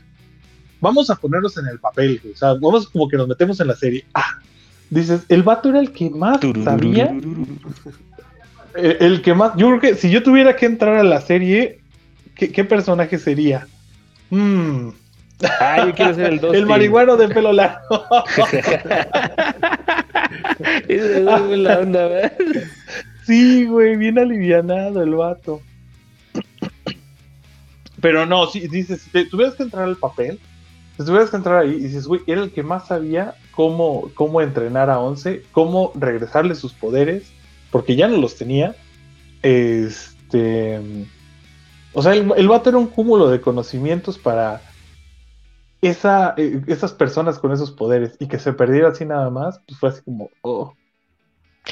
Vamos 0.80 1.10
a 1.10 1.16
ponernos 1.16 1.56
en 1.58 1.66
el 1.66 1.80
papel, 1.80 2.20
güey. 2.22 2.32
O 2.34 2.36
sea, 2.36 2.50
vamos 2.54 2.88
como 2.88 3.08
que 3.08 3.16
nos 3.16 3.26
metemos 3.26 3.58
en 3.58 3.66
la 3.66 3.74
serie. 3.74 4.04
Ah, 4.14 4.38
dices, 4.88 5.24
el 5.28 5.42
vato 5.42 5.70
era 5.70 5.80
el 5.80 5.90
que 5.90 6.10
más 6.10 6.38
sabía. 6.62 7.12
El, 8.76 8.96
el 9.00 9.20
que 9.22 9.34
más. 9.34 9.56
Yo 9.56 9.66
creo 9.66 9.80
que 9.80 9.94
si 9.96 10.08
yo 10.08 10.22
tuviera 10.22 10.54
que 10.54 10.66
entrar 10.66 10.94
a 10.98 11.02
la 11.02 11.20
serie, 11.20 11.80
¿qué, 12.36 12.52
qué 12.52 12.62
personaje 12.64 13.18
sería? 13.18 13.66
Mm, 14.30 14.90
Ah, 15.58 15.86
yo 15.88 15.94
quiero 15.96 16.14
ser 16.14 16.26
el 16.34 16.38
Dustin. 16.40 16.60
el 16.60 16.66
marihuano 16.66 17.16
de 17.16 17.28
pelo 17.30 17.52
largo. 17.52 17.80
Esa 20.88 21.18
es 21.18 21.58
la 21.58 21.78
onda, 21.78 22.06
¿verdad? 22.06 22.32
Sí, 23.26 23.66
güey, 23.66 23.96
bien 23.96 24.18
alivianado 24.18 25.02
el 25.02 25.14
vato. 25.14 25.60
Pero 28.00 28.26
no, 28.26 28.46
si 28.48 28.66
dices, 28.66 29.02
si 29.02 29.10
te 29.10 29.24
tuvieras 29.26 29.54
que 29.54 29.62
entrar 29.62 29.84
al 29.84 29.96
papel, 29.96 30.40
si 30.96 31.04
tuvieras 31.04 31.30
que 31.30 31.36
entrar 31.36 31.58
ahí 31.58 31.74
y 31.74 31.80
dices, 31.80 32.06
güey, 32.06 32.20
era 32.26 32.42
el 32.42 32.50
que 32.50 32.62
más 32.62 32.88
sabía 32.88 33.34
cómo, 33.52 34.10
cómo 34.14 34.40
entrenar 34.40 34.90
a 34.90 34.98
Once, 34.98 35.44
cómo 35.52 35.92
regresarle 35.94 36.54
sus 36.56 36.72
poderes, 36.72 37.32
porque 37.70 37.94
ya 37.94 38.08
no 38.08 38.16
los 38.16 38.36
tenía. 38.36 38.74
Este. 39.42 40.80
O 41.92 42.02
sea, 42.02 42.12
el, 42.12 42.32
el 42.36 42.48
vato 42.48 42.70
era 42.70 42.78
un 42.78 42.88
cúmulo 42.88 43.30
de 43.30 43.40
conocimientos 43.40 44.18
para 44.18 44.62
esa, 45.82 46.34
eh, 46.38 46.60
esas 46.68 46.92
personas 46.94 47.38
con 47.38 47.52
esos 47.52 47.70
poderes 47.72 48.12
y 48.18 48.28
que 48.28 48.38
se 48.38 48.52
perdiera 48.54 48.88
así 48.88 49.04
nada 49.04 49.28
más, 49.30 49.60
pues 49.66 49.78
fue 49.78 49.88
así 49.90 50.00
como, 50.02 50.30
oh. 50.40 50.74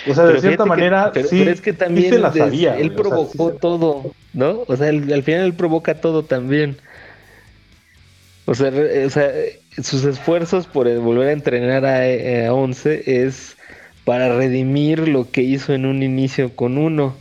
O 0.09 0.15
sea, 0.15 0.25
de 0.27 0.41
cierta 0.41 0.65
que- 0.65 0.69
manera, 0.69 1.11
pero, 1.13 1.29
sí, 1.29 1.39
pero 1.41 1.51
es 1.51 1.61
que 1.61 1.73
también 1.73 2.11
se 2.13 2.19
la 2.21 2.31
des- 2.31 2.45
sabía, 2.45 2.77
él 2.79 2.91
güey, 2.91 3.01
o 3.01 3.03
sea, 3.03 3.11
provocó 3.11 3.51
sí 3.51 3.57
todo, 3.61 4.15
¿no? 4.35 4.63
O 4.69 4.77
sea, 4.77 4.89
él- 4.89 5.13
al 5.13 5.23
final 5.23 5.41
él 5.47 5.55
provoca 5.55 5.95
todo 6.01 6.25
también. 6.25 6.77
O 8.47 8.55
sea, 8.55 8.71
re- 8.71 9.05
o 9.07 9.11
sea, 9.11 9.31
sus 9.83 10.05
esfuerzos 10.05 10.67
por 10.67 10.89
el 10.89 10.99
volver 11.01 11.29
a 11.29 11.33
entrenar 11.33 11.85
a, 11.85 12.09
eh, 12.09 12.47
a 12.47 12.53
Once 12.55 13.03
es 13.07 13.57
para 14.05 14.37
redimir 14.37 15.07
lo 15.09 15.31
que 15.31 15.43
hizo 15.43 15.73
en 15.73 15.87
un 15.87 16.03
inicio 16.03 16.55
con 16.57 16.79
uno. 16.79 17.17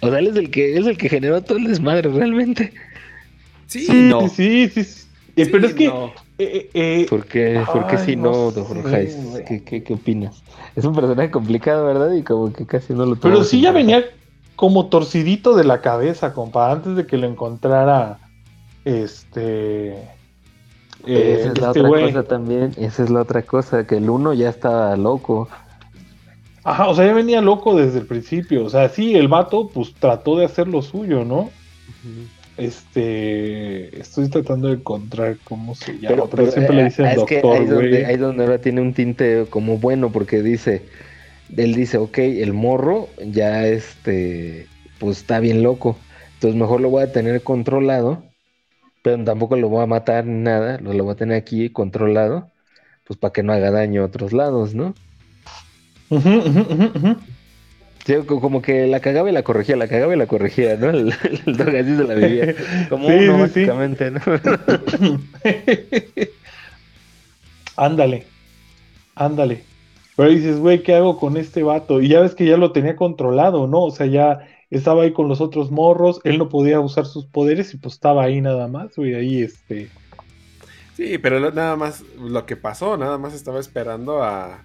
O 0.00 0.08
sea, 0.10 0.18
él 0.18 0.28
es 0.28 0.36
el 0.36 0.50
que 0.50 0.76
es 0.78 0.86
el 0.86 0.96
que 0.98 1.08
generó 1.08 1.42
todo 1.42 1.58
el 1.58 1.66
desmadre 1.68 2.10
realmente. 2.14 2.72
Sí, 3.66 3.86
Sí, 3.86 3.92
no. 4.08 4.28
sí, 4.28 4.68
sí, 4.72 4.84
sí. 4.84 5.00
Eh, 5.36 5.44
Sí, 5.46 5.50
pero 5.50 5.66
es 5.66 5.74
que. 5.74 5.86
no. 5.88 6.12
Eh, 6.38 6.70
eh, 6.74 7.06
¿Por 7.08 7.26
qué, 7.26 7.62
por 7.72 7.86
qué 7.86 7.96
Ay, 7.96 8.06
si 8.06 8.16
no 8.16 8.32
no, 8.32 8.50
sé. 9.32 9.44
¿Qué, 9.46 9.64
qué, 9.64 9.82
qué 9.82 9.94
opinas? 9.94 10.42
Es 10.74 10.84
un 10.84 10.94
personaje 10.94 11.30
complicado, 11.30 11.86
¿verdad? 11.86 12.12
Y 12.12 12.22
como 12.22 12.52
que 12.52 12.66
casi 12.66 12.92
no 12.92 13.06
lo 13.06 13.16
pero 13.16 13.44
sí 13.44 13.60
ya 13.60 13.70
venía 13.70 14.04
como 14.56 14.86
torcidito 14.86 15.54
de 15.54 15.64
la 15.64 15.80
cabeza, 15.80 16.32
compa, 16.32 16.72
antes 16.72 16.96
de 16.96 17.06
que 17.06 17.16
lo 17.16 17.26
encontrara. 17.26 18.18
Este. 18.84 19.92
eh, 19.92 20.02
Esa 21.06 21.52
es 21.52 21.60
la 21.60 21.68
este 21.68 21.80
otra 21.80 21.88
cosa 21.88 22.22
también, 22.24 22.72
esa 22.76 23.04
es 23.04 23.10
la 23.10 23.22
otra 23.22 23.42
cosa, 23.42 23.86
que 23.86 23.96
el 23.96 24.10
uno 24.10 24.32
ya 24.32 24.48
estaba 24.48 24.96
loco. 24.96 25.48
Ajá, 26.64 26.88
o 26.88 26.94
sea, 26.94 27.06
ya 27.06 27.12
venía 27.12 27.40
loco 27.42 27.76
desde 27.76 28.00
el 28.00 28.06
principio. 28.06 28.64
O 28.64 28.70
sea, 28.70 28.88
sí, 28.88 29.14
el 29.14 29.28
vato, 29.28 29.68
pues 29.72 29.94
trató 29.94 30.36
de 30.36 30.46
hacer 30.46 30.66
lo 30.66 30.80
suyo, 30.82 31.24
¿no? 31.24 31.40
Ujú. 31.40 32.26
Este. 32.56 33.98
Estoy 34.00 34.28
tratando 34.30 34.68
de 34.68 34.74
encontrar 34.74 35.38
cómo 35.42 35.74
se 35.74 35.92
llama. 35.98 36.06
Pero, 36.08 36.30
Pero, 36.30 36.44
pero, 36.44 36.52
siempre 36.52 36.76
eh, 36.76 36.76
le 36.76 36.84
dicen 36.84 37.06
es 37.06 37.24
que 37.24 37.38
doctor, 37.38 37.56
ahí, 37.56 37.64
es 37.64 37.70
donde, 37.70 37.96
güey. 37.96 38.04
ahí 38.04 38.14
es 38.14 38.20
donde 38.20 38.44
ahora 38.44 38.60
tiene 38.60 38.80
un 38.80 38.94
tinte 38.94 39.46
como 39.50 39.78
bueno, 39.78 40.12
porque 40.12 40.42
dice, 40.42 40.86
él 41.56 41.74
dice, 41.74 41.98
ok, 41.98 42.18
el 42.18 42.52
morro 42.54 43.08
ya 43.26 43.66
este, 43.66 44.68
pues 44.98 45.18
está 45.18 45.40
bien 45.40 45.62
loco, 45.62 45.98
entonces 46.34 46.58
mejor 46.60 46.80
lo 46.80 46.90
voy 46.90 47.02
a 47.04 47.12
tener 47.12 47.42
controlado, 47.42 48.24
pero 49.02 49.22
tampoco 49.24 49.56
lo 49.56 49.68
voy 49.68 49.82
a 49.82 49.86
matar 49.86 50.26
ni 50.26 50.42
nada, 50.42 50.78
lo, 50.80 50.92
lo 50.94 51.04
voy 51.04 51.12
a 51.14 51.16
tener 51.16 51.36
aquí 51.38 51.70
controlado, 51.70 52.52
pues 53.06 53.18
para 53.18 53.32
que 53.32 53.42
no 53.42 53.52
haga 53.52 53.70
daño 53.70 54.02
a 54.02 54.06
otros 54.06 54.32
lados, 54.32 54.74
¿no? 54.74 54.94
Ujú, 56.10 56.28
ujú. 56.30 56.62
Sí, 56.62 56.80
co- 56.80 57.33
como 58.26 58.60
que 58.62 58.86
la 58.86 59.00
cagaba 59.00 59.30
y 59.30 59.32
la 59.32 59.42
corregía, 59.42 59.76
la 59.76 59.88
cagaba 59.88 60.14
y 60.14 60.18
la 60.18 60.26
corregía, 60.26 60.76
¿no? 60.76 60.90
El, 60.90 61.14
el 61.46 61.56
dog 61.56 61.68
así 61.68 61.96
se 61.96 62.04
la 62.04 62.14
vivía, 62.14 62.54
como 62.88 63.08
Sí, 63.08 63.12
uno 63.12 63.38
sí, 63.48 63.72
básicamente, 63.72 64.10
¿no? 64.10 64.20
ándale, 67.76 68.26
ándale. 69.14 69.64
Pero 70.16 70.30
dices, 70.30 70.58
güey, 70.58 70.82
¿qué 70.82 70.94
hago 70.94 71.18
con 71.18 71.36
este 71.36 71.62
vato? 71.62 72.00
Y 72.00 72.08
ya 72.08 72.20
ves 72.20 72.34
que 72.34 72.46
ya 72.46 72.56
lo 72.56 72.72
tenía 72.72 72.96
controlado, 72.96 73.66
¿no? 73.66 73.82
O 73.84 73.90
sea, 73.90 74.06
ya 74.06 74.46
estaba 74.70 75.02
ahí 75.02 75.12
con 75.12 75.28
los 75.28 75.40
otros 75.40 75.70
morros, 75.70 76.20
él 76.24 76.38
no 76.38 76.48
podía 76.48 76.80
usar 76.80 77.06
sus 77.06 77.26
poderes 77.26 77.74
y 77.74 77.78
pues 77.78 77.94
estaba 77.94 78.24
ahí 78.24 78.40
nada 78.40 78.68
más, 78.68 78.94
güey, 78.96 79.14
ahí 79.14 79.42
este. 79.42 79.90
Sí, 80.96 81.18
pero 81.18 81.40
lo- 81.40 81.50
nada 81.50 81.76
más 81.76 82.02
lo 82.18 82.46
que 82.46 82.56
pasó, 82.56 82.96
nada 82.96 83.18
más 83.18 83.34
estaba 83.34 83.58
esperando 83.60 84.22
a- 84.22 84.64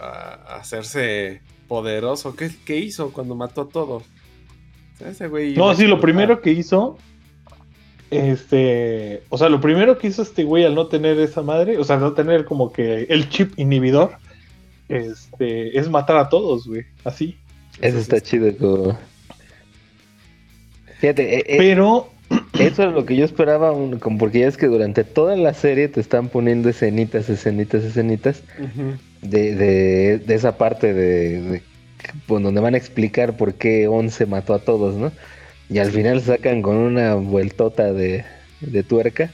a 0.00 0.56
hacerse 0.56 1.42
poderoso. 1.74 2.36
¿Qué, 2.36 2.50
qué 2.64 2.76
hizo 2.78 3.10
cuando 3.12 3.34
mató 3.34 3.62
a 3.62 3.68
todos? 3.68 4.04
O 4.04 4.98
sea, 4.98 5.08
ese 5.08 5.26
güey 5.26 5.54
No, 5.56 5.74
sí, 5.74 5.86
lo 5.88 6.00
primero 6.00 6.40
que 6.40 6.52
hizo. 6.52 6.96
Este. 8.12 9.22
O 9.28 9.36
sea, 9.38 9.48
lo 9.48 9.60
primero 9.60 9.98
que 9.98 10.06
hizo 10.06 10.22
este 10.22 10.44
güey 10.44 10.64
al 10.64 10.76
no 10.76 10.86
tener 10.86 11.18
esa 11.18 11.42
madre, 11.42 11.78
o 11.78 11.82
sea, 11.84 11.96
no 11.96 12.12
tener 12.12 12.44
como 12.44 12.72
que 12.72 13.02
el 13.10 13.28
chip 13.28 13.58
inhibidor, 13.58 14.12
este, 14.88 15.76
es 15.76 15.90
matar 15.90 16.18
a 16.18 16.28
todos, 16.28 16.68
güey. 16.68 16.82
Así. 17.02 17.36
Eso 17.80 17.98
está 17.98 18.20
chido. 18.20 18.56
Como... 18.56 18.96
Fíjate, 21.00 21.38
eh, 21.38 21.44
eh, 21.48 21.56
Pero. 21.58 22.10
eso 22.58 22.84
es 22.84 22.92
lo 22.94 23.04
que 23.04 23.16
yo 23.16 23.24
esperaba, 23.24 23.72
un- 23.72 23.98
como 23.98 24.16
porque 24.16 24.40
ya 24.40 24.46
es 24.46 24.56
que 24.56 24.66
durante 24.66 25.02
toda 25.02 25.36
la 25.36 25.52
serie 25.54 25.88
te 25.88 26.00
están 26.00 26.28
poniendo 26.28 26.68
escenitas, 26.68 27.28
escenitas, 27.28 27.82
escenitas 27.84 28.42
Ujú. 28.58 28.94
De, 29.24 29.54
de, 29.54 30.18
de 30.18 30.34
esa 30.34 30.58
parte 30.58 30.92
de, 30.94 31.40
de- 31.42 31.62
pues, 32.26 32.42
donde 32.42 32.60
van 32.60 32.74
a 32.74 32.78
explicar 32.78 33.36
por 33.36 33.54
qué 33.54 33.88
Once 33.88 34.26
mató 34.26 34.54
a 34.54 34.60
todos, 34.64 34.96
¿no? 34.96 35.12
Y 35.68 35.78
al 35.78 35.92
final 35.92 36.22
sacan 36.22 36.62
con 36.62 36.76
una 36.76 37.14
vueltota 37.16 37.92
de, 37.92 38.24
de 38.60 38.84
tuerca, 38.84 39.32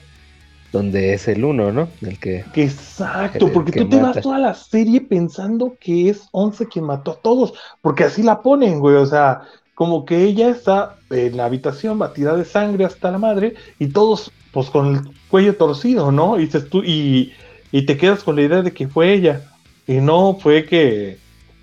donde 0.73 1.15
es 1.15 1.29
el 1.29 1.45
uno, 1.45 1.73
¿no? 1.73 1.91
El 2.03 2.19
que... 2.21 2.47
Exacto, 2.53 3.47
El 3.47 3.53
porque 3.53 3.73
que 3.73 3.83
tú 3.85 3.89
te 3.89 3.99
mata. 3.99 4.21
vas 4.21 4.21
toda 4.21 4.39
la 4.39 4.55
serie 4.55 5.01
pensando 5.01 5.77
que 5.81 6.09
es 6.09 6.29
Once 6.33 6.67
quien 6.69 6.85
mató 6.87 7.13
a 7.13 7.21
todos, 7.21 7.55
porque 7.81 8.05
así 8.05 8.23
la 8.23 8.43
ponen, 8.43 8.81
güey, 8.81 8.97
o 8.97 9.07
sea, 9.07 9.43
como 9.75 10.05
que 10.05 10.25
ella 10.25 10.49
está 10.51 10.97
en 11.11 11.37
la 11.37 11.45
habitación 11.47 11.99
batida 11.99 12.37
de 12.37 12.45
sangre 12.45 12.85
hasta 12.85 13.11
la 13.11 13.19
madre 13.19 13.55
y 13.79 13.89
todos 13.89 14.33
pues 14.53 14.69
con 14.71 14.97
el 14.97 15.01
cuello 15.29 15.57
torcido, 15.57 16.11
¿no? 16.11 16.39
Y, 16.41 16.47
dices 16.47 16.69
tú, 16.69 16.83
y, 16.85 17.33
y 17.71 17.87
te 17.87 17.97
quedas 17.97 18.25
con 18.25 18.35
la 18.37 18.43
idea 18.43 18.63
de 18.63 18.73
que 18.73 18.89
fue 18.89 19.13
ella, 19.13 19.50
y 19.91 20.01
no 20.01 20.39
fue 20.41 20.65
que 20.67 21.19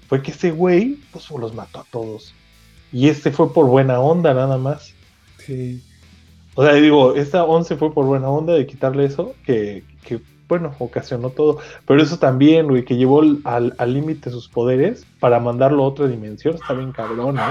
fue 0.10 0.22
que 0.22 0.32
ese 0.32 0.52
güey 0.52 0.98
pues 1.14 1.32
los 1.32 1.54
mató 1.54 1.80
a 1.80 1.86
todos. 1.90 2.34
Y 2.92 3.08
este 3.08 3.32
fue 3.32 3.54
por 3.54 3.68
buena 3.68 4.02
onda 4.02 4.34
nada 4.34 4.58
más. 4.58 4.94
Sí. 5.38 5.82
O 6.56 6.62
sea, 6.62 6.74
digo, 6.74 7.16
esta 7.16 7.46
11 7.46 7.78
fue 7.78 7.94
por 7.94 8.04
buena 8.06 8.28
onda 8.28 8.52
de 8.54 8.68
quitarle 8.68 9.06
eso, 9.06 9.34
que, 9.46 9.86
que, 10.04 10.20
bueno, 10.50 10.76
ocasionó 10.78 11.30
todo. 11.30 11.60
Pero 11.86 12.04
eso 12.04 12.20
también, 12.20 12.68
güey, 12.68 12.84
que 12.84 12.98
llevó 12.98 13.22
al 13.22 13.74
al 13.78 13.94
límite 13.94 14.30
sus 14.30 14.50
poderes 14.50 15.06
para 15.22 15.40
mandarlo 15.40 15.84
a 15.84 15.88
otra 15.88 16.08
dimensión, 16.08 16.56
está 16.56 16.74
bien 16.74 16.92
cabrón, 16.92 17.36
¿no? 17.36 17.42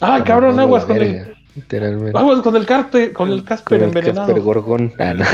¡Ay, 0.00 0.20
como 0.20 0.24
cabrón, 0.24 0.60
aguas 0.60 0.84
con 0.84 0.98
verga, 0.98 1.22
el, 1.22 1.36
Literalmente. 1.56 2.16
aguas 2.16 2.42
con 2.42 2.54
el 2.54 2.64
Casper, 2.64 3.12
con 3.12 3.28
el 3.28 3.42
Casper 3.42 3.80
Con 3.80 3.88
el 3.88 3.88
envenenado! 3.88 4.26
Casper 4.28 4.40
Gorgón. 4.40 4.92
Ah, 5.00 5.14
no. 5.14 5.24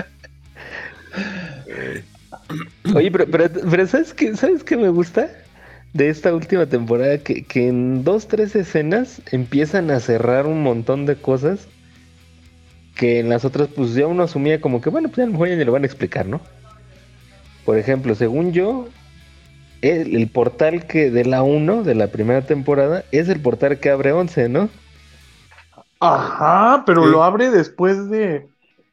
Oye, 2.94 3.10
pero, 3.10 3.26
pero, 3.30 3.50
pero 3.70 3.86
¿sabes 3.86 4.14
qué? 4.14 4.36
¿Sabes 4.36 4.64
qué 4.64 4.76
me 4.76 4.88
gusta? 4.88 5.30
De 5.92 6.08
esta 6.08 6.34
última 6.34 6.66
temporada, 6.66 7.18
que, 7.18 7.44
que 7.44 7.68
en 7.68 8.04
dos, 8.04 8.28
tres 8.28 8.54
escenas 8.54 9.22
empiezan 9.32 9.90
a 9.90 10.00
cerrar 10.00 10.46
un 10.46 10.62
montón 10.62 11.06
de 11.06 11.16
cosas 11.20 11.68
que 12.94 13.18
en 13.20 13.28
las 13.28 13.44
otras, 13.44 13.68
pues 13.68 13.94
ya 13.94 14.06
uno 14.06 14.24
asumía 14.24 14.60
como 14.60 14.80
que, 14.80 14.90
bueno, 14.90 15.08
pues 15.08 15.20
a 15.20 15.26
lo 15.26 15.32
mejor 15.32 15.48
ya 15.48 15.56
ni 15.56 15.64
lo 15.64 15.72
van 15.72 15.82
a 15.84 15.86
explicar, 15.86 16.26
¿no? 16.26 16.40
Por 17.64 17.78
ejemplo, 17.78 18.14
según 18.14 18.52
yo, 18.52 18.88
el, 19.82 20.14
el 20.16 20.28
portal 20.30 20.86
que 20.86 21.10
de 21.10 21.24
la 21.24 21.42
1, 21.42 21.82
de 21.84 21.94
la 21.94 22.08
primera 22.08 22.42
temporada, 22.46 23.04
es 23.12 23.28
el 23.28 23.40
portal 23.40 23.80
que 23.80 23.90
abre 23.90 24.12
11, 24.12 24.48
¿no? 24.48 24.70
Ajá, 26.00 26.84
pero 26.86 27.06
Sí. 27.06 27.12
lo 27.12 27.22
abre 27.24 27.50
después 27.50 28.08
de, 28.10 28.49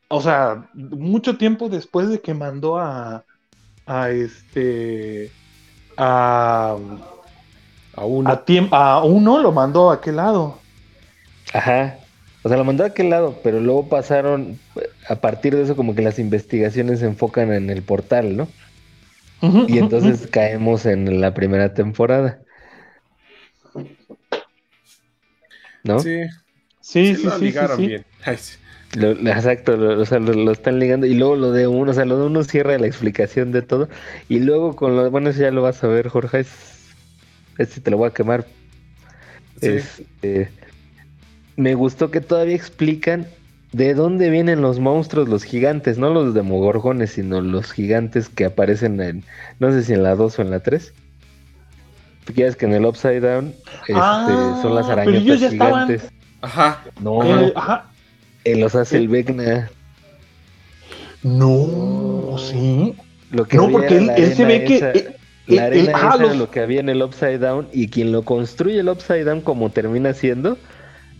o 0.09 0.21
sea, 0.21 0.69
mucho 0.73 1.38
tiempo 1.38 1.69
después 1.69 2.09
de 2.09 2.21
que 2.21 2.34
mandó 2.34 2.77
a, 2.77 3.25
a 3.85 4.09
este, 4.09 5.31
a, 5.97 6.77
A 7.93 8.05
uno. 8.05 8.43
a, 8.71 9.03
uno 9.03 9.39
lo 9.39 9.51
mandó 9.51 9.91
a 9.91 9.95
aquel 9.95 10.17
lado. 10.17 10.59
Ajá. 11.53 11.97
O 12.43 12.49
sea, 12.49 12.57
lo 12.57 12.63
mandó 12.63 12.84
a 12.84 12.88
aquel 12.88 13.09
lado, 13.09 13.39
pero 13.43 13.59
luego 13.59 13.89
pasaron, 13.89 14.59
a 15.09 15.15
partir 15.15 15.55
de 15.55 15.63
eso, 15.63 15.75
como 15.75 15.95
que 15.95 16.01
las 16.01 16.19
investigaciones 16.19 16.99
se 16.99 17.05
enfocan 17.07 17.51
en 17.51 17.69
el 17.69 17.81
portal, 17.81 18.38
¿no? 18.38 18.47
Y 19.67 19.77
entonces 19.77 20.27
caemos 20.27 20.85
en 20.85 21.19
la 21.21 21.34
primera 21.34 21.73
temporada. 21.73 22.39
¿No? 25.84 25.99
Sí, 25.99 26.21
sí, 26.81 27.15
sí, 27.15 27.29
sí, 27.29 27.85
bien. 27.85 28.05
Ay, 28.25 28.38
sí. 28.38 28.57
Lo- 28.98 29.11
exacto, 29.32 29.78
lo, 29.78 30.02
o 30.02 30.06
sea, 30.06 30.19
lo, 30.19 30.34
lo 30.34 30.52
están 30.52 30.80
ligando. 30.80 31.06
Y 31.06 31.14
luego 31.14 31.36
lo 31.36 31.52
de 31.52 31.68
uno, 31.68 31.91
o 31.91 31.94
sea, 31.94 32.06
lo 32.06 32.18
de 32.19 32.26
uno 32.26 32.44
cierra 32.44 32.78
la 32.78 32.88
explicación 32.88 33.52
de 33.52 33.61
todo. 33.61 33.90
Y 34.30 34.40
luego 34.40 34.76
con 34.76 34.95
lo, 34.95 35.10
bueno, 35.11 35.30
eso 35.30 35.41
ya 35.41 35.52
lo 35.52 35.61
vas 35.61 35.84
a 35.84 35.88
ver, 35.88 36.07
Jorge. 36.10 36.40
Es, 36.41 36.49
ese 37.57 37.82
te 37.82 37.91
lo 37.91 37.98
voy 37.98 38.10
a 38.10 38.14
quemar. 38.14 38.45
Sí. 39.61 39.68
Este, 39.69 40.49
me 41.56 41.74
gustó 41.74 42.11
que 42.11 42.22
todavía 42.22 42.56
explican 42.56 43.26
de 43.72 43.94
dónde 43.95 44.30
vienen 44.30 44.61
los 44.61 44.80
monstruos, 44.80 45.28
los 45.28 45.44
gigantes, 45.44 45.98
no 45.98 46.10
los 46.11 46.34
demogorgones, 46.34 47.11
sino 47.11 47.41
los 47.41 47.72
gigantes 47.72 48.30
que 48.30 48.45
aparecen 48.45 49.02
en, 49.02 49.24
no 49.60 49.72
sé 49.72 49.84
si 49.84 49.94
en 49.94 50.03
la 50.03 50.15
2 50.15 50.40
o 50.40 50.41
en 50.41 50.52
la 50.52 50.60
3. 50.61 50.94
Porque 52.26 52.41
ya 52.41 52.48
es 52.48 52.56
que 52.56 52.65
en 52.65 52.74
el 52.74 52.86
Upside 52.86 53.22
Down 53.22 53.53
este, 53.82 53.94
Ah, 53.95 54.60
son 54.61 54.76
las 54.76 54.88
ya 54.88 54.94
estaban- 55.48 55.88
gigantes. 55.88 56.11
Ajá. 56.41 56.84
No, 57.02 57.24
Eh, 57.24 57.53
ajá. 57.56 57.86
Eh, 58.53 58.57
los 58.57 58.76
hace 58.76 58.98
el 58.98 59.07
Vecna. 59.07 59.69
No, 61.24 62.38
sí. 62.38 62.95
Lo 63.30 63.45
que 63.45 63.57
No, 63.57 63.69
porque 63.72 63.98
él, 63.98 64.11
él 64.15 64.34
se 64.34 64.45
ve 64.45 64.64
que. 64.64 64.76
esa- 64.78 64.91
eh, 64.91 65.18
La 65.48 65.64
eh, 65.64 65.68
arena 65.68 65.91
eh, 65.91 65.95
esa 66.07 66.07
era 66.07 66.18
los- 66.28 66.38
lo 66.38 66.52
que 66.52 66.60
había 66.60 66.80
en 66.82 66.90
el 66.90 67.02
Upside 67.02 67.40
Down 67.40 67.69
y 67.72 67.90
quien 67.90 68.11
lo 68.11 68.24
construye 68.26 68.80
el 68.80 68.90
Upside 68.90 69.24
Down 69.24 69.41
como 69.41 69.72
termina 69.72 70.14
siendo, 70.14 70.57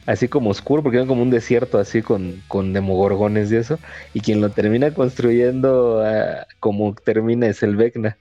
así 0.06 0.28
como 0.28 0.50
oscuro, 0.50 0.84
porque 0.84 0.98
era 0.98 1.08
como 1.08 1.22
un 1.24 1.30
desierto 1.30 1.80
así 1.80 2.02
con, 2.02 2.44
con 2.48 2.74
demogorgones 2.74 3.52
y 3.52 3.58
eso, 3.58 3.80
y 4.14 4.22
quien 4.22 4.42
lo 4.42 4.52
termina 4.52 4.94
construyendo 4.94 6.02
ah, 6.06 6.46
como 6.60 6.94
termina 6.96 7.48
es 7.48 7.64
el 7.64 7.76
Vecna. 7.78 8.18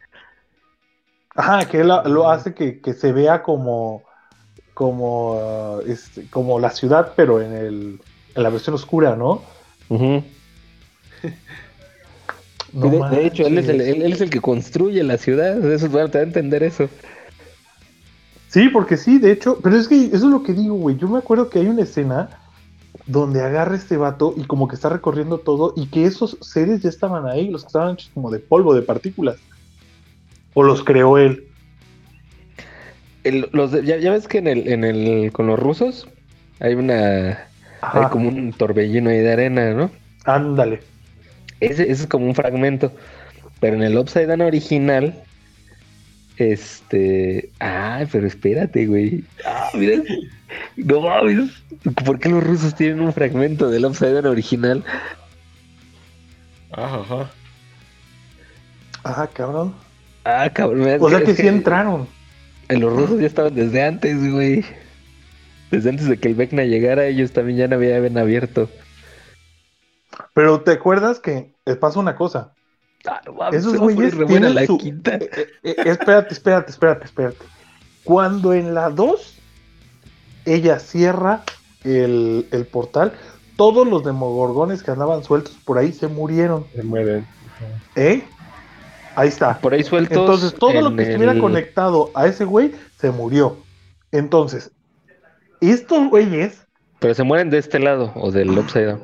Ajá, 1.35 1.69
que 1.69 1.81
él 1.81 1.89
lo, 1.89 2.31
hace 2.31 2.55
que, 2.55 2.81
que 2.81 2.93
se 2.95 3.13
vea 3.13 3.43
como. 3.43 4.05
Como, 4.75 5.41
ah, 5.41 5.83
este, 5.87 6.29
como 6.31 6.61
la 6.61 6.71
ciudad, 6.71 7.15
pero 7.17 7.43
en, 7.43 7.53
el, 7.55 8.01
en 8.37 8.43
la 8.43 8.51
versión 8.51 8.75
oscura, 8.75 9.17
¿no? 9.17 9.43
De, 12.73 12.91
de 12.91 13.27
hecho, 13.27 13.47
él 13.47 13.57
es, 13.57 13.69
el, 13.69 13.79
manches. 13.79 13.95
él, 13.97 14.03
él 14.03 14.13
es 14.13 14.21
el 14.21 14.29
que 14.29 14.41
construye 14.41 15.03
la 15.03 15.17
ciudad, 15.17 15.65
eso 15.73 15.89
te 15.89 15.97
da 15.97 16.19
a 16.19 16.23
entender 16.23 16.63
eso. 16.63 16.91
Sí, 18.49 18.69
porque 18.69 18.97
sí, 18.99 19.19
de 19.19 19.33
hecho, 19.33 19.61
pero 19.63 19.77
es 19.77 19.89
que 19.89 20.07
eso 20.07 20.17
es 20.17 20.23
lo 20.25 20.43
que 20.43 20.53
digo, 20.53 20.75
güey. 20.75 20.97
Yo 20.97 21.09
me 21.09 21.19
acuerdo 21.19 21.49
que 21.49 21.61
hay 21.61 21.69
una 21.69 21.83
escena 21.83 22.29
donde 23.07 23.41
agarra 23.43 23.77
este 23.77 23.97
vato 23.97 24.35
y 24.37 24.45
como 24.45 24.69
que 24.69 24.75
está 24.75 24.89
recorriendo 24.91 25.39
todo 25.39 25.73
y 25.77 25.87
que 25.87 26.05
esos 26.05 26.37
seres 26.43 26.83
ya 26.83 26.89
estaban 26.91 27.27
ahí, 27.27 27.49
los 27.49 27.63
que 27.63 27.69
estaban 27.69 27.95
hechos 27.95 28.11
como 28.13 28.31
de 28.31 28.41
polvo, 28.41 28.75
de 28.75 28.83
partículas. 28.83 29.37
O 30.53 30.63
los 30.63 30.83
creó 30.85 31.17
él. 31.19 31.45
El- 33.25 33.49
los 33.53 33.73
ya, 33.73 33.97
ya 33.97 34.11
ves 34.11 34.29
que 34.29 34.39
en 34.39 34.49
el, 34.49 34.69
en 34.69 34.85
el, 34.85 35.33
con 35.33 35.47
los 35.47 35.59
rusos 35.59 36.09
hay 36.61 36.75
una, 36.75 37.49
hay 37.93 38.07
como 38.07 38.29
un 38.29 38.53
torbellino 38.53 39.11
ahí 39.11 39.19
de 39.19 39.33
arena, 39.33 39.73
¿no? 39.73 39.91
ándale. 40.25 40.81
Ese, 41.61 41.85
ese 41.85 42.03
es 42.03 42.07
como 42.07 42.27
un 42.27 42.35
fragmento. 42.35 42.93
Pero 43.61 43.77
en 43.77 43.83
el 43.83 43.97
Upside 43.97 44.27
Down 44.27 44.43
original. 44.43 45.15
Este. 46.37 47.51
Ay, 47.61 48.07
pero 48.13 48.27
espérate, 48.27 48.87
güey. 48.87 49.25
Ah, 49.45 49.71
mira. 49.75 50.03
No 50.77 51.01
mames. 51.01 51.51
¿Por 52.05 52.19
qué 52.19 52.29
los 52.29 52.45
rusos 52.45 52.75
tienen 52.75 53.01
un 53.01 53.13
fragmento 53.13 53.71
del 53.71 53.87
Upside 53.87 54.13
Down 54.13 54.27
original? 54.27 54.85
Ajá, 56.73 57.01
ajá. 57.01 57.31
Ah, 59.05 59.29
cabrón. 59.33 59.75
Ah, 60.25 60.51
cabrón. 60.53 60.99
O 61.01 61.09
sea 61.09 61.23
que 61.23 61.31
es 61.31 61.37
sí 61.37 61.47
entraron. 61.47 62.07
Los 62.69 62.93
rusos 62.93 63.21
ya 63.21 63.27
estaban 63.27 63.55
desde 63.55 63.83
antes, 63.83 64.31
güey. 64.31 64.65
Desde 65.71 65.91
antes 65.91 66.07
de 66.07 66.19
que 66.19 66.29
el 66.29 66.35
Vecna 66.35 66.65
llegara, 66.65 67.07
ellos 67.07 67.33
también 67.33 67.59
ya 67.59 67.69
no 67.69 67.77
habían 67.77 68.17
abierto. 68.19 68.69
Pero 70.35 70.61
te 70.63 70.73
acuerdas 70.73 71.19
que 71.21 71.53
les 71.65 71.77
pasa 71.77 71.99
una 72.01 72.17
cosa. 72.17 72.53
Ah, 73.07 73.21
no 73.27 73.35
mames, 73.35 73.61
Esos 73.61 73.77
güeyes 73.79 74.15
tienen 74.27 74.55
la 74.55 74.67
su- 74.67 74.79
quinta. 74.79 75.15
Eh, 75.17 75.31
eh, 75.33 75.47
eh, 75.63 75.75
espérate, 75.87 76.33
espérate, 76.35 76.71
espérate, 76.71 77.05
espérate. 77.05 77.39
Cuando 78.05 78.53
en 78.53 78.75
la 78.75 78.91
2 78.91 79.35
ella 80.45 80.79
cierra 80.79 81.43
el, 81.85 82.47
el 82.53 82.67
portal, 82.67 83.13
todos 83.57 83.87
los 83.87 84.05
demogorgones 84.05 84.83
que 84.83 84.91
andaban 84.91 85.25
sueltos 85.25 85.57
por 85.65 85.79
ahí 85.79 85.93
se 85.93 86.09
murieron. 86.09 86.67
Se 86.75 86.83
mueren. 86.83 87.27
¿Eh? 87.95 88.23
Ahí 89.15 89.29
está. 89.29 89.59
Por 89.59 89.73
ahí 89.75 89.83
sueltos. 89.83 90.17
Entonces, 90.17 90.55
todo 90.55 90.81
lo 90.81 90.95
que 90.95 91.03
estuviera 91.05 91.39
conectado 91.39 92.11
a 92.15 92.27
ese 92.27 92.45
güey 92.45 92.73
se 92.99 93.11
murió. 93.11 93.57
Entonces, 94.13 94.71
estos 95.61 96.09
güeyes, 96.09 96.67
Pero 96.99 97.15
se 97.15 97.23
mueren 97.23 97.51
de 97.51 97.59
este 97.59 97.79
lado 97.79 98.13
o 98.15 98.31
del 98.31 98.59
upside 98.59 98.87
down. 98.87 99.03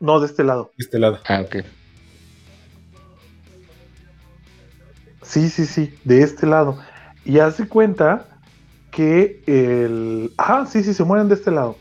No, 0.00 0.20
de 0.20 0.26
este 0.26 0.44
lado. 0.44 0.70
De 0.76 0.84
este 0.84 0.98
lado. 0.98 1.18
Ah, 1.28 1.42
ok. 1.44 1.64
Sí, 5.22 5.50
sí, 5.50 5.66
sí, 5.66 5.94
de 6.04 6.22
este 6.22 6.46
lado. 6.46 6.78
Y 7.24 7.38
hace 7.38 7.68
cuenta 7.68 8.26
que 8.90 9.42
el... 9.46 10.32
Ah, 10.38 10.66
sí, 10.68 10.82
sí, 10.82 10.94
se 10.94 11.04
mueren 11.04 11.28
de 11.28 11.34
este 11.34 11.50
lado. 11.50 11.76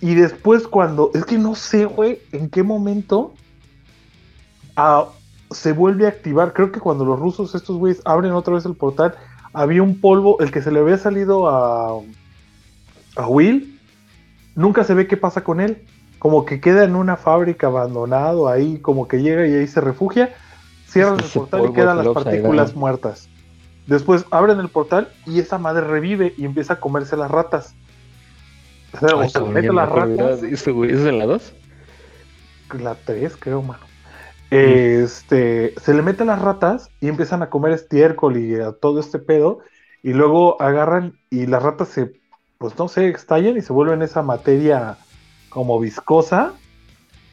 Y 0.00 0.14
después 0.14 0.66
cuando... 0.66 1.10
Es 1.14 1.24
que 1.24 1.38
no 1.38 1.54
sé, 1.54 1.84
güey, 1.84 2.20
en 2.32 2.50
qué 2.50 2.62
momento 2.62 3.34
ah, 4.76 5.08
se 5.50 5.72
vuelve 5.72 6.06
a 6.06 6.08
activar. 6.08 6.52
Creo 6.52 6.72
que 6.72 6.80
cuando 6.80 7.04
los 7.04 7.18
rusos, 7.18 7.54
estos 7.54 7.76
güeyes, 7.76 8.02
abren 8.04 8.32
otra 8.32 8.54
vez 8.54 8.64
el 8.64 8.74
portal, 8.74 9.14
había 9.52 9.82
un 9.82 10.00
polvo, 10.00 10.40
el 10.40 10.50
que 10.50 10.62
se 10.62 10.70
le 10.70 10.80
había 10.80 10.98
salido 10.98 11.48
a, 11.48 12.00
a 13.16 13.26
Will, 13.28 13.78
nunca 14.54 14.84
se 14.84 14.94
ve 14.94 15.06
qué 15.06 15.16
pasa 15.16 15.42
con 15.42 15.60
él. 15.60 15.82
Como 16.18 16.44
que 16.44 16.60
queda 16.60 16.84
en 16.84 16.96
una 16.96 17.16
fábrica 17.16 17.68
abandonado 17.68 18.48
ahí, 18.48 18.78
como 18.78 19.08
que 19.08 19.22
llega 19.22 19.46
y 19.46 19.54
ahí 19.54 19.66
se 19.66 19.80
refugia. 19.80 20.34
Cierran 20.86 21.14
el 21.14 21.24
Ese 21.24 21.38
portal 21.38 21.66
y 21.68 21.72
quedan 21.72 21.96
las 21.96 22.06
el 22.06 22.12
partículas 22.12 22.74
muertas. 22.74 23.28
Después 23.86 24.24
abren 24.30 24.60
el 24.60 24.68
portal 24.68 25.08
y 25.26 25.40
esa 25.40 25.58
madre 25.58 25.86
revive 25.86 26.34
y 26.36 26.44
empieza 26.44 26.74
a 26.74 26.80
comerse 26.80 27.16
las 27.16 27.30
ratas. 27.30 27.74
O 28.92 28.98
sea, 28.98 29.16
o 29.16 29.20
Ay, 29.22 29.52
mete 29.52 29.72
las 29.72 29.88
ratas. 29.88 30.42
eso, 30.42 30.74
güey. 30.74 30.90
¿Eso 30.90 31.02
es 31.02 31.06
en 31.06 31.18
la 31.18 31.26
2? 31.26 31.52
La 32.80 32.94
3, 32.94 33.36
creo, 33.38 33.62
mano. 33.62 33.89
Este, 34.50 35.74
se 35.80 35.94
le 35.94 36.02
meten 36.02 36.26
las 36.26 36.42
ratas 36.42 36.90
y 37.00 37.08
empiezan 37.08 37.42
a 37.42 37.50
comer 37.50 37.72
estiércol 37.72 38.36
y 38.36 38.56
a 38.56 38.72
todo 38.72 39.00
este 39.00 39.18
pedo. 39.18 39.60
Y 40.02 40.12
luego 40.12 40.60
agarran 40.60 41.18
y 41.30 41.46
las 41.46 41.62
ratas 41.62 41.88
se, 41.88 42.12
pues 42.58 42.76
no 42.78 42.88
sé, 42.88 43.08
estallan 43.08 43.56
y 43.56 43.62
se 43.62 43.72
vuelven 43.72 44.02
esa 44.02 44.22
materia 44.22 44.98
como 45.48 45.78
viscosa. 45.78 46.54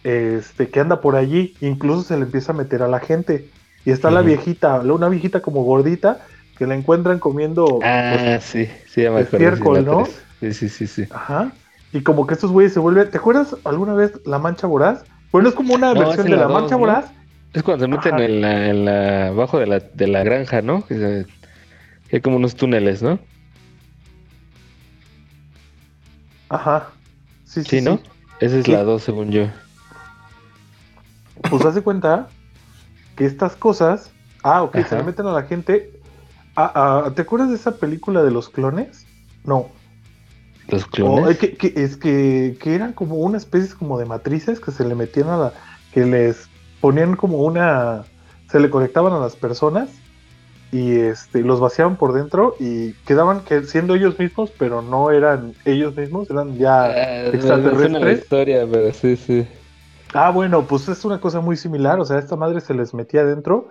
Este, 0.03 0.69
que 0.69 0.79
anda 0.79 1.01
por 1.01 1.15
allí. 1.15 1.55
Incluso 1.59 2.03
se 2.03 2.17
le 2.17 2.23
empieza 2.23 2.51
a 2.51 2.55
meter 2.55 2.83
a 2.83 2.87
la 2.87 2.99
gente. 2.99 3.49
Y 3.83 3.91
está 3.91 4.11
la 4.11 4.19
Ujú. 4.19 4.27
viejita, 4.29 4.79
una 4.81 5.09
viejita 5.09 5.41
como 5.41 5.63
gordita, 5.63 6.25
que 6.55 6.67
la 6.67 6.75
encuentran 6.75 7.19
comiendo. 7.19 7.79
Ah, 7.83 8.39
sí, 8.41 8.67
sí, 8.85 9.03
ya 9.03 9.11
me 9.11 9.21
estiércol, 9.21 9.75
la 9.75 9.81
¿no? 9.83 10.03
Sí, 10.41 10.53
sí, 10.53 10.69
sí, 10.69 10.87
sí. 10.87 11.07
Ajá. 11.09 11.51
Y 11.93 12.03
como 12.03 12.27
que 12.27 12.33
estos 12.35 12.51
güeyes 12.51 12.73
se 12.73 12.79
vuelven. 12.79 13.09
¿Te 13.09 13.17
acuerdas 13.17 13.55
alguna 13.63 13.93
vez 13.93 14.13
la 14.25 14.39
mancha 14.39 14.67
voraz? 14.67 15.05
Bueno, 15.37 15.49
es 15.49 15.55
como 15.55 15.75
una 15.75 15.93
No, 15.93 15.99
versión 15.99 16.25
de 16.25 16.31
la 16.31 16.37
la 16.37 16.43
dos, 16.47 16.53
mancha 16.61 16.73
¿no? 16.73 16.79
voraz. 16.79 17.05
Es 17.53 17.61
cuando 17.61 17.85
se 17.85 17.91
meten 17.91 18.15
Ajá. 18.15 18.25
en 18.25 18.41
la, 18.41 18.69
en 18.69 18.85
la, 18.85 19.27
abajo 19.27 19.59
de 19.59 19.67
la, 19.67 19.77
de 19.77 20.07
la 20.07 20.23
granja, 20.23 20.63
¿no? 20.63 20.83
Que 20.83 20.95
se- 20.95 21.25
que 22.09 22.15
hay 22.15 22.21
como 22.23 22.37
unos 22.37 22.55
túneles, 22.55 23.03
¿no? 23.03 23.19
Ajá. 26.49 26.87
Sí, 27.45 27.63
sí, 27.63 27.77
Sí, 27.77 27.81
¿no? 27.83 27.99
Esa 28.41 28.57
es 28.57 28.67
la 28.67 28.81
2, 28.81 29.03
según 29.03 29.29
yo. 29.29 29.45
Pues 31.51 31.63
hace 31.65 31.83
cuenta 31.83 32.29
que 33.15 33.25
estas 33.27 33.55
cosas. 33.55 34.09
Ah, 34.41 34.63
ok, 34.63 34.75
se 34.89 34.95
le 34.95 35.03
meten 35.03 35.27
a 35.27 35.33
la 35.33 35.43
gente. 35.43 35.91
Ah, 36.55 37.03
ah, 37.05 37.11
¿Te 37.13 37.21
acuerdas 37.21 37.49
de 37.49 37.57
esa 37.57 37.75
película 37.75 38.23
de 38.23 38.31
los 38.31 38.49
clones? 38.49 39.05
No. 39.43 39.69
Los 40.69 40.85
O, 40.85 41.27
clones. 41.27 41.29
eh, 41.29 41.37
que, 41.37 41.57
que- 41.57 41.73
es 41.75 41.97
que, 41.97 42.57
que 42.61 42.75
eran 42.75 42.93
como 42.93 43.15
una 43.17 43.37
especie 43.37 43.75
como 43.77 43.97
de 43.97 44.05
matrices 44.05 44.59
que 44.59 44.71
se 44.71 44.85
le 44.85 44.95
metían 44.95 45.29
a 45.29 45.37
la. 45.37 45.53
que 45.91 46.05
les 46.05 46.47
ponían 46.79 47.15
como 47.15 47.39
una. 47.43 48.05
se 48.49 48.59
le 48.59 48.69
conectaban 48.69 49.13
a 49.13 49.19
las 49.19 49.35
personas 49.35 49.91
y 50.71 50.99
este 50.99 51.41
los 51.41 51.59
vaciaban 51.59 51.97
por 51.97 52.13
dentro 52.13 52.55
y 52.59 52.93
quedaban 53.05 53.43
que, 53.45 53.63
siendo 53.63 53.95
ellos 53.95 54.19
mismos, 54.19 54.53
pero 54.59 54.81
no 54.81 55.11
eran 55.11 55.53
ellos 55.65 55.95
mismos, 55.95 56.29
eran 56.29 56.57
ya 56.57 56.87
Ah, 56.87 57.23
me- 57.31 57.31
me 57.31 57.75
suena 57.75 57.99
la 57.99 58.11
extraterrestres. 58.11 58.23
historia, 58.23 58.67
pero 58.69 58.93
sí, 58.93 59.15
sí. 59.15 59.47
Ah, 60.13 60.31
bueno, 60.31 60.65
pues 60.67 60.87
es 60.89 61.03
una 61.05 61.19
cosa 61.19 61.41
muy 61.41 61.57
similar. 61.57 61.99
O 61.99 62.05
sea, 62.05 62.17
esta 62.19 62.35
madre 62.35 62.61
se 62.61 62.73
les 62.73 62.93
metía 62.93 63.21
adentro. 63.21 63.69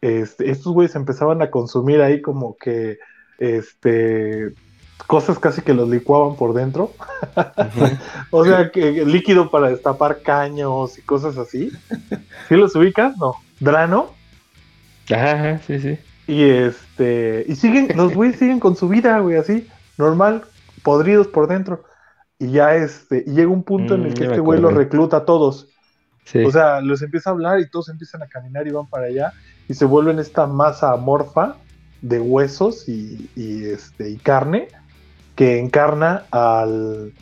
Este, 0.00 0.50
estos 0.50 0.72
güeyes 0.72 0.94
empezaban 0.96 1.42
a 1.42 1.50
consumir 1.50 2.00
ahí 2.02 2.20
como 2.22 2.56
que 2.56 2.98
este 3.38 4.54
cosas 5.06 5.38
casi 5.38 5.62
que 5.62 5.74
los 5.74 5.88
licuaban 5.88 6.36
por 6.36 6.54
dentro. 6.54 6.92
O 8.30 8.44
sea, 8.44 8.70
que 8.70 9.04
líquido 9.04 9.50
para 9.50 9.68
destapar 9.70 10.22
caños 10.22 10.98
y 10.98 11.02
cosas 11.02 11.36
así. 11.38 11.70
¿Sí 12.48 12.54
los 12.56 12.74
ubicas? 12.74 13.16
No. 13.16 13.34
Drano. 13.60 14.10
Ajá, 15.10 15.58
sí, 15.66 15.78
sí. 15.80 15.98
Y 16.26 16.42
este. 16.42 17.44
Y 17.48 17.54
siguen, 17.56 17.88
los 17.96 18.14
güeyes 18.14 18.38
siguen 18.40 18.60
con 18.60 18.76
su 18.76 18.88
vida, 18.88 19.18
güey, 19.20 19.36
así, 19.36 19.68
normal, 19.98 20.42
podridos 20.82 21.28
por 21.28 21.46
dentro. 21.48 21.84
Y 22.38 22.50
ya 22.50 22.74
este. 22.74 23.24
Y 23.26 23.32
llega 23.32 23.50
un 23.50 23.62
punto 23.62 23.94
en 23.94 24.02
Mm, 24.02 24.06
el 24.06 24.14
que 24.14 24.20
ya 24.20 24.26
me 24.28 24.32
este 24.34 24.40
güey 24.40 24.60
los 24.60 24.74
recluta 24.74 25.18
a 25.18 25.24
todos. 25.24 25.68
sí. 26.24 26.44
O 26.44 26.50
sea, 26.50 26.80
les 26.80 27.02
empieza 27.02 27.30
a 27.30 27.32
hablar 27.34 27.60
y 27.60 27.68
todos 27.70 27.88
empiezan 27.88 28.22
a 28.22 28.26
caminar 28.26 28.66
y 28.66 28.70
van 28.70 28.86
para 28.86 29.06
allá 29.06 29.32
y 29.68 29.74
se 29.74 29.84
vuelven 29.84 30.18
esta 30.18 30.46
masa 30.46 30.92
amorfa 30.92 31.56
de 32.02 32.20
huesos 32.20 32.88
y, 32.88 33.30
y, 33.36 33.64
este, 33.64 34.10
y 34.10 34.16
carne 34.16 34.68
que 35.34 35.58
encarna 35.58 36.24
al... 36.30 37.12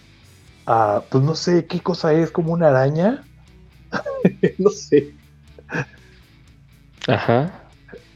A, 0.66 1.02
pues 1.10 1.24
no 1.24 1.34
sé 1.34 1.66
qué 1.66 1.80
cosa 1.80 2.12
es, 2.12 2.30
como 2.30 2.52
una 2.52 2.68
araña. 2.68 3.24
no 4.59 4.70
sé. 4.70 5.12
Ajá. 7.09 7.52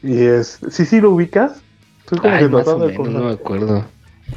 Y 0.01 0.23
es... 0.23 0.59
Sí, 0.69 0.85
sí, 0.85 1.01
lo 1.01 1.11
ubicas. 1.11 1.61
Estoy 1.99 2.19
como 2.19 2.33
Ay, 2.33 2.43
que 2.43 2.49
tratando 2.49 2.87
de 2.87 2.97
no 2.97 3.23
me 3.25 3.33
acuerdo. 3.33 3.85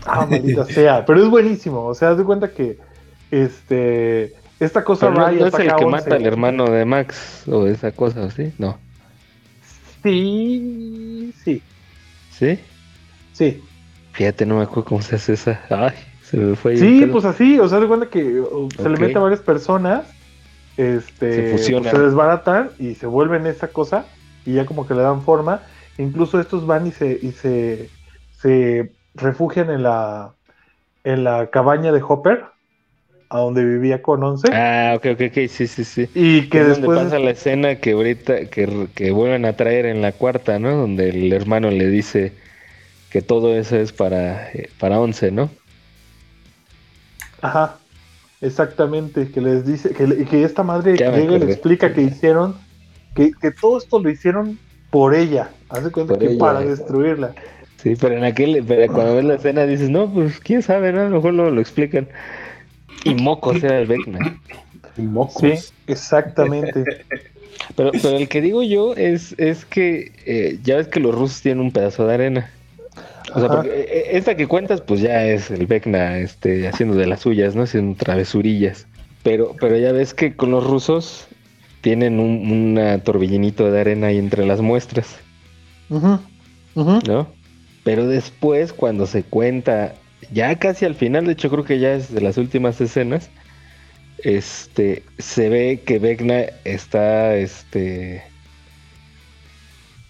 Ah, 0.07 0.27
maldita 0.28 0.65
sea. 0.66 1.05
Pero 1.05 1.23
es 1.23 1.28
buenísimo. 1.28 1.87
O 1.87 1.95
sea, 1.95 2.11
haz 2.11 2.19
de 2.19 2.24
cuenta 2.24 2.51
que 2.51 2.78
este... 3.31 4.35
Esta 4.59 4.85
cosa 4.85 5.07
Pero 5.07 5.19
no, 5.19 5.24
va 5.24 5.32
y 5.32 5.39
no 5.39 5.47
es 5.47 5.55
el 5.55 5.74
que 5.74 5.87
mata 5.87 6.16
al 6.16 6.27
hermano 6.27 6.65
de 6.66 6.85
Max 6.85 7.45
o 7.49 7.66
esa 7.66 7.93
cosa, 7.93 8.31
¿sí? 8.31 8.53
No. 8.59 8.78
Sí, 10.03 11.32
sí, 11.43 11.62
¿Sí? 12.31 12.59
sí. 13.32 13.62
Fíjate, 14.21 14.45
no 14.45 14.59
me 14.59 14.65
acuerdo 14.65 14.85
cómo 14.85 15.01
se 15.01 15.17
hace 15.17 15.33
esa. 15.33 15.63
Ay, 15.71 15.95
se 16.23 16.37
me 16.37 16.55
fue. 16.55 16.77
Sí, 16.77 17.07
pues 17.11 17.25
así, 17.25 17.59
o 17.59 17.67
sea, 17.67 17.81
de 17.81 17.87
cuenta 17.87 18.11
que 18.11 18.43
se 18.77 18.89
le 18.91 18.99
mete 18.99 19.17
a 19.17 19.21
varias 19.23 19.41
personas, 19.41 20.05
este, 20.77 21.33
Se 21.33 21.53
fusionan. 21.53 21.85
pues, 21.85 21.95
se 21.97 22.03
desbaratan 22.03 22.71
y 22.79 22.97
se 22.97 23.07
vuelven 23.07 23.47
esa 23.47 23.69
cosa 23.69 24.05
y 24.45 24.53
ya 24.53 24.67
como 24.67 24.87
que 24.87 24.93
le 24.93 25.01
dan 25.01 25.23
forma. 25.23 25.63
Incluso 25.97 26.39
estos 26.39 26.67
van 26.67 26.87
y 26.87 26.93
se 26.93 27.19
y 27.23 27.33
se, 27.33 27.89
se 28.43 28.93
refugian 29.15 29.71
en 29.71 29.85
la 29.85 30.35
en 31.03 31.25
la 31.25 31.47
cabaña 31.47 31.91
de 31.91 32.03
Hopper, 32.07 32.45
a 33.31 33.39
donde 33.39 33.65
vivía 33.65 34.03
con 34.03 34.23
Once, 34.23 34.51
Ah, 34.53 34.93
ok, 34.99 35.07
ok, 35.15 35.21
ok, 35.31 35.49
sí, 35.49 35.67
sí, 35.67 35.85
sí. 35.85 36.11
y 36.15 36.51
que 36.51 36.59
es 36.59 36.65
donde 36.65 36.81
después 36.81 37.01
pasa 37.05 37.19
la 37.19 37.31
escena 37.31 37.77
que 37.77 37.93
ahorita, 37.93 38.51
que, 38.51 38.87
que 38.95 39.13
vuelven 39.13 39.47
a 39.47 39.55
traer 39.55 39.87
en 39.87 40.03
la 40.03 40.13
cuarta, 40.13 40.59
¿no? 40.59 40.77
Donde 40.77 41.09
el 41.09 41.33
hermano 41.33 41.71
le 41.71 41.89
dice 41.89 42.35
que 43.11 43.23
todo 43.23 43.55
eso 43.57 43.77
es 43.77 43.93
para, 43.93 44.51
eh, 44.53 44.70
para 44.78 45.01
once, 45.01 45.31
¿no? 45.31 45.51
Ajá, 47.43 47.77
exactamente, 48.41 49.31
que 49.31 49.41
les 49.41 49.66
dice, 49.66 49.91
que, 49.91 50.07
le- 50.07 50.24
que 50.27 50.45
esta 50.45 50.62
madre 50.62 50.97
Ya 50.97 51.11
llega 51.16 51.37
y 51.37 51.39
le 51.41 51.53
explica 51.53 51.93
que 51.93 52.03
hicieron, 52.03 52.57
que, 53.15 53.32
que 53.41 53.51
todo 53.51 53.78
esto 53.78 53.99
lo 53.99 54.11
hicieron 54.11 54.59
por 54.91 55.15
ella, 55.15 55.51
hace 55.69 55.91
cuenta 55.91 56.15
Por 56.15 56.19
que 56.23 56.31
ella. 56.31 56.39
para 56.39 56.61
destruirla. 56.61 57.35
Sí, 57.82 57.95
pero 57.99 58.16
en 58.16 58.24
aquel, 58.24 58.62
pero 58.66 58.93
cuando 58.93 59.16
ves 59.16 59.24
la 59.24 59.35
escena 59.37 59.65
dices, 59.65 59.89
no, 59.89 60.12
pues 60.12 60.39
quién 60.41 60.62
sabe, 60.62 60.93
¿no? 60.93 61.01
A 61.01 61.05
lo 61.05 61.16
mejor 61.16 61.32
luego 61.32 61.51
lo 61.51 61.61
explican. 61.62 62.09
Y 63.05 63.15
Mocos 63.15 63.62
era 63.65 63.78
el 63.78 63.87
Vecna. 63.87 64.39
Mocos. 64.99 65.41
Sí, 65.41 65.73
exactamente. 65.87 66.85
Pero, 67.74 67.93
pero 67.93 68.16
el 68.19 68.28
que 68.28 68.43
digo 68.43 68.62
yo 68.62 68.95
es, 68.95 69.35
es 69.39 69.65
que 69.65 70.12
eh, 70.27 70.59
ya 70.62 70.77
ves 70.77 70.89
que 70.89 71.01
los 71.01 71.15
rusos 71.15 71.41
tienen 71.41 71.65
un 71.65 71.73
pedazo 71.73 72.07
de 72.07 72.12
arena. 72.15 72.51
O 73.35 73.39
sea, 73.39 73.47
Ajá. 73.47 73.57
porque 73.57 73.81
eh, 73.81 74.16
esta 74.16 74.36
que 74.36 74.47
cuentas, 74.47 74.81
pues 74.81 75.01
ya 75.01 75.24
es 75.27 75.51
el 75.51 75.66
Vecna 75.66 76.19
este, 76.19 76.69
haciendo 76.69 76.97
de 76.97 77.07
las 77.07 77.20
suyas, 77.20 77.55
¿no? 77.55 77.62
Haciendo 77.62 77.97
travesurillas. 77.97 78.86
Pero, 79.23 79.55
pero 79.61 79.77
ya 79.77 79.93
ves 79.93 80.15
que 80.15 80.35
con 80.35 80.51
los 80.51 80.65
rusos 80.65 81.28
tienen 81.81 82.20
un 82.20 82.51
una 82.51 82.98
torbellinito 82.98 83.70
de 83.70 83.81
arena 83.81 84.09
ahí 84.09 84.19
entre 84.19 84.47
las 84.47 84.61
muestras. 84.61 85.19
¿no? 86.74 87.32
Pero 87.85 88.07
después, 88.07 88.73
cuando 88.73 89.07
se 89.07 89.23
cuenta, 89.23 89.94
ya 90.32 90.59
casi 90.59 90.85
al 90.85 90.94
final, 90.94 91.27
de 91.27 91.32
hecho 91.32 91.51
creo 91.51 91.65
que 91.65 91.78
ya 91.78 91.94
es 91.94 92.12
de 92.12 92.20
las 92.20 92.36
últimas 92.39 92.81
escenas, 92.81 93.31
este, 94.19 95.05
se 95.19 95.48
ve 95.48 95.82
que 95.85 95.98
Vecna 95.98 96.44
está, 96.65 97.35
este, 97.36 98.23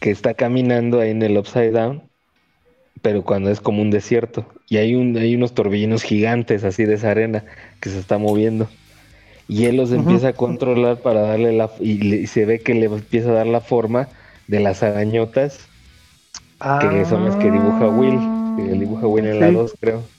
que 0.01 0.11
está 0.11 0.35
caminando 0.35 1.01
ahí 1.01 1.11
en 1.11 1.23
el 1.23 1.39
Upside 1.39 1.71
Down, 1.73 2.10
pero 3.03 3.25
cuando 3.25 3.51
es 3.51 3.61
como 3.61 3.83
un 3.83 3.91
desierto, 3.91 4.47
y 4.69 4.77
hay, 4.79 4.95
un, 4.95 5.17
hay 5.17 5.35
unos 5.35 5.55
torbellinos 5.55 6.03
gigantes 6.03 6.65
así 6.65 6.85
de 6.85 6.95
esa 6.95 7.11
arena 7.11 7.45
que 7.81 7.91
se 7.91 7.99
está 7.99 8.19
moviendo. 8.19 8.69
Y 9.49 9.67
él 9.67 9.77
los 9.77 9.93
empieza 9.93 10.29
a 10.31 10.37
controlar 10.37 11.03
para 11.03 11.23
darle 11.23 11.53
la... 11.53 11.71
Y, 11.81 11.99
le- 11.99 12.17
y 12.19 12.27
se 12.29 12.47
ve 12.47 12.63
que 12.63 12.75
le 12.75 12.87
empieza 12.87 13.31
a 13.31 13.35
dar 13.35 13.47
la 13.49 13.61
forma 13.63 14.09
de 14.47 14.61
las 14.61 14.83
arañotas 14.83 15.73
que 16.79 17.05
son 17.05 17.25
las 17.25 17.37
que 17.37 17.51
dibuja 17.53 17.89
Will, 17.89 18.35
que 18.57 18.63
dibuja 18.75 19.07
Will 19.07 19.27
en 19.27 19.39
la 19.41 19.51
Sí. 19.51 19.53
2, 19.53 19.77
creo. 19.81 20.13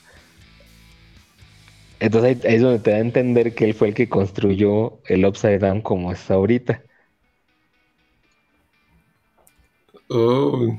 Entonces 2.00 2.44
ahí, 2.44 2.50
ahí 2.52 2.56
es 2.58 2.62
donde 2.64 2.80
te 2.80 2.92
da 2.92 2.98
a 2.98 3.00
entender 3.00 3.56
que 3.56 3.64
él 3.66 3.74
fue 3.74 3.88
el 3.90 3.94
que 3.94 4.10
construyó 4.10 5.02
el 5.06 5.26
Upside 5.26 5.60
Down 5.60 5.82
como 5.82 6.12
está 6.12 6.34
ahorita. 6.36 6.84
Uy. 10.10 10.78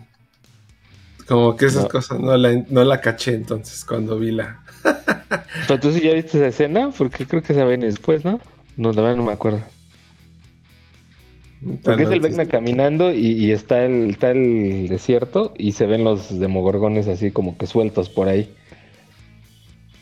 Como 1.32 1.56
que 1.56 1.64
esas 1.64 1.84
No. 1.84 1.88
cosas 1.88 2.20
no 2.20 2.36
la, 2.36 2.62
no 2.68 2.84
la 2.84 3.00
caché 3.00 3.32
entonces 3.32 3.86
cuando 3.86 4.18
vi 4.18 4.32
la. 4.32 4.60
Pero 5.66 5.80
tú 5.80 5.90
sí 5.90 6.00
ya 6.02 6.12
viste 6.12 6.36
esa 6.36 6.48
escena, 6.48 6.90
porque 6.96 7.24
creo 7.26 7.42
que 7.42 7.54
se 7.54 7.64
ven 7.64 7.80
después, 7.80 8.22
¿no? 8.22 8.38
No, 8.76 8.92
la 8.92 9.00
verdad 9.00 9.16
no 9.16 9.24
me 9.24 9.32
acuerdo. 9.32 9.62
Porque 11.82 12.02
es 12.02 12.10
el 12.10 12.20
Vecna 12.20 12.44
caminando 12.44 13.14
y, 13.14 13.28
y 13.28 13.50
está, 13.52 13.82
el, 13.86 14.10
está 14.10 14.32
el 14.32 14.88
desierto 14.88 15.54
y 15.56 15.72
se 15.72 15.86
ven 15.86 16.04
los 16.04 16.38
demogorgones 16.38 17.08
así 17.08 17.30
como 17.30 17.56
que 17.56 17.66
sueltos 17.66 18.10
por 18.10 18.28
ahí. 18.28 18.52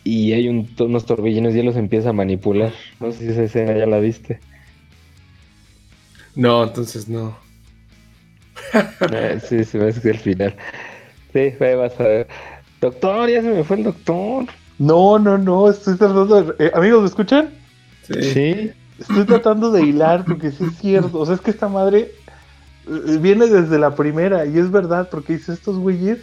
Y 0.03 0.33
hay 0.33 0.49
un- 0.49 0.69
unos 0.81 1.07
torbellinos 1.07 1.55
y 1.55 1.61
él 1.61 1.67
los 1.67 1.77
empieza 1.77 2.09
a 2.11 2.13
manipular. 2.13 2.73
No 2.99 3.13
sé 3.13 3.19
si 3.19 3.29
esa 3.29 3.45
escena 3.45 3.77
ya 3.79 3.87
la 3.87 4.01
viste. 4.01 4.41
No, 6.35 6.65
entonces 6.65 7.09
no. 7.09 7.39
Ah, 8.73 9.39
sí, 9.47 9.63
se 9.65 9.79
me 9.79 9.89
hace 9.91 10.01
que 10.01 10.11
el 10.11 10.19
final. 10.19 10.55
Sí, 11.33 11.55
ahí 11.61 11.75
vas 11.77 11.99
a 12.01 12.05
ver. 12.05 12.29
Doctor, 12.81 13.29
ya 13.29 13.43
se 13.43 13.49
me 13.49 13.65
fue 13.65 13.77
el 13.77 13.85
doctor. 13.85 14.47
No, 14.79 15.19
no, 15.19 15.37
no, 15.37 15.69
estoy 15.69 15.97
tratando 15.97 16.43
de... 16.43 16.67
eh, 16.67 16.73
amigos, 16.75 17.03
¿me 17.03 17.07
escuchan? 17.09 17.51
Sí. 18.03 18.23
Sí. 18.23 18.73
Estoy 18.99 19.25
tratando 19.25 19.71
de 19.71 19.83
hilar 19.83 20.25
porque 20.25 20.51
sí 20.51 20.65
es 20.65 20.77
cierto. 20.79 21.21
O 21.21 21.27
sea, 21.27 21.35
es 21.35 21.41
que 21.41 21.51
esta 21.51 21.69
madre 21.69 22.13
eh, 22.87 23.19
viene 23.21 23.47
desde 23.47 23.79
la 23.79 23.95
primera 23.95 24.47
y 24.47 24.59
es 24.59 24.71
verdad 24.71 25.09
porque 25.11 25.35
dice 25.35 25.53
estos 25.53 25.79
güeyes 25.79 26.19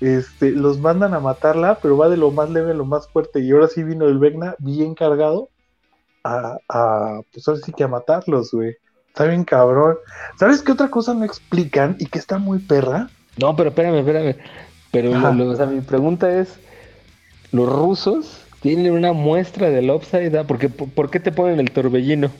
este, 0.00 0.50
los 0.50 0.78
mandan 0.78 1.14
a 1.14 1.20
matarla, 1.20 1.78
pero 1.80 1.96
va 1.96 2.08
de 2.08 2.16
lo 2.16 2.30
más 2.30 2.50
leve 2.50 2.72
a 2.72 2.74
lo 2.74 2.84
más 2.84 3.08
fuerte. 3.08 3.40
Y 3.40 3.50
ahora 3.50 3.68
sí 3.68 3.82
vino 3.82 4.06
el 4.06 4.18
Vecna 4.18 4.54
bien 4.58 4.94
cargado 4.94 5.50
a, 6.24 6.58
a 6.68 7.20
pues 7.32 7.46
ahora 7.48 7.60
sí 7.64 7.72
que 7.72 7.84
a 7.84 7.88
matarlos, 7.88 8.52
güey. 8.52 8.76
Está 9.08 9.24
bien 9.24 9.44
cabrón. 9.44 9.96
¿Sabes 10.38 10.60
qué 10.60 10.72
otra 10.72 10.90
cosa 10.90 11.14
no 11.14 11.24
explican 11.24 11.96
y 11.98 12.06
que 12.06 12.18
está 12.18 12.38
muy 12.38 12.58
perra? 12.58 13.08
No, 13.38 13.54
pero 13.56 13.70
espérame, 13.70 13.98
espérame. 13.98 14.36
Pero 14.92 15.10
lo- 15.10 15.16
Ajá. 15.16 15.32
lo- 15.32 15.48
o 15.50 15.56
sea, 15.56 15.66
mi 15.66 15.80
pregunta 15.80 16.40
es: 16.40 16.58
¿los 17.52 17.68
rusos 17.70 18.42
tienen 18.60 18.92
una 18.92 19.12
muestra 19.12 19.70
del 19.70 19.90
Upside 19.90 20.30
Down? 20.30 20.46
¿Por 20.46 20.58
qué, 20.58 20.68
por, 20.68 21.10
qué 21.10 21.20
te 21.20 21.32
ponen 21.32 21.60
el 21.60 21.70
torbellino 21.70 22.30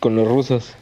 con 0.00 0.16
los 0.16 0.26
rusos? 0.26 0.74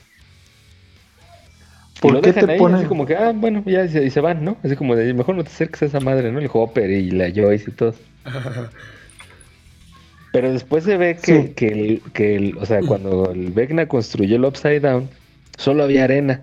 ¿Por 2.01 2.12
lo 2.12 2.20
qué 2.20 2.28
dejan 2.32 2.46
te 2.46 2.52
ahí, 2.52 2.59
ponen- 2.59 2.76
así 2.78 2.86
como 2.86 3.06
que, 3.06 3.16
ah, 3.16 3.32
bueno, 3.34 3.62
ya 3.66 3.84
y 3.84 4.10
se, 4.10 4.20
van, 4.20 4.44
¿no? 4.44 4.56
Así 4.62 4.76
como 4.76 4.94
de, 4.94 5.14
mejor 5.14 5.36
no 5.36 5.42
te 5.44 5.48
acerques 5.51 5.82
a 5.82 5.86
esa 5.86 6.01
madre, 6.01 6.30
¿no? 6.32 6.38
El 6.38 6.51
Hopper 6.52 6.90
y 6.90 7.10
la 7.10 7.30
Joyce 7.34 7.70
y 7.70 7.72
todo. 7.72 7.94
Pero 10.32 10.52
después 10.52 10.84
se 10.84 10.96
ve 10.96 11.16
que, 11.16 11.42
Sí. 11.42 11.48
que, 11.55 11.68
el, 11.68 12.02
que 12.12 12.36
el- 12.36 12.59
o 12.59 12.66
sea, 12.66 12.80
cuando 12.82 13.30
el 13.30 13.52
Vecna 13.52 13.86
construyó 13.86 14.36
el 14.36 14.44
Upside 14.44 14.80
Down, 14.80 15.09
solo 15.56 15.84
había 15.84 16.05
arena. 16.05 16.42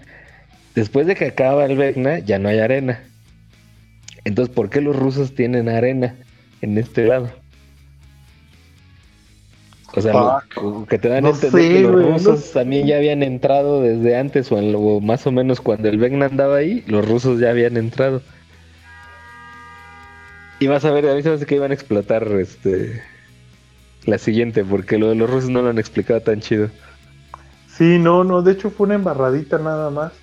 Después 0.75 1.05
de 1.07 1.15
que 1.15 1.25
acaba 1.25 1.65
el 1.65 1.77
Vecna, 1.77 2.19
ya 2.19 2.39
no 2.39 2.49
hay 2.49 2.59
arena. 2.59 3.03
Entonces, 4.23 4.53
¿por 4.53 4.69
qué 4.69 4.81
los 4.81 4.95
rusos 4.95 5.33
tienen 5.35 5.67
arena 5.67 6.15
en 6.61 6.77
este 6.77 7.05
lado? 7.05 7.29
O 9.93 10.01
sea, 10.01 10.13
lo- 10.13 10.39
Fuck. 10.53 10.87
que 10.87 10.97
te 10.97 11.09
dan 11.09 11.23
No 11.23 11.29
a 11.29 11.31
entender 11.33 11.61
sé, 11.61 11.69
que 11.69 11.81
los 11.81 11.91
rusos 12.13 12.51
también 12.51 12.87
ya 12.87 12.95
habían 12.97 13.23
entrado 13.23 13.81
desde 13.81 14.17
antes, 14.17 14.49
o, 14.51 14.57
en 14.57 14.71
lo- 14.71 15.01
más 15.01 15.27
o 15.27 15.31
menos 15.31 15.59
cuando 15.59 15.89
el 15.89 15.97
Vecna 15.97 16.27
andaba 16.27 16.57
ahí, 16.57 16.83
los 16.87 17.05
rusos 17.07 17.39
ya 17.39 17.49
habían 17.49 17.75
entrado. 17.75 18.21
Y 20.59 20.67
vas 20.67 20.85
a 20.85 20.91
ver, 20.91 21.09
a 21.09 21.15
mí 21.15 21.23
se 21.23 21.29
me 21.29 21.35
hace 21.35 21.45
que 21.45 21.55
iban 21.55 21.71
a 21.71 21.73
explotar 21.73 22.23
este 22.39 23.01
la 24.05 24.17
siguiente, 24.17 24.63
porque 24.63 24.97
lo 24.97 25.09
de 25.09 25.15
los 25.15 25.29
rusos 25.29 25.49
no 25.49 25.61
lo 25.61 25.69
han 25.69 25.79
explicado 25.79 26.21
tan 26.21 26.39
chido. 26.39 26.69
Sí, 27.67 27.97
no, 27.99 28.23
no, 28.23 28.41
de 28.43 28.53
hecho 28.53 28.69
fue 28.69 28.85
una 28.85 28.95
embarradita 28.95 29.57
nada 29.57 29.89
más. 29.89 30.13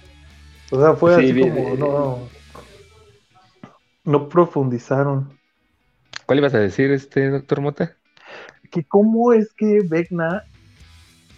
O 0.70 0.80
sea, 0.80 0.94
fue 0.94 1.14
Sí, 1.14 1.20
así 1.22 1.32
bien, 1.32 1.54
como, 1.54 1.76
no, 1.76 2.30
no 4.04 4.28
profundizaron. 4.28 5.38
¿Cuál 6.26 6.38
ibas 6.40 6.54
a 6.54 6.58
decir, 6.58 6.90
este 6.90 7.30
doctor 7.30 7.60
Mota? 7.60 7.96
Que 8.70 8.84
cómo 8.84 9.32
es 9.32 9.52
que 9.54 9.80
Vecna 9.88 10.44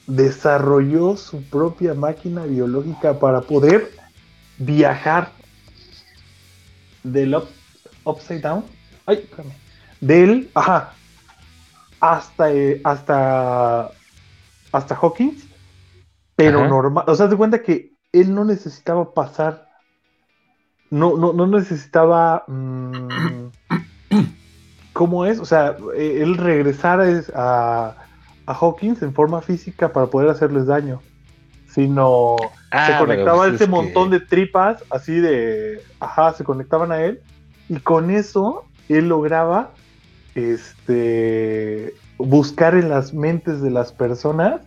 desarrolló 0.07 1.17
su 1.17 1.49
propia 1.49 1.95
máquina 1.95 2.45
biológica 2.45 3.19
para 3.19 3.41
poder 3.43 3.95
viajar 4.59 5.37
del 7.05 7.35
up- 7.35 7.49
upside 8.05 8.41
down, 8.41 8.65
ay, 9.07 9.19
espérame, 9.19 9.55
del, 10.01 10.51
ajá, 10.55 10.97
hasta, 12.01 12.53
eh, 12.53 12.81
hasta, 12.85 13.95
hasta 14.73 14.95
Hawkins, 14.97 15.49
pero 16.37 16.61
Ajá. 16.61 16.69
normal, 16.69 17.05
o 17.07 17.15
sea, 17.15 17.29
de 17.29 17.37
cuenta 17.37 17.63
que 17.63 17.90
él 18.13 18.35
no 18.35 18.45
necesitaba 18.45 19.13
pasar, 19.15 19.69
no, 20.91 21.17
no, 21.17 21.33
no 21.33 21.47
necesitaba, 21.47 22.45
mm, 22.49 23.47
¿cómo 24.93 25.25
es? 25.27 25.39
O 25.39 25.45
sea, 25.45 25.77
eh, 25.97 26.19
él 26.23 26.37
regresara 26.37 27.09
es- 27.09 27.31
a, 27.35 27.97
a 28.47 28.53
Hawkins 28.55 29.03
en 29.03 29.15
forma 29.15 29.41
física 29.41 29.93
para 29.93 30.07
poder 30.07 30.29
hacerles 30.29 30.67
daño, 30.67 31.01
sino 31.69 32.37
se 32.87 32.99
conectaba 32.99 33.45
a 33.45 33.49
ese 33.49 33.65
montón 33.71 34.11
de 34.11 34.21
tripas, 34.21 34.83
así 34.91 35.21
de, 35.21 35.81
ajá, 36.01 36.33
se 36.33 36.43
conectaban 36.45 36.91
a 36.91 37.01
él, 37.03 37.21
y 37.69 37.77
con 37.79 38.11
eso 38.11 38.65
él 38.89 39.09
lograba, 39.09 39.71
este, 40.35 41.95
buscar 42.19 42.75
en 42.75 42.89
las 42.89 43.15
mentes 43.15 43.63
de 43.63 43.71
las 43.71 43.93
personas 43.93 44.63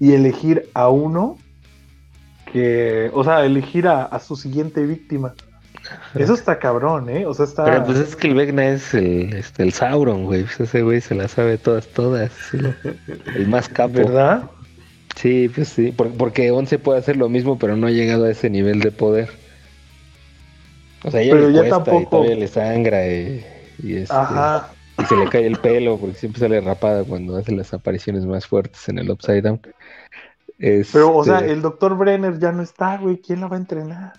y 0.00 0.12
elegir 0.12 0.68
a 0.74 0.88
uno 0.88 1.36
que, 2.52 3.10
o 3.12 3.22
sea, 3.24 3.44
elegir 3.44 3.86
a, 3.88 4.04
a 4.04 4.18
su 4.20 4.36
siguiente 4.36 4.82
víctima. 4.84 5.34
Eso 6.16 6.34
está 6.34 6.58
cabrón, 6.58 7.08
¿eh? 7.08 7.26
O 7.26 7.34
sea, 7.34 7.44
está... 7.44 7.64
Pero 7.64 7.84
pues 7.84 7.98
es 7.98 8.16
que 8.16 8.26
el 8.26 8.34
Vecna 8.34 8.66
es 8.70 8.92
el, 8.92 9.32
este, 9.34 9.62
el 9.62 9.72
Sauron, 9.72 10.24
güey. 10.24 10.42
Pues 10.42 10.60
ese 10.60 10.82
güey 10.82 11.00
se 11.00 11.14
la 11.14 11.28
sabe 11.28 11.58
todas, 11.58 11.86
todas. 11.88 12.32
el, 13.36 13.46
más 13.46 13.68
capo. 13.68 13.94
¿Verdad? 13.94 14.50
Sí, 15.14 15.48
pues 15.54 15.68
sí. 15.68 15.92
por- 15.92 16.10
porque 16.16 16.50
Once 16.50 16.78
puede 16.80 16.98
hacer 16.98 17.16
lo 17.16 17.28
mismo, 17.28 17.56
pero 17.58 17.76
no 17.76 17.86
ha 17.86 17.90
llegado 17.90 18.24
a 18.24 18.30
ese 18.30 18.50
nivel 18.50 18.80
de 18.80 18.90
poder. 18.90 19.28
O 21.04 21.10
sea, 21.10 21.20
ella 21.20 21.34
Pero 21.34 21.48
le 21.50 21.54
ya 21.62 21.66
y 21.66 21.70
tampoco- 21.70 22.08
todavía 22.10 22.34
le 22.36 22.48
sangra 22.48 23.06
y, 23.06 23.44
y, 23.82 23.96
este, 23.96 24.14
Ajá. 24.14 24.70
y 24.98 25.04
se 25.04 25.14
le 25.16 25.28
cae 25.28 25.46
el 25.46 25.56
pelo 25.58 25.98
porque 25.98 26.16
siempre 26.16 26.40
sale 26.40 26.60
rapada 26.60 27.04
cuando 27.04 27.36
hace 27.36 27.52
las 27.52 27.72
apariciones 27.72 28.24
más 28.26 28.46
fuertes 28.46 28.88
en 28.88 28.98
el 28.98 29.08
Upside 29.10 29.42
Down. 29.42 29.60
Pero, 30.58 31.14
o 31.14 31.24
sea, 31.24 31.38
Este, 31.38 31.52
el 31.52 31.62
doctor 31.62 31.96
Brenner 31.96 32.38
ya 32.38 32.52
no 32.52 32.62
está, 32.62 32.98
güey. 32.98 33.18
¿Quién 33.18 33.40
la 33.40 33.48
va 33.48 33.56
a 33.56 33.60
entrenar? 33.60 34.12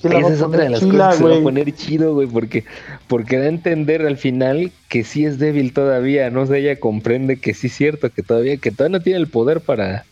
¿Quién 0.00 0.14
la 0.14 0.20
Esa 0.20 0.28
va 0.28 0.30
a 0.30 0.34
es 0.34 0.42
otra 0.42 0.64
de 0.64 0.70
las 0.70 0.80
chila, 0.80 0.92
cosas 1.06 1.10
que 1.10 1.24
se 1.24 1.30
va 1.30 1.36
a 1.36 1.42
poner 1.42 1.72
chido, 1.74 2.14
güey, 2.14 2.26
porque, 2.28 2.64
porque 3.08 3.38
da 3.38 3.44
a 3.44 3.48
entender 3.48 4.06
al 4.06 4.16
final 4.16 4.72
que 4.88 5.04
sí 5.04 5.24
es 5.24 5.38
débil 5.38 5.72
todavía, 5.72 6.30
¿no? 6.30 6.42
O 6.42 6.46
sea, 6.46 6.56
ella 6.56 6.80
comprende 6.80 7.40
que 7.40 7.54
sí 7.54 7.66
es 7.66 7.74
cierto, 7.74 8.10
que 8.10 8.22
todavía, 8.22 8.56
que 8.56 8.70
todavía 8.70 8.98
no 8.98 9.04
tiene 9.04 9.18
el 9.18 9.28
poder 9.28 9.60
para, 9.60 10.04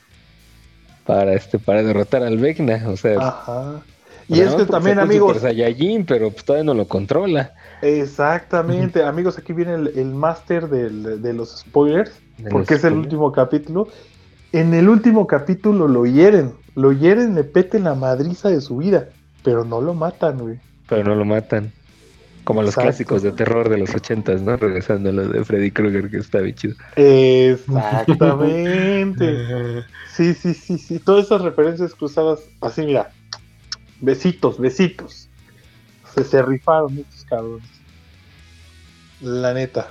para 1.06 1.34
este, 1.34 1.58
para 1.58 1.82
derrotar 1.82 2.22
al 2.22 2.38
Vecna, 2.38 2.88
o 2.88 2.96
sea, 2.96 3.18
Ajá. 3.18 3.82
Y 4.28 4.40
es 4.40 4.54
que 4.54 4.64
también, 4.64 5.00
amigos, 5.00 5.38
Super 5.38 5.50
Saiyajin, 5.50 6.06
pero 6.06 6.30
pues 6.30 6.44
todavía 6.44 6.64
no 6.64 6.74
lo 6.74 6.86
controla. 6.86 7.52
exactamente, 7.82 9.02
amigos, 9.02 9.36
aquí 9.38 9.52
viene 9.52 9.74
el, 9.74 9.88
el 9.96 10.14
máster 10.14 10.68
de 10.68 11.32
los 11.32 11.58
spoilers, 11.58 12.12
De 12.38 12.48
porque 12.48 12.74
los 12.74 12.84
es 12.84 12.84
el 12.84 12.94
último 12.94 13.32
capítulo. 13.32 13.88
En 14.52 14.74
el 14.74 14.88
último 14.88 15.26
capítulo 15.26 15.86
lo 15.86 16.06
hieren, 16.06 16.54
lo 16.74 16.92
hieren, 16.92 17.34
le 17.34 17.44
peten 17.44 17.84
la 17.84 17.94
madriza 17.94 18.48
de 18.48 18.60
su 18.60 18.78
vida, 18.78 19.08
pero 19.44 19.64
no 19.64 19.80
lo 19.80 19.94
matan, 19.94 20.38
güey. 20.38 20.58
Pero 20.88 21.04
no 21.04 21.14
lo 21.14 21.24
matan. 21.24 21.72
Como 22.44 22.62
los 22.62 22.70
Exacto. 22.70 22.88
clásicos 22.88 23.22
de 23.22 23.32
terror 23.32 23.68
de 23.68 23.78
los 23.78 23.94
ochentas, 23.94 24.42
¿no? 24.42 24.56
Regresando 24.56 25.10
a 25.10 25.12
lo 25.12 25.28
de 25.28 25.44
Freddy 25.44 25.70
Krueger, 25.70 26.10
que 26.10 26.16
está 26.16 26.40
bien 26.40 26.56
chido. 26.56 26.74
Exactamente. 26.96 29.84
Sí, 30.12 30.34
sí, 30.34 30.54
sí, 30.54 30.76
sí. 30.76 30.98
Todas 30.98 31.26
esas 31.26 31.40
referencias 31.40 31.94
cruzadas, 31.94 32.40
así, 32.60 32.82
mira. 32.82 33.12
Besitos, 34.00 34.58
besitos. 34.58 35.28
Se, 36.14 36.24
se 36.24 36.42
rifaron 36.42 36.98
estos 36.98 37.24
cabrones. 37.24 37.68
La 39.20 39.54
neta. 39.54 39.88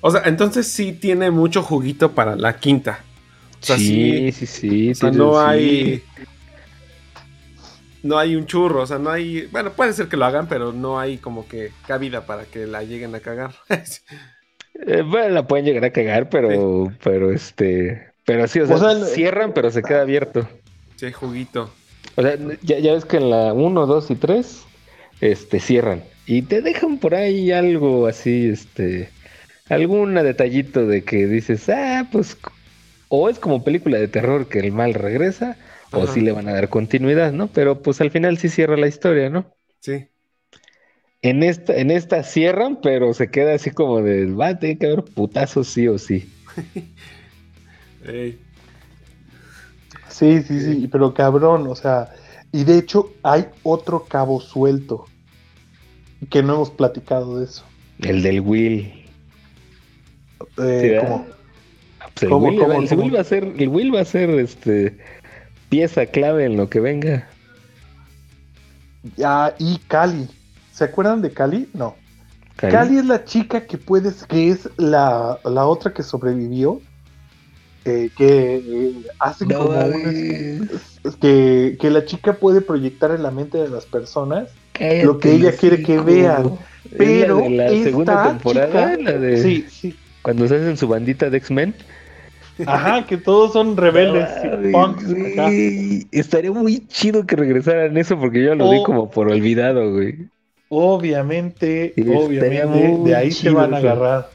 O 0.00 0.10
sea, 0.10 0.22
entonces 0.24 0.66
sí 0.66 0.94
tiene 0.94 1.30
mucho 1.30 1.62
juguito 1.62 2.12
para 2.12 2.34
la 2.34 2.58
quinta. 2.58 3.04
O 3.62 3.66
sea, 3.66 3.78
sí, 3.78 4.32
sí. 4.32 4.32
sí, 4.32 4.46
sí. 4.46 4.90
O 4.90 4.94
sea, 4.94 5.10
no 5.10 5.34
sí. 5.34 5.38
hay. 5.46 6.02
No 8.02 8.16
hay 8.18 8.36
un 8.36 8.46
churro, 8.46 8.82
o 8.82 8.86
sea, 8.86 8.98
no 8.98 9.10
hay. 9.10 9.46
Bueno, 9.50 9.72
puede 9.72 9.92
ser 9.92 10.08
que 10.08 10.16
lo 10.16 10.24
hagan, 10.24 10.48
pero 10.48 10.72
no 10.72 11.00
hay 11.00 11.18
como 11.18 11.48
que 11.48 11.72
cabida 11.86 12.26
para 12.26 12.44
que 12.46 12.66
la 12.66 12.82
lleguen 12.84 13.14
a 13.14 13.20
cagar. 13.20 13.54
Eh, 14.86 15.02
bueno, 15.02 15.30
la 15.30 15.46
pueden 15.46 15.64
llegar 15.66 15.84
a 15.84 15.90
cagar, 15.92 16.28
pero, 16.30 16.92
pero 17.02 17.32
este, 17.32 18.12
pero 18.24 18.46
sí, 18.46 18.60
o 18.60 18.66
sea, 18.66 18.76
O 18.76 18.78
sea, 18.78 18.92
el- 18.92 19.06
cierran, 19.06 19.52
pero 19.52 19.70
se 19.72 19.84
queda 19.84 20.02
abierto. 20.02 20.48
sí, 20.96 21.12
juguito. 21.12 21.74
O 22.16 22.22
sea, 22.22 22.36
ya, 22.62 22.78
ya 22.78 22.92
ves 22.94 23.04
que 23.04 23.16
en 23.18 23.30
la 23.30 23.52
1, 23.54 23.86
2 23.86 24.10
y 24.10 24.16
3, 24.16 24.68
este, 25.20 25.60
cierran. 25.60 26.04
Y 26.26 26.42
te 26.42 26.62
dejan 26.62 26.98
por 26.98 27.14
ahí 27.14 27.50
algo 27.52 28.06
así, 28.06 28.48
este, 28.48 29.14
algún 29.68 30.14
detallito 30.14 30.86
de 30.86 31.04
que 31.04 31.26
dices, 31.26 31.68
ah, 31.68 32.08
pues, 32.12 32.36
o 33.08 33.28
es 33.28 33.38
como 33.38 33.64
película 33.64 33.98
de 33.98 34.08
terror 34.08 34.48
que 34.48 34.60
el 34.60 34.72
mal 34.72 34.94
regresa, 34.94 35.56
o 35.92 36.06
sí 36.06 36.20
le 36.20 36.32
van 36.32 36.48
a 36.48 36.52
dar 36.52 36.68
continuidad, 36.68 37.32
¿no? 37.32 37.48
Pero 37.48 37.82
pues 37.82 38.00
al 38.00 38.10
final 38.10 38.38
sí 38.38 38.48
cierra 38.48 38.76
la 38.76 38.88
historia, 38.88 39.30
¿no? 39.30 39.54
Sí. 39.80 40.08
En 41.22 41.42
esta, 41.42 41.76
en 41.76 41.90
esta 41.90 42.22
cierran, 42.22 42.80
pero 42.80 43.12
se 43.14 43.30
queda 43.30 43.54
así 43.54 43.70
como 43.70 44.02
de, 44.02 44.26
va 44.32 44.48
a 44.48 44.58
tener 44.58 44.78
que 44.78 44.86
haber 44.86 45.04
putazos 45.04 45.68
sí 45.68 45.88
o 45.88 45.98
sí. 45.98 46.28
Ey. 48.06 48.38
Sí, 50.08 50.42
sí, 50.42 50.60
sí, 50.60 50.88
pero 50.90 51.14
cabrón, 51.14 51.66
o 51.66 51.74
sea, 51.74 52.12
y 52.52 52.64
de 52.64 52.78
hecho 52.78 53.12
hay 53.22 53.46
otro 53.62 54.04
cabo 54.04 54.40
suelto 54.40 55.06
que 56.30 56.42
no 56.42 56.54
hemos 56.54 56.70
platicado 56.70 57.38
de 57.38 57.44
eso. 57.44 57.64
El 58.00 58.22
del 58.22 58.40
Will. 58.40 58.92
Eh, 60.58 60.78
Sí, 60.80 60.88
¿verdad? 60.88 61.26
Como- 61.98 62.10
Pues 62.14 62.22
el, 62.22 62.28
¿Cómo, 62.30 62.46
Will, 62.48 62.58
cómo, 62.58 62.72
el 62.82 62.88
cómo? 62.88 63.02
Will 63.02 63.16
va 63.16 63.20
a 63.20 63.24
ser, 63.24 63.44
el 63.58 63.68
Will 63.68 63.94
va 63.94 64.00
a 64.00 64.04
ser 64.04 64.30
este 64.30 64.96
pieza 65.68 66.06
clave 66.06 66.44
en 66.44 66.56
lo 66.56 66.68
que 66.70 66.80
venga. 66.80 67.28
Ah, 69.24 69.52
y 69.58 69.78
Cali. 69.88 70.28
¿Se 70.72 70.84
acuerdan 70.84 71.22
de 71.22 71.30
Cali? 71.32 71.68
No. 71.74 71.96
Cali. 72.56 72.72
Cali 72.72 72.98
es 72.98 73.04
la 73.06 73.24
chica 73.24 73.66
que 73.66 73.78
puedes, 73.78 74.24
que 74.24 74.50
es 74.50 74.68
la, 74.76 75.38
la 75.44 75.66
otra 75.66 75.92
que 75.92 76.02
sobrevivió. 76.02 76.80
eh, 77.84 78.10
que 78.18 78.56
eh, 78.56 78.92
hacen 79.18 79.48
No 79.48 79.60
como 79.60 79.78
unas- 79.78 81.14
que, 81.20 81.78
que 81.80 81.90
la 81.90 82.04
chica 82.04 82.34
puede 82.34 82.60
proyectar 82.60 83.12
en 83.12 83.22
la 83.22 83.30
mente 83.30 83.56
de 83.56 83.68
las 83.68 83.86
personas. 83.86 84.50
Cállate 84.72 85.04
lo 85.04 85.18
que 85.18 85.32
ella 85.32 85.50
el 85.50 85.56
quiere 85.56 85.82
que 85.82 85.98
vean. 86.00 86.42
La 86.90 86.98
Pero 86.98 87.38
de 87.38 87.50
la 87.50 87.66
esta 87.68 87.84
segunda 87.84 88.28
temporada, 88.28 88.96
chica- 88.96 89.10
la 89.10 89.18
de 89.18 89.42
Sí, 89.42 89.64
sí. 89.70 89.96
Cuando 90.22 90.46
se 90.48 90.56
hacen 90.56 90.76
su 90.76 90.88
bandita 90.88 91.30
de 91.30 91.38
X-Men. 91.38 91.74
Ajá, 92.66 93.06
que 93.06 93.16
todos 93.16 93.52
son 93.52 93.76
rebeldes, 93.76 94.28
y 94.64 94.72
punks 94.72 95.14
güey. 95.14 96.06
Estaría 96.10 96.50
muy 96.50 96.86
chido 96.88 97.24
que 97.24 97.36
regresaran 97.36 97.96
eso 97.96 98.18
porque 98.18 98.42
yo 98.42 98.54
lo 98.56 98.70
di 98.70 98.78
Oh. 98.78 98.82
como 98.82 99.10
por 99.10 99.30
olvidado, 99.30 99.92
güey. 99.92 100.26
Obviamente, 100.68 101.92
Sí, 101.94 102.02
obviamente, 102.02 102.98
de 103.04 103.14
ahí 103.16 103.30
se 103.30 103.50
van 103.50 103.74
a 103.74 103.78
agarrar. 103.78 104.30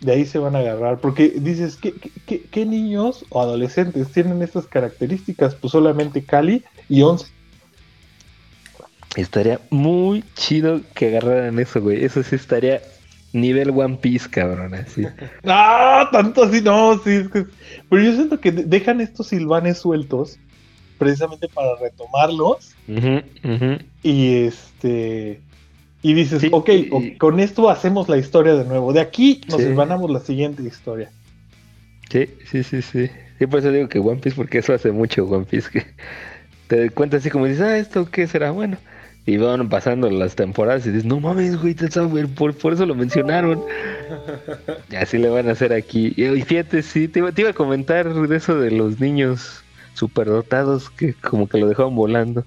De 0.00 0.12
ahí 0.12 0.26
se 0.26 0.38
van 0.38 0.56
a 0.56 0.58
agarrar. 0.58 0.98
Porque 0.98 1.32
dices, 1.36 1.76
¿qué, 1.76 1.92
qué- 1.92 2.10
qué, 2.26 2.42
qué 2.50 2.66
niños 2.66 3.24
o 3.30 3.40
adolescentes 3.40 4.10
tienen 4.10 4.42
estas 4.42 4.66
características? 4.66 5.54
Pues 5.54 5.70
solamente 5.70 6.22
Cali 6.24 6.62
y 6.88 7.02
11. 7.02 7.26
Estaría 9.16 9.60
muy 9.70 10.24
chido 10.34 10.80
que 10.94 11.06
agarraran 11.16 11.58
eso, 11.60 11.80
güey. 11.80 12.04
Eso 12.04 12.22
sí 12.24 12.34
estaría 12.34 12.82
nivel 13.34 13.70
One 13.70 13.98
Piece, 14.00 14.30
cabrón, 14.30 14.72
así. 14.74 15.04
¡Ah! 15.44 16.08
Tanto 16.10 16.44
así, 16.44 16.62
no, 16.62 16.98
sí. 17.04 17.10
es 17.10 17.28
que- 17.28 17.44
Pero 17.90 18.02
yo 18.02 18.12
siento 18.14 18.40
que 18.40 18.52
de- 18.52 18.64
dejan 18.64 19.00
estos 19.02 19.26
silvanes 19.28 19.78
sueltos 19.78 20.38
precisamente 20.98 21.48
para 21.48 21.76
retomarlos. 21.76 22.74
Y 24.02 24.34
este. 24.36 25.40
Y 26.02 26.12
dices, 26.14 26.40
Sí, 26.42 26.48
ok, 26.52 26.68
y- 26.68 26.88
o- 26.92 27.18
con 27.18 27.40
esto 27.40 27.68
hacemos 27.70 28.08
la 28.08 28.18
historia 28.18 28.54
de 28.54 28.64
nuevo. 28.64 28.92
De 28.92 29.00
aquí 29.00 29.40
nos 29.48 29.60
Sí. 29.60 29.68
desvanamos 29.68 30.10
la 30.10 30.20
siguiente 30.20 30.62
historia. 30.62 31.10
Sí, 32.10 32.28
sí, 32.50 32.62
sí, 32.62 32.82
sí. 32.82 33.10
Sí, 33.38 33.46
por 33.46 33.58
eso 33.60 33.72
digo 33.72 33.88
que 33.88 33.98
One 33.98 34.20
Piece, 34.20 34.36
porque 34.36 34.58
eso 34.58 34.72
hace 34.74 34.92
mucho 34.92 35.24
One 35.26 35.46
Piece, 35.46 35.70
que 35.70 35.84
te 36.68 36.84
das 36.84 36.90
cuenta 36.92 37.16
así 37.16 37.30
como 37.30 37.46
dices, 37.46 37.62
ah, 37.62 37.78
¿esto 37.78 38.04
qué 38.10 38.26
será? 38.26 38.50
Bueno. 38.50 38.76
Y 39.26 39.38
van 39.38 39.68
pasando 39.70 40.10
las 40.10 40.34
temporadas 40.36 40.84
y 40.86 40.90
dices, 40.90 41.06
no 41.06 41.18
mames, 41.20 41.56
güey, 41.60 41.74
por, 42.34 42.54
por 42.56 42.74
eso 42.74 42.84
lo 42.84 42.94
mencionaron. 42.94 43.64
Y 44.90 44.96
así 44.96 45.18
le 45.18 45.28
van 45.30 45.48
a 45.48 45.52
hacer 45.52 45.72
aquí. 45.72 46.12
Y 46.16 46.42
fíjate, 46.42 46.82
sí, 46.82 47.08
te 47.08 47.20
iba, 47.20 47.32
te 47.32 47.42
iba 47.42 47.50
a 47.50 47.54
comentar 47.54 48.12
de 48.12 48.36
eso 48.36 48.58
de 48.60 48.70
los 48.70 49.00
niños 49.00 49.64
superdotados 49.94 50.90
que 50.90 51.14
como 51.14 51.48
que 51.48 51.58
lo 51.58 51.68
dejaban 51.68 51.94
volando. 51.94 52.44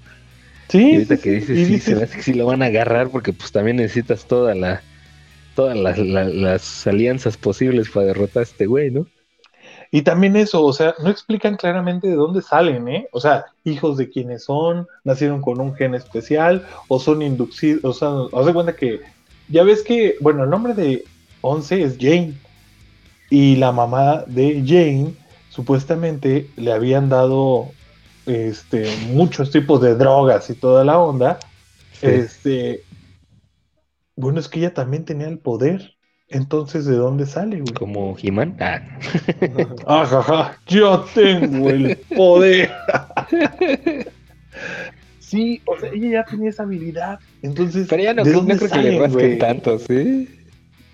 Sí. 0.69 0.91
Y 0.91 0.93
ahorita 0.95 1.17
sí, 1.17 1.21
que 1.23 1.31
dices, 1.31 1.63
sí, 1.67 1.79
se 1.79 1.95
me 1.95 2.03
hace 2.03 2.17
que 2.17 2.23
sí 2.23 2.33
lo 2.33 2.45
van 2.45 2.61
a 2.61 2.67
agarrar 2.67 3.09
porque 3.09 3.33
pues 3.33 3.51
también 3.51 3.77
necesitas 3.77 4.27
toda 4.27 4.53
la, 4.55 4.83
todas 5.55 5.77
las, 5.77 5.97
la- 5.99 6.25
las 6.25 6.87
alianzas 6.87 7.37
posibles 7.37 7.89
para 7.89 8.07
derrotar 8.07 8.41
a 8.41 8.43
este 8.43 8.65
güey, 8.67 8.91
¿no? 8.91 9.07
Y 9.91 10.01
también 10.01 10.35
eso, 10.35 10.63
o 10.63 10.73
sea, 10.73 10.95
no 11.03 11.09
explican 11.09 11.55
claramente 11.55 12.07
de 12.07 12.15
dónde 12.15 12.41
salen, 12.41 12.87
¿eh? 12.87 13.07
O 13.11 13.19
sea, 13.19 13.45
hijos 13.63 13.97
de 13.97 14.09
quiénes 14.09 14.43
son, 14.43 14.87
nacieron 15.03 15.41
con 15.41 15.61
un 15.61 15.73
gen 15.75 15.95
especial, 15.95 16.65
o 16.87 16.99
son 16.99 17.21
inducidos, 17.21 17.83
o 17.83 17.93
sea, 17.93 18.39
haz 18.39 18.45
de 18.45 18.53
cuenta 18.53 18.75
que, 18.75 19.01
ya 19.49 19.63
ves 19.63 19.83
que, 19.83 20.15
bueno, 20.19 20.43
el 20.43 20.49
nombre 20.49 20.73
de 20.73 21.03
11 21.41 21.83
es 21.83 21.97
Jane, 21.99 22.33
y 23.29 23.55
la 23.55 23.71
mamá 23.71 24.23
de 24.27 24.63
Jane, 24.65 25.13
supuestamente, 25.49 26.49
le 26.57 26.71
habían 26.73 27.09
dado, 27.09 27.69
este, 28.25 28.89
muchos 29.11 29.51
tipos 29.51 29.81
de 29.81 29.95
drogas 29.95 30.49
y 30.49 30.53
toda 30.53 30.83
la 30.83 30.99
onda, 30.99 31.39
Sí. 31.93 32.05
este, 32.07 32.83
bueno, 34.15 34.39
es 34.39 34.47
que 34.47 34.59
ella 34.59 34.73
también 34.73 35.05
tenía 35.05 35.27
el 35.27 35.39
poder, 35.39 35.96
entonces, 36.29 36.85
¿de 36.85 36.95
dónde 36.95 37.25
sale, 37.25 37.61
güey? 37.61 37.73
Como 37.73 38.15
He-Man. 38.21 38.57
Ah. 38.59 38.81
Ajaja, 40.01 40.57
yo 40.67 41.05
tengo 41.13 41.69
el 41.69 41.97
poder. 42.15 42.71
sí, 45.19 45.61
o 45.65 45.79
sea, 45.79 45.89
ella 45.93 46.09
ya 46.09 46.23
tenía 46.25 46.49
esa 46.49 46.63
habilidad. 46.63 47.19
Entonces, 47.41 47.87
Pero 47.89 48.03
ya 48.03 48.13
no, 48.13 48.23
¿de 48.23 48.31
creo- 48.31 48.41
no 48.43 48.47
dónde 48.47 48.57
creo 48.57 48.69
que 48.71 48.77
le 48.77 48.83
salen, 48.97 49.01
rasquen 49.13 49.39
tanto, 49.39 49.79
¿sí? 49.79 50.29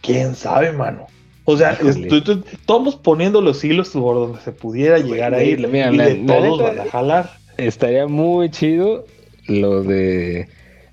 ¿Quién 0.02 0.36
sabe, 0.36 0.72
mano? 0.72 1.08
O 1.46 1.58
sea, 1.58 1.72
estoy- 1.74 2.20
estoy- 2.20 2.44
estamos 2.52 2.96
poniendo 2.96 3.42
los 3.42 3.64
hilos 3.64 3.90
por 3.90 4.16
donde 4.16 4.40
se 4.42 4.52
pudiera 4.52 4.98
llegar 5.00 5.34
a 5.34 5.44
ir. 5.44 5.68
Mira, 5.68 5.92
y 5.92 5.98
la- 5.98 6.06
de 6.06 6.18
la 6.20 6.26
todos 6.26 6.60
neta- 6.60 6.70
van 6.78 6.88
a 6.88 6.92
jalar. 6.92 7.30
Estaría 7.58 8.08
muy 8.08 8.50
chido 8.50 9.06
lo 9.48 9.84
de 9.84 10.48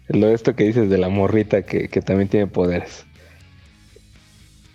lo 0.09 0.27
de 0.27 0.35
esto 0.35 0.57
que 0.57 0.65
dices 0.65 0.91
de 0.91 0.99
la 0.99 1.09
morrita 1.09 1.63
que, 1.63 1.89
que 1.89 2.01
también 2.03 2.29
tiene 2.29 2.49
poderes. 2.49 3.07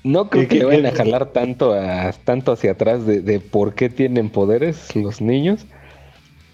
No 0.06 0.30
creo 0.30 0.44
¿Qué- 0.44 0.50
que 0.50 0.56
le 0.60 0.66
vayan 0.66 0.86
a 0.86 0.92
jalar 0.92 1.32
tanto 1.32 1.74
a, 1.74 2.12
tanto 2.24 2.52
hacia 2.52 2.72
atrás 2.72 3.06
de, 3.06 3.22
de 3.22 3.40
por 3.40 3.74
qué 3.74 3.90
tienen 3.90 4.30
poderes 4.30 4.96
los 4.96 5.20
niños. 5.20 5.66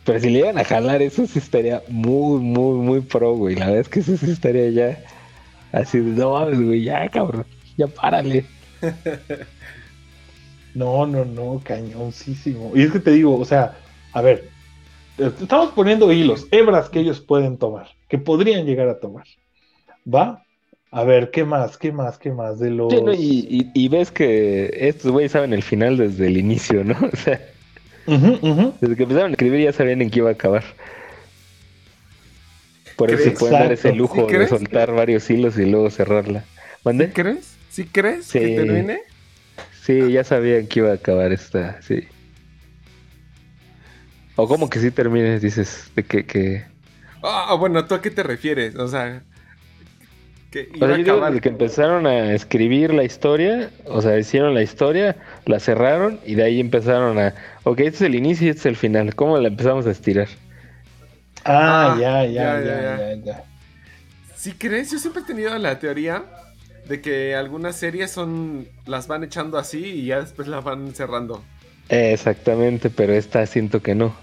Pero 0.06 0.20
si 0.20 0.30
le 0.30 0.40
iban 0.40 0.58
a 0.58 0.64
jalar, 0.64 1.02
eso 1.02 1.28
sí 1.28 1.38
estaría 1.40 1.84
muy, 1.90 2.40
muy, 2.42 2.78
muy 2.80 3.02
pro, 3.02 3.34
güey. 3.36 3.56
La 3.56 3.66
verdad 3.66 3.82
es 3.82 3.90
que 3.90 4.00
eso 4.00 4.18
sí 4.18 4.32
estaría 4.32 4.70
ya 4.70 4.98
así 5.72 6.00
de 6.00 6.12
no 6.20 6.32
mames, 6.34 6.62
güey, 6.62 6.84
ya 6.84 7.08
cabrón, 7.10 7.46
ya 7.78 7.88
párale. 7.88 8.46
No, 10.74 11.06
no, 11.06 11.26
no, 11.26 11.62
cañoncísimo. 11.64 12.72
Y 12.76 12.84
es 12.84 12.92
que 12.92 13.00
te 13.00 13.12
digo, 13.12 13.38
o 13.38 13.46
sea, 13.46 13.78
a 14.14 14.22
ver, 14.22 14.50
estamos 15.18 15.72
poniendo 15.74 16.12
hilos, 16.14 16.48
hebras 16.52 16.90
que 16.90 17.00
ellos 17.02 17.20
pueden 17.20 17.58
tomar, 17.58 17.90
que 18.08 18.18
podrían 18.18 18.66
llegar 18.66 18.88
a 18.88 19.00
tomar. 19.00 19.26
¿Va? 20.08 20.44
A 20.92 21.04
ver, 21.06 21.32
¿qué 21.32 21.46
más? 21.46 21.78
¿Qué 21.78 21.92
más? 21.92 22.18
¿Qué 22.18 22.32
más? 22.32 22.60
De 22.60 22.70
los. 22.70 22.92
Sí, 22.94 23.02
no, 23.02 23.14
y, 23.14 23.48
y- 23.50 23.72
y 23.74 23.88
ves 23.90 24.12
que 24.12 24.70
estos 24.74 25.12
güeyes 25.12 25.32
saben 25.32 25.54
el 25.54 25.64
final 25.64 25.98
desde 25.98 26.28
el 26.28 26.38
inicio, 26.38 26.84
¿no? 26.84 26.96
O 27.14 27.16
sea, 27.16 27.40
desde 28.82 28.96
que 28.96 29.04
empezaron 29.04 29.30
a 29.30 29.34
escribir 29.34 29.62
ya 29.62 29.74
sabían 29.74 30.02
en 30.02 30.10
qué 30.10 30.20
iba 30.20 30.30
a 30.30 30.34
acabar. 30.34 30.64
Por 32.98 33.10
eso 33.10 33.24
se 33.24 33.32
pueden 33.32 33.60
dar 33.60 33.72
ese 33.72 33.94
lujo 33.94 34.28
¿Sí 34.30 34.36
de 34.36 34.48
soltar 34.48 34.92
varios 34.94 35.30
hilos 35.30 35.58
y 35.58 35.66
luego 35.66 35.90
cerrarla. 35.90 36.44
¿Mande? 36.84 37.12
¿Crees? 37.14 37.56
¿Sí 37.70 37.86
crees 37.86 38.26
Sí. 38.26 38.40
que 38.40 38.48
termine? 38.50 39.00
Sí, 39.84 40.12
ya 40.12 40.24
sabían 40.24 40.68
que 40.68 40.80
iba 40.80 40.92
a 40.92 40.96
acabar 40.96 41.32
esta, 41.32 41.82
sí. 41.82 42.04
O 44.36 44.48
como 44.48 44.70
que 44.70 44.80
sí 44.80 44.92
termine, 44.92 45.40
dices, 45.40 45.92
de 45.96 46.04
que, 46.04 46.26
que... 46.26 46.64
Ah, 47.24 47.56
bueno, 47.60 47.86
¿tú 47.86 47.96
a 47.96 48.02
qué 48.02 48.10
te 48.12 48.24
refieres? 48.24 48.76
O 48.76 48.88
sea, 48.88 49.24
que 50.52 50.70
O 50.74 50.78
iba 50.78 50.88
yo 50.90 50.96
digo, 50.98 51.12
acabar. 51.14 51.32
desde 51.32 51.42
que 51.42 51.50
empezaron 51.50 52.06
a 52.06 52.34
escribir 52.34 52.94
la 52.94 53.04
historia, 53.04 53.70
o 53.86 54.02
sea, 54.02 54.20
hicieron 54.20 54.54
la 54.54 54.62
historia, 54.62 55.16
la 55.46 55.60
cerraron 55.60 56.20
y 56.26 56.36
de 56.36 56.44
ahí 56.44 56.60
empezaron 56.60 57.18
a, 57.18 57.34
ok, 57.64 57.80
este 57.80 57.96
es 57.96 58.02
el 58.02 58.16
inicio 58.16 58.48
y 58.48 58.50
este 58.50 58.60
es 58.60 58.66
el 58.68 58.76
final, 58.76 59.16
¿cómo 59.16 59.38
la 59.38 59.48
empezamos 59.48 59.88
a 59.88 59.92
estirar? 59.92 60.28
Ah, 61.44 61.94
Ah, 61.96 61.98
ya, 62.00 62.26
ya, 62.26 62.32
ya, 62.32 62.62
ya, 62.62 62.82
ya, 62.82 63.16
ya, 63.16 63.24
ya. 63.24 63.44
¿Sí 64.36 64.54
crees? 64.58 64.92
Yo 64.92 65.00
siempre 65.00 65.22
he 65.24 65.26
tenido 65.26 65.58
la 65.58 65.80
teoría 65.80 66.24
de 66.88 67.00
que 67.02 67.36
algunas 67.36 67.76
series 67.76 68.12
son 68.12 68.68
las 68.86 69.08
van 69.08 69.24
echando 69.24 69.58
así 69.58 69.80
y 69.86 70.06
ya 70.08 70.20
después 70.20 70.48
la 70.48 70.60
van 70.62 70.94
cerrando. 70.94 71.44
Exactamente, 71.90 72.90
pero 72.90 73.14
esta 73.14 73.46
siento 73.46 73.82
que 73.82 73.96
no. 73.96 74.14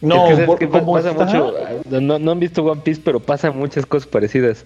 No, 0.00 0.14
Es 0.14 0.22
que, 0.22 0.32
¿sabes 0.34 0.46
por- 0.46 0.58
qué 0.58 0.68
pa- 0.68 0.80
como 0.80 0.92
pasa 0.94 1.10
está- 1.10 1.24
mucho. 1.24 1.54
No, 2.00 2.18
no 2.18 2.30
han 2.32 2.40
visto 2.40 2.62
One 2.64 2.80
Piece, 2.84 3.00
pero 3.04 3.20
pasan 3.20 3.56
muchas 3.56 3.84
cosas 3.84 4.08
parecidas. 4.08 4.64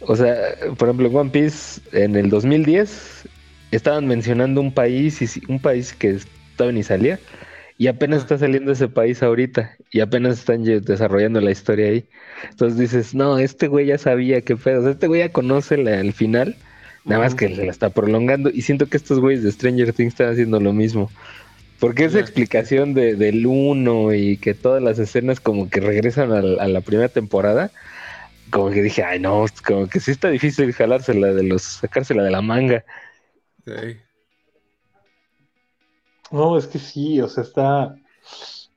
O 0.00 0.16
sea, 0.16 0.34
por 0.78 0.88
ejemplo, 0.88 1.08
en 1.08 1.16
One 1.16 1.30
Piece, 1.30 1.80
en 1.92 2.16
el 2.16 2.30
2010, 2.30 3.28
estaban 3.70 4.06
mencionando 4.06 4.60
un 4.60 4.72
país, 4.72 5.20
y 5.22 5.42
un 5.48 5.60
país 5.60 5.92
que 5.94 6.18
todavía 6.56 6.78
ni 6.78 6.82
salía, 6.82 7.18
y 7.78 7.86
apenas 7.86 8.20
está 8.20 8.38
saliendo 8.38 8.72
ese 8.72 8.88
país 8.88 9.22
ahorita, 9.22 9.76
y 9.90 10.00
apenas 10.00 10.38
están 10.38 10.64
desarrollando 10.64 11.40
la 11.40 11.50
historia 11.50 11.88
ahí. 11.88 12.04
Entonces 12.50 12.78
dices, 12.78 13.14
no, 13.14 13.38
este 13.38 13.68
güey 13.68 13.86
ya 13.86 13.98
sabía 13.98 14.40
qué 14.42 14.56
pedo, 14.56 14.80
o 14.80 14.82
sea, 14.82 14.92
este 14.92 15.06
güey 15.06 15.20
ya 15.20 15.32
conoce 15.32 15.76
la- 15.76 16.00
el 16.00 16.12
final, 16.12 16.56
Nada 17.06 17.22
más 17.22 17.34
que 17.34 17.48
se 17.54 17.64
la 17.64 17.70
está 17.70 17.88
prolongando. 17.90 18.50
Y 18.50 18.60
siento 18.60 18.86
que 18.86 18.98
estos 18.98 19.20
güeyes 19.20 19.42
de 19.42 19.50
Stranger 19.50 19.92
Things 19.94 20.12
están 20.12 20.28
haciendo 20.32 20.60
lo 20.60 20.74
mismo. 20.74 21.10
Porque 21.78 22.04
esa 22.04 22.20
explicación 22.20 22.92
de, 22.92 23.16
del 23.16 23.46
uno 23.46 24.12
y 24.12 24.36
que 24.36 24.52
todas 24.54 24.82
las 24.82 24.98
escenas 24.98 25.40
como 25.40 25.70
que 25.70 25.80
regresan 25.80 26.30
al- 26.32 26.60
a, 26.60 26.68
la 26.68 26.82
primera 26.82 27.08
temporada, 27.08 27.70
como 28.50 28.70
que 28.70 28.82
dije, 28.82 29.02
ay 29.02 29.20
no, 29.20 29.44
como 29.66 29.88
que 29.88 30.00
sí 30.00 30.10
está 30.10 30.28
difícil 30.28 30.72
jalársela 30.72 31.28
de 31.28 31.44
los, 31.44 31.62
sacársela 31.62 32.22
de 32.22 32.30
la 32.30 32.42
manga. 32.42 32.84
Sí. 33.64 33.96
No, 36.30 36.56
es 36.56 36.66
que 36.66 36.78
sí, 36.78 37.20
o 37.20 37.28
sea, 37.28 37.42
está, 37.42 37.96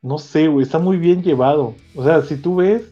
no 0.02 0.18
sé, 0.18 0.48
güey, 0.48 0.66
está 0.66 0.80
muy 0.80 0.98
bien 0.98 1.22
llevado. 1.22 1.76
O 1.96 2.04
sea, 2.04 2.22
si 2.24 2.38
tú 2.38 2.58
ves, 2.58 2.84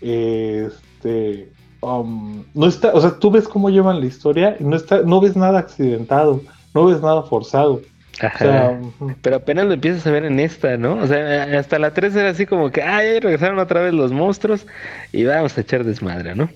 eh, 0.00 0.68
este, 0.68 1.52
um, 1.80 2.44
no 2.54 2.66
está, 2.66 2.92
o 2.94 3.00
sea, 3.00 3.18
tú 3.18 3.30
ves 3.30 3.46
cómo 3.46 3.70
llevan 3.70 4.00
la 4.00 4.06
historia 4.06 4.56
y 4.58 4.64
no 4.64 4.76
está, 4.76 5.02
no 5.02 5.20
ves 5.20 5.36
nada 5.36 5.58
accidentado, 5.58 6.40
no 6.74 6.86
ves 6.86 7.00
nada 7.02 7.22
forzado. 7.22 7.82
O 8.22 8.38
sea. 8.38 8.80
Pero 9.22 9.36
apenas 9.36 9.66
lo 9.66 9.74
empiezas 9.74 10.06
a 10.06 10.10
ver 10.10 10.24
en 10.24 10.40
esta, 10.40 10.76
¿no? 10.76 10.96
O 10.96 11.06
sea, 11.06 11.58
hasta 11.58 11.78
la 11.78 11.92
3 11.92 12.16
era 12.16 12.30
así 12.30 12.46
como 12.46 12.70
que, 12.70 12.82
ay, 12.82 13.20
regresaron 13.20 13.58
otra 13.58 13.80
vez 13.80 13.94
los 13.94 14.12
monstruos 14.12 14.66
y 15.12 15.24
vamos 15.24 15.56
a 15.56 15.60
echar 15.60 15.84
desmadre, 15.84 16.34
¿no? 16.34 16.48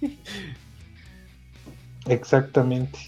exactamente. 2.08 2.98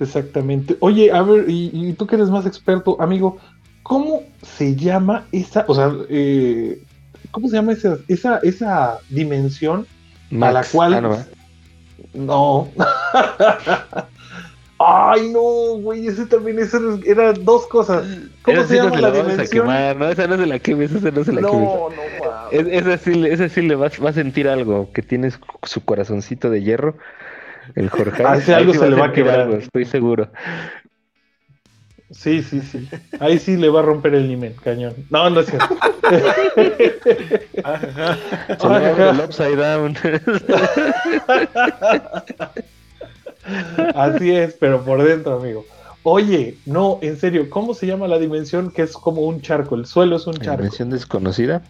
Exactamente. 0.00 0.76
Oye, 0.80 1.12
a 1.12 1.22
ver, 1.22 1.48
y, 1.48 1.70
y 1.72 1.92
tú 1.92 2.06
que 2.06 2.16
eres 2.16 2.30
más 2.30 2.46
experto, 2.46 3.00
amigo, 3.00 3.38
¿cómo 3.82 4.22
se 4.42 4.74
llama 4.74 5.26
esa, 5.30 5.64
o 5.68 5.74
sea, 5.74 5.92
eh, 6.08 6.82
¿cómo 7.30 7.48
se 7.48 7.56
llama 7.56 7.72
esa, 7.72 7.98
esa, 8.08 8.38
esa 8.38 8.98
dimensión 9.10 9.86
a 10.40 10.52
la 10.52 10.64
cual. 10.64 10.94
Ah, 10.94 11.00
no, 11.00 11.18
no. 12.14 12.68
Ay, 14.82 15.28
no, 15.30 15.40
güey, 15.82 16.06
ese 16.06 16.24
también 16.24 16.58
ese 16.58 16.78
era- 16.78 16.96
eran 17.24 17.44
dos 17.44 17.66
cosas. 17.66 18.02
¿Cómo 18.42 18.62
se 18.64 18.78
no 18.78 18.84
llama 18.84 18.96
se 18.96 19.02
la 19.02 19.08
la 19.08 19.12
vamos 19.18 19.26
a 19.26 19.30
dimensión? 19.32 19.62
quemar, 19.66 19.94
¿no? 19.96 20.08
Esa 20.08 20.26
no 20.26 20.38
se 20.38 20.46
la 20.46 20.58
quemes, 20.58 20.90
esa 20.92 21.10
no 21.10 21.22
se 21.22 21.32
la 21.32 21.40
quemes. 21.42 21.52
No, 21.52 21.90
no, 21.90 22.02
wow. 22.18 22.30
Es- 22.50 22.66
Esa 22.66 22.96
sí, 22.96 23.12
le- 23.14 23.30
esa 23.32 23.48
sí 23.50 23.60
le 23.60 23.74
va, 23.74 23.90
va 24.02 24.08
a 24.10 24.14
sentir 24.14 24.48
algo, 24.48 24.90
que 24.92 25.02
tiene 25.02 25.30
su, 25.64 25.84
corazoncito 25.84 26.48
de 26.48 26.62
hierro, 26.62 26.96
el 27.74 27.90
Jorge. 27.90 28.22
Ah, 28.24 28.40
sí, 28.40 28.52
Ahí 28.52 28.60
algo 28.62 28.72
se 28.72 28.88
le 28.88 28.96
va 28.96 29.08
a 29.08 29.12
quebrar. 29.12 29.40
algo, 29.40 29.56
estoy 29.56 29.84
seguro. 29.84 30.28
Sí, 32.10 32.42
sí, 32.42 32.62
sí. 32.62 32.88
Ahí 33.20 33.38
sí 33.38 33.58
le 33.58 33.68
va 33.68 33.80
a 33.80 33.82
romper 33.82 34.14
el 34.14 34.30
himen, 34.30 34.54
cañón. 34.64 34.94
No, 35.10 35.28
no 35.28 35.40
es 35.40 35.46
cierto. 35.46 35.76
Se 36.10 36.16
le 36.16 36.22
va 38.62 38.76
a 38.76 38.78
ver 38.94 39.14
el 39.14 39.20
upside 39.20 39.56
down. 39.56 39.94
Así 43.94 44.30
es, 44.30 44.56
pero 44.60 44.84
por 44.84 45.02
dentro, 45.02 45.34
amigo. 45.40 45.66
Oye, 46.02 46.56
no, 46.64 46.98
en 47.02 47.16
serio, 47.16 47.50
¿cómo 47.50 47.74
se 47.74 47.86
llama 47.86 48.08
la 48.08 48.18
dimensión 48.18 48.70
que 48.70 48.82
es 48.82 48.92
como 48.92 49.22
un 49.22 49.40
charco? 49.42 49.74
El 49.74 49.86
suelo 49.86 50.16
es 50.16 50.26
un 50.26 50.34
charco. 50.34 50.62
Dimensión 50.62 50.90
desconocida. 50.90 51.62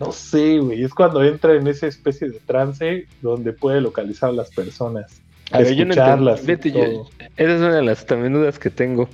No 0.00 0.12
sé, 0.12 0.58
güey. 0.58 0.82
Es 0.82 0.92
cuando 0.92 1.22
entra 1.22 1.54
en 1.54 1.66
esa 1.68 1.86
especie 1.86 2.28
de 2.28 2.40
trance 2.40 3.06
donde 3.20 3.52
puede 3.52 3.80
localizar 3.80 4.30
a 4.30 4.32
las 4.32 4.50
personas. 4.50 5.22
A 5.52 5.58
ver, 5.58 5.74
yo 5.74 5.84
no 5.86 5.92
escucharlas. 5.92 6.44
Vete, 6.44 6.70
yo-. 6.70 7.08
Esa 7.36 7.54
es 7.54 7.60
una 7.60 7.76
de 7.76 7.82
las 7.82 8.04
también 8.04 8.32
dudas 8.32 8.58
que 8.58 8.70
tengo, 8.70 9.08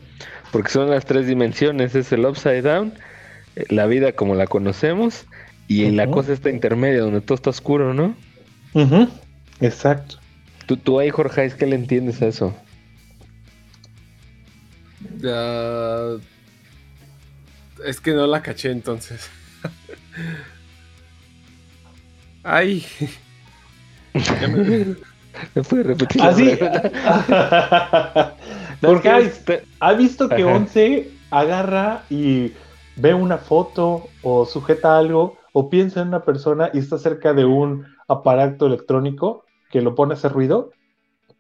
porque 0.51 0.71
son 0.71 0.91
las 0.91 1.05
tres 1.05 1.27
dimensiones, 1.27 1.95
es 1.95 2.11
el 2.13 2.25
upside 2.25 2.63
down, 2.63 2.95
eh, 3.57 3.65
la 3.69 3.87
vida 3.87 4.13
como 4.13 4.35
la 4.35 4.47
conocemos, 4.47 5.27
y 5.69 5.91
la 5.91 6.05
Ujú. 6.05 6.15
cosa 6.15 6.33
está 6.33 6.51
intermedia, 6.51 7.01
donde 7.01 7.21
todo 7.21 7.35
está 7.35 7.51
oscuro, 7.51 7.93
¿no? 7.95 8.17
Ujú, 8.75 9.09
Exacto. 9.61 10.22
Tú, 10.67 10.77
tú 10.77 10.99
ahí, 10.99 11.11
Jorge, 11.11 11.45
¿es 11.45 11.55
que 11.55 11.67
le 11.67 11.77
entiendes 11.77 12.21
a 12.23 12.27
eso? 12.27 12.55
Ya... 15.21 16.17
Es 17.85 18.01
que 18.01 18.13
no 18.13 18.27
la 18.27 18.43
caché 18.43 18.71
entonces. 18.71 19.29
Ay. 22.45 22.85
Me- 24.15 24.21
¿Me 25.55 25.63
puede 25.63 25.83
repetir? 25.83 26.23
Así. 26.23 26.59
No, 28.83 28.89
Porque 28.89 29.31
¿Ha 29.79 29.93
visto 29.93 30.29
que 30.29 30.43
Ajá. 30.43 30.47
Once 30.47 31.09
agarra 31.31 32.03
y 32.11 32.53
ve 32.97 33.15
una 33.15 33.39
foto 33.39 34.09
o 34.23 34.45
sujeta 34.45 34.99
algo 34.99 35.39
o 35.53 35.71
piensa 35.71 36.03
en 36.03 36.09
una 36.09 36.25
persona 36.25 36.69
y 36.75 36.81
está 36.81 36.99
cerca 36.99 37.33
de 37.33 37.45
un 37.45 37.87
aparato 38.09 38.67
electrónico 38.67 39.45
que 39.73 39.81
lo 39.83 39.97
pone 39.97 40.15
a 40.15 40.17
hacer 40.17 40.31
ruido 40.33 40.71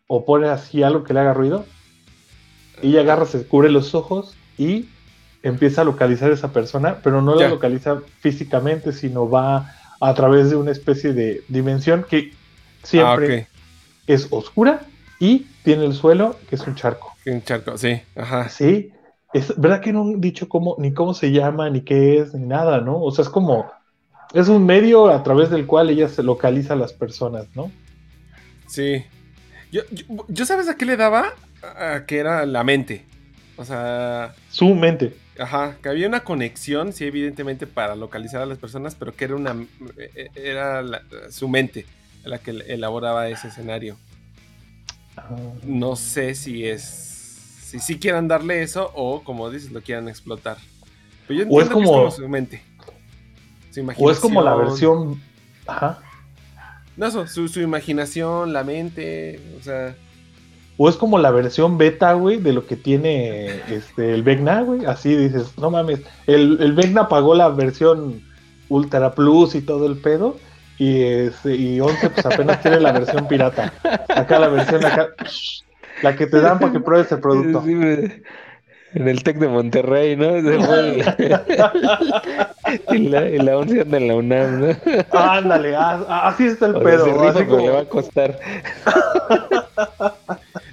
o 0.08 0.24
pone 0.24 0.48
así 0.48 0.82
algo 0.82 1.04
que 1.04 1.12
le 1.14 1.20
haga 1.20 1.34
ruido? 1.34 1.66
Y 2.82 2.88
ella 2.88 3.02
agarra, 3.02 3.26
se 3.26 3.46
cubre 3.46 3.70
los 3.70 3.94
ojos 3.94 4.34
y 4.58 4.88
empieza 5.44 5.82
a 5.82 5.84
localizar 5.84 6.30
a 6.30 6.34
esa 6.34 6.52
persona, 6.52 6.98
pero 7.04 7.20
no 7.22 7.34
la 7.34 7.42
Ya. 7.42 7.48
localiza 7.50 8.00
físicamente, 8.20 8.92
sino 8.92 9.28
va 9.28 9.72
a 10.00 10.14
través 10.14 10.50
de 10.50 10.56
una 10.56 10.72
especie 10.72 11.12
de 11.12 11.42
dimensión 11.48 12.04
que 12.08 12.32
siempre 12.82 13.48
Ah, 13.48 13.58
es 14.06 14.26
oscura 14.30 14.80
y 15.20 15.46
tiene 15.62 15.84
el 15.84 15.94
suelo 15.94 16.36
que 16.48 16.56
es 16.56 16.66
un 16.66 16.74
charco. 16.74 17.12
Un 17.26 17.42
charco, 17.42 17.76
sí. 17.78 18.00
Ajá. 18.16 18.48
Sí, 18.48 18.90
es 19.32 19.56
verdad 19.60 19.80
que 19.80 19.92
no 19.92 20.02
han 20.02 20.20
dicho 20.20 20.48
cómo, 20.48 20.74
ni 20.78 20.92
cómo 20.92 21.14
se 21.14 21.30
llama, 21.30 21.70
ni 21.70 21.82
qué 21.82 22.18
es, 22.18 22.34
ni 22.34 22.46
nada, 22.46 22.80
¿no? 22.80 23.00
O 23.00 23.10
sea, 23.12 23.22
es 23.22 23.28
como, 23.28 23.70
es 24.34 24.48
un 24.48 24.64
medio 24.66 25.08
a 25.08 25.22
través 25.22 25.50
del 25.50 25.66
cual 25.66 25.90
ella 25.90 26.08
se 26.08 26.22
localiza 26.22 26.72
a 26.72 26.76
las 26.76 26.92
personas, 26.92 27.46
¿no? 27.54 27.70
Sí. 28.72 29.04
Yo, 29.70 29.82
yo, 29.90 30.24
yo 30.28 30.46
¿sabes 30.46 30.66
a 30.68 30.76
qué 30.76 30.86
le 30.86 30.96
daba? 30.96 31.34
A 31.62 32.04
que 32.06 32.16
era 32.18 32.46
la 32.46 32.64
mente. 32.64 33.04
O 33.56 33.66
sea, 33.66 34.34
Su 34.48 34.74
mente. 34.74 35.14
ajá, 35.38 35.76
que 35.82 35.90
había 35.90 36.08
una 36.08 36.24
conexión, 36.24 36.94
sí, 36.94 37.04
evidentemente, 37.04 37.66
para 37.66 37.94
localizar 37.96 38.40
a 38.40 38.46
las 38.46 38.56
personas, 38.56 38.94
pero 38.94 39.14
que 39.14 39.26
era 39.26 39.36
una 39.36 39.54
eh, 39.98 40.28
era 40.34 40.80
la- 40.80 41.02
su 41.30 41.48
mente 41.48 41.84
la 42.24 42.38
que 42.38 42.50
elaboraba 42.52 43.28
ese 43.28 43.48
escenario. 43.48 43.98
No 45.64 45.94
sé 45.96 46.34
si 46.34 46.64
es. 46.66 46.80
Si 47.62 47.78
sí 47.78 47.98
quieran 47.98 48.26
darle 48.26 48.62
eso 48.62 48.90
o, 48.94 49.22
como 49.22 49.50
dices, 49.50 49.70
lo 49.70 49.82
quieran 49.82 50.08
explotar. 50.08 50.56
Pero 51.28 51.40
yo 51.44 51.46
O 51.50 51.60
es 51.60 51.66
entiendo 51.66 51.78
que 51.90 51.96
como- 51.98 52.10
su 52.10 52.28
mente. 52.28 52.62
Su 53.70 53.92
O 53.98 54.10
es 54.10 54.18
como 54.18 54.42
la 54.42 54.54
versión, 54.54 55.20
ajá, 55.66 56.00
No, 56.96 57.06
eso, 57.06 57.26
su, 57.26 57.48
su 57.48 57.60
imaginación, 57.60 58.52
la 58.52 58.64
mente, 58.64 59.40
o 59.58 59.62
sea. 59.62 59.94
o 60.76 60.88
es 60.88 60.96
como 60.96 61.18
la 61.18 61.30
versión 61.30 61.78
beta, 61.78 62.12
güey, 62.14 62.38
de 62.38 62.52
lo 62.52 62.66
que 62.66 62.76
tiene 62.76 63.46
este, 63.70 64.12
el 64.14 64.22
Vecna, 64.22 64.62
güey. 64.62 64.84
Así 64.84 65.14
dices, 65.16 65.56
no 65.58 65.70
mames, 65.70 66.00
el, 66.26 66.58
el 66.60 66.72
Vecna 66.72 67.08
pagó 67.08 67.34
la 67.34 67.48
versión 67.48 68.22
Ultra 68.68 69.12
Plus 69.14 69.54
y 69.54 69.62
todo 69.62 69.86
el 69.86 69.96
pedo. 69.98 70.36
Y, 70.78 71.02
este, 71.02 71.54
y 71.54 71.80
11 71.80 72.10
pues 72.10 72.26
apenas 72.26 72.60
tiene 72.60 72.80
la 72.80 72.92
versión 72.92 73.28
pirata. 73.28 73.72
Acá 74.08 74.38
la 74.38 74.48
versión 74.48 74.84
acá, 74.84 75.08
la 76.02 76.16
que 76.16 76.26
te 76.26 76.40
dan 76.40 76.58
para 76.58 76.72
que 76.72 76.80
pruebes 76.80 77.12
el 77.12 77.20
producto. 77.20 77.62
Sí, 77.64 77.74
me- 77.74 78.22
en 78.94 79.08
el 79.08 79.22
TEC 79.22 79.38
de 79.38 79.48
Monterrey, 79.48 80.16
¿no? 80.16 80.40
Se 80.40 80.58
fue 80.64 80.78
el- 80.80 81.04
y, 82.92 83.08
la, 83.08 83.28
y 83.28 83.38
la 83.38 83.56
once 83.58 83.80
anda 83.80 83.96
en 83.98 84.08
la 84.08 84.14
UNAM, 84.16 84.60
¿no? 84.60 84.76
Ándale, 85.12 85.74
así 85.76 86.46
está 86.46 86.66
el 86.66 86.76
O 86.76 86.80
sea, 86.80 86.84
pedo. 86.90 87.04
se 87.04 87.12
rifa, 87.12 87.28
así 87.30 87.38
pero 87.38 87.48
como- 87.50 87.62
le 87.66 87.70
va 87.70 87.80
a 87.80 87.84
costar. 87.84 88.38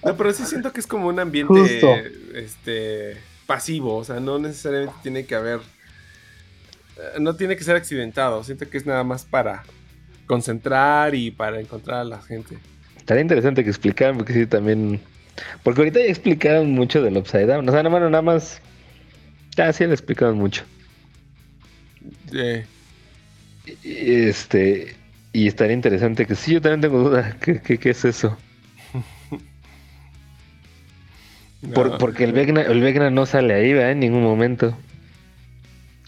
No, 0.04 0.16
pero 0.16 0.32
sí 0.34 0.46
siento 0.46 0.72
que 0.72 0.80
es 0.80 0.88
como 0.88 1.08
un 1.08 1.20
ambiente 1.20 1.54
Justo. 1.54 1.88
este 2.34 3.18
pasivo, 3.46 3.98
o 3.98 4.04
sea, 4.04 4.20
no 4.20 4.40
necesariamente 4.40 4.96
tiene 5.04 5.26
que 5.26 5.36
haber 5.36 5.60
eh, 6.98 7.20
no 7.20 7.36
tiene 7.36 7.56
que 7.58 7.64
ser 7.64 7.76
accidentado, 7.76 8.44
siento 8.44 8.70
que 8.70 8.78
es 8.78 8.86
nada 8.86 9.04
más 9.04 9.26
para 9.26 9.64
concentrar 10.26 11.16
y 11.16 11.32
para 11.32 11.60
encontrar 11.60 12.00
a 12.00 12.04
la 12.06 12.22
gente. 12.22 12.58
Estaría 12.98 13.22
interesante 13.22 13.64
que 13.64 13.70
explicaran, 13.70 14.18
porque 14.18 14.34
sí, 14.34 14.46
también. 14.46 15.02
Porque 15.64 15.82
ahorita 15.82 16.00
ya 16.00 16.06
explicaron 16.06 16.72
mucho 16.72 17.02
del 17.02 17.18
Upside 17.18 17.48
Down. 17.48 17.68
O 17.68 17.72
sea, 17.72 17.84
nada 17.84 18.00
más, 18.00 18.10
nada 18.10 18.22
más. 18.22 18.62
Ah, 19.58 19.74
sí, 19.74 19.86
lo 19.86 19.94
explicaron 19.94 20.38
mucho. 20.38 20.64
Y, 23.66 23.78
Este. 23.84 24.96
Y 25.32 25.48
estaría 25.48 25.74
interesante 25.74 26.26
que 26.26 26.36
sí, 26.36 26.54
yo 26.54 26.62
también 26.62 26.82
tengo 26.82 27.08
duda. 27.08 27.36
¿Qué, 27.40 27.62
qué, 27.62 27.78
qué 27.78 27.92
es 27.92 28.04
eso? 28.06 28.36
Por- 31.74 31.98
porque 31.98 32.24
el 32.24 32.34
Vecna, 32.34 32.62
el 32.62 32.82
Vecna 32.82 33.10
no 33.10 33.26
sale 33.26 33.54
ahí, 33.54 33.74
¿verdad? 33.74 33.92
En 33.92 34.00
ningún 34.00 34.24
momento. 34.24 34.76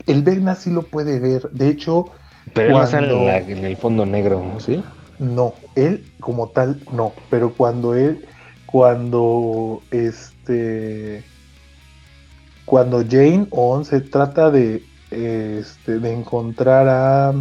El 0.07 0.23
Vecna 0.23 0.55
sí 0.55 0.71
lo 0.71 0.83
puede 0.83 1.19
ver. 1.19 1.49
De 1.51 1.67
hecho, 1.67 2.11
Pero 2.53 2.67
él 2.69 2.73
no 2.73 2.87
sale 2.87 3.13
en, 3.13 3.25
la- 3.25 3.37
en 3.37 3.65
el 3.65 3.77
fondo 3.77 4.05
negro, 4.05 4.57
¿sí? 4.59 4.81
no, 5.19 5.53
él 5.75 6.03
como 6.19 6.49
tal, 6.49 6.79
no. 6.91 7.13
Pero 7.29 7.53
cuando 7.53 7.95
él, 7.95 8.25
cuando 8.71 9.81
este, 9.91 11.23
cuando 12.65 13.03
Jane 13.03 13.47
o 13.51 13.83
se 13.83 14.01
trata 14.01 14.49
de, 14.49 14.83
este, 15.11 15.99
de 15.99 16.13
encontrar 16.13 16.87
a, 16.87 17.33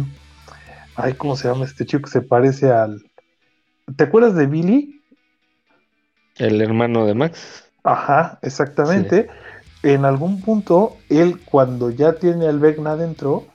ay, 0.95 1.13
¿cómo 1.13 1.35
se 1.35 1.47
llama 1.47 1.65
este 1.65 1.85
chico 1.85 2.03
que 2.03 2.11
se 2.11 2.21
parece 2.21 2.71
al, 2.71 3.01
¿te 3.95 4.03
acuerdas 4.03 4.35
de 4.35 4.47
Billy? 4.47 5.01
El 6.37 6.61
hermano 6.61 7.05
de 7.05 7.13
Max. 7.13 7.65
Ajá, 7.83 8.39
exactamente. 8.41 9.27
En 9.83 10.05
algún 10.05 10.41
punto, 10.41 10.97
él 11.09 11.39
cuando 11.43 11.89
ya 11.89 12.13
tiene 12.13 12.47
al 12.47 12.59
Vecna 12.59 12.91
adentro, 12.91 13.47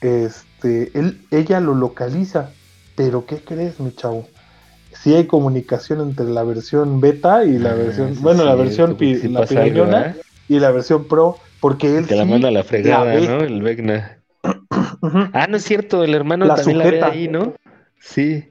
este, 0.00 0.98
él, 0.98 1.26
ella 1.30 1.60
lo 1.60 1.74
localiza. 1.74 2.50
Pero 2.96 3.26
¿qué 3.26 3.42
crees, 3.42 3.78
mi 3.78 3.92
chavo? 3.92 4.26
Sí 5.02 5.14
hay 5.14 5.26
comunicación 5.26 6.00
entre 6.00 6.26
la 6.26 6.42
versión 6.42 7.00
beta 7.00 7.44
y 7.44 7.58
la 7.58 7.70
Ah, 7.70 7.74
versión, 7.74 8.14
sí, 8.14 8.20
bueno, 8.22 8.44
la 8.44 8.52
sí, 8.52 8.58
versión 8.58 8.96
pi- 8.96 9.16
sí 9.16 9.28
la 9.28 9.40
algo, 9.40 9.84
¿verdad? 9.84 10.16
y 10.48 10.58
la 10.58 10.70
versión 10.70 11.04
pro, 11.06 11.36
porque 11.60 11.96
él 11.98 12.06
Que 12.06 12.16
la 12.16 12.24
sí 12.24 12.30
manda 12.30 12.48
a 12.48 12.52
la 12.52 12.64
fregada. 12.64 13.14
¿no? 13.20 13.40
El 13.40 13.62
Vecna. 13.62 14.18
Ah, 15.32 15.46
no 15.48 15.56
es 15.56 15.64
cierto, 15.64 16.02
el 16.04 16.14
hermano 16.14 16.46
La 16.46 16.54
también 16.56 16.78
la 16.78 16.84
ve 16.84 17.02
ahí, 17.02 17.28
¿no? 17.28 17.54
Sí. 18.00 18.50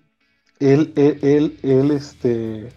él, 0.59 0.93
él, 0.95 1.19
él, 1.21 1.57
él, 1.63 1.91
este, 1.91 2.67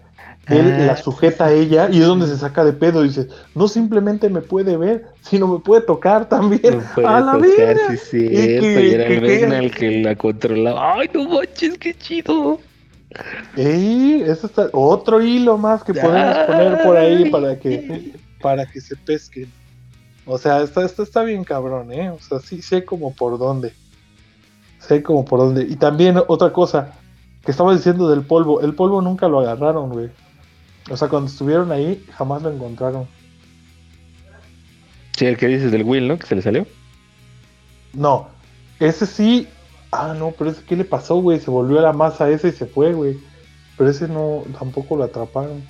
él 0.49 0.75
Ah, 0.81 0.85
la 0.87 0.97
sujeta 0.97 1.47
a 1.47 1.53
ella 1.53 1.89
y 1.91 2.01
es 2.01 2.07
donde 2.07 2.27
se 2.27 2.37
saca 2.37 2.65
de 2.65 2.73
pedo. 2.73 3.03
Dice, 3.03 3.29
no 3.55 3.69
simplemente 3.69 4.29
me 4.31 4.41
puede 4.41 4.77
ver, 4.77 5.07
sino 5.21 5.47
me 5.47 5.59
puede 5.61 5.83
tocar 5.83 6.29
también. 6.29 6.79
No 6.79 6.83
puede 6.95 7.07
a 7.07 7.21
la 7.21 7.33
tocar, 7.33 7.49
verga. 7.49 7.97
sí, 7.97 8.19
Y 8.19 8.31
que- 8.31 8.89
Y 8.89 8.95
era 8.95 9.07
que- 9.07 9.15
el 9.15 9.21
que- 9.21 9.27
Vecna 9.27 9.59
el 9.59 9.71
que 9.75 10.03
la 10.03 10.17
controlaba. 10.17 10.95
¡Ay, 10.95 11.11
no 11.13 11.25
manches, 11.29 11.77
qué 11.79 11.95
chido! 11.95 12.61
Ey, 13.57 14.23
eso 14.27 14.47
está 14.47 14.69
otro 14.73 15.21
hilo 15.21 15.57
más 15.57 15.83
que 15.83 15.95
podemos 15.95 16.39
poner 16.47 16.83
por 16.83 16.97
ahí 16.97 17.31
para 17.31 17.59
que, 17.59 18.13
para 18.41 18.67
que 18.67 18.81
se 18.81 18.97
pesquen. 18.97 19.51
O 20.27 20.37
sea, 20.37 20.63
está, 20.63 20.85
está, 20.85 21.03
está 21.03 21.23
bien 21.23 21.43
cabrón, 21.43 21.91
¿eh? 21.93 22.11
O 22.11 22.19
sea, 22.19 22.39
sí 22.39 22.61
sé 22.61 22.85
como 22.85 23.15
por 23.15 23.39
dónde. 23.39 23.73
Sé 24.79 25.03
como 25.03 25.25
por 25.25 25.41
dónde. 25.41 25.63
Y 25.63 25.77
también 25.77 26.21
otra 26.29 26.53
cosa 26.53 26.93
que 27.45 27.51
estaba 27.51 27.75
diciendo 27.75 28.11
del 28.11 28.23
polvo. 28.23 28.61
El 28.61 28.75
polvo 28.75 29.01
nunca 29.01 29.27
lo 29.27 29.41
agarraron, 29.41 29.89
güey. 29.89 30.11
O 30.91 30.97
sea, 30.97 31.09
cuando 31.09 31.31
estuvieron 31.31 31.73
ahí, 31.73 32.05
jamás 32.13 32.43
lo 32.43 32.53
encontraron. 32.53 33.07
Sí, 35.17 35.27
el 35.27 35.37
que 35.37 35.49
dices 35.49 35.73
del 35.73 35.83
Will, 35.83 36.07
¿no? 36.07 36.19
Que 36.19 36.27
se 36.27 36.35
le 36.35 36.43
salió. 36.43 36.67
No, 37.95 38.29
ese 38.79 39.07
sí. 39.07 39.49
Ah, 39.91 40.15
no, 40.19 40.33
pero 40.37 40.51
ese, 40.51 40.63
¿qué 40.65 40.77
le 40.77 40.85
pasó, 40.85 41.17
güey? 41.17 41.41
Se 41.41 41.51
volvió 41.51 41.79
a 41.79 41.83
la 41.83 41.93
masa 41.93 42.29
ese 42.29 42.49
y 42.49 42.53
se 42.53 42.67
fue, 42.67 42.93
güey. 42.93 43.19
Pero 43.77 43.91
ese 43.91 44.09
no, 44.09 44.45
tampoco 44.59 44.97
lo 44.97 45.05
atraparon. 45.05 45.63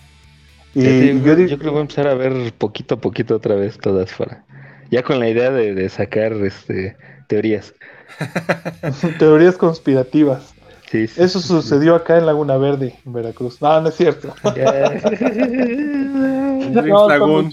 Y 0.74 0.80
digo, 0.80 1.18
yo 1.18 1.24
yo, 1.26 1.36
digo, 1.36 1.48
creo 1.48 1.58
que 1.58 1.68
voy 1.68 1.78
a 1.78 1.82
empezar 1.82 2.08
a 2.08 2.14
ver 2.14 2.52
poquito 2.54 2.96
a 2.96 3.00
poquito 3.00 3.36
otra 3.36 3.54
vez 3.54 3.78
todas 3.78 4.12
fuera. 4.12 4.44
Ya 4.90 5.02
con 5.02 5.18
la 5.20 5.28
idea 5.28 5.50
de, 5.50 5.74
de 5.74 5.88
sacar 5.88 6.32
este 6.32 6.96
teorías. 7.26 7.74
teorías 9.18 9.56
conspirativas. 9.56 10.54
Sí, 10.90 11.06
sí, 11.06 11.22
Eso 11.22 11.40
sí, 11.40 11.48
sí. 11.48 11.54
sucedió 11.54 11.94
acá 11.94 12.16
en 12.16 12.26
Laguna 12.26 12.56
Verde, 12.56 12.98
en 13.04 13.12
Veracruz. 13.12 13.60
No, 13.60 13.80
no 13.80 13.88
es 13.88 13.94
cierto. 13.94 14.34
Ya. 14.56 15.00
no, 16.82 17.08
Lagoon. 17.08 17.52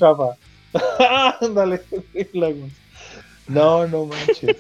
Ándale. 1.41 1.81
No, 3.47 3.87
no 3.87 4.05
manches. 4.05 4.55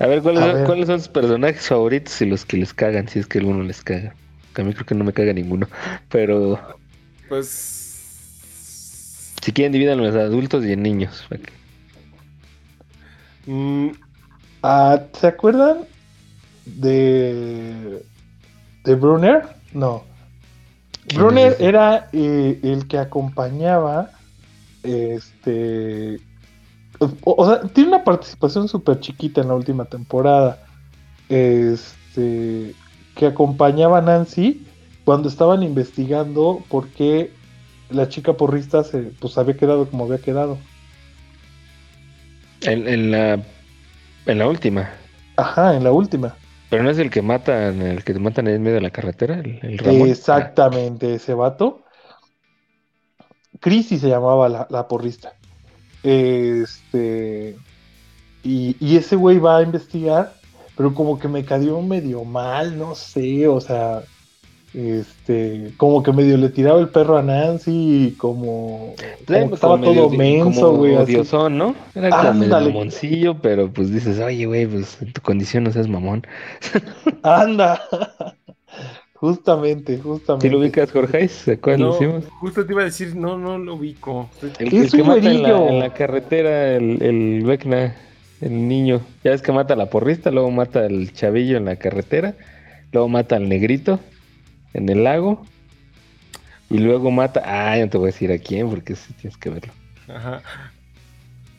A 0.00 0.06
ver, 0.06 0.22
¿cuáles, 0.22 0.42
A 0.42 0.46
son, 0.46 0.54
ver. 0.54 0.64
¿cuáles 0.64 0.86
son 0.86 1.00
sus 1.00 1.08
personajes 1.08 1.66
favoritos 1.66 2.20
y 2.22 2.26
los 2.26 2.44
que 2.44 2.56
les 2.56 2.72
cagan? 2.74 3.08
Si 3.08 3.18
es 3.18 3.26
que 3.26 3.38
alguno 3.38 3.62
les 3.64 3.82
caga. 3.82 4.14
A 4.54 4.62
mí 4.62 4.72
creo 4.74 4.86
que 4.86 4.94
no 4.94 5.04
me 5.04 5.12
caga 5.12 5.32
ninguno. 5.32 5.68
Pero 6.08 6.58
Pues. 7.28 9.34
si 9.42 9.52
quieren, 9.52 9.72
dividan 9.72 10.00
en 10.00 10.16
adultos 10.16 10.64
y 10.64 10.72
en 10.72 10.82
niños. 10.82 11.26
mm, 13.46 13.88
Ah, 14.62 15.00
¿Se 15.20 15.26
acuerdan 15.28 15.78
de. 16.64 18.02
de 18.84 18.94
Brunner? 18.94 19.42
No. 19.72 20.04
¿Quién 21.06 21.22
Brunner 21.22 21.34
es 21.34 21.60
era 21.60 22.08
eh, 22.12 22.58
el 22.62 22.86
que 22.88 22.98
acompañaba. 22.98 24.10
Este. 24.82 26.20
O, 26.98 27.10
o 27.24 27.46
sea, 27.46 27.62
tiene 27.68 27.90
una 27.90 28.04
participación 28.04 28.68
súper 28.68 29.00
chiquita 29.00 29.40
en 29.40 29.48
la 29.48 29.54
última 29.54 29.84
temporada. 29.84 30.58
Este. 31.28 32.74
Que 33.14 33.26
acompañaba 33.26 33.98
a 33.98 34.02
Nancy 34.02 34.64
cuando 35.04 35.28
estaban 35.28 35.62
investigando 35.62 36.62
por 36.68 36.88
qué 36.88 37.32
la 37.90 38.08
chica 38.08 38.34
porrista 38.34 38.84
se, 38.84 38.98
pues 39.20 39.38
había 39.38 39.56
quedado 39.56 39.88
como 39.88 40.04
había 40.04 40.18
quedado. 40.18 40.58
En, 42.60 42.86
en 42.86 43.10
la 43.10 43.42
en 44.26 44.38
la 44.38 44.46
última. 44.46 44.90
Ajá, 45.36 45.74
en 45.74 45.84
la 45.84 45.92
última. 45.92 46.36
Pero 46.68 46.82
no 46.82 46.90
es 46.90 46.98
el 46.98 47.10
que 47.10 47.22
matan, 47.22 47.80
el 47.80 48.04
que 48.04 48.14
matan 48.14 48.46
en 48.46 48.62
medio 48.62 48.74
de 48.74 48.82
la 48.82 48.90
carretera, 48.90 49.40
el, 49.40 49.58
el 49.62 49.78
Ramón. 49.78 50.08
Exactamente, 50.08 51.14
ese 51.14 51.32
vato. 51.32 51.82
Crisi 53.58 53.98
se 53.98 54.08
llamaba 54.08 54.48
la, 54.48 54.66
la 54.68 54.86
porrista. 54.86 55.37
Este. 56.08 57.56
Y, 58.42 58.76
y 58.80 58.96
ese 58.96 59.16
güey 59.16 59.38
va 59.38 59.58
a 59.58 59.62
investigar, 59.62 60.32
pero 60.76 60.94
como 60.94 61.18
que 61.18 61.28
me 61.28 61.44
cayó 61.44 61.80
medio 61.82 62.24
mal, 62.24 62.78
no 62.78 62.94
sé, 62.94 63.46
o 63.48 63.60
sea. 63.60 64.02
Este. 64.74 65.72
Como 65.78 66.02
que 66.02 66.12
medio 66.12 66.36
le 66.36 66.50
tiraba 66.50 66.78
el 66.78 66.90
perro 66.90 67.16
a 67.16 67.22
Nancy 67.22 68.08
y 68.08 68.10
como. 68.12 68.94
como 69.26 69.48
que 69.48 69.54
estaba 69.54 69.76
medio 69.78 70.02
todo 70.02 70.10
di- 70.10 70.16
menso, 70.18 70.60
como 70.66 70.78
güey. 70.78 70.94
odiosón, 70.96 71.56
¿no? 71.56 71.74
Era 71.94 72.10
como 72.10 72.34
medio 72.34 72.54
Ándale. 72.56 72.72
mamoncillo, 72.74 73.38
pero 73.40 73.72
pues 73.72 73.90
dices, 73.90 74.18
oye, 74.20 74.44
güey, 74.44 74.66
pues 74.66 75.00
en 75.00 75.12
tu 75.14 75.22
condición 75.22 75.64
no 75.64 75.72
seas 75.72 75.88
mamón. 75.88 76.26
Anda. 77.22 77.80
justamente, 79.20 79.98
justamente. 79.98 80.46
¿Sí 80.46 80.52
lo 80.52 80.60
ubicas, 80.60 80.92
Jorge? 80.92 81.28
¿Se 81.28 81.52
acuerdan? 81.52 81.88
no, 81.88 81.94
hicimos? 81.94 82.24
justo 82.40 82.64
te 82.64 82.72
iba 82.72 82.82
a 82.82 82.86
decir, 82.86 83.16
no, 83.16 83.36
no 83.36 83.58
lo 83.58 83.74
ubico. 83.74 84.30
El, 84.58 84.68
Es 84.68 84.72
el 84.72 84.90
que 84.90 85.02
un 85.02 85.08
mata 85.08 85.30
en 85.30 85.42
la, 85.42 85.68
en 85.68 85.78
la 85.80 85.92
carretera, 85.92 86.76
el, 86.76 87.02
el 87.02 87.44
Vecna, 87.44 87.96
el 88.40 88.68
niño. 88.68 89.00
Ya 89.24 89.32
ves 89.32 89.42
que 89.42 89.52
mata 89.52 89.74
a 89.74 89.76
la 89.76 89.90
porrista, 89.90 90.30
luego 90.30 90.50
mata 90.50 90.80
al 90.80 91.12
chavillo 91.12 91.56
en 91.56 91.64
la 91.64 91.76
carretera, 91.76 92.34
luego 92.92 93.08
mata 93.08 93.36
al 93.36 93.48
negrito 93.48 93.98
en 94.72 94.88
el 94.88 95.04
lago, 95.04 95.44
y 96.70 96.78
luego 96.78 97.10
mata. 97.10 97.42
Ah, 97.44 97.76
no 97.78 97.88
te 97.88 97.98
voy 97.98 98.08
a 98.08 98.12
decir 98.12 98.30
a 98.30 98.38
quién, 98.38 98.68
porque 98.70 98.94
sí 98.94 99.12
tienes 99.14 99.36
que 99.36 99.50
verlo. 99.50 99.72
Ajá. 100.08 100.42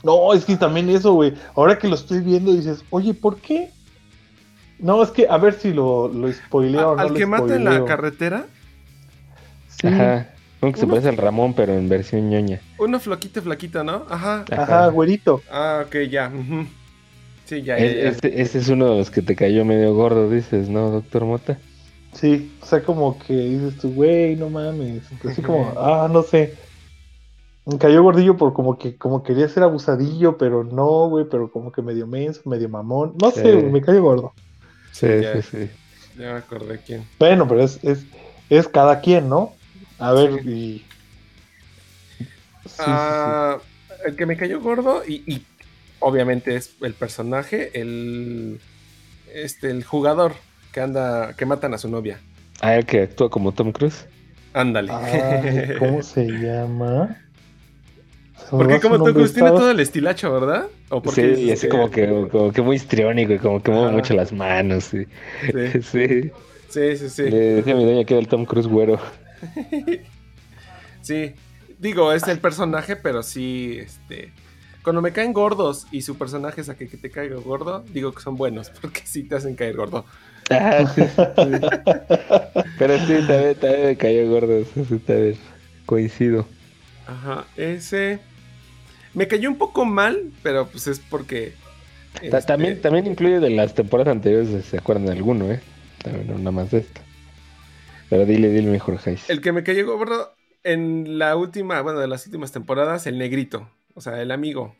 No, 0.03 0.33
es 0.33 0.45
que 0.45 0.55
también 0.55 0.89
eso, 0.89 1.13
güey. 1.13 1.33
Ahora 1.55 1.77
que 1.77 1.87
lo 1.87 1.95
estoy 1.95 2.21
viendo 2.21 2.53
dices, 2.53 2.83
oye, 2.89 3.13
¿por 3.13 3.37
qué? 3.37 3.69
No, 4.79 5.03
es 5.03 5.11
que 5.11 5.27
a 5.29 5.37
ver 5.37 5.53
si 5.53 5.73
lo, 5.73 6.07
lo 6.07 6.31
spoileo 6.31 6.91
o 6.91 6.95
no 6.95 7.01
Al 7.01 7.09
lo 7.09 7.13
que 7.15 7.25
mata 7.25 7.55
en 7.55 7.65
la 7.65 7.85
carretera, 7.85 8.45
Sí. 9.67 9.87
Ajá. 9.87 10.29
Como 10.59 10.73
que 10.73 10.79
se 10.79 10.85
Uno- 10.85 10.93
parece 10.95 11.09
al 11.09 11.17
Ramón, 11.17 11.53
pero 11.53 11.73
en 11.73 11.87
versión 11.87 12.29
ñoña. 12.29 12.59
uno 12.79 12.99
flaquito, 12.99 13.41
flaquito, 13.41 13.83
¿no? 13.83 14.03
Ajá. 14.09 14.43
Ajá, 14.51 14.87
güerito. 14.89 15.41
Ah, 15.49 15.83
ok, 15.85 15.95
ya. 16.09 16.29
Sí, 17.45 17.61
ya, 17.61 17.77
ya, 17.79 17.85
Es- 17.85 18.21
ya. 18.21 18.29
Ese, 18.29 18.41
ese 18.41 18.57
es 18.59 18.67
uno 18.69 18.89
de 18.91 18.97
los 18.97 19.09
que 19.09 19.21
te 19.21 19.35
cayó 19.37 19.63
medio 19.63 19.93
gordo, 19.93 20.29
dices, 20.29 20.67
¿no, 20.69 20.89
doctor 20.91 21.23
Mota? 21.25 21.57
Sí, 22.11 22.51
o 22.61 22.65
sea, 22.65 22.83
como 22.83 23.17
que 23.19 23.33
dices 23.33 23.77
tú, 23.79 23.93
güey, 23.93 24.35
no 24.35 24.49
mames. 24.49 25.03
Así 25.25 25.41
como, 25.41 25.71
ah, 25.77 26.09
no 26.11 26.23
sé. 26.23 26.55
Me 27.65 27.77
cayó 27.77 28.01
gordillo 28.03 28.35
por 28.35 28.51
como 28.53 28.77
que 28.77 28.97
como 28.97 29.21
quería 29.23 29.47
ser 29.47 29.63
abusadillo, 29.63 30.37
pero 30.37 30.63
no, 30.63 31.07
güey, 31.07 31.25
pero 31.29 31.51
como 31.51 31.71
que 31.71 31.81
medio 31.81 32.05
menso, 32.07 32.41
medio 32.49 32.67
mamón. 32.67 33.13
No 33.21 33.31
Sí. 33.31 33.41
sé, 33.41 33.53
güey, 33.53 33.71
me 33.71 33.81
cayó 33.81 34.01
gordo. 34.01 34.33
Sí, 34.99 35.07
ya. 35.21 35.41
sí, 35.41 35.49
sí. 35.51 35.69
Ya 36.17 36.33
me 36.33 36.39
acordé 36.39 36.79
quién. 36.85 37.07
Bueno, 37.17 37.47
pero 37.47 37.63
es, 37.63 37.79
es, 37.83 38.05
es 38.49 38.67
cada 38.67 38.99
quien, 38.99 39.29
¿no? 39.29 39.55
A 39.97 40.11
ver, 40.11 40.45
y. 40.45 40.85
Sí, 42.19 42.25
sí, 42.65 42.83
sí. 42.83 42.83
Ah, 42.85 43.57
el 44.05 44.15
que 44.15 44.25
me 44.25 44.35
cayó 44.35 44.59
gordo 44.61 45.03
y, 45.07 45.23
y 45.25 45.45
obviamente 45.99 46.55
es 46.55 46.75
el 46.81 46.93
personaje, 46.93 47.79
el 47.79 48.59
este 49.33 49.69
el 49.69 49.83
jugador 49.83 50.33
que 50.73 50.81
anda 50.81 51.33
que 51.35 51.45
matan 51.45 51.73
a 51.73 51.77
su 51.77 51.89
novia. 51.89 52.19
Ah, 52.61 52.75
el 52.75 52.85
que 52.85 53.03
actúa 53.03 53.29
como 53.29 53.53
Tom 53.53 53.71
Cruise. 53.71 54.05
Ándale. 54.53 54.91
¿Cómo 55.79 56.03
se 56.03 56.25
llama? 56.41 57.17
Porque 58.49 58.79
como 58.79 58.95
Tom 58.95 59.05
nombre, 59.05 59.13
Cruise 59.13 59.33
tiene 59.33 59.49
todo 59.49 59.71
el 59.71 59.79
estilacho, 59.79 60.31
¿verdad? 60.33 60.67
¿O 60.89 61.01
porque 61.01 61.35
Sí, 61.35 61.43
y 61.43 61.51
así 61.51 61.67
como 61.67 61.89
que, 61.89 62.27
como 62.31 62.51
que 62.51 62.61
muy 62.61 62.75
histriónico 62.77 63.33
y 63.33 63.39
como 63.39 63.61
que 63.61 63.71
mueve 63.71 63.91
mucho 63.91 64.13
las 64.13 64.31
manos. 64.31 64.85
Sí, 64.85 65.05
Sí, 65.41 65.81
sí. 65.81 66.31
sí, 66.69 66.97
sí, 66.97 67.09
sí. 67.09 67.23
Le 67.23 67.37
decía 67.55 67.73
a 67.73 67.77
mi 67.77 67.85
doña 67.85 68.03
que 68.05 68.13
era 68.13 68.21
el 68.21 68.27
Tom 68.27 68.45
Cruise 68.45 68.67
güero. 68.67 68.99
Sí. 71.01 71.33
Digo, 71.79 72.11
es 72.11 72.27
el 72.27 72.39
personaje, 72.39 72.95
pero 72.97 73.23
sí, 73.23 73.79
este. 73.79 74.33
Cuando 74.83 75.01
me 75.01 75.11
caen 75.11 75.33
gordos 75.33 75.87
y 75.91 76.01
su 76.01 76.17
personaje 76.17 76.61
es 76.61 76.69
a 76.69 76.75
que, 76.75 76.87
que 76.87 76.97
te 76.97 77.09
caiga 77.09 77.37
gordo, 77.37 77.83
digo 77.93 78.11
que 78.11 78.21
son 78.21 78.35
buenos, 78.35 78.69
porque 78.81 79.01
sí 79.05 79.23
te 79.23 79.35
hacen 79.35 79.55
caer 79.55 79.75
gordo. 79.75 80.05
Ah, 80.49 80.85
sí. 80.93 81.03
Pero 82.77 82.97
sí, 82.99 83.13
también, 83.27 83.55
también 83.55 83.85
me 83.85 83.97
cayó 83.97 84.29
gordo. 84.29 84.63
Sí, 84.65 84.97
también. 84.99 85.37
Coincido. 85.85 86.45
Ajá, 87.07 87.45
ese. 87.55 88.19
Me 89.13 89.27
cayó 89.27 89.49
un 89.49 89.57
poco 89.57 89.85
mal, 89.85 90.31
pero 90.43 90.67
pues 90.67 90.87
es 90.87 90.99
porque. 90.99 91.53
Ta- 92.29 92.37
este, 92.39 92.47
También, 92.47 92.81
también 92.81 93.07
incluye 93.07 93.39
de 93.39 93.49
las 93.51 93.73
temporadas 93.73 94.11
anteriores, 94.11 94.49
si 94.49 94.61
¿se 94.71 94.77
acuerdan 94.77 95.05
de 95.05 95.11
alguno, 95.13 95.51
eh? 95.51 95.59
También 96.03 96.27
no 96.27 96.37
nada 96.37 96.51
más 96.51 96.71
de 96.71 96.79
esto. 96.79 97.01
Pero 98.09 98.25
dile, 98.25 98.49
dile 98.49 98.69
mejor, 98.71 98.97
Jais. 98.97 99.29
El 99.29 99.41
que 99.41 99.51
me 99.51 99.63
cayó 99.63 99.85
gordo 99.97 100.33
en 100.63 101.19
la 101.19 101.35
última, 101.35 101.81
bueno, 101.81 101.99
de 101.99 102.07
las 102.07 102.25
últimas 102.25 102.51
temporadas, 102.51 103.05
el 103.07 103.17
negrito. 103.17 103.69
O 103.93 104.01
sea, 104.01 104.21
el 104.21 104.31
amigo. 104.31 104.75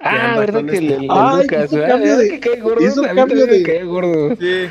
Ah, 0.00 0.36
¿verdad 0.38 0.64
que 0.64 0.78
el, 0.78 0.90
este- 0.90 1.04
el 1.04 1.10
Ay, 1.10 1.42
Lucas, 1.42 1.64
hizo 1.66 1.76
¿verdad? 1.76 1.88
cambio 1.90 2.08
¿Verdad 2.16 2.22
de- 2.22 2.28
que 2.30 2.40
cae 2.40 2.60
gordo? 2.60 2.84
hizo 2.86 3.02
cambio 3.02 3.26
también 3.26 3.50
de- 3.50 3.62
cae 3.62 3.84
gordo. 3.84 4.36
Sí. 4.36 4.68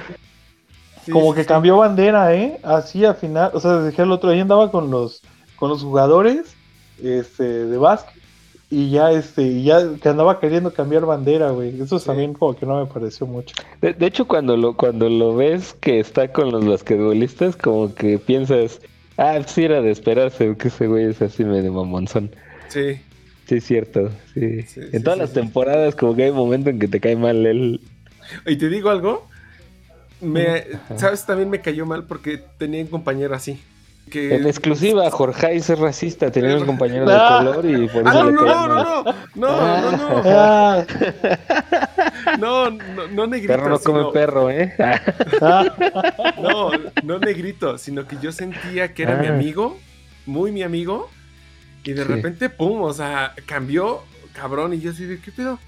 Sí, 1.06 1.12
Como 1.12 1.32
sí, 1.32 1.36
que 1.38 1.42
sí. 1.44 1.48
cambió 1.48 1.78
bandera, 1.78 2.36
¿eh? 2.36 2.60
Así 2.64 3.06
al 3.06 3.16
final, 3.16 3.52
o 3.54 3.60
sea, 3.60 3.74
dejé 3.78 4.02
el 4.02 4.12
otro 4.12 4.30
ahí 4.32 4.40
andaba 4.40 4.72
con 4.72 4.90
los 4.92 5.22
con 5.56 5.70
los 5.70 5.84
jugadores 5.84 6.56
este 7.02 7.44
de 7.44 7.78
básquet 7.78 8.15
y 8.70 8.90
ya 8.90 9.12
este 9.12 9.44
y 9.44 9.64
ya 9.64 9.96
que 10.02 10.10
andaba 10.10 10.40
queriendo 10.40 10.72
cambiar 10.74 11.06
bandera, 11.06 11.52
güey. 11.52 11.80
Eso 11.82 12.00
Sí. 12.00 12.06
también 12.08 12.34
como 12.34 12.56
que 12.56 12.66
no 12.66 12.80
me 12.80 12.92
pareció 12.92 13.28
mucho. 13.28 13.56
De, 13.82 13.94
de 13.94 14.06
hecho, 14.06 14.26
cuando 14.28 14.58
lo, 14.58 14.76
cuando 14.76 15.10
lo 15.10 15.36
ves 15.36 15.76
que 15.80 16.00
está 16.00 16.32
con 16.32 16.52
los 16.52 16.66
basquetbolistas, 16.66 17.56
como 17.56 17.94
que 17.94 18.18
piensas, 18.18 18.82
ah, 19.18 19.40
sí 19.46 19.64
era 19.66 19.82
de 19.82 19.92
esperarse, 19.92 20.56
que 20.58 20.68
ese 20.70 20.88
güey 20.88 21.06
es 21.06 21.22
así 21.22 21.44
medio 21.44 21.72
mamonzón. 21.74 22.32
Sí. 22.70 23.00
Sí, 23.48 23.56
es 23.58 23.64
cierto. 23.64 24.10
Sí. 24.34 24.64
Sí, 24.64 24.80
en 24.80 24.92
sí, 24.92 25.00
todas 25.04 25.18
sí, 25.18 25.22
las 25.22 25.30
sí. 25.30 25.36
temporadas, 25.36 25.96
como 25.96 26.16
que 26.16 26.24
hay 26.24 26.32
momentos 26.32 26.74
en 26.74 26.80
que 26.80 26.88
te 26.88 27.00
cae 27.00 27.16
mal 27.16 27.46
él. 27.46 27.80
Y 28.48 28.56
te 28.56 28.70
digo 28.70 28.90
algo. 28.90 29.28
Me, 30.20 30.48
Ajá. 30.48 30.98
¿Sabes? 30.98 31.26
También 31.26 31.50
me 31.52 31.62
cayó 31.62 31.86
mal 31.86 32.06
porque 32.06 32.42
tenía 32.58 32.82
un 32.82 32.88
compañero 32.88 33.36
así. 33.36 33.62
Que... 34.10 34.36
En 34.36 34.46
exclusiva, 34.46 35.10
Jorge 35.10 35.56
es 35.56 35.68
racista, 35.80 36.32
tenía 36.32 36.56
un 36.58 36.66
compañero 36.66 37.06
de 37.06 37.14
Ah. 37.20 37.38
color 37.40 37.66
y 37.66 37.88
por 37.88 38.04
Ah, 38.08 38.12
eso 38.12 38.24
no, 38.24 38.30
le 38.30 38.50
no, 38.50 38.68
no, 38.68 39.04
no, 39.04 39.14
no, 39.36 39.92
no, 39.92 39.98
no, 39.98 40.22
Ah, 40.26 40.86
no, 42.40 42.70
no, 42.72 43.08
no 43.08 43.28
negrito, 43.28 43.54
Perro 43.54 43.70
no 43.70 43.80
come 43.80 44.00
sino- 44.00 44.12
perro, 44.12 44.50
¿eh? 44.52 44.74
ah, 45.42 45.66
no, 46.42 46.72
no 47.04 47.20
negrito, 47.20 47.78
sino 47.78 48.08
que 48.08 48.18
yo 48.22 48.32
sentía 48.32 48.94
que 48.94 49.04
era 49.04 49.16
mi 49.18 49.28
Ah. 49.28 49.34
amigo, 49.34 49.78
muy 50.26 50.52
mi 50.52 50.64
amigo, 50.64 51.10
y 51.84 51.94
de 51.94 52.04
Sí. 52.04 52.08
repente, 52.08 52.50
pum, 52.50 52.82
o 52.84 52.94
sea, 52.94 53.34
cambió, 53.46 54.02
cabrón, 54.34 54.74
y 54.74 54.80
yo 54.82 54.92
así 54.92 55.06
de, 55.06 55.20
¿qué 55.20 55.32
pedo? 55.32 55.60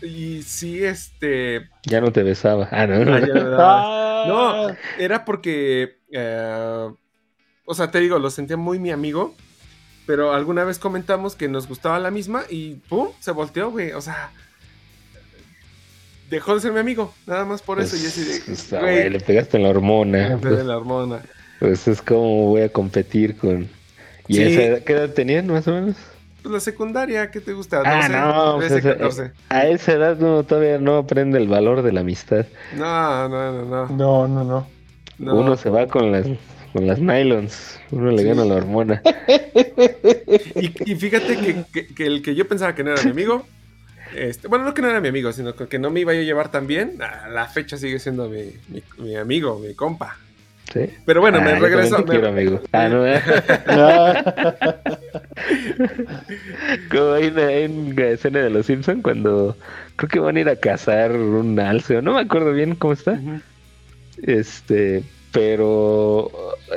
Y 0.00 0.42
sí, 0.42 0.82
este, 0.84 1.68
ya 1.84 2.00
no 2.00 2.12
te 2.12 2.22
besaba. 2.22 2.68
Ah, 2.70 2.86
no, 2.86 3.04
no. 3.04 3.14
ah, 3.14 3.20
daba- 3.20 3.82
ah. 3.82 4.24
No, 4.28 4.76
era 4.98 5.24
porque, 5.24 5.98
eh, 6.12 6.88
o 7.64 7.74
sea, 7.74 7.90
te 7.90 8.00
digo, 8.00 8.18
lo 8.18 8.30
sentía 8.30 8.56
muy 8.56 8.78
mi 8.78 8.90
amigo, 8.90 9.34
pero 10.06 10.32
alguna 10.32 10.64
vez 10.64 10.78
comentamos 10.78 11.34
que 11.36 11.48
nos 11.48 11.68
gustaba 11.68 11.98
la 11.98 12.10
misma 12.10 12.42
y 12.50 12.74
¡pum! 12.88 13.08
Se 13.20 13.30
volteó, 13.30 13.70
güey. 13.70 13.92
O 13.92 14.00
sea, 14.00 14.30
dejó 16.30 16.54
de 16.54 16.60
ser 16.60 16.72
mi 16.72 16.80
amigo, 16.80 17.12
nada 17.26 17.44
más 17.44 17.62
por 17.62 17.80
eso. 17.80 17.96
y 17.96 18.00
yo 18.02 18.08
así 18.08 18.24
de, 18.24 18.40
Pues, 18.46 18.72
ah, 18.72 18.80
güey, 18.80 19.10
le 19.10 19.20
pegaste 19.20 19.56
en 19.58 19.62
la 19.64 19.68
hormona. 19.70 20.28
me 20.30 20.36
Pues, 20.38 20.64
la 20.64 20.76
hormona. 20.76 21.20
pues 21.60 21.86
es 21.88 22.02
como 22.02 22.48
voy 22.48 22.62
a 22.62 22.68
competir 22.70 23.36
con. 23.36 23.68
¿Y 24.28 24.34
Sí. 24.36 24.42
esa 24.42 24.62
edad, 24.62 24.78
qué 24.84 24.92
edad 24.94 25.10
tenían 25.10 25.46
más 25.48 25.66
o 25.68 25.72
menos? 25.72 25.96
Pues 26.42 26.52
la 26.52 26.60
secundaria, 26.60 27.30
¿qué 27.30 27.40
te 27.40 27.52
gusta? 27.52 27.78
12, 27.78 27.88
Ah, 27.88 28.08
no, 28.08 28.56
pues, 28.56 28.68
13, 28.68 28.88
esa- 28.88 28.98
14. 28.98 29.32
A 29.48 29.66
esa 29.66 29.92
edad 29.92 30.20
uno 30.20 30.42
todavía 30.44 30.78
no 30.78 30.96
aprende 30.98 31.38
el 31.38 31.48
valor 31.48 31.82
de 31.82 31.92
la 31.92 32.00
amistad. 32.00 32.46
No, 32.76 33.28
no, 33.28 33.52
no, 33.52 33.64
no. 33.64 33.86
No, 33.96 34.28
no, 34.28 34.44
no. 34.44 34.66
no. 35.18 35.34
Uno 35.36 35.56
se 35.56 35.70
va 35.70 35.86
con 35.86 36.10
las 36.10 36.26
con 36.72 36.86
las 36.86 36.98
nylons, 37.00 37.78
uno 37.90 38.10
le 38.10 38.22
Sí. 38.22 38.28
gana 38.28 38.44
la 38.44 38.54
hormona. 38.54 39.02
Y, 40.56 40.92
y 40.92 40.94
fíjate 40.96 41.36
que, 41.36 41.64
que- 41.72 41.86
que 41.94 42.06
el 42.06 42.22
que 42.22 42.34
yo 42.34 42.46
pensaba 42.48 42.74
que 42.74 42.82
no 42.84 42.92
era 42.92 43.02
mi 43.02 43.10
amigo, 43.10 43.46
este, 44.16 44.48
bueno, 44.48 44.64
no 44.64 44.74
que 44.74 44.82
no 44.82 44.88
era 44.90 45.00
mi 45.00 45.08
amigo, 45.08 45.32
sino 45.32 45.54
que, 45.54 45.78
no 45.78 45.90
me 45.90 46.00
iba 46.00 46.12
yo 46.14 46.20
a 46.20 46.24
llevar 46.24 46.50
tan 46.50 46.66
bien, 46.66 47.00
a 47.02 47.28
la 47.28 47.46
fecha 47.46 47.76
sigue 47.76 47.98
siendo 47.98 48.28
mi, 48.28 48.52
mi- 48.68 48.82
mi 48.98 49.16
amigo, 49.16 49.58
mi 49.58 49.74
compa. 49.74 50.16
¿Sí? 50.72 50.88
Pero 51.04 51.20
bueno, 51.20 51.38
Ah, 51.38 51.44
me 51.44 51.54
regreso. 51.58 51.96
te 51.96 52.02
me- 52.04 52.08
quiero, 52.10 52.28
amigo. 52.28 52.60
Ah, 52.72 52.88
no. 52.88 53.04
Ah, 53.66 54.76
Como 56.90 57.12
hay 57.12 57.26
una, 57.26 57.46
hay 57.46 57.64
una 57.66 58.06
escena 58.08 58.40
de 58.40 58.50
los 58.50 58.66
Simpsons 58.66 59.02
cuando 59.02 59.56
creo 59.96 60.08
que 60.08 60.18
van 60.18 60.36
a 60.36 60.40
ir 60.40 60.48
a 60.48 60.56
cazar 60.56 61.12
un 61.12 61.58
alce, 61.60 61.96
o 61.98 62.02
no 62.02 62.14
me 62.14 62.20
acuerdo 62.20 62.52
bien 62.52 62.74
cómo 62.74 62.92
está. 62.94 63.12
Ujú. 63.12 63.40
Este, 64.22 65.02
pero 65.32 66.30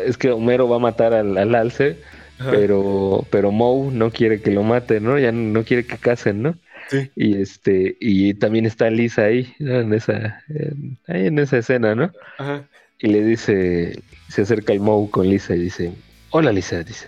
es 0.05 0.17
que 0.17 0.31
Homero 0.31 0.67
va 0.69 0.77
a 0.77 0.79
matar 0.79 1.13
al, 1.13 1.37
al 1.37 1.55
alce, 1.55 1.97
Ajá. 2.39 2.51
pero, 2.51 3.25
pero 3.29 3.51
Moe 3.51 3.91
no 3.93 4.11
quiere 4.11 4.41
que 4.41 4.51
lo 4.51 4.63
maten, 4.63 5.03
¿no? 5.03 5.19
Ya 5.19 5.31
no 5.31 5.63
quiere 5.63 5.85
que 5.85 5.97
casen, 5.97 6.41
¿no? 6.41 6.55
Sí. 6.89 7.09
Y 7.15 7.41
este, 7.41 7.97
y 7.99 8.33
también 8.35 8.65
está 8.65 8.89
Lisa 8.89 9.23
ahí, 9.23 9.53
¿no? 9.59 9.79
en 9.81 9.93
esa, 9.93 10.43
en- 10.49 10.97
ahí 11.07 11.27
en 11.27 11.39
esa 11.39 11.57
escena, 11.57 11.95
¿no? 11.95 12.11
Ajá. 12.37 12.63
Y 12.99 13.07
le 13.07 13.23
dice, 13.23 13.99
se 14.29 14.41
acerca 14.43 14.71
el 14.73 14.79
Moe 14.79 15.09
con 15.09 15.27
Lisa 15.29 15.55
y 15.55 15.59
dice, 15.59 15.91
hola 16.29 16.51
Lisa, 16.51 16.83
dice, 16.83 17.07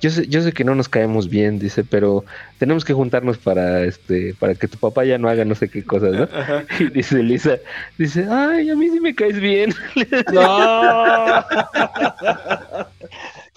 yo 0.00 0.10
sé, 0.10 0.26
yo 0.28 0.42
sé 0.42 0.52
que 0.52 0.64
no 0.64 0.74
nos 0.74 0.88
caemos 0.88 1.28
bien, 1.28 1.58
dice, 1.58 1.82
pero 1.84 2.24
tenemos 2.58 2.84
que 2.84 2.92
juntarnos 2.92 3.38
para 3.38 3.82
este, 3.84 4.34
para 4.38 4.54
que 4.54 4.68
tu 4.68 4.78
papá 4.78 5.04
ya 5.04 5.18
no 5.18 5.28
haga 5.28 5.44
no 5.44 5.54
sé 5.54 5.68
qué 5.68 5.84
cosas, 5.84 6.12
¿no? 6.12 6.22
Ajá. 6.32 6.64
Y 6.80 6.90
dice 6.90 7.22
Lisa, 7.22 7.56
dice, 7.98 8.26
ay, 8.30 8.70
a 8.70 8.76
mí 8.76 8.88
sí 8.90 9.00
me 9.00 9.14
caes 9.14 9.40
bien. 9.40 9.74
no. 10.32 11.04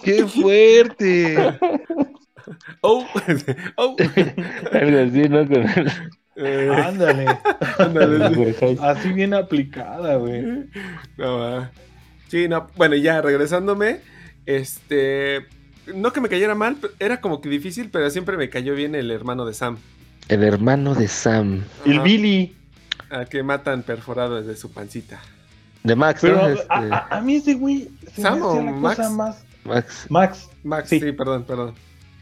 ¡Qué 0.02 0.26
fuerte! 0.26 1.36
Oh, 2.80 3.06
oh. 3.76 3.96
Algo 4.72 4.98
así, 4.98 5.28
¿no? 5.28 5.46
Con 5.46 5.62
el- 5.68 5.92
Eh, 6.34 6.70
Ándale. 6.74 7.26
ándale, 7.78 8.54
sí. 8.54 8.76
Así 8.80 9.12
bien 9.12 9.34
aplicada, 9.34 10.16
güey. 10.16 10.42
No. 11.18 11.68
Sí, 12.28 12.48
no, 12.48 12.66
bueno, 12.76 12.96
ya 12.96 13.20
regresándome, 13.20 14.00
este, 14.46 15.46
no 15.94 16.12
que 16.12 16.20
me 16.20 16.28
cayera 16.28 16.54
mal, 16.54 16.76
era 16.98 17.20
como 17.20 17.40
que 17.40 17.48
difícil, 17.48 17.88
pero 17.90 18.08
siempre 18.10 18.36
me 18.36 18.48
cayó 18.48 18.74
bien 18.74 18.94
el 18.94 19.10
hermano 19.10 19.44
de 19.46 19.54
Sam, 19.54 19.78
El 20.28 20.42
hermano 20.44 20.94
de 20.94 21.08
Sam, 21.08 21.62
El. 21.84 22.00
Billy. 22.00 22.54
al 23.10 23.28
que 23.28 23.42
matan 23.42 23.82
perforado 23.82 24.40
desde 24.40 24.56
su 24.60 24.70
pancita. 24.72 25.20
de 25.84 25.96
Max, 25.96 26.20
Pero 26.22 26.36
¿no? 26.36 26.42
a, 26.44 26.52
Este, 26.52 26.66
a- 26.70 27.08
a 27.10 27.20
mí 27.20 27.36
ese 27.36 27.54
güey 27.54 27.88
se 28.14 28.22
me 28.22 28.28
¿Sam 28.28 28.42
o 28.42 28.54
la 28.62 28.72
cosa 28.72 29.10
Max? 29.10 29.10
más. 29.10 29.44
Max. 29.64 30.06
Max. 30.08 30.48
Max, 30.64 30.88
sí, 30.88 31.00
Sí. 31.00 31.12
perdón, 31.12 31.44
perdón. 31.44 31.74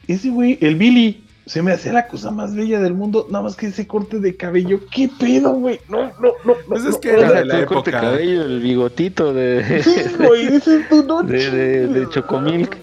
Ese 0.08 0.30
güey, 0.30 0.56
el 0.62 0.76
Billy, 0.76 1.22
se 1.50 1.62
me 1.62 1.72
hacía 1.72 1.92
la 1.92 2.06
cosa 2.06 2.30
más 2.30 2.54
bella 2.54 2.78
del 2.78 2.94
mundo. 2.94 3.26
Nada 3.28 3.42
más 3.42 3.56
que 3.56 3.66
ese 3.66 3.84
corte 3.84 4.20
de 4.20 4.36
cabello. 4.36 4.78
¿Qué 4.88 5.08
pedo, 5.18 5.50
güey? 5.54 5.80
No, 5.88 6.04
no, 6.20 6.32
no. 6.44 6.54
Pues 6.68 6.84
no, 6.84 6.90
es 6.90 6.94
no, 6.94 7.00
que 7.00 7.10
era 7.10 7.32
de 7.32 7.44
la 7.44 7.58
el 7.58 7.66
corte 7.66 7.90
de 7.90 7.96
época. 7.96 8.10
cabello, 8.12 8.42
el 8.44 8.60
bigotito 8.60 9.34
de, 9.34 9.82
Sí, 9.82 9.96
güey, 10.18 10.46
dices 10.46 10.88
tú, 10.88 11.02
no 11.02 11.24
de, 11.24 11.50
de, 11.50 11.86
de. 11.88 12.08
Chocomilk. 12.08 12.76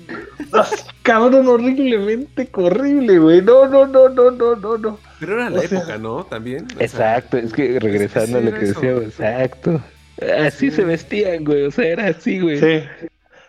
Cabrón, 1.02 1.48
horriblemente 1.48 2.50
horrible, 2.54 3.20
güey. 3.20 3.42
No, 3.42 3.68
no, 3.68 3.88
no, 3.88 4.10
no, 4.10 4.32
no, 4.32 4.56
no, 4.58 4.78
no. 4.78 5.00
Pero 5.20 5.34
era 5.36 5.50
la 5.50 5.60
O 5.60 5.64
sea, 5.64 5.80
época, 5.80 5.98
¿no? 5.98 6.26
También. 6.26 6.66
o 6.66 6.70
sea, 6.76 6.84
Exacto, 6.86 7.38
es 7.38 7.54
que 7.54 7.80
regresando 7.80 8.40
a 8.40 8.42
lo 8.42 8.52
que 8.54 8.66
eso. 8.66 8.74
decíamos, 8.82 9.04
exacto. 9.06 9.82
Así 10.46 10.70
Sí. 10.70 10.76
se 10.76 10.84
vestían, 10.84 11.46
güey, 11.46 11.64
o 11.64 11.72
sea, 11.72 11.86
era 11.86 12.08
así, 12.08 12.40
güey. 12.42 12.60
Sí. 12.60 12.84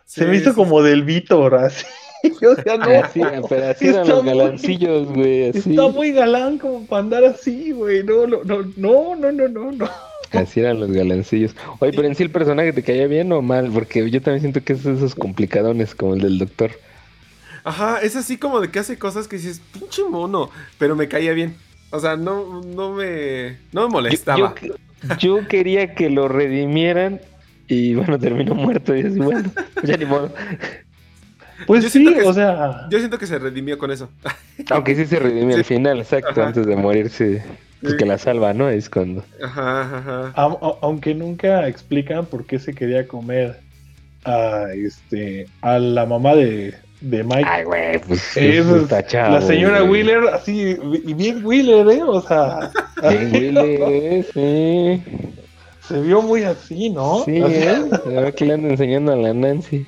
Se 0.05 0.27
me 0.27 0.37
hizo 0.37 0.51
sí, 0.51 0.57
como 0.57 0.81
del 0.83 1.03
Víctor, 1.03 1.55
así. 1.57 1.85
O 2.43 2.63
sea, 2.63 2.77
no. 2.77 2.91
Así, 3.05 3.21
pero 3.49 3.69
así 3.69 3.87
eran 3.87 4.03
Está 4.03 4.15
los 4.15 4.25
galancillos, 4.25 5.09
güey. 5.13 5.43
Está 5.45 5.89
muy 5.89 6.13
galán 6.13 6.59
como 6.59 6.85
para 6.87 7.01
andar 7.03 7.25
así, 7.25 7.71
güey. 7.73 8.03
No, 8.03 8.27
no, 8.27 8.43
no, 8.45 8.63
no, 8.77 9.17
no, 9.17 9.33
no, 9.33 9.49
no, 9.49 9.73
no. 9.73 9.89
Así 10.33 10.61
eran 10.61 10.81
los 10.81 10.91
galancillos. 10.93 11.55
Oye, 11.79 11.93
pero 11.93 12.07
en 12.09 12.15
sí 12.15 12.23
el 12.23 12.31
personaje 12.31 12.73
te 12.73 12.83
caía 12.83 13.07
bien 13.07 13.33
o 13.33 13.41
mal, 13.41 13.71
porque 13.73 14.11
yo 14.11 14.21
también 14.21 14.41
siento 14.41 14.63
que 14.63 14.75
es 14.75 14.85
de 14.85 14.95
esos 14.95 15.15
complicadones 15.15 15.95
como 15.95 16.15
el 16.15 16.21
del 16.21 16.39
doctor. 16.39 16.73
Ajá, 17.65 18.01
es 18.03 18.15
así 18.17 18.37
como 18.37 18.61
de 18.61 18.71
que 18.71 18.79
hace 18.79 18.99
cosas 18.99 19.27
que 19.29 19.37
dices, 19.37 19.61
pinche 19.73 20.03
mono, 20.09 20.51
pero 20.79 20.97
me 20.97 21.09
caía 21.09 21.33
bien. 21.33 21.57
O 21.91 22.01
sea, 22.01 22.17
no, 22.17 22.63
no 22.63 22.93
me, 22.93 23.57
no 23.73 23.83
me 23.83 23.87
Yo, 23.87 23.89
molestaba. 23.89 24.55
yo- 24.63 24.75
yo 25.19 25.49
quería 25.49 25.95
que 25.95 26.11
lo 26.11 26.29
redimieran 26.29 27.21
y 27.69 27.95
bueno, 27.95 28.19
terminó 28.19 28.55
muerto 28.55 28.95
y 28.97 29.01
así, 29.03 29.19
bueno, 29.19 29.51
ya 29.83 29.97
ni 29.97 30.05
modo. 30.05 30.33
Pues 31.67 31.83
Yo 31.85 31.91
sí, 31.91 32.05
que- 32.15 32.23
o 32.23 32.33
sea. 32.33 32.87
Yo 32.91 32.99
siento 32.99 33.19
que 33.19 33.27
se 33.27 33.39
redimió 33.39 33.79
con 33.79 33.91
eso. 33.91 34.09
Aunque 34.71 34.95
sí 34.95 35.07
se 35.07 35.19
redimió 35.19 35.57
al 35.57 35.65
final, 35.65 35.99
exacto, 35.99 36.31
Ajá. 36.31 36.47
antes 36.49 36.67
de 36.67 36.77
morirse. 36.77 37.43
Pues 37.81 37.95
que 37.95 38.07
la 38.07 38.19
salva, 38.19 38.53
¿no? 38.55 38.69
Es 38.69 38.91
cuando. 38.91 39.25
Ajá, 39.43 39.83
ajá. 39.83 40.33
a- 40.35 40.45
a- 40.47 40.79
aunque 40.83 41.15
nunca 41.15 41.69
explican 41.69 42.27
por 42.27 42.45
qué 42.45 42.59
se 42.59 42.75
quería 42.75 43.07
comer 43.07 43.61
a 44.25 44.65
este 44.75 45.47
a 45.61 45.79
la 45.79 46.05
mamá 46.05 46.35
de, 46.35 46.75
de 47.01 47.23
Mike. 47.23 47.45
Ay, 47.47 47.65
güey, 47.65 47.99
pues 48.01 48.37
Eso 48.37 48.77
es- 48.77 48.83
está 48.83 49.07
chavo, 49.07 49.35
la 49.35 49.43
señora. 49.43 49.85
Wheeler, 49.85 50.25
así, 50.35 50.77
y 51.05 51.15
bien 51.15 51.45
Wheeler, 51.47 51.87
¿eh? 51.89 52.03
O 52.03 52.21
sea, 52.21 52.73
Bien, 53.01 53.33
Willy, 53.33 54.25
sí. 54.35 55.03
se 55.87 56.01
vio 56.03 56.21
muy 56.21 56.43
así, 56.43 56.91
¿no? 56.91 57.23
Sí, 57.25 57.37
¿eh? 57.37 57.79
Ahora 58.07 58.33
que 58.33 58.45
le 58.45 58.55
ando 58.55 58.69
enseñando 58.71 59.13
a 59.13 59.17
la 59.17 59.33
Nancy. 59.33 59.87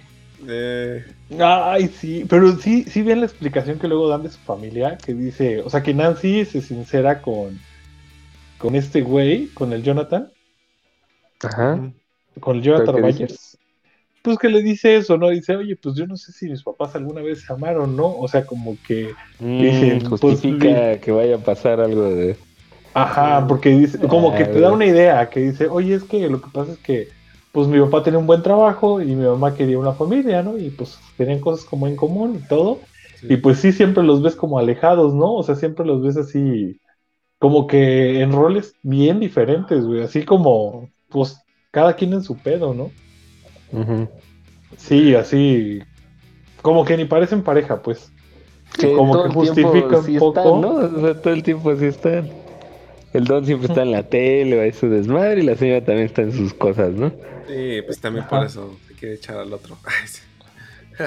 Eh, 0.49 1.05
Ay, 1.39 1.89
sí, 1.89 2.25
pero 2.29 2.57
sí, 2.57 2.85
sí 2.85 3.03
bien 3.03 3.21
la 3.21 3.27
explicación 3.27 3.79
que 3.79 3.89
luego 3.89 4.09
dan 4.09 4.23
de 4.23 4.31
su 4.31 4.39
familia, 4.41 4.99
que 4.99 5.15
dice, 5.15 5.61
o 5.61 5.71
sea, 5.71 5.83
que 5.83 5.95
Nancy 5.95 6.45
se 6.45 6.61
sincera 6.61 7.23
con, 7.23 7.59
con 8.59 8.75
este 8.75 9.03
güey, 9.03 9.49
con 9.49 9.73
el 9.73 9.83
Jonathan, 9.83 10.31
Ajá. 11.43 11.81
con 12.41 12.57
el 12.57 12.63
Jonathan. 12.63 13.01
Myers, 13.01 13.59
pues 14.23 14.39
que 14.39 14.49
le 14.49 14.63
dice 14.63 14.97
eso, 14.97 15.17
¿no? 15.17 15.29
Dice, 15.31 15.57
oye, 15.57 15.77
pues 15.77 15.95
yo 15.95 16.07
no 16.07 16.17
sé 16.17 16.33
si 16.33 16.49
mis 16.49 16.63
papás 16.63 16.95
alguna 16.95 17.23
vez 17.23 17.43
se 17.43 17.53
amaron, 17.53 17.97
¿no? 17.97 18.17
O 18.17 18.29
sea, 18.29 18.45
como 18.45 18.77
que, 18.87 19.15
Mm, 19.41 19.63
Dicen, 19.63 19.99
pues, 20.01 20.21
justifica 20.21 21.01
que 21.01 21.13
vaya 21.13 21.37
a 21.37 21.39
pasar 21.39 21.81
algo 21.81 22.03
de. 22.11 22.37
ajá, 22.93 23.47
porque 23.47 23.71
dice, 23.71 23.99
como 23.99 24.35
que 24.35 24.45
te 24.45 24.61
da 24.61 24.71
una 24.73 24.87
idea, 24.87 25.31
que 25.31 25.41
dice, 25.41 25.69
oye, 25.69 25.95
es 25.95 26.05
que 26.05 26.29
lo 26.29 26.43
que 26.43 26.51
pasa 26.53 26.73
es 26.73 26.79
que, 26.79 27.09
pues 27.53 27.67
mi 27.67 27.81
papá 27.81 28.03
tenía 28.03 28.19
un 28.19 28.27
buen 28.27 28.43
trabajo 28.43 29.01
y 29.01 29.07
mi 29.07 29.27
mamá 29.27 29.55
quería 29.55 29.79
una 29.79 29.93
familia, 29.93 30.43
¿no? 30.43 30.57
Y 30.57 30.71
pues 30.71 30.99
tenían 31.17 31.41
cosas 31.41 31.65
como 31.65 31.87
en 31.87 31.97
común 31.97 32.41
y 32.43 32.49
todo. 32.49 32.79
Y 33.23 33.37
pues 33.37 33.59
sí, 33.59 33.73
siempre 33.73 34.03
los 34.03 34.23
ves 34.23 34.35
como 34.35 34.59
alejados, 34.59 35.13
¿no? 35.15 35.35
O 35.35 35.43
sea, 35.43 35.55
siempre 35.55 35.85
los 35.85 36.03
ves 36.03 36.17
así, 36.17 36.79
como 37.39 37.67
que 37.67 38.21
en 38.21 38.33
roles 38.33 38.75
bien 38.83 39.21
diferentes, 39.21 39.85
güey. 39.85 40.03
Así 40.03 40.25
como, 40.25 40.89
pues, 41.09 41.39
cada 41.71 41.95
quien 41.95 42.15
en 42.15 42.23
su 42.23 42.37
pedo, 42.37 42.73
¿no? 42.73 42.91
Sí, 44.77 45.15
así, 45.15 45.81
como 46.63 46.85
que 46.85 46.97
ni 46.97 47.05
parecen 47.05 47.43
pareja, 47.43 47.83
pues. 47.83 48.11
Que 48.79 48.95
como 48.95 49.13
todo 49.13 49.23
que 49.25 49.29
el 49.29 49.55
tiempo 49.55 49.73
justifica 49.73 49.99
un 49.99 50.05
sí 50.05 50.19
poco. 50.19 50.39
están, 50.39 50.61
¿no? 50.61 50.75
O 50.77 51.01
sea, 51.01 51.21
todo 51.21 51.35
el 51.35 51.43
tiempo 51.43 51.77
sí 51.77 51.85
están. 51.87 52.31
El 53.13 53.25
don 53.25 53.45
siempre 53.45 53.69
está 53.69 53.83
en 53.83 53.91
la 53.91 54.05
tele, 54.05 54.57
va 54.57 54.65
a 54.65 54.73
su 54.73 54.89
desmadre, 54.89 55.43
y 55.43 55.45
la 55.45 55.57
señora 55.57 55.85
también 55.85 56.07
está 56.07 56.23
en 56.23 56.33
sus 56.33 56.55
cosas, 56.55 56.93
¿no? 56.93 57.11
Sí, 57.49 57.83
pues 57.85 58.01
también 58.01 58.25
Ajá. 58.25 58.37
por 58.39 58.47
eso 58.47 58.77
se 58.87 58.95
quiere 58.95 59.15
echar 59.17 59.39
al 59.39 59.53
otro. 59.53 59.77
Sí. 60.07 60.21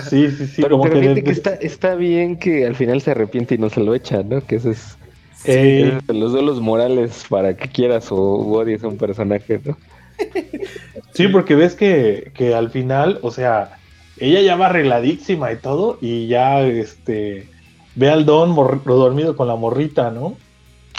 Sí, 0.09 0.31
sí, 0.31 0.47
sí, 0.47 0.61
pero 0.63 0.81
pero 0.81 0.95
que 0.95 1.01
fíjate 1.01 1.23
que 1.23 1.31
está, 1.31 1.53
está 1.53 1.93
bien 1.93 2.37
que 2.39 2.65
al 2.65 2.75
final 2.75 2.99
se 3.01 3.11
arrepiente 3.11 3.53
y 3.53 3.57
no 3.59 3.69
se 3.69 3.79
lo 3.79 3.93
echa, 3.93 4.23
¿no? 4.23 4.43
Que 4.43 4.55
eso 4.55 4.71
es, 4.71 4.97
es 5.45 6.07
de 6.07 6.13
los 6.15 6.31
duelos 6.31 6.59
morales 6.61 7.25
para 7.29 7.55
que 7.55 7.69
quieras 7.69 8.11
o 8.11 8.17
odies 8.17 8.83
a 8.83 8.87
un 8.87 8.97
personaje, 8.97 9.61
¿no? 9.63 9.77
Sí, 11.13 11.27
porque 11.27 11.53
ves 11.53 11.75
que, 11.75 12.31
que 12.33 12.55
al 12.55 12.71
final, 12.71 13.19
o 13.21 13.29
sea, 13.29 13.77
ella 14.17 14.41
ya 14.41 14.55
va 14.55 14.65
arregladísima 14.67 15.51
y 15.51 15.57
todo, 15.57 15.99
y 16.01 16.25
ya 16.27 16.61
este 16.61 17.47
ve 17.95 18.09
al 18.09 18.25
don 18.25 18.55
dormido 18.55 19.35
con 19.35 19.47
la 19.47 19.55
morrita, 19.55 20.09
¿no? 20.09 20.35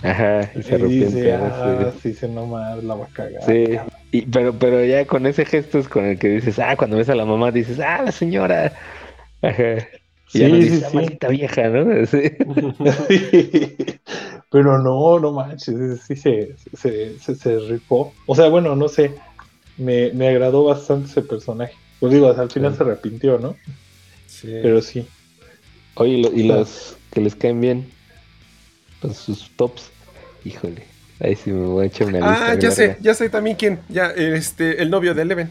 Ajá, 0.05 0.51
y 0.55 0.63
se 0.63 0.77
Y 0.77 0.79
dice, 0.89 1.33
arrepiente. 1.33 1.33
ah, 1.35 1.91
sí. 1.95 1.99
sí, 2.03 2.09
dice, 2.11 2.29
no 2.29 2.47
más, 2.47 2.83
la 2.85 2.95
va 2.95 3.07
a 3.07 3.09
cagar. 3.09 3.43
Sí, 3.45 3.65
y, 4.13 4.23
pero, 4.23 4.53
pero 4.59 4.85
ya 4.85 5.05
con 5.07 5.27
ese 5.27 5.45
gesto 5.45 5.79
es 5.79 5.89
con 5.89 6.05
el 6.05 6.19
que 6.19 6.29
dices, 6.29 6.59
ah, 6.59 6.77
cuando 6.77 6.97
ves 6.99 7.09
a 7.09 7.15
la 7.15 7.25
mamá 7.25 7.51
dices, 7.51 7.81
ah, 7.81 8.03
la 8.05 8.13
señora. 8.13 8.73
Ajá. 9.43 9.79
Y 10.33 10.39
ya 10.39 10.47
Sí, 10.47 10.53
no 10.53 10.57
sí, 10.57 10.63
dices, 10.65 10.83
"Ah, 10.85 10.91
sí. 10.91 10.97
maldita 10.97 11.29
vieja, 11.29 11.69
¿no? 11.69 12.07
Sí. 12.07 12.21
Pero 14.51 14.79
no, 14.79 15.19
no 15.19 15.33
manches, 15.33 16.01
sí 16.07 16.15
se, 16.17 16.55
se, 16.77 17.19
se, 17.19 17.35
se 17.35 17.59
rifó. 17.59 18.13
O 18.27 18.35
sea, 18.37 18.49
bueno, 18.49 18.77
no 18.77 18.89
sé, 18.89 19.15
me, 19.77 20.13
me 20.13 20.29
agradó 20.29 20.65
bastante 20.65 21.09
ese 21.11 21.23
personaje. 21.23 21.75
Pues 21.99 22.13
digo, 22.13 22.29
al 22.29 22.51
final 22.51 22.73
Sí. 22.73 22.79
se 22.79 22.83
arrepintió, 22.85 23.39
¿no? 23.39 23.57
Sí. 24.27 24.49
Pero 24.63 24.81
sí. 24.81 25.07
Oye, 25.97 26.13
y 26.15 26.23
lo- 26.23 26.33
y 26.33 26.43
los 26.45 26.97
que 27.13 27.21
les 27.21 27.35
caen 27.35 27.61
bien, 27.61 27.91
pues 29.01 29.17
sus 29.17 29.51
tops, 29.57 29.91
híjole, 30.45 30.85
ahí 31.21 31.35
sí 31.37 31.51
me 31.51 31.67
voy 31.67 31.85
a 31.85 31.87
echar 31.87 32.09
una 32.09 32.19
lista. 32.19 32.51
Ah, 32.51 32.55
ya 32.55 32.71
sé, 32.71 32.97
ya 33.01 33.15
sé 33.15 33.29
también 33.29 33.57
quién. 33.57 33.81
Ya, 33.89 34.07
este, 34.11 34.83
el 34.83 34.91
novio 34.91 35.15
de 35.15 35.23
Eleven. 35.23 35.51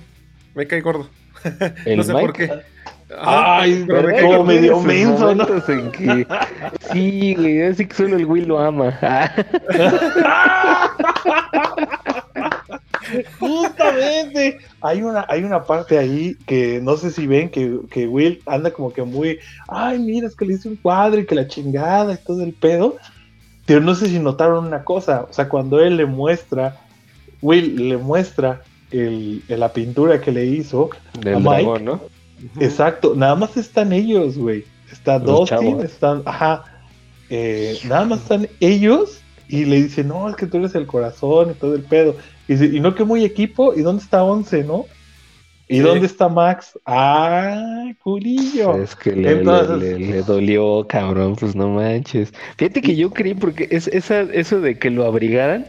Me 0.55 0.67
cae 0.67 0.81
gordo. 0.81 1.09
¿El 1.85 1.97
no 1.97 2.03
sé 2.03 2.11
por 2.13 2.33
qué. 2.33 2.49
Ajá, 3.15 3.61
Ay, 3.61 3.83
pero 3.85 4.01
me 4.01 4.07
¿Verdad 4.07 4.19
cae 4.21 4.31
como 4.31 4.43
medio 4.43 4.79
menso, 4.79 5.35
¿no? 5.35 5.47
en 5.67 5.91
que- 5.91 6.27
Sí, 6.91 7.35
güey, 7.35 7.61
así 7.63 7.85
que 7.85 7.93
solo 7.95 8.15
el 8.17 8.25
Will 8.25 8.47
lo 8.47 8.57
ama. 8.59 8.99
Justamente. 13.39 14.57
Hay 14.81 15.01
una, 15.01 15.25
hay 15.29 15.43
una 15.43 15.63
parte 15.63 15.97
ahí 15.97 16.35
que 16.45 16.79
no 16.81 16.97
sé 16.97 17.11
si 17.11 17.27
ven 17.27 17.49
que, 17.49 17.79
que 17.91 18.07
Will 18.07 18.41
anda 18.45 18.71
como 18.71 18.91
que 18.91 19.03
muy, 19.03 19.39
ay, 19.67 19.99
mira, 19.99 20.27
es 20.27 20.35
que 20.35 20.45
le 20.45 20.53
hice 20.53 20.69
un 20.69 20.75
cuadro 20.77 21.19
y 21.19 21.25
que 21.25 21.35
la 21.35 21.47
chingada 21.47 22.13
y 22.13 22.17
todo 22.25 22.43
el 22.43 22.53
pedo. 22.53 22.97
Pero 23.65 23.79
no 23.81 23.95
sé 23.95 24.07
si 24.07 24.19
notaron 24.19 24.65
una 24.65 24.83
cosa, 24.83 25.25
o 25.29 25.33
sea, 25.33 25.47
cuando 25.47 25.79
él 25.79 25.97
le 25.97 26.05
muestra, 26.05 26.77
Will 27.41 27.89
le 27.89 27.97
muestra 27.97 28.61
el, 28.91 29.43
la 29.47 29.71
pintura 29.71 30.19
que 30.21 30.31
le 30.31 30.45
hizo, 30.45 30.89
Del 31.19 31.35
¿A 31.35 31.39
Mike? 31.39 31.51
dragón, 31.63 31.85
¿no? 31.85 32.01
exacto, 32.59 33.13
nada 33.15 33.35
más 33.35 33.55
están 33.57 33.93
ellos, 33.93 34.37
güey. 34.37 34.65
Está 34.91 35.17
Los 35.17 35.49
Dustin, 35.49 35.57
chavos. 35.59 35.83
están, 35.85 36.21
ajá, 36.25 36.65
eh, 37.29 37.79
nada 37.85 38.05
más 38.05 38.21
están 38.21 38.47
ellos 38.59 39.21
y 39.47 39.65
le 39.65 39.83
dice, 39.83 40.03
no, 40.03 40.29
es 40.29 40.35
que 40.35 40.45
tú 40.45 40.57
eres 40.57 40.75
el 40.75 40.85
corazón 40.85 41.51
y 41.51 41.53
todo 41.53 41.73
el 41.75 41.83
pedo. 41.83 42.15
Y 42.47 42.55
dice, 42.55 42.75
y 42.75 42.79
no 42.79 42.93
que 42.95 43.03
muy 43.05 43.23
equipo, 43.23 43.73
¿y 43.73 43.81
dónde 43.81 44.03
está 44.03 44.23
Once, 44.23 44.63
no? 44.63 44.85
¿Y 45.73 45.77
Sí. 45.77 45.81
dónde 45.81 46.05
está 46.05 46.29
Max? 46.29 46.77
Ah, 46.85 47.91
culillo. 48.03 48.81
Es 48.81 48.95
que 48.95 49.11
le, 49.13 49.31
Entonces- 49.31 49.77
le- 49.77 49.99
le- 49.99 50.11
le 50.11 50.21
dolió, 50.21 50.85
cabrón, 50.87 51.35
pues 51.35 51.55
no 51.55 51.69
manches. 51.69 52.33
Fíjate 52.57 52.81
que 52.81 52.95
yo 52.95 53.09
creí, 53.11 53.33
porque 53.33 53.67
es, 53.71 53.87
esa, 53.87 54.21
eso 54.21 54.61
de 54.61 54.77
que 54.77 54.89
lo 54.91 55.05
abrigaran 55.05 55.65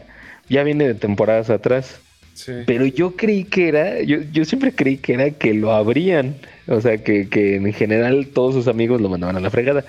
ya 0.49 0.63
viene 0.63 0.87
de 0.87 0.93
temporadas 0.93 1.49
atrás. 1.49 1.99
Sí. 2.35 2.51
Pero 2.67 2.85
yo 2.85 3.15
creí 3.15 3.45
que 3.45 3.69
era, 3.69 4.01
yo, 4.01 4.17
yo 4.31 4.43
siempre 4.45 4.73
creí 4.75 4.97
que 4.97 5.13
era 5.13 5.31
que 5.31 5.53
lo 5.53 5.71
abrían. 5.71 6.35
O 6.67 6.81
sea, 6.81 6.97
que, 6.97 7.29
que 7.29 7.55
en 7.55 7.71
general 7.73 8.27
todos 8.33 8.53
sus 8.55 8.67
amigos 8.67 8.99
lo 9.01 9.09
mandaban 9.09 9.37
a 9.37 9.39
la 9.39 9.49
fregada. 9.49 9.83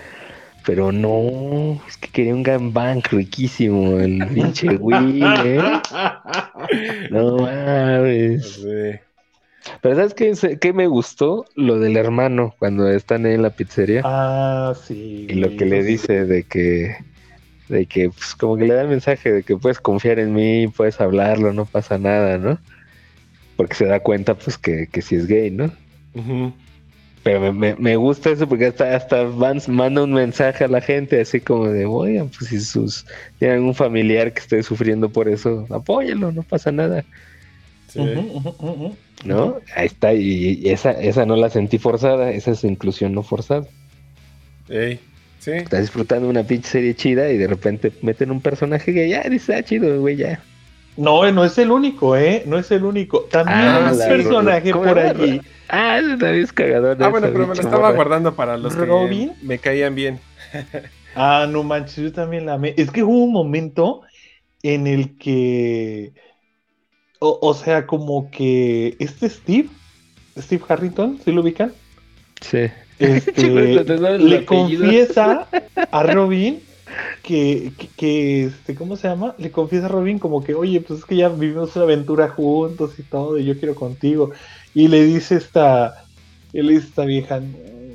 Pero 0.64 0.90
no, 0.92 1.80
es 1.88 1.96
que 1.96 2.08
quería 2.08 2.34
un 2.34 2.42
gangbang 2.42 3.00
riquísimo 3.10 3.98
el 4.00 4.26
pinche 4.34 4.68
Will, 4.80 5.22
¿eh? 5.22 5.60
No 7.10 7.36
mames. 7.38 8.46
Sí. 8.62 8.98
Pero 9.82 9.96
¿sabes 9.96 10.14
qué, 10.14 10.58
qué 10.60 10.72
me 10.72 10.86
gustó? 10.86 11.44
Lo 11.54 11.78
del 11.78 11.96
hermano, 11.96 12.54
cuando 12.58 12.88
están 12.88 13.26
ahí 13.26 13.34
en 13.34 13.42
la 13.42 13.50
pizzería. 13.50 14.02
Ah, 14.04 14.74
sí. 14.86 15.26
y 15.28 15.34
lo 15.34 15.54
que 15.56 15.64
le 15.66 15.82
dice 15.82 16.24
de 16.24 16.44
que, 16.44 16.96
de 17.68 17.86
que, 17.86 18.10
pues 18.10 18.34
como 18.34 18.56
que 18.56 18.64
le 18.64 18.74
da 18.74 18.82
el 18.82 18.88
mensaje 18.88 19.32
de 19.32 19.42
que 19.42 19.56
puedes 19.56 19.80
confiar 19.80 20.18
en 20.18 20.32
mí, 20.32 20.68
puedes 20.68 21.00
hablarlo, 21.00 21.52
no 21.52 21.66
pasa 21.66 21.98
nada, 21.98 22.38
¿no? 22.38 22.58
Porque 23.56 23.74
se 23.74 23.86
da 23.86 24.00
cuenta, 24.00 24.34
pues, 24.34 24.58
que, 24.58 24.88
que 24.92 25.02
sí 25.02 25.16
es 25.16 25.26
gay, 25.26 25.50
¿no? 25.50 25.72
Ujú. 26.14 26.52
Pero 27.22 27.40
me, 27.40 27.52
me, 27.52 27.74
me 27.76 27.96
gusta 27.96 28.30
eso 28.30 28.48
porque 28.48 28.66
hasta, 28.66 28.94
hasta 28.94 29.24
Vance 29.24 29.68
manda 29.68 30.04
un 30.04 30.12
mensaje 30.12 30.62
a 30.62 30.68
la 30.68 30.80
gente 30.80 31.20
así 31.20 31.40
como 31.40 31.66
de, 31.66 31.84
oigan, 31.84 32.30
pues 32.30 32.50
si 32.50 32.60
sus 32.60 33.04
tienen 33.38 33.58
algún 33.58 33.74
familiar 33.74 34.32
que 34.32 34.40
esté 34.40 34.62
sufriendo 34.62 35.10
por 35.10 35.28
eso, 35.28 35.66
apóyalo, 35.70 36.30
no 36.30 36.44
pasa 36.44 36.70
nada, 36.70 37.04
Sí. 37.88 38.00
Ujú, 38.00 38.20
ujú, 38.20 38.50
ujú. 38.60 39.05
¿No? 39.26 39.60
Ahí 39.74 39.86
está, 39.86 40.12
y, 40.14 40.68
esa, 40.70 40.92
esa 40.92 41.26
no 41.26 41.36
la 41.36 41.50
sentí 41.50 41.78
forzada, 41.78 42.30
esa 42.30 42.52
es 42.52 42.64
inclusión 42.64 43.12
no 43.14 43.22
forzada. 43.22 43.66
Ey, 44.68 45.00
Sí. 45.38 45.52
Estás 45.64 45.80
disfrutando 45.82 46.28
una 46.30 46.46
pinche 46.46 46.68
serie 46.70 46.94
chida 46.96 47.30
y 47.30 47.36
de 47.36 47.46
repente 47.46 47.92
meten 48.00 48.30
un 48.30 48.40
personaje 48.40 48.94
que 48.94 49.08
ya 49.08 49.22
dices, 49.28 49.56
ah, 49.56 49.62
chido, 49.62 50.00
güey, 50.00 50.16
ya. 50.16 50.48
No, 50.96 51.30
no 51.30 51.44
es 51.44 51.58
el 51.58 51.70
único, 51.70 52.16
¿eh? 52.16 52.42
No 52.46 52.58
es 52.58 52.70
el 52.70 52.84
único. 52.84 53.24
También 53.30 53.58
Ah, 53.58 53.76
hay 53.76 53.92
un 53.92 54.04
personaje 54.06 54.70
¿cómo 54.70 54.84
por 54.86 54.98
era? 54.98 55.10
allí. 55.10 55.40
Ah, 55.68 55.98
ese 55.98 56.16
también 56.16 56.44
es 56.44 56.52
cagador. 56.52 56.96
Ah, 57.02 57.08
bueno, 57.08 57.30
pero 57.32 57.46
me 57.46 57.54
lo 57.54 57.60
estaba 57.60 57.92
guardando 57.92 58.34
para 58.34 58.56
los 58.56 58.74
¿Robin? 58.74 59.34
que 59.34 59.46
me 59.46 59.58
caían 59.60 59.94
bien. 59.94 60.20
Ah, 61.14 61.46
no 61.50 61.62
manches, 61.62 61.96
yo 62.04 62.12
también 62.12 62.46
la 62.46 62.54
amé. 62.54 62.74
Es 62.76 62.90
que 62.90 63.02
hubo 63.02 63.24
un 63.24 63.32
momento 63.32 64.02
en 64.62 64.86
el 64.86 65.18
que. 65.18 66.14
O, 67.26 67.38
o 67.42 67.54
sea, 67.54 67.86
como 67.86 68.30
que 68.30 68.96
este 69.00 69.28
Steve, 69.28 69.70
Steve 70.38 70.64
Harrington, 70.68 71.18
¿sí 71.24 71.32
lo 71.32 71.42
ubican? 71.42 71.74
Sí. 72.40 72.58
Este, 72.98 73.32
Chico, 73.42 73.84
¿te 73.84 73.98
sabes 73.98 74.20
el 74.20 74.28
le 74.28 74.44
confiesa 74.44 75.48
a 75.92 76.02
Robin 76.04 76.60
que, 77.24 77.72
que, 77.76 77.88
que, 77.96 78.44
este, 78.44 78.74
¿cómo 78.74 78.96
se 78.96 79.08
llama? 79.08 79.34
Le 79.38 79.50
confiesa 79.50 79.86
a 79.86 79.88
Robin 79.88 80.18
como 80.18 80.42
que, 80.42 80.54
oye, 80.54 80.80
pues 80.80 81.00
es 81.00 81.04
que 81.04 81.16
ya 81.16 81.28
vivimos 81.28 81.74
una 81.74 81.84
aventura 81.84 82.28
juntos 82.28 82.98
y 82.98 83.02
todo, 83.02 83.38
y 83.38 83.44
yo 83.44 83.58
quiero 83.58 83.74
contigo. 83.74 84.32
Y 84.72 84.88
le 84.88 85.04
dice 85.04 85.36
esta, 85.36 85.94
le 86.52 86.72
dice 86.74 86.86
esta 86.88 87.04
vieja, 87.04 87.40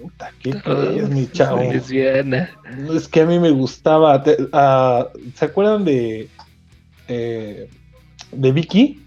"Puta, 0.02 0.34
¿qué 0.40 0.52
crees, 0.52 1.10
mi 1.10 1.28
chavo? 1.32 1.62
No, 2.76 2.94
Es 2.94 3.08
que 3.08 3.22
a 3.22 3.26
mí 3.26 3.40
me 3.40 3.52
gustaba. 3.52 4.22
Te- 4.24 4.38
ah, 4.52 5.08
¿Se 5.36 5.46
acuerdan 5.46 5.86
de 5.86 6.30
eh, 7.08 7.68
de 8.32 8.52
Vicky? 8.52 9.01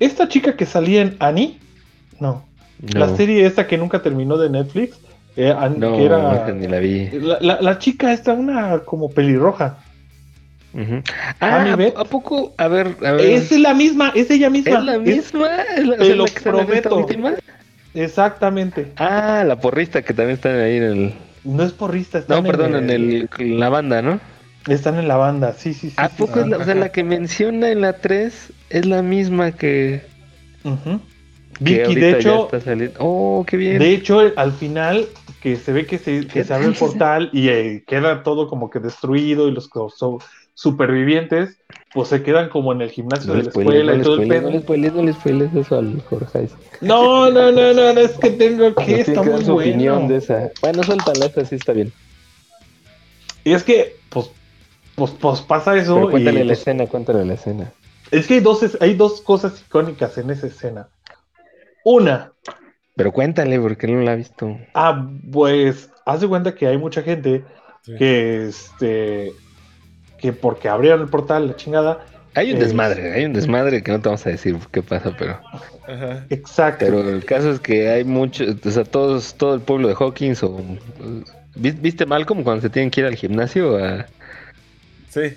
Esta 0.00 0.28
chica 0.28 0.56
que 0.56 0.66
salía 0.66 1.02
en 1.02 1.16
Annie, 1.20 1.58
no, 2.18 2.42
No, 2.94 2.98
la 3.00 3.16
serie 3.16 3.46
esta 3.46 3.66
que 3.66 3.76
nunca 3.78 4.02
terminó 4.02 4.36
de 4.38 4.48
Netflix, 4.50 4.96
eh, 5.36 5.54
no, 5.76 5.96
que 5.96 6.04
era 6.06 6.52
ni 6.54 6.66
la 6.66 6.78
vi. 6.80 7.08
la, 7.12 7.38
la- 7.40 7.60
la 7.60 7.78
chica 7.78 8.12
esta 8.12 8.32
una 8.32 8.80
como 8.80 9.10
pelirroja. 9.10 9.76
Annie 10.74 11.02
Ah, 11.72 11.76
Beth. 11.76 11.96
¿a, 11.96 12.00
a 12.00 12.04
poco? 12.04 12.54
A 12.56 12.68
ver, 12.68 12.96
a 13.04 13.12
ver. 13.12 13.20
Es 13.26 13.50
la 13.52 13.74
misma, 13.74 14.12
es 14.14 14.30
ella 14.30 14.48
misma. 14.50 14.78
¿Es 14.78 14.84
la 14.84 14.98
misma? 14.98 15.48
¿Es 15.76 15.86
la, 15.86 15.96
te 15.96 16.14
lo 16.16 16.24
que 16.24 16.36
en 16.36 16.42
prometo. 16.42 16.96
última? 16.96 17.34
exactamente. 17.94 18.92
Ah, 18.96 19.44
la 19.46 19.56
porrista 19.60 20.02
que 20.02 20.14
también 20.14 20.36
están 20.36 20.58
ahí 20.58 20.76
en 20.76 20.82
el. 20.84 21.14
No 21.44 21.62
es 21.64 21.72
porrista, 21.72 22.22
No, 22.28 22.42
perdón, 22.42 22.76
en, 22.76 22.90
el, 22.90 23.28
en 23.38 23.58
la 23.60 23.68
banda, 23.68 24.00
¿no? 24.02 24.20
están 24.68 24.98
en 24.98 25.08
la 25.08 25.16
banda. 25.16 25.54
Sí, 25.54 25.72
sí, 25.74 25.88
sí. 25.88 25.94
¿A 25.96 26.08
sí, 26.08 26.14
poco 26.18 26.34
sí. 26.34 26.40
es 26.40 26.46
la, 26.48 26.58
o 26.58 26.64
sea, 26.64 26.74
la 26.74 26.90
que 26.90 27.02
menciona 27.02 27.70
en 27.70 27.80
la 27.80 27.94
3 27.94 28.52
es 28.70 28.86
la 28.86 29.02
misma 29.02 29.52
que. 29.52 30.02
Ujú. 30.64 31.00
Que 31.64 31.84
Vicky, 31.84 31.94
de 31.96 32.10
hecho, 32.12 32.44
está 32.44 32.60
saliendo. 32.60 32.96
Oh, 33.00 33.44
qué 33.46 33.56
bien. 33.58 33.78
de 33.78 33.92
hecho, 33.92 34.20
al 34.36 34.52
final, 34.52 35.06
que 35.42 35.56
se 35.56 35.72
ve 35.72 35.84
que 35.86 35.98
se, 35.98 36.20
que 36.20 36.28
¿Qué 36.28 36.44
se 36.44 36.54
abre 36.54 36.68
el 36.68 36.72
tal? 36.74 36.88
portal 36.88 37.30
y 37.34 37.48
eh, 37.48 37.84
queda 37.86 38.22
todo 38.22 38.48
como 38.48 38.70
que 38.70 38.78
destruido 38.78 39.46
y 39.46 39.52
los 39.52 39.68
son 39.94 40.18
supervivientes, 40.54 41.58
pues 41.92 42.08
se 42.08 42.22
quedan 42.22 42.48
como 42.48 42.72
en 42.72 42.80
el 42.80 42.90
gimnasio 42.90 43.32
No 43.32 43.38
de 43.38 43.42
la 43.44 43.48
escuela 43.50 43.92
no 43.92 43.98
y 43.98 44.02
todo 44.02 44.14
el 44.14 44.20
spoilees, 44.20 44.42
no 44.42 44.48
pedo. 44.48 44.58
le 44.58 44.62
spoilees, 44.62 44.94
no 44.94 45.02
le 45.02 45.12
spoilees 45.12 45.54
eso 45.54 45.78
al 45.78 46.00
Jorge. 46.02 46.48
No, 46.80 47.30
no, 47.30 47.52
no, 47.52 47.74
no, 47.74 47.92
no, 47.92 48.00
es 48.00 48.12
que 48.12 48.30
tengo 48.30 48.74
que, 48.74 48.84
tiene 48.84 49.00
está 49.00 49.22
muy 49.22 49.44
su 49.44 49.54
opinión 49.54 49.94
bueno. 49.94 50.08
de 50.08 50.16
esa. 50.16 50.50
Bueno, 50.62 50.82
suéltala, 50.82 51.26
esta 51.26 51.44
sí 51.44 51.56
está 51.56 51.72
bien. 51.72 51.92
Y 53.44 53.52
es 53.52 53.64
que, 53.64 53.96
pues, 54.10 54.30
pues, 54.94 55.10
pues 55.12 55.40
pasa 55.42 55.76
eso. 55.76 55.94
Pero 55.94 56.10
cuéntale 56.10 56.40
y, 56.40 56.44
la 56.44 56.48
pues, 56.48 56.60
escena, 56.60 56.86
cuéntale 56.86 57.24
la 57.24 57.34
escena. 57.34 57.72
Es 58.10 58.26
que 58.26 58.34
hay 58.34 58.40
dos, 58.40 58.76
hay 58.80 58.94
dos 58.94 59.20
cosas 59.20 59.60
icónicas 59.60 60.16
en 60.18 60.30
esa 60.30 60.46
escena. 60.46 60.88
Una, 61.84 62.32
Pero 62.96 63.12
cuéntale, 63.12 63.58
porque 63.58 63.86
no 63.86 64.00
la 64.02 64.12
ha 64.12 64.16
visto. 64.16 64.58
ah, 64.74 65.08
pues, 65.32 65.90
haz 66.04 66.20
de 66.20 66.28
cuenta 66.28 66.54
que 66.54 66.66
hay 66.66 66.76
mucha 66.78 67.02
gente 67.02 67.44
Sí. 67.82 67.94
que, 67.96 68.46
este, 68.48 69.32
que 70.18 70.34
porque 70.34 70.68
abrieron 70.68 71.00
el 71.00 71.08
portal, 71.08 71.46
la 71.46 71.56
chingada. 71.56 72.04
Hay 72.34 72.52
un 72.52 72.58
Eh, 72.58 72.60
desmadre, 72.64 73.12
hay 73.14 73.24
un 73.24 73.32
desmadre 73.32 73.82
que 73.82 73.90
no 73.90 74.00
te 74.00 74.08
vamos 74.10 74.26
a 74.26 74.30
decir 74.30 74.56
qué 74.70 74.82
pasa, 74.82 75.16
pero. 75.18 75.40
Ajá. 75.88 76.26
Exacto. 76.28 76.84
Pero 76.84 77.00
el 77.08 77.24
caso 77.24 77.50
es 77.50 77.58
que 77.58 77.88
hay 77.88 78.04
mucho, 78.04 78.44
o 78.64 78.70
sea, 78.70 78.84
todos, 78.84 79.34
todo 79.34 79.54
el 79.54 79.62
pueblo 79.62 79.88
de 79.88 79.94
Hawkins 79.98 80.42
o. 80.42 80.60
¿vis- 81.56 81.80
¿Viste 81.80 82.04
mal 82.06 82.26
como 82.26 82.44
cuando 82.44 82.60
se 82.60 82.68
tienen 82.70 82.90
que 82.90 83.00
ir 83.00 83.06
al 83.06 83.16
gimnasio? 83.16 83.82
A... 83.82 84.06
Sí. 85.10 85.36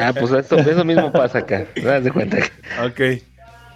Ah, 0.00 0.12
pues 0.18 0.30
eso, 0.32 0.56
eso 0.58 0.84
mismo 0.84 1.10
pasa 1.10 1.38
acá. 1.38 1.64
¿te 1.74 1.80
das 1.82 2.04
de 2.04 2.12
cuenta? 2.12 2.36
Ok. 2.84 3.22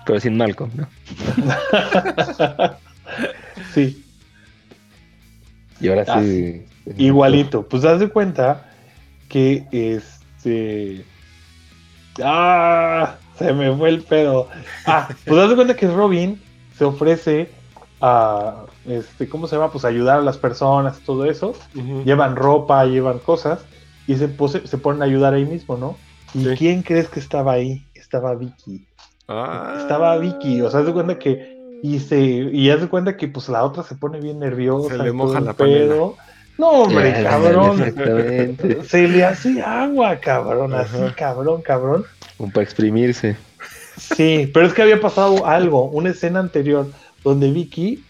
Pero 0.06 0.20
sin 0.20 0.36
Malcolm, 0.36 0.70
¿no? 0.76 0.86
sí, 3.74 4.04
Y 5.80 5.88
ahora 5.88 6.04
Ah, 6.06 6.20
sí. 6.22 6.66
igualito. 6.98 7.62
Pues 7.66 7.84
haz 7.84 8.00
de 8.00 8.08
cuenta 8.08 8.66
que 9.28 9.64
este. 9.72 11.04
¡Ah! 12.22 13.16
Se 13.38 13.52
me 13.52 13.74
fue 13.76 13.88
el 13.88 14.02
pedo. 14.02 14.48
Ah, 14.86 15.08
pues 15.24 15.40
haz 15.40 15.48
de 15.50 15.56
cuenta 15.56 15.74
que 15.74 15.88
Robin 15.88 16.40
se 16.78 16.84
ofrece 16.84 17.48
a. 18.00 18.64
Este, 18.86 19.28
¿Cómo 19.28 19.46
se 19.48 19.56
llama? 19.56 19.72
Pues 19.72 19.84
ayudar 19.84 20.18
a 20.18 20.22
las 20.22 20.36
personas, 20.38 21.00
todo 21.00 21.24
eso. 21.24 21.54
Llevan 22.04 22.36
ropa, 22.36 22.84
llevan 22.84 23.18
cosas. 23.18 23.60
Y 24.06 24.16
se, 24.16 24.28
pose- 24.28 24.66
se 24.66 24.78
ponen 24.78 25.02
a 25.02 25.06
ayudar 25.06 25.34
ahí 25.34 25.44
mismo, 25.44 25.76
¿no? 25.76 25.96
¿Y 26.34 26.44
Sí. 26.44 26.54
quién 26.58 26.82
crees 26.82 27.08
que 27.08 27.20
estaba 27.20 27.52
ahí? 27.52 27.84
Estaba 27.94 28.34
Vicky. 28.34 28.86
Ah. 29.28 29.76
Estaba 29.80 30.16
Vicky. 30.18 30.60
O 30.62 30.70
sea, 30.70 30.80
haz 30.80 30.86
de 30.86 30.92
cuenta 30.92 31.18
que. 31.18 31.54
Y 31.82 31.98
se. 32.00 32.18
Y 32.20 32.70
haz 32.70 32.80
de 32.80 32.88
cuenta 32.88 33.16
que 33.16 33.28
pues 33.28 33.48
la 33.48 33.64
otra 33.64 33.82
se 33.82 33.94
pone 33.94 34.20
bien 34.20 34.38
nerviosa. 34.38 34.96
Se 34.96 35.02
le 35.02 35.12
moja 35.12 35.40
la 35.40 35.52
panela. 35.52 35.78
pedo. 35.94 36.16
No, 36.58 36.70
hombre, 36.70 37.10
Ya, 37.10 37.30
cabrón. 37.30 37.82
Exactamente. 37.82 38.82
Se 38.88 39.08
le 39.08 39.24
hace 39.24 39.60
agua, 39.60 40.16
cabrón, 40.20 40.72
así, 40.72 40.98
cabrón, 41.16 41.62
cabrón. 41.62 42.04
Como 42.36 42.52
para 42.52 42.62
exprimirse. 42.62 43.36
Sí, 43.96 44.48
pero 44.54 44.64
es 44.66 44.72
que 44.72 44.82
había 44.82 45.00
pasado 45.00 45.46
algo, 45.46 45.86
una 45.86 46.10
escena 46.10 46.38
anterior, 46.38 46.86
donde 47.24 47.50
Vicky, 47.50 48.04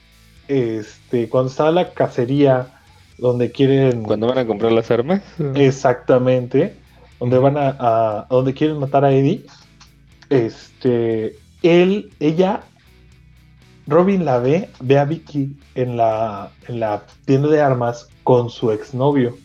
este, 0.48 1.28
cuando 1.30 1.50
estaba 1.50 1.70
en 1.70 1.74
la 1.76 1.90
cacería, 1.92 2.66
donde 3.18 3.50
quieren, 3.52 4.02
Cuando 4.02 4.26
van 4.28 4.38
a 4.38 4.46
comprar 4.46 4.72
las 4.72 4.90
armas. 4.90 5.22
exactamente, 5.54 6.74
donde 7.20 7.38
van 7.38 7.56
a, 7.56 7.76
a- 7.78 8.26
donde 8.30 8.54
quieren 8.54 8.78
matar 8.78 9.04
a 9.04 9.12
Eddie, 9.12 9.44
este, 10.30 11.36
él, 11.62 12.10
ella, 12.20 12.62
Robin 13.86 14.24
la 14.24 14.38
ve, 14.38 14.68
ve 14.80 14.98
a 14.98 15.04
Vicky 15.04 15.56
en 15.74 15.96
la, 15.96 16.50
en 16.68 16.80
la 16.80 17.02
tienda 17.26 17.48
de 17.48 17.60
armas 17.60 18.08
con 18.22 18.50
su 18.50 18.70
exnovio, 18.72 19.36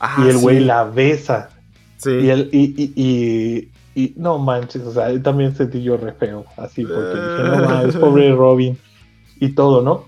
Ah, 0.00 0.24
y 0.24 0.28
el 0.30 0.38
güey 0.38 0.58
sí. 0.58 0.64
la 0.64 0.84
besa. 0.84 1.50
Sí. 1.98 2.10
Y, 2.10 2.30
el, 2.30 2.48
y, 2.52 2.74
y, 2.76 2.92
y, 2.96 3.68
y- 4.02 4.14
no 4.16 4.38
manches, 4.38 4.82
o 4.82 4.92
sea, 4.92 5.20
también 5.22 5.54
sentí 5.54 5.82
yo 5.82 5.96
re 5.96 6.12
feo, 6.12 6.44
así, 6.56 6.84
porque 6.84 7.14
dije, 7.20 7.42
no 7.42 7.58
mames, 7.68 7.96
pobre 7.96 8.32
Robin 8.34 8.76
y 9.40 9.50
todo, 9.50 9.82
¿no? 9.82 10.06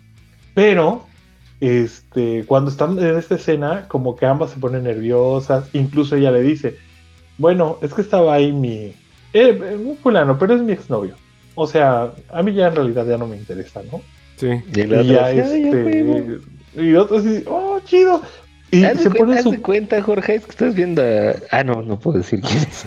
Pero, 0.54 1.06
este, 1.60 2.44
cuando 2.46 2.70
están 2.70 2.98
en 2.98 3.16
esta 3.18 3.34
escena, 3.36 3.86
como 3.88 4.16
que 4.16 4.26
ambas 4.26 4.50
se 4.50 4.58
ponen 4.60 4.84
nerviosas, 4.84 5.68
incluso 5.74 6.16
ella 6.16 6.30
le 6.30 6.42
dice, 6.42 6.76
bueno, 7.38 7.78
es 7.82 7.92
que 7.94 8.02
estaba 8.02 8.34
ahí 8.34 8.52
mi, 8.52 8.94
eh, 9.32 9.78
un 9.84 9.96
fulano, 9.98 10.38
pero 10.38 10.54
es 10.54 10.62
mi 10.62 10.72
exnovio. 10.72 11.14
O 11.54 11.66
sea, 11.66 12.12
a 12.30 12.42
mí 12.42 12.54
ya 12.54 12.68
en 12.68 12.76
realidad 12.76 13.06
ya 13.06 13.18
no 13.18 13.26
me 13.26 13.36
interesa, 13.36 13.82
¿no? 13.90 14.00
Sí. 14.36 14.46
Y 14.74 14.80
Y 14.80 14.82
otra, 14.84 15.02
ya, 15.02 15.30
este, 15.32 16.38
y 16.76 16.94
otro 16.94 17.18
así, 17.18 17.44
oh, 17.46 17.78
chido. 17.84 18.22
Y 18.72 18.84
Haz 18.84 18.98
de 18.98 19.02
se 19.02 19.10
cuenta- 19.10 19.18
pone 19.18 19.36
haz 19.38 19.42
su 19.42 19.50
de 19.50 19.60
cuenta, 19.60 20.00
Jorge, 20.00 20.36
es 20.36 20.44
que 20.44 20.50
estás 20.52 20.74
viendo 20.76 21.02
a... 21.02 21.34
Ah, 21.50 21.64
no, 21.64 21.82
no 21.82 21.98
puedo 21.98 22.18
decir 22.18 22.40
quién 22.40 22.58
es. 22.58 22.86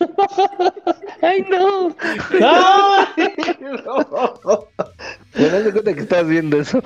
¡Ay, 1.22 1.44
no! 1.50 1.94
¡Ay, 2.40 3.34
no! 3.60 4.68
Bueno, 5.36 5.56
haz 5.56 5.64
de 5.64 5.72
cuenta 5.72 5.94
que 5.94 6.00
estás 6.00 6.26
viendo 6.26 6.58
eso. 6.58 6.82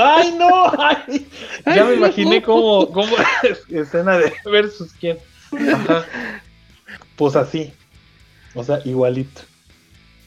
¡Ay, 0.00 0.34
no! 0.38 0.72
Ay, 0.78 1.26
ya 1.74 1.84
me 1.84 1.94
imaginé 1.94 2.42
cómo, 2.42 2.88
cómo 2.90 3.14
es 3.42 3.62
escena 3.70 4.18
de 4.18 4.32
versus 4.50 4.92
quién. 4.94 5.18
Ajá. 5.72 6.04
Pues 7.16 7.36
así. 7.36 7.72
O 8.54 8.64
sea, 8.64 8.80
igualito. 8.84 9.40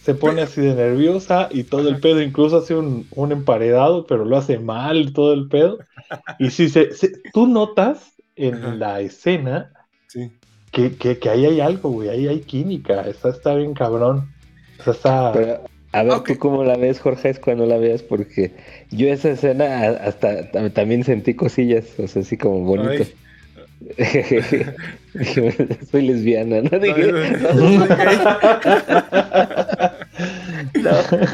Se 0.02 0.14
pone 0.14 0.41
así 0.43 0.61
de 0.61 0.76
nerviosa 0.76 1.49
y 1.52 1.64
todo 1.64 1.89
el 1.89 1.99
pedo, 1.99 2.22
incluso 2.22 2.57
hace 2.57 2.76
un, 2.76 3.07
un 3.11 3.31
emparedado, 3.31 4.06
pero 4.06 4.23
lo 4.23 4.38
hace 4.38 4.60
mal 4.60 5.14
todo 5.14 5.34
el 5.34 5.47
pedo. 5.47 5.80
Y 6.38 6.52
si 6.52 6.69
se, 6.69 6.93
se- 6.93 7.22
tú 7.34 7.47
notas 7.47 8.14
en 8.35 8.56
Ajá. 8.56 8.76
la 8.76 8.99
escena 9.02 9.72
Sí. 10.07 10.31
que, 10.72 10.95
que, 10.95 11.18
que 11.18 11.30
ahí 11.30 11.45
hay 11.45 11.60
algo, 11.60 11.89
güey, 11.89 12.10
ahí 12.10 12.27
hay 12.27 12.41
química, 12.41 13.02
está, 13.02 13.30
está 13.30 13.56
bien 13.56 13.73
cabrón. 13.73 14.31
O 14.80 14.84
sea, 14.84 14.93
está... 14.93 15.31
Pero, 15.34 15.64
a 16.00 16.04
ver, 16.04 16.14
Ok. 16.14 16.28
tú 16.28 16.38
cómo 16.38 16.64
la 16.64 16.78
ves, 16.78 17.00
Jorge, 17.00 17.30
es 17.30 17.40
cuando 17.40 17.66
la 17.66 17.78
veas, 17.78 18.04
porque 18.04 18.52
yo 18.92 19.08
esa 19.08 19.30
escena 19.32 19.88
hasta 20.04 20.52
tam- 20.52 20.72
también 20.74 21.04
sentí 21.04 21.34
cosillas, 21.34 21.86
o 21.98 22.08
sea, 22.08 22.22
así 22.22 22.38
como 22.38 22.60
bonito. 22.62 23.04
Soy 25.92 26.08
lesbiana, 26.08 26.62
¿no? 26.62 26.80
Dije, 26.80 27.12
No, 27.12 27.70
no, 30.82 30.92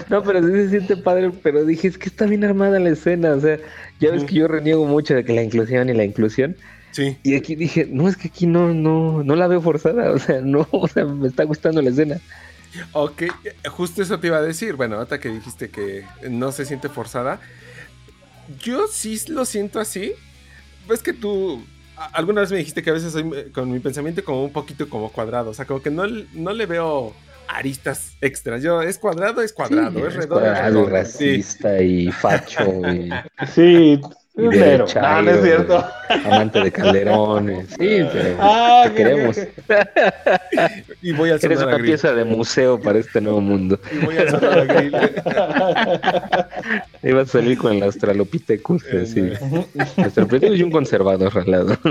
no, 0.10 0.24
pero 0.24 0.42
sí 0.42 0.52
se 0.54 0.70
siente 0.70 0.98
padre, 0.98 1.32
pero 1.44 1.66
dije, 1.66 1.88
es 1.88 1.98
que 1.98 2.10
está 2.10 2.26
bien 2.26 2.44
armada 2.44 2.80
la 2.80 2.90
escena, 2.90 3.34
o 3.34 3.40
sea, 3.40 3.58
ya 4.00 4.12
ves 4.12 4.24
que 4.24 4.36
yo 4.36 4.48
reniego 4.48 4.86
mucho 4.86 5.16
de 5.16 5.24
que 5.24 5.34
la 5.34 5.44
inclusión 5.44 5.90
y 5.90 5.94
la 5.94 6.04
inclusión, 6.04 6.56
Sí. 6.92 7.16
y 7.24 7.36
aquí 7.36 7.56
dije, 7.56 7.88
no, 7.90 8.08
es 8.10 8.18
que 8.18 8.28
aquí 8.28 8.46
no, 8.48 8.74
no, 8.74 9.24
no 9.24 9.36
la 9.36 9.48
veo 9.48 9.62
forzada, 9.62 10.12
o 10.12 10.20
sea, 10.20 10.42
no, 10.42 10.68
o 10.72 10.88
sea, 10.88 11.06
me 11.06 11.28
está 11.28 11.44
gustando 11.46 11.82
la 11.82 11.90
escena. 11.90 12.18
Ok, 12.94 13.24
justo 13.70 14.02
eso 14.02 14.20
te 14.20 14.28
iba 14.28 14.38
a 14.38 14.42
decir. 14.42 14.76
Bueno, 14.76 14.98
ahorita 14.98 15.20
que 15.20 15.30
dijiste 15.30 15.70
que 15.70 16.06
no 16.30 16.52
se 16.52 16.66
siente 16.66 16.90
forzada, 16.90 17.40
yo 18.64 18.88
sí 18.88 19.20
lo 19.28 19.46
siento 19.46 19.80
así. 19.80 20.14
Ves 20.88 21.04
que 21.04 21.14
tú 21.14 21.64
a- 21.98 22.06
alguna 22.08 22.42
vez 22.42 22.52
me 22.52 22.58
dijiste 22.58 22.82
que 22.84 22.90
a 22.90 22.94
veces 22.94 23.14
soy 23.14 23.30
eh, 23.36 23.52
con 23.54 23.72
mi 23.72 23.80
pensamiento 23.80 24.24
como 24.24 24.44
un 24.44 24.52
poquito 24.54 24.90
como 24.90 25.12
cuadrado, 25.12 25.52
o 25.52 25.54
sea, 25.54 25.66
como 25.66 25.82
que 25.82 25.92
no, 25.92 26.06
no 26.34 26.54
le 26.54 26.66
veo 26.66 27.14
aristas 27.48 28.14
extras. 28.22 28.64
Yo 28.64 28.82
es 28.82 28.98
cuadrado, 28.98 29.42
es 29.42 29.54
cuadrado, 29.54 30.00
Sí, 30.00 30.06
es 30.06 30.14
redondo, 30.16 30.52
es 30.52 30.62
cuadrado, 30.62 30.62
redondo. 30.62 31.06
Sí. 31.06 31.38
racista 31.38 31.82
y 31.82 32.12
facho 32.12 32.86
y, 32.88 33.24
Sí, 33.54 34.00
mero. 34.36 34.52
derechairo, 34.86 35.08
Ah, 35.08 35.22
no 35.22 35.32
es 35.32 35.44
cierto. 35.44 35.86
amante 36.26 36.60
de 36.62 36.72
calderones. 36.72 37.68
Sí, 37.70 37.78
pero 38.12 38.38
Ah, 38.40 38.84
te 38.88 38.94
queremos. 38.94 39.38
Y 41.02 41.12
voy 41.14 41.30
a 41.32 41.34
Eres 41.36 41.42
sonar 41.60 41.68
una 41.68 41.74
grill. 41.78 41.86
pieza 41.88 42.14
de 42.14 42.24
museo 42.26 42.80
para 42.80 43.00
este 43.00 43.20
nuevo 43.22 43.42
mundo. 43.42 43.80
Y 43.92 44.06
voy 44.06 44.18
a 44.18 44.30
sonar 44.32 44.60
a 44.60 44.64
grill. 44.66 44.96
Ibas 47.04 47.30
a 47.30 47.32
salir 47.32 47.58
con 47.58 47.74
el 47.74 47.84
Australopithecus. 47.84 48.84
Eh, 48.92 49.38
no. 49.52 49.66
Australopithecus 50.04 50.58
y 50.60 50.64
un 50.64 50.72
conservador 50.72 51.38
al 51.38 51.52
lado. 51.52 51.78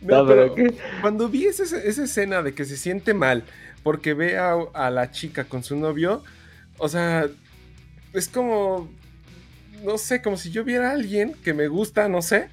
No, 0.00 0.22
No, 0.22 0.26
pero 0.26 0.54
pero 0.54 0.70
¿qué? 0.70 0.74
cuando 1.02 1.28
vi 1.28 1.44
esa, 1.46 1.62
esa 1.78 2.04
escena 2.04 2.42
de 2.42 2.54
que 2.54 2.64
se 2.64 2.76
siente 2.76 3.12
mal 3.14 3.44
porque 3.82 4.14
ve 4.14 4.38
a, 4.38 4.56
a 4.72 4.90
la 4.90 5.10
chica 5.10 5.44
con 5.44 5.62
su 5.62 5.76
novio, 5.76 6.22
o 6.78 6.88
sea, 6.88 7.26
es 8.14 8.28
como, 8.28 8.90
no 9.84 9.98
sé, 9.98 10.22
como 10.22 10.36
si 10.36 10.50
yo 10.50 10.64
viera 10.64 10.90
a 10.90 10.92
alguien 10.92 11.34
que 11.44 11.54
me 11.54 11.68
gusta, 11.68 12.08
no 12.08 12.22
sé, 12.22 12.48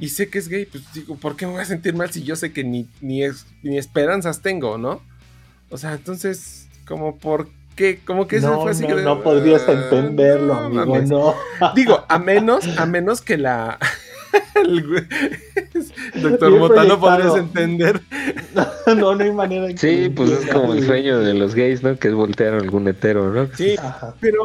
y 0.00 0.08
sé 0.08 0.28
que 0.28 0.38
es 0.38 0.48
gay, 0.48 0.66
pues 0.66 0.84
digo, 0.92 1.16
¿por 1.16 1.36
qué 1.36 1.46
me 1.46 1.52
voy 1.52 1.62
a 1.62 1.66
sentir 1.66 1.94
mal 1.94 2.10
si 2.10 2.22
yo 2.22 2.36
sé 2.36 2.52
que 2.52 2.64
ni, 2.64 2.88
ni, 3.00 3.22
es- 3.22 3.46
ni 3.62 3.78
esperanzas 3.78 4.40
tengo, 4.40 4.78
¿no? 4.78 5.00
O 5.70 5.78
sea, 5.78 5.92
entonces, 5.94 6.68
como, 6.86 7.16
¿por 7.16 7.48
qué? 7.76 8.00
Como 8.04 8.26
que 8.26 8.36
eso 8.36 8.50
no, 8.50 8.62
fue 8.62 8.72
así 8.72 8.82
no, 8.86 8.96
que... 8.96 9.02
no 9.02 9.22
podrías 9.22 9.62
ah, 9.68 9.72
entenderlo, 9.72 10.54
amigo, 10.54 11.00
no. 11.02 11.34
Digo, 11.74 12.04
a 12.08 12.18
menos, 12.18 12.66
a 12.78 12.86
menos 12.86 13.20
que 13.20 13.36
la 13.38 13.78
El 14.54 14.86
güey- 14.86 15.08
Doctor 16.22 16.48
Bien 16.50 16.60
Mota, 16.60 16.84
no 16.84 16.98
proyectado. 16.98 17.00
podrías 17.00 17.36
entender. 17.36 18.00
no, 18.86 19.14
no 19.14 19.24
hay 19.24 19.32
manera 19.32 19.66
de 19.66 19.74
que 19.74 19.80
Sí, 19.80 20.08
pues 20.08 20.30
es 20.30 20.50
como 20.52 20.72
el 20.74 20.82
sueño 20.86 21.18
de 21.20 21.34
los 21.34 21.54
gays, 21.54 21.82
¿no? 21.82 21.96
Que 21.98 22.08
es 22.08 22.14
voltear 22.14 22.54
a 22.54 22.58
algún 22.58 22.86
hetero, 22.88 23.32
¿no? 23.32 23.48
Sí, 23.56 23.76
Ajá. 23.78 24.14
pero 24.20 24.40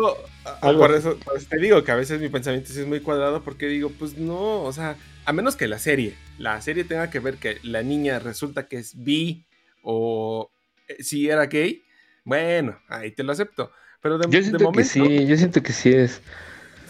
ah, 0.46 0.58
Algo 0.62 0.82
por 0.82 0.92
eso, 0.96 1.18
por 1.24 1.38
eso 1.38 1.48
te 1.50 1.58
digo 1.60 1.84
que 1.84 1.92
a 1.92 1.96
veces 1.96 2.20
mi 2.22 2.30
pensamiento 2.30 2.72
sí 2.72 2.80
es 2.82 2.88
muy 2.88 3.00
cuadrado 3.00 3.44
porque 3.44 3.68
digo, 3.68 3.92
pues 3.98 4.18
no, 4.18 4.62
o 4.64 4.74
sea, 4.74 4.96
a 5.26 5.34
menos 5.34 5.56
que 5.56 5.68
la 5.68 5.80
serie, 5.80 6.16
la 6.38 6.60
serie 6.62 6.84
tenga 6.84 7.10
que 7.10 7.20
ver 7.20 7.36
que 7.36 7.58
la 7.64 7.84
niña 7.84 8.20
resulta 8.20 8.68
que 8.68 8.78
es 8.78 9.04
bi 9.04 9.46
o 9.84 10.50
eh, 10.88 11.04
si 11.04 11.30
era 11.30 11.46
gay, 11.46 11.84
bueno, 12.24 12.80
ahí 12.90 13.12
te 13.12 13.24
lo 13.24 13.32
acepto. 13.32 13.72
Pero 14.02 14.18
de, 14.18 14.26
Yo 14.26 14.38
de 14.40 14.44
siento 14.44 14.64
momento, 14.64 14.80
que 14.80 14.86
sí, 14.86 15.26
yo 15.28 15.36
siento 15.38 15.62
que 15.62 15.74
sí 15.74 15.90
es. 15.92 16.22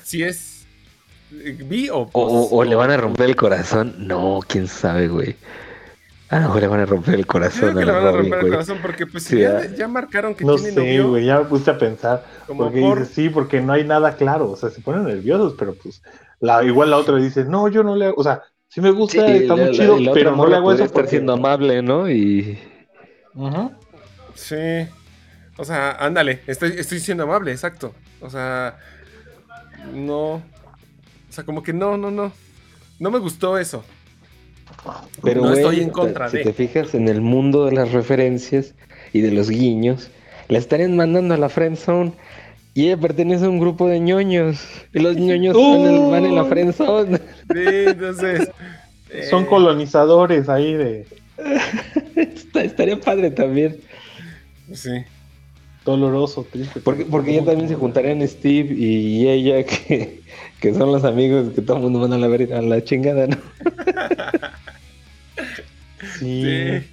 si 0.04 0.22
es 0.24 0.49
eh, 1.32 1.58
bi 1.64 1.90
o, 1.90 2.10
O, 2.12 2.22
o- 2.22 2.58
o 2.58 2.64
le 2.64 2.76
van 2.76 2.92
a 2.92 2.98
romper 2.98 3.28
el 3.30 3.36
corazón. 3.36 3.96
No, 4.08 4.40
quién 4.48 4.68
sabe, 4.68 5.08
güey. 5.08 5.36
A 6.30 6.36
lo 6.40 6.48
mejor 6.48 6.62
le 6.62 6.68
van 6.68 6.80
a 6.82 6.86
romper 6.86 7.16
el 7.16 7.22
Yo 7.22 7.28
creo 7.28 7.42
corazón 7.42 7.76
que 7.76 7.82
a 7.82 7.86
le 7.86 7.92
van 7.92 8.06
a 8.06 8.12
Robin, 8.12 8.32
romper 8.32 8.40
el 8.46 8.52
corazón 8.52 8.78
porque 8.84 9.08
pues 9.08 9.24
Sí, 9.24 9.40
ya, 9.40 9.58
ah. 9.58 9.66
ya 9.76 9.88
marcaron 9.88 10.36
que 10.36 10.46
No 10.46 10.56
tiene 10.56 10.72
sé, 10.74 10.80
novio, 10.80 11.10
güey, 11.10 11.26
ya 11.26 11.40
me 11.40 11.46
puse 11.46 11.72
a 11.72 11.78
pensar. 11.80 12.24
como 12.46 12.66
Porque 12.66 12.82
por... 12.82 13.00
dices, 13.00 13.16
sí, 13.16 13.30
porque 13.30 13.62
no 13.62 13.74
hay 13.74 13.84
nada 13.84 14.16
claro. 14.16 14.52
O 14.52 14.56
sea, 14.56 14.70
se 14.70 14.80
ponen 14.82 15.06
nerviosos, 15.06 15.56
pero 15.58 15.74
pues 15.74 16.04
la, 16.40 16.64
igual 16.64 16.92
la 16.92 16.98
otra 16.98 17.16
dice, 17.18 17.46
no, 17.46 17.68
yo 17.68 17.82
no 17.84 17.96
le 17.96 18.06
hago. 18.06 18.16
O 18.18 18.24
sea, 18.24 18.44
sí 18.68 18.80
me 18.80 18.92
gusta, 18.92 19.26
Sí, 19.26 19.32
está 19.34 19.56
la- 19.56 19.64
muy 19.64 19.66
la- 19.66 19.72
chido, 19.72 20.00
la 20.00 20.12
pero 20.14 20.36
no 20.36 20.46
le 20.46 20.56
hago 20.56 20.72
eso 20.72 20.84
estar 20.84 20.94
porque... 21.02 21.10
siendo 21.10 21.34
amable, 21.34 21.82
¿no? 21.82 22.08
Y. 22.10 22.60
Sí. 24.36 24.88
O 25.58 25.66
sea, 25.66 25.92
ándale, 25.94 26.42
estoy, 26.48 26.74
estoy 26.78 27.00
siendo 27.00 27.24
amable, 27.24 27.52
exacto. 27.52 27.94
O 28.22 28.30
sea, 28.30 28.78
no. 29.94 30.42
Sea, 31.40 31.46
como 31.46 31.64
que 31.64 31.74
no, 31.74 31.98
no, 31.98 32.12
no. 32.12 32.32
No 33.00 33.12
me 33.12 33.20
gustó 33.20 33.58
eso. 33.58 33.84
Pero, 35.24 35.42
No 35.42 35.54
estoy 35.54 35.80
en 35.82 35.90
contra 35.90 36.30
si 36.30 36.38
de. 36.38 36.44
te 36.44 36.54
fijas 36.54 36.94
en 36.94 37.08
el 37.08 37.22
mundo 37.22 37.66
de 37.66 37.72
las 37.72 37.92
referencias 37.92 38.76
y 39.14 39.22
de 39.22 39.32
los 39.32 39.50
guiños, 39.50 40.10
la 40.48 40.58
estarían 40.58 40.96
mandando 40.96 41.34
a 41.34 41.38
la 41.38 41.50
friend 41.50 41.78
zone 41.78 42.12
y 42.74 42.86
ella 42.86 42.98
pertenece 42.98 43.46
a 43.46 43.50
un 43.50 43.60
grupo 43.60 43.88
de 43.88 44.00
ñoños 44.00 44.64
y 44.94 45.00
los 45.00 45.16
ñoños 45.16 45.56
van, 45.58 45.86
en- 45.86 46.12
van 46.12 46.26
en 46.26 46.36
la 46.36 46.46
friend 46.46 46.74
zone. 46.74 47.18
Sí, 47.18 47.64
entonces. 47.88 48.50
Son 49.30 49.44
eh, 49.44 49.48
colonizadores 49.48 50.50
ahí 50.50 50.74
de 50.74 51.08
Está- 52.16 52.64
estaría 52.64 53.00
padre 53.00 53.32
también. 53.32 53.78
Sí. 54.74 54.92
doloroso, 55.84 56.46
triste. 56.52 56.80
Porque, 56.82 57.06
porque 57.06 57.34
ya 57.34 57.44
también 57.44 57.68
se 57.70 57.76
juntarían 57.76 58.26
Steve 58.28 58.72
y 58.76 59.28
ella, 59.28 59.64
que, 59.66 60.22
que 60.60 60.74
son 60.74 60.92
los 60.92 61.04
amigos 61.04 61.54
que 61.54 61.62
todo 61.62 61.78
el 61.78 61.84
mundo 61.84 62.00
manda 62.00 62.16
a 62.16 62.20
la, 62.20 62.28
ver- 62.28 62.54
a 62.54 62.62
la 62.62 62.84
chingada, 62.84 63.28
¿no? 63.28 63.38
Sí. 66.18 66.44
Sí. 66.44 66.88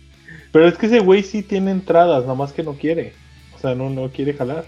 Pero 0.53 0.69
es 0.69 0.77
que 0.79 0.87
ese 0.87 1.01
güey 1.01 1.23
sí 1.23 1.43
tiene 1.43 1.71
entradas, 1.71 2.27
nomás 2.27 2.53
que 2.53 2.63
no 2.63 2.75
quiere. 2.75 3.13
O 3.55 3.59
sea, 3.59 3.75
no, 3.75 3.91
no 3.91 4.09
quiere 4.11 4.33
jalar. 4.35 4.65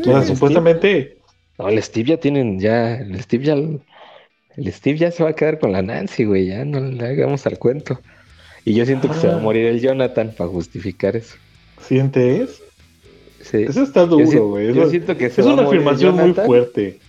O 0.00 0.04
sea, 0.04 0.22
supuestamente. 0.24 1.16
No, 1.58 1.68
el 1.68 1.82
Steve 1.82 2.10
ya 2.10 2.16
tienen, 2.18 2.58
ya, 2.60 2.96
el 2.96 3.20
Steve 3.22 3.44
ya, 3.44 3.54
el 3.54 4.72
Steve 4.72 4.98
ya 4.98 5.10
se 5.10 5.22
va 5.22 5.30
a 5.30 5.34
quedar 5.34 5.58
con 5.58 5.72
la 5.72 5.82
Nancy, 5.82 6.24
güey, 6.24 6.46
ya 6.46 6.64
no 6.64 6.80
le 6.80 7.06
hagamos 7.06 7.46
al 7.46 7.58
cuento. 7.58 8.00
Y 8.64 8.74
yo 8.74 8.84
siento 8.86 9.08
que 9.08 9.14
se 9.14 9.26
va 9.28 9.34
a 9.34 9.36
Ah. 9.36 9.40
morir 9.40 9.66
el 9.66 9.80
Jonathan 9.80 10.32
para 10.36 10.48
justificar 10.50 11.16
eso. 11.16 11.36
¿Sientes? 11.80 12.62
Sí. 13.40 13.64
Eso 13.64 13.82
está 13.82 14.06
duro, 14.06 14.48
güey. 14.48 14.72
yo 14.72 14.88
siento 14.88 15.16
que 15.16 15.28
se 15.30 15.40
Es 15.40 15.46
va 15.46 15.50
a 15.50 15.54
una 15.54 15.62
morir 15.62 15.80
afirmación 15.80 16.16
muy 16.16 16.32
fuerte. 16.32 17.00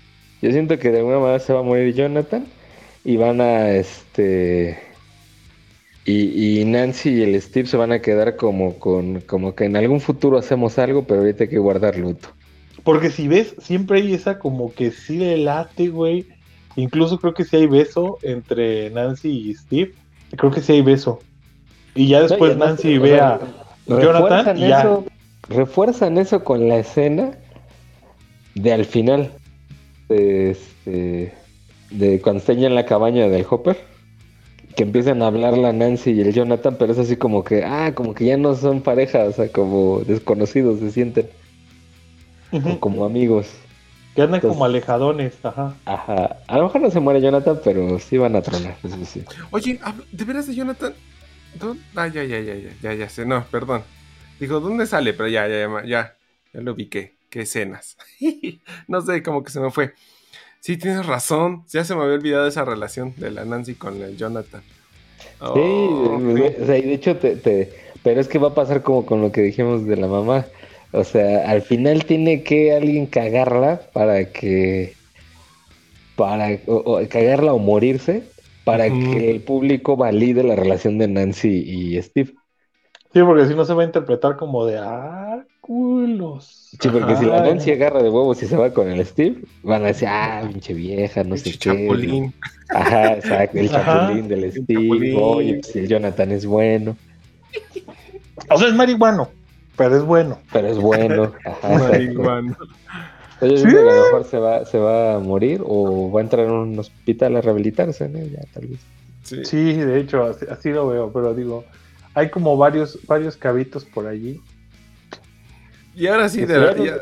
Yo 0.43 0.51
siento 0.51 0.77
que 0.77 0.91
de 0.91 0.97
alguna 0.97 1.19
manera 1.19 1.39
se 1.39 1.53
va 1.53 1.61
a 1.61 1.63
morir 1.63 1.93
Jonathan 1.93 2.45
y 3.05 3.15
van 3.15 3.39
a, 3.39 3.71
este, 3.71 4.77
y, 6.03 6.59
y 6.59 6.65
Nancy 6.65 7.11
y 7.11 7.23
el 7.23 7.41
Steve 7.41 7.65
se 7.65 7.77
van 7.77 7.93
a 7.93 7.99
quedar 7.99 8.35
como 8.35 8.77
con, 8.77 9.21
como 9.21 9.55
que 9.55 9.63
en 9.63 9.77
algún 9.77 10.01
futuro 10.01 10.37
hacemos 10.37 10.77
algo, 10.79 11.05
pero 11.05 11.21
ahorita 11.21 11.45
hay 11.45 11.49
que 11.49 11.59
guardar 11.59 11.97
luto. 11.97 12.27
Porque 12.83 13.09
si 13.09 13.29
ves, 13.29 13.55
siempre 13.59 14.01
hay 14.01 14.13
esa 14.13 14.37
como 14.37 14.73
que 14.73 14.91
sí 14.91 15.15
le 15.15 15.37
late, 15.37 15.87
güey. 15.87 16.27
Incluso 16.75 17.21
creo 17.21 17.33
que 17.33 17.45
sí 17.45 17.55
hay 17.55 17.67
beso 17.67 18.19
entre 18.21 18.89
Nancy 18.89 19.29
y 19.29 19.53
Steve. 19.53 19.93
Creo 20.35 20.51
que 20.51 20.59
sí 20.59 20.73
hay 20.73 20.81
beso. 20.81 21.21
Y 21.95 22.09
ya 22.09 22.19
después 22.19 22.39
No, 22.41 22.47
y 22.47 22.51
además, 22.51 22.69
Nancy 22.83 22.97
ve 22.97 23.17
a 23.17 23.39
Jonathan 23.87 24.57
Refuerzan 24.57 24.57
y 24.57 24.67
ya. 24.67 24.79
eso, 24.81 25.05
refuerzan 25.47 26.17
eso 26.17 26.43
con 26.43 26.67
la 26.67 26.79
escena 26.79 27.31
de 28.55 28.73
al 28.73 28.83
final. 28.83 29.31
De, 30.13 30.51
este, 30.51 31.33
de 31.89 32.21
cuando 32.21 32.39
están 32.39 32.57
ya 32.59 32.67
en 32.67 32.75
la 32.75 32.85
cabaña 32.85 33.27
del 33.29 33.45
Hopper. 33.49 33.77
Que 34.75 34.83
empiezan 34.83 35.21
a 35.21 35.27
hablar 35.27 35.55
la 35.57 35.71
Nancy 35.71 36.11
y 36.11 36.21
el 36.21 36.33
Jonathan, 36.33 36.77
pero 36.79 36.93
es 36.93 36.97
así 36.97 37.15
como 37.15 37.43
que, 37.43 37.63
ah, 37.63 37.93
como 37.93 38.15
que 38.15 38.25
ya 38.25 38.37
no 38.37 38.55
son 38.55 38.81
pareja, 38.81 39.25
o 39.25 39.31
sea, 39.31 39.47
como 39.51 39.99
desconocidos 39.99 40.79
se 40.79 40.89
sienten, 40.89 41.29
como 42.79 43.05
amigos. 43.05 43.47
que 44.15 44.21
andan 44.23 44.35
Entonces- 44.35 44.55
como 44.55 44.65
alejadones, 44.65 45.33
ajá. 45.43 45.75
Ajá. 45.85 46.37
A 46.47 46.57
lo 46.57 46.63
mejor 46.63 46.81
no 46.81 46.89
se 46.91 46.99
muere 46.99 47.21
Jonathan, 47.21 47.59
pero 47.63 47.99
sí 47.99 48.17
van 48.17 48.35
a 48.35 48.41
tronar. 48.41 48.75
eso 48.83 48.97
sí. 49.05 49.23
Oye, 49.51 49.79
¿de 50.11 50.25
veras 50.25 50.47
de 50.47 50.55
Jonathan? 50.55 50.93
¿Dó- 51.59 51.77
Ah, 51.95 52.07
ya, 52.07 52.23
ya, 52.23 52.39
ya, 52.39 52.55
ya, 52.55 52.69
ya, 52.81 52.93
ya 52.95 53.09
sé. 53.09 53.25
No, 53.27 53.43
perdón. 53.51 53.81
Digo, 54.39 54.59
¿dónde 54.59 54.85
sale? 54.87 55.13
Pero 55.13 55.29
ya, 55.29 55.47
ya, 55.47 55.55
ya, 55.67 55.85
ya, 55.85 56.15
ya 56.53 56.61
lo 56.61 56.73
ubiqué. 56.73 57.13
Qué 57.33 57.41
escenas. 57.41 57.97
no 58.87 59.01
sé, 59.01 59.23
como 59.23 59.43
que 59.43 59.51
se 59.51 59.59
me 59.59 59.71
fue. 59.71 59.93
Sí, 60.61 60.77
tienes 60.77 61.05
razón. 61.07 61.65
Ya 61.69 61.83
se 61.85 61.95
me 61.95 62.03
había 62.03 62.15
olvidado 62.15 62.47
esa 62.47 62.65
relación 62.65 63.15
de 63.17 63.31
la 63.31 63.45
Nancy 63.45 63.75
con 63.77 64.01
el 64.01 64.17
Jonathan. 64.17 64.63
Oh, 65.39 66.21
Sí, 66.23 66.33
sí. 66.35 66.57
o 66.61 66.65
sea, 66.65 66.77
y 66.77 66.81
de 66.83 66.93
hecho, 66.93 67.17
te, 67.17 67.35
te- 67.37 67.73
pero 68.01 68.19
es 68.19 68.27
que 68.27 68.39
va 68.39 68.49
a 68.49 68.55
pasar 68.55 68.81
como 68.81 69.05
con 69.05 69.21
lo 69.21 69.31
que 69.31 69.41
dijimos 69.41 69.85
de 69.85 69.97
la 69.97 70.07
mamá. 70.07 70.47
O 70.91 71.03
sea, 71.03 71.49
al 71.49 71.61
final 71.61 72.05
tiene 72.05 72.43
que 72.43 72.73
alguien 72.73 73.05
cagarla 73.07 73.81
para 73.93 74.31
que, 74.31 74.99
para, 76.15 76.47
o, 76.67 76.75
o 77.01 77.07
cagarla 77.09 77.53
o 77.53 77.59
morirse, 77.59 78.31
para 78.63 78.97
que 78.99 79.29
el 79.31 79.43
público 79.43 79.97
valide 79.97 80.43
la 80.43 80.55
relación 80.55 80.97
de 80.97 81.07
Nancy 81.07 81.49
y 81.65 82.01
Steve. 82.01 82.33
Sí, 83.13 83.21
porque 83.21 83.45
si 83.45 83.53
no 83.53 83.63
se 83.63 83.73
va 83.73 83.83
a 83.83 83.85
interpretar 83.85 84.35
como 84.37 84.65
de, 84.65 84.79
ah, 84.79 85.43
culos. 85.61 86.69
Sí, 86.81 86.89
porque 86.89 87.15
si 87.15 87.25
la. 87.25 87.41
Nancy 87.43 87.71
agarra 87.71 88.01
de 88.01 88.09
huevos 88.09 88.41
y 88.41 88.47
se 88.47 88.57
va 88.57 88.73
con 88.73 88.89
el 88.89 89.05
Steve, 89.05 89.37
van 89.61 89.83
a 89.83 89.87
decir, 89.87 90.07
ah, 90.09 90.41
pinche 90.47 90.73
vieja, 90.73 91.23
no 91.23 91.37
sé 91.37 91.43
Pinche 91.43 91.59
qué. 91.71 91.83
Chapulín. 91.83 92.33
Ajá, 92.69 93.13
exacto, 93.13 93.57
el 93.59 93.75
Ajá. 93.75 93.99
chapulín 94.07 94.27
del 94.27 94.51
Steve. 94.51 94.65
chapulín. 94.81 95.17
Oye, 95.21 95.53
pues 95.61 95.75
el 95.75 95.87
Jonathan 95.87 96.31
es 96.31 96.45
bueno. 96.45 96.97
O 98.49 98.57
sea, 98.57 98.67
es 98.67 98.73
marihuano, 98.73 99.29
pero 99.77 99.95
es 99.95 100.03
bueno. 100.03 100.39
Pero 100.51 100.67
es 100.67 100.77
bueno. 100.79 101.31
Ajá, 101.45 101.91
Sí. 103.39 103.57
siento 103.57 103.73
que 103.73 103.89
a 103.89 103.93
lo 103.93 104.03
mejor 104.05 104.23
se 104.23 104.37
va, 104.39 104.65
se 104.65 104.77
va 104.79 105.15
a 105.15 105.19
morir 105.19 105.61
o 105.65 106.09
va 106.11 106.21
a 106.21 106.23
entrar 106.23 106.45
en 106.45 106.51
un 106.51 106.79
hospital 106.79 107.35
a 107.35 107.41
rehabilitarse, 107.41 108.07
¿no? 108.07 108.19
Ya, 108.19 108.41
tal 108.53 108.67
vez. 108.67 108.79
Sí. 109.23 109.43
Sí, 109.43 109.73
de 109.73 109.99
hecho, 109.99 110.23
así, 110.23 110.45
así 110.49 110.69
lo 110.69 110.87
veo, 110.87 111.11
pero 111.11 111.33
digo, 111.33 111.65
hay 112.13 112.29
como 112.29 112.55
varios, 112.57 112.99
varios 113.07 113.35
cabitos 113.37 113.85
por 113.85 114.07
allí. 114.07 114.41
Y 115.95 116.07
ahora 116.07 116.27
sí, 116.29 116.45
de 116.45 116.53
ya, 116.53 116.83
ya- 116.83 116.97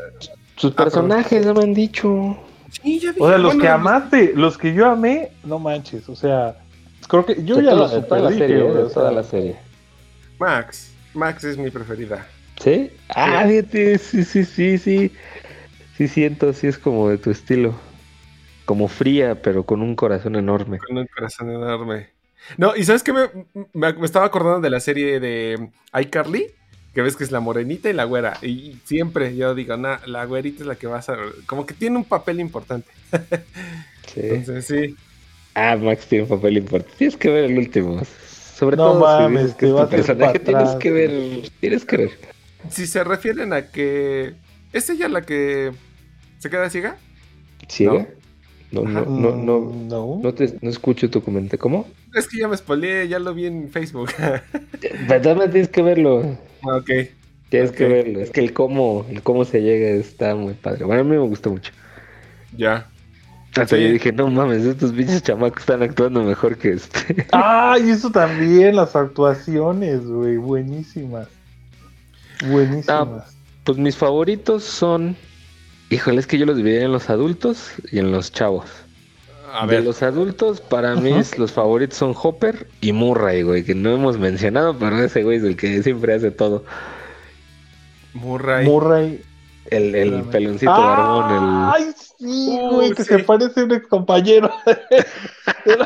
Sus 0.56 0.72
pero- 0.72 0.84
personajes 0.84 1.46
no 1.46 1.54
me 1.54 1.62
han 1.64 1.74
dicho. 1.74 2.36
Sí, 2.70 2.98
ya 3.00 3.12
dije, 3.12 3.22
O 3.22 3.28
sea, 3.28 3.38
los 3.38 3.46
bueno, 3.54 3.60
que 3.62 3.68
amaste, 3.68 4.32
los 4.34 4.56
que 4.58 4.72
yo 4.74 4.86
amé, 4.90 5.30
no 5.44 5.58
manches, 5.58 6.08
o 6.08 6.16
sea, 6.16 6.56
creo 7.08 7.24
que 7.26 7.42
yo 7.44 7.56
De 7.56 7.64
ya 7.64 7.74
los 7.74 7.90
toda 8.08 8.20
la 8.20 8.30
serie, 8.30 8.62
o 8.62 8.86
sea, 8.88 8.94
toda 8.94 9.12
la 9.12 9.22
serie. 9.22 9.56
Max. 10.38 10.92
Max 11.14 11.44
es 11.44 11.58
mi 11.58 11.70
preferida. 11.70 12.26
¿Sí? 12.60 12.90
Ah, 13.10 13.44
fíjate, 13.46 13.98
sí, 13.98 14.24
sí, 14.24 14.44
sí, 14.44 14.78
sí. 14.78 15.12
Sí 15.96 16.08
siento, 16.08 16.52
sí 16.54 16.66
es 16.66 16.78
como 16.78 17.10
de 17.10 17.18
tu 17.18 17.30
estilo. 17.30 17.74
Como 18.64 18.88
fría, 18.88 19.42
pero 19.42 19.64
con 19.64 19.82
un 19.82 19.94
corazón 19.94 20.36
enorme. 20.36 20.78
Con 20.78 20.96
un 20.96 21.06
corazón 21.06 21.50
enorme. 21.50 22.08
No, 22.58 22.74
y 22.76 22.84
¿sabes 22.84 23.02
qué? 23.02 23.12
Me, 23.12 23.28
me- 23.72 23.92
me 23.92 24.04
estaba 24.06 24.26
acordando 24.26 24.60
de 24.60 24.70
la 24.70 24.80
serie 24.80 25.20
de 25.20 25.70
iCarly, 26.00 26.46
que 26.94 27.02
ves 27.02 27.16
que 27.16 27.24
es 27.24 27.30
la 27.30 27.40
morenita 27.40 27.88
y 27.88 27.92
la 27.92 28.04
güera. 28.04 28.36
Y 28.42 28.78
siempre 28.84 29.34
yo 29.36 29.54
digo, 29.54 29.76
nah, 29.76 29.98
la 30.06 30.24
güerita 30.24 30.62
es 30.62 30.66
la 30.66 30.76
que 30.76 30.86
va 30.86 30.98
a 30.98 31.02
ser. 31.02 31.18
Como 31.46 31.64
que 31.66 31.74
tiene 31.74 31.96
un 31.96 32.04
papel 32.04 32.40
importante. 32.40 32.90
Sí. 34.12 34.20
Entonces, 34.24 34.66
sí. 34.66 34.96
Ah, 35.54 35.74
Max 35.76 36.04
tiene 36.06 36.24
un 36.24 36.28
papel 36.28 36.58
importante. 36.58 36.94
Tienes 36.98 37.16
que 37.16 37.30
ver 37.30 37.44
el 37.44 37.56
último. 37.56 38.02
Sobre 38.54 38.76
No 38.76 38.92
todo 38.92 39.00
mames, 39.00 39.52
si 39.52 39.56
que 39.56 39.66
es 39.66 39.70
tu 39.72 39.76
vas 39.78 39.88
personaje, 39.88 40.38
tienes 40.40 40.62
atrás, 40.64 40.76
que 40.82 40.90
ver, 40.90 41.10
tienes 41.60 41.84
que 41.86 41.96
ver. 41.96 42.10
Si 42.68 42.86
se 42.86 43.04
refieren 43.04 43.54
a 43.54 43.68
que. 43.70 44.34
¿Es 44.74 44.90
ella 44.90 45.08
la 45.08 45.22
que 45.22 45.72
se 46.40 46.50
queda 46.50 46.68
ciega? 46.68 46.98
¿Ciega? 47.70 48.06
No, 48.70 48.82
no, 48.82 49.04
no, 49.06 49.34
no, 49.36 49.60
Mm, 49.60 49.88
no. 49.88 50.20
no, 50.22 50.34
te, 50.34 50.58
no 50.60 50.68
escucho 50.68 51.08
tu 51.08 51.22
comentario. 51.22 51.58
¿Cómo? 51.58 51.88
Es 52.14 52.28
que 52.28 52.38
ya 52.38 52.48
me 52.48 52.56
spoileé, 52.56 53.08
ya 53.08 53.18
lo 53.18 53.34
vi 53.34 53.46
en 53.46 53.70
Facebook. 53.70 54.10
Pero 55.08 55.20
también 55.22 55.50
tienes 55.50 55.68
que 55.70 55.82
verlo. 55.82 56.38
ok. 56.62 56.90
Tienes 57.48 57.72
que 57.72 57.86
verlo. 57.86 58.20
Es 58.20 58.30
que 58.30 58.40
el 58.40 58.52
cómo, 58.54 59.04
el 59.10 59.22
cómo 59.22 59.44
se 59.44 59.60
llega 59.62 59.88
está 59.90 60.34
muy 60.34 60.54
padre. 60.54 60.84
Bueno, 60.84 61.02
a 61.02 61.04
mí 61.04 61.10
me 61.10 61.18
gustó 61.18 61.50
mucho. 61.50 61.72
Ya. 62.56 62.86
Hasta 63.50 63.76
Sí. 63.76 63.82
yo 63.82 63.90
dije, 63.90 64.12
no 64.12 64.28
mames, 64.28 64.64
estos 64.64 64.92
pinches 64.92 65.22
chamacos 65.22 65.60
están 65.60 65.82
actuando 65.82 66.22
mejor 66.22 66.56
que 66.56 66.72
este. 66.72 67.26
Ah, 67.32 67.76
y 67.82 67.90
eso 67.90 68.10
también, 68.10 68.76
las 68.76 68.96
actuaciones, 68.96 70.06
güey, 70.06 70.38
buenísimas. 70.38 71.28
Buenísimas. 72.48 73.36
Pues 73.64 73.78
mis 73.78 73.96
favoritos 73.96 74.64
son. 74.64 75.16
Híjole, 75.90 76.20
es 76.20 76.26
que 76.26 76.38
yo 76.38 76.46
los 76.46 76.56
dividiría 76.56 76.86
en 76.86 76.92
los 76.92 77.10
adultos 77.10 77.72
y 77.90 77.98
en 77.98 78.10
los 78.12 78.32
chavos. 78.32 78.64
A 79.54 79.66
De 79.66 79.82
los 79.82 80.02
adultos, 80.02 80.60
para 80.60 80.94
mí 80.94 81.12
los 81.36 81.52
favoritos 81.52 81.98
son 81.98 82.14
Hopper 82.20 82.66
y 82.80 82.92
Murray, 82.92 83.42
güey, 83.42 83.64
que 83.64 83.74
no 83.74 83.90
hemos 83.92 84.18
mencionado, 84.18 84.78
pero 84.78 84.98
ese 85.02 85.22
güey 85.22 85.38
es 85.38 85.44
el 85.44 85.56
que 85.56 85.82
siempre 85.82 86.14
hace 86.14 86.30
todo. 86.30 86.64
Murray. 88.14 88.66
Murray. 88.66 89.22
El, 89.70 89.94
el 89.94 90.22
peloncito 90.24 90.70
barbón, 90.72 91.30
el. 91.30 91.72
Ay, 91.74 91.92
sí, 92.18 92.58
Uh, 92.60 92.70
güey, 92.76 92.92
que 92.92 93.04
sí. 93.04 93.08
se 93.14 93.18
parece 93.20 93.60
a 93.60 93.64
un 93.64 93.72
ex 93.72 93.86
compañero. 93.88 94.50
pero, 95.64 95.84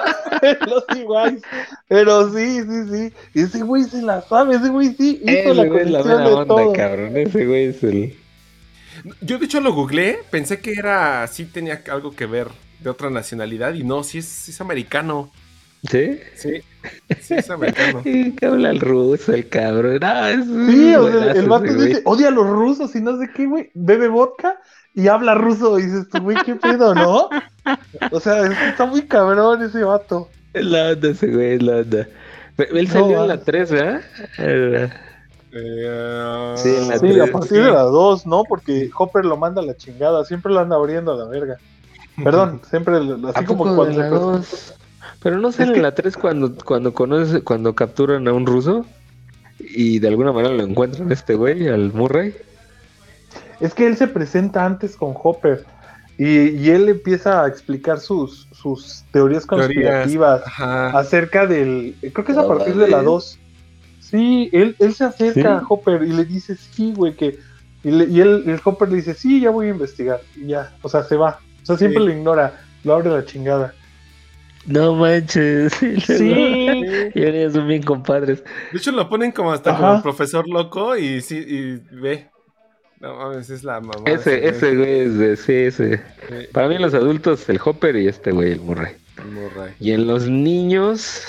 los 0.67 0.85
iguales. 0.97 1.43
Pero 1.89 2.33
sí, 2.33 2.61
sí, 2.63 2.89
sí. 2.91 3.15
Ese 3.41 3.63
güey 3.63 3.85
se 3.85 4.03
la 4.03 4.23
sabe, 4.23 4.57
ese 4.57 4.69
güey 4.69 4.95
sí 4.95 5.23
hizo 5.25 5.53
Ese 5.53 5.55
la 5.55 5.65
güey 5.65 5.83
es 5.83 5.91
la 5.91 6.03
mera 6.05 6.29
de 6.29 6.35
onda, 6.35 6.47
todo. 6.47 6.73
cabrón. 6.73 7.17
Ese 7.17 7.47
güey 7.47 7.65
es 7.67 7.83
el. 7.85 8.15
Yo 9.21 9.39
de 9.39 9.45
hecho 9.47 9.61
lo 9.61 9.73
googleé, 9.73 10.19
pensé 10.31 10.61
que 10.61 10.73
era, 10.73 11.27
sí 11.29 11.45
tenía 11.47 11.83
algo 11.91 12.15
que 12.15 12.27
ver 12.27 12.49
de 12.78 12.90
otra 12.90 13.11
nacionalidad 13.11 13.74
y 13.74 13.85
no, 13.85 14.03
sí 14.05 14.19
es, 14.19 14.27
sí 14.27 14.51
es 14.53 14.61
americano. 14.61 15.31
¿Sí? 15.82 16.20
Sí, 16.35 16.62
sí 17.20 17.36
es 17.36 17.51
americano. 17.51 18.03
Que 18.39 18.47
habla 18.47 18.70
el 18.70 18.81
ruso, 18.81 19.32
el 19.32 19.48
cabrón. 19.48 20.01
Ah, 20.03 20.31
es 20.31 20.47
Sí, 20.47 20.94
o 20.94 21.11
sea, 21.12 21.32
el 21.32 21.47
vato 21.47 21.74
dice, 21.74 22.01
odia 22.05 22.28
a 22.28 22.31
los 22.31 22.47
rusos 22.48 22.94
y 22.97 23.01
no 23.01 23.19
sé 23.19 23.31
qué, 23.35 23.47
güey. 23.47 23.70
Bebe 23.74 24.09
vodka 24.09 24.59
y 24.94 25.09
habla 25.09 25.35
ruso. 25.35 25.78
Y 25.78 25.85
dices 25.86 26.09
tú, 26.11 26.20
güey, 26.23 26.43
qué 26.43 26.57
pedo, 26.57 26.94
¿no? 26.94 27.28
O 28.11 28.20
sea, 28.20 28.47
es 28.47 28.59
que 28.59 28.69
está 28.69 28.86
muy 28.86 29.07
cabrón 29.07 29.62
ese 29.62 29.85
vato. 29.85 30.35
Es 30.53 30.65
la 30.65 30.90
onda 30.93 31.11
ese 31.11 31.28
güey, 31.28 31.55
es 31.55 31.62
la 31.62 31.77
onda. 31.78 32.09
Él 32.57 32.89
No, 32.89 32.93
salió 32.93 33.16
en 33.16 33.27
la 33.28 33.36
mames. 33.36 33.44
3, 33.44 33.70
¿verdad? 33.70 34.03
Eh, 34.39 34.89
Eh, 35.53 36.55
Sí, 36.55 36.77
en 36.77 36.89
la 36.89 36.98
Sí, 36.98 37.07
tres, 37.07 37.20
a 37.20 37.27
partir 37.28 37.62
de 37.62 37.70
las 37.70 37.90
dos, 37.90 38.27
¿no? 38.27 38.47
Porque 38.47 38.90
Hopper 38.97 39.24
lo 39.24 39.36
manda 39.36 39.62
a 39.62 39.65
la 39.65 39.77
chingada. 39.77 40.24
Siempre 40.24 40.53
lo 40.53 40.61
anda 40.61 40.77
abriendo 40.77 41.12
a 41.12 41.16
la 41.16 41.27
verga. 41.27 41.61
Perdón, 42.25 42.61
siempre 42.69 43.03
lo- 43.03 43.29
¿A 43.29 43.31
así 43.33 43.45
como 43.45 43.65
cuando 43.77 43.99
la 43.99 44.09
dos? 44.09 44.75
Pero 45.23 45.39
no 45.39 45.51
sale 45.53 45.65
Es 45.65 45.71
que- 45.73 45.77
en 45.79 45.83
la 45.83 45.95
3 45.95 46.17
cuando, 46.17 46.55
cuando 46.55 46.93
conoce, 46.95 47.43
cuando 47.43 47.75
capturan 47.75 48.27
a 48.29 48.33
un 48.33 48.47
ruso 48.47 48.85
y 49.59 49.99
de 49.99 50.09
alguna 50.09 50.33
manera 50.33 50.55
lo 50.55 50.63
encuentran 50.63 51.11
este 51.11 51.35
güey, 51.35 51.69
al 51.69 51.93
Murray. 51.93 52.35
Es 53.61 53.73
que 53.75 53.87
él 53.87 53.97
se 53.97 54.07
presenta 54.09 54.65
antes 54.65 54.97
con 54.97 55.15
Hopper 55.21 55.65
y, 56.19 56.51
y 56.51 56.71
él 56.71 56.89
empieza 56.89 57.43
a 57.43 57.49
explicar 57.49 58.01
sus, 58.01 58.47
sus 58.53 59.05
teorías 59.13 59.47
conspirativas 59.47 60.43
acerca 60.59 61.47
del... 61.47 61.95
Creo 62.13 62.25
que 62.25 62.33
es 62.33 62.39
a 62.39 62.47
partir 62.47 62.75
de 62.77 62.89
la 62.89 62.99
mames. 62.99 63.05
2. 63.07 63.39
Sí, 64.01 64.51
él, 64.53 64.77
él 64.79 64.95
se 64.95 65.05
acerca 65.05 65.41
¿Sí? 65.41 65.47
a 65.47 65.63
Hopper 65.69 66.03
y 66.03 66.13
le 66.13 66.25
dice, 66.25 66.55
sí, 66.57 66.93
güey, 66.95 67.15
que... 67.17 67.39
Y, 67.83 67.91
le- 67.91 68.05
y 68.07 68.21
él, 68.21 68.45
el 68.47 68.61
Hopper 68.65 68.89
le 68.89 68.97
dice, 68.97 69.15
sí, 69.15 69.41
ya 69.41 69.51
voy 69.51 69.67
a 69.67 69.71
investigar. 69.71 70.21
Y 70.37 70.49
ya, 70.49 70.75
o 70.83 70.89
sea, 70.89 71.03
se 71.05 71.17
va. 71.17 71.41
O 71.67 71.77
sea, 71.77 71.77
siempre 71.77 72.01
Sí. 72.03 72.07
lo 72.09 72.13
ignora, 72.15 72.61
lo 72.85 72.95
abre 72.95 73.11
la 73.11 73.25
chingada. 73.25 73.75
No 74.67 74.95
manches. 74.95 75.73
Sí. 76.05 76.85
Y 77.15 77.23
ellos 77.23 77.53
son 77.55 77.69
bien 77.69 77.83
compadres. 77.83 78.43
De 78.73 78.79
hecho 78.79 78.93
lo 78.93 79.09
ponen 79.09 79.33
como 79.33 79.53
hasta 79.53 79.71
Ajá. 79.71 79.81
como 79.81 79.95
el 79.97 80.03
profesor 80.03 80.49
loco 80.49 80.97
y 80.97 81.21
sí, 81.21 81.37
y 81.39 81.97
ve. 81.97 82.29
No 83.01 83.15
mames, 83.17 83.51
es 83.51 83.63
la 83.63 83.81
mamá. 83.81 84.05
Ese, 84.07 84.47
ese 84.49 84.75
güey 84.75 85.01
es 85.01 85.19
de, 85.19 85.37
sí, 85.37 85.53
ese. 85.53 85.97
Sí, 85.99 86.35
Para 86.53 86.67
mí 86.69 86.79
los 86.79 86.95
adultos, 86.95 87.49
el 87.49 87.61
Hopper 87.63 87.95
y 87.97 88.09
este 88.09 88.31
güey, 88.33 88.53
el 88.53 88.61
Murray. 88.61 88.95
Murray. 89.33 89.73
Y 89.81 89.93
en 89.93 90.07
los 90.07 90.29
niños, 90.29 91.25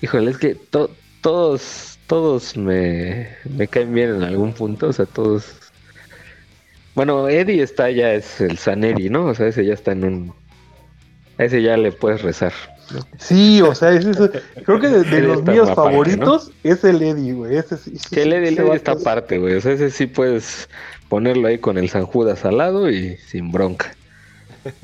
híjole, 0.00 0.30
es 0.30 0.38
que 0.38 0.54
to- 0.54 0.90
todos, 1.20 1.98
todos 2.06 2.56
me, 2.56 3.28
me 3.44 3.68
caen 3.68 3.92
bien 3.94 4.14
en 4.16 4.22
algún 4.22 4.52
punto, 4.54 4.88
o 4.88 4.92
sea, 4.92 5.04
todos... 5.06 5.54
Bueno, 6.94 7.28
Eddie 7.28 7.62
está 7.62 7.90
ya, 7.90 8.12
es 8.12 8.40
el 8.40 8.58
San 8.58 8.84
Eddie, 8.84 9.10
¿no? 9.10 9.26
O 9.26 9.34
sea, 9.34 9.48
ese 9.48 9.64
ya 9.64 9.74
está 9.74 9.92
en 9.92 10.04
un... 10.04 10.32
A 11.38 11.44
ese 11.44 11.60
ya 11.62 11.76
le 11.76 11.90
puedes 11.90 12.22
rezar. 12.22 12.52
Sí, 13.18 13.60
o 13.62 13.74
sea, 13.74 13.92
es 13.92 14.04
eso. 14.04 14.30
Creo 14.64 14.78
que 14.78 14.88
de, 14.88 15.20
los 15.22 15.42
míos 15.42 15.70
favoritos 15.74 16.52
es 16.62 16.84
el 16.84 17.02
Eddie, 17.02 17.32
güey. 17.32 17.56
Ese 17.56 17.76
sí. 17.76 17.98
sí, 17.98 18.14
Que 18.14 18.22
el 18.22 18.32
Eddie, 18.32 18.50
ese 18.52 18.62
Eddie 18.62 18.74
está 18.76 18.92
es- 18.92 19.00
aparte, 19.00 19.38
güey. 19.38 19.54
O 19.54 19.60
sea, 19.60 19.72
ese 19.72 19.90
sí 19.90 20.06
puedes 20.06 20.68
ponerlo 21.08 21.48
ahí 21.48 21.58
con 21.58 21.78
el 21.78 21.88
San 21.88 22.06
Judas 22.06 22.44
al 22.44 22.58
lado 22.58 22.88
y 22.90 23.16
sin 23.16 23.50
bronca. 23.50 23.94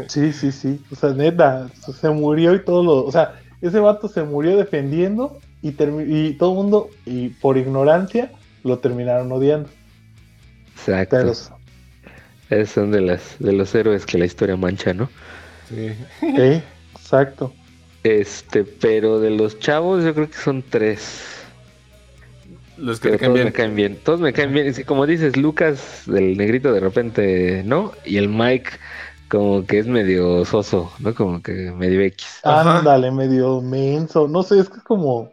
Sí, 0.09 0.33
sí, 0.33 0.51
sí. 0.51 0.81
O 0.91 0.97
sea, 0.97 1.11
neta, 1.11 1.69
se 2.01 2.11
murió 2.11 2.55
y 2.55 2.65
todo 2.65 2.83
lo. 2.83 3.05
O 3.05 3.13
sea, 3.13 3.41
ese 3.63 3.79
vato 3.79 4.09
se 4.09 4.23
murió 4.25 4.57
defendiendo 4.57 5.39
y, 5.63 5.69
y 5.69 6.33
todo 6.35 6.51
el 6.51 6.57
mundo, 6.57 6.91
y 7.07 7.29
por 7.29 7.57
ignorancia, 7.59 8.33
lo 8.65 8.79
terminaron 8.79 9.31
odiando. 9.31 9.69
Exacto. 10.75 11.17
Pero, 11.17 11.33
Esos 12.51 12.71
son 12.71 12.91
de, 12.93 13.01
las, 13.01 13.37
de 13.39 13.53
los 13.53 13.75
héroes 13.75 14.07
que 14.07 14.19
la 14.19 14.27
historia 14.27 14.57
mancha, 14.57 14.93
¿no? 14.95 15.11
Sí. 15.69 15.93
¿eh? 16.37 16.63
Exacto. 16.95 17.57
Este, 18.03 18.65
pero 18.65 19.21
de 19.21 19.31
los 19.31 19.59
chavos 19.59 20.05
yo 20.05 20.15
creo 20.15 20.29
que 20.31 20.37
son 20.39 20.63
tres. 20.63 21.47
Los 22.77 23.01
que 23.01 23.11
Pero 23.11 23.13
te 23.13 23.19
caen 23.19 23.33
todos 23.33 23.35
bien. 23.35 23.45
me 23.45 23.53
caen 23.53 23.75
bien. 23.77 24.01
Todos 24.03 24.21
me 24.21 24.33
caen 24.33 24.53
bien. 24.53 24.67
Y 24.69 24.73
sí, 24.75 24.85
como 24.85 25.07
dices, 25.07 25.37
Lucas, 25.37 26.05
del 26.07 26.37
negrito 26.37 26.73
de 26.73 26.81
repente, 26.81 27.63
¿no? 27.65 27.93
Y 28.05 28.17
el 28.17 28.29
Mike, 28.29 28.71
como 29.29 29.67
que 29.67 29.79
es 29.81 29.87
medio 29.87 30.45
soso, 30.47 30.93
¿no? 30.99 31.15
Como 31.15 31.43
que 31.43 31.73
medio 31.73 32.01
X. 32.03 32.41
Ajá. 32.43 32.79
Ándale, 32.79 33.11
medio 33.11 33.61
menso. 33.61 34.29
No 34.29 34.43
sé, 34.43 34.61
es 34.61 34.69
que 34.71 34.79
es 34.79 34.85
como. 34.85 35.33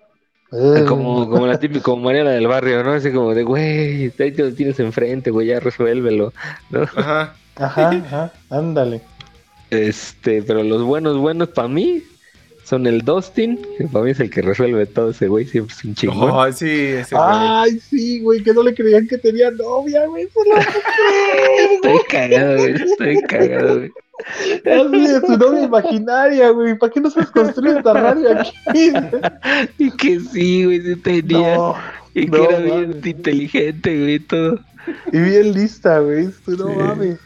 Eh, 0.51 0.85
Como, 0.87 1.29
como 1.29 1.47
la 1.47 1.59
típica, 1.59 1.83
como 1.83 2.03
Mariana 2.03 2.31
del 2.31 2.47
barrio, 2.47 2.83
¿no? 2.83 2.93
Así 2.93 3.11
como 3.11 3.33
de, 3.33 3.43
güey, 3.43 4.13
ahí 4.19 4.31
te 4.31 4.43
lo 4.43 4.53
tienes 4.53 4.79
enfrente, 4.79 5.31
güey, 5.31 5.47
ya 5.47 5.59
resuélvelo, 5.59 6.33
¿no? 6.69 6.83
Ajá. 6.95 7.35
Ajá, 7.59 7.89
ajá, 7.89 8.31
ándale. 8.51 9.01
Este, 9.71 10.43
pero 10.43 10.61
los 10.61 10.83
buenos, 10.83 11.17
buenos 11.17 11.49
para 11.49 11.67
mí 11.67 12.03
son 12.67 12.85
el 12.85 13.01
Dustin, 13.03 13.57
que 13.77 13.85
para 13.87 14.03
mí 14.03 14.11
es 14.11 14.19
el 14.19 14.29
que 14.29 14.41
resuelve 14.41 14.85
todo 14.87 15.11
ese 15.11 15.29
güey, 15.29 15.45
siempre 15.45 15.73
es 15.73 15.85
un 15.85 15.95
chingón. 15.95 16.31
Ay, 16.33 16.51
sí, 16.51 16.69
ese 16.69 17.15
güey. 17.15 17.27
Ay, 17.29 17.79
sí, 17.79 18.19
güey, 18.19 18.43
que 18.43 18.53
no 18.53 18.61
le 18.61 18.75
creían 18.75 19.07
que 19.07 19.17
tenía 19.17 19.49
novia, 19.51 20.05
güey. 20.05 20.27
Estoy 21.73 21.99
cagado, 22.09 22.57
güey, 22.57 22.73
estoy 22.73 23.21
cagado, 23.21 23.77
güey. 23.77 23.91
Así 24.65 25.07
de 25.07 25.21
su 25.21 25.37
novia 25.37 25.63
imaginaria, 25.63 26.49
güey. 26.49 26.77
¿Para 26.77 26.91
qué 26.91 26.99
no 26.99 27.09
se 27.09 27.25
construye 27.27 27.77
esta 27.77 27.93
radio 27.93 28.29
aquí? 28.39 28.91
Y 29.77 29.91
que 29.91 30.19
sí, 30.19 30.65
güey, 30.65 30.81
sí 30.81 30.95
tenía. 30.97 31.55
No, 31.55 31.75
y 32.13 32.25
que 32.25 32.37
no, 32.37 32.49
era 32.49 32.59
bien 32.59 33.01
inteligente, 33.05 33.97
güey, 33.97 34.13
y 34.15 34.19
todo. 34.19 34.59
y 35.13 35.19
bien 35.19 35.53
lista, 35.53 35.99
güey. 35.99 36.27
Tú 36.45 36.57
no 36.57 36.67
Sí. 36.67 36.75
mames. 36.75 37.19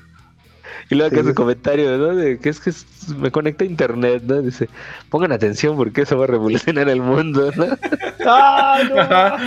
Y 0.90 0.96
luego 0.96 1.10
acá 1.12 1.22
Sí, 1.22 1.24
su 1.24 1.30
sí. 1.30 1.36
comentario, 1.36 1.98
¿no? 1.98 2.16
De 2.16 2.40
que 2.40 2.50
es 2.50 2.60
que 2.60 2.72
me 3.18 3.32
conecta 3.32 3.64
a 3.64 3.68
internet, 3.68 4.24
¿no? 4.26 4.42
Dice, 4.42 4.70
pongan 5.10 5.32
atención 5.32 5.76
porque 5.78 6.02
eso 6.02 6.18
va 6.18 6.26
a 6.26 6.28
revolucionar 6.28 6.90
el 6.90 7.02
mundo, 7.02 7.52
¿no? 7.56 7.66
¡Ah, 8.26 8.80
no! 8.90 9.38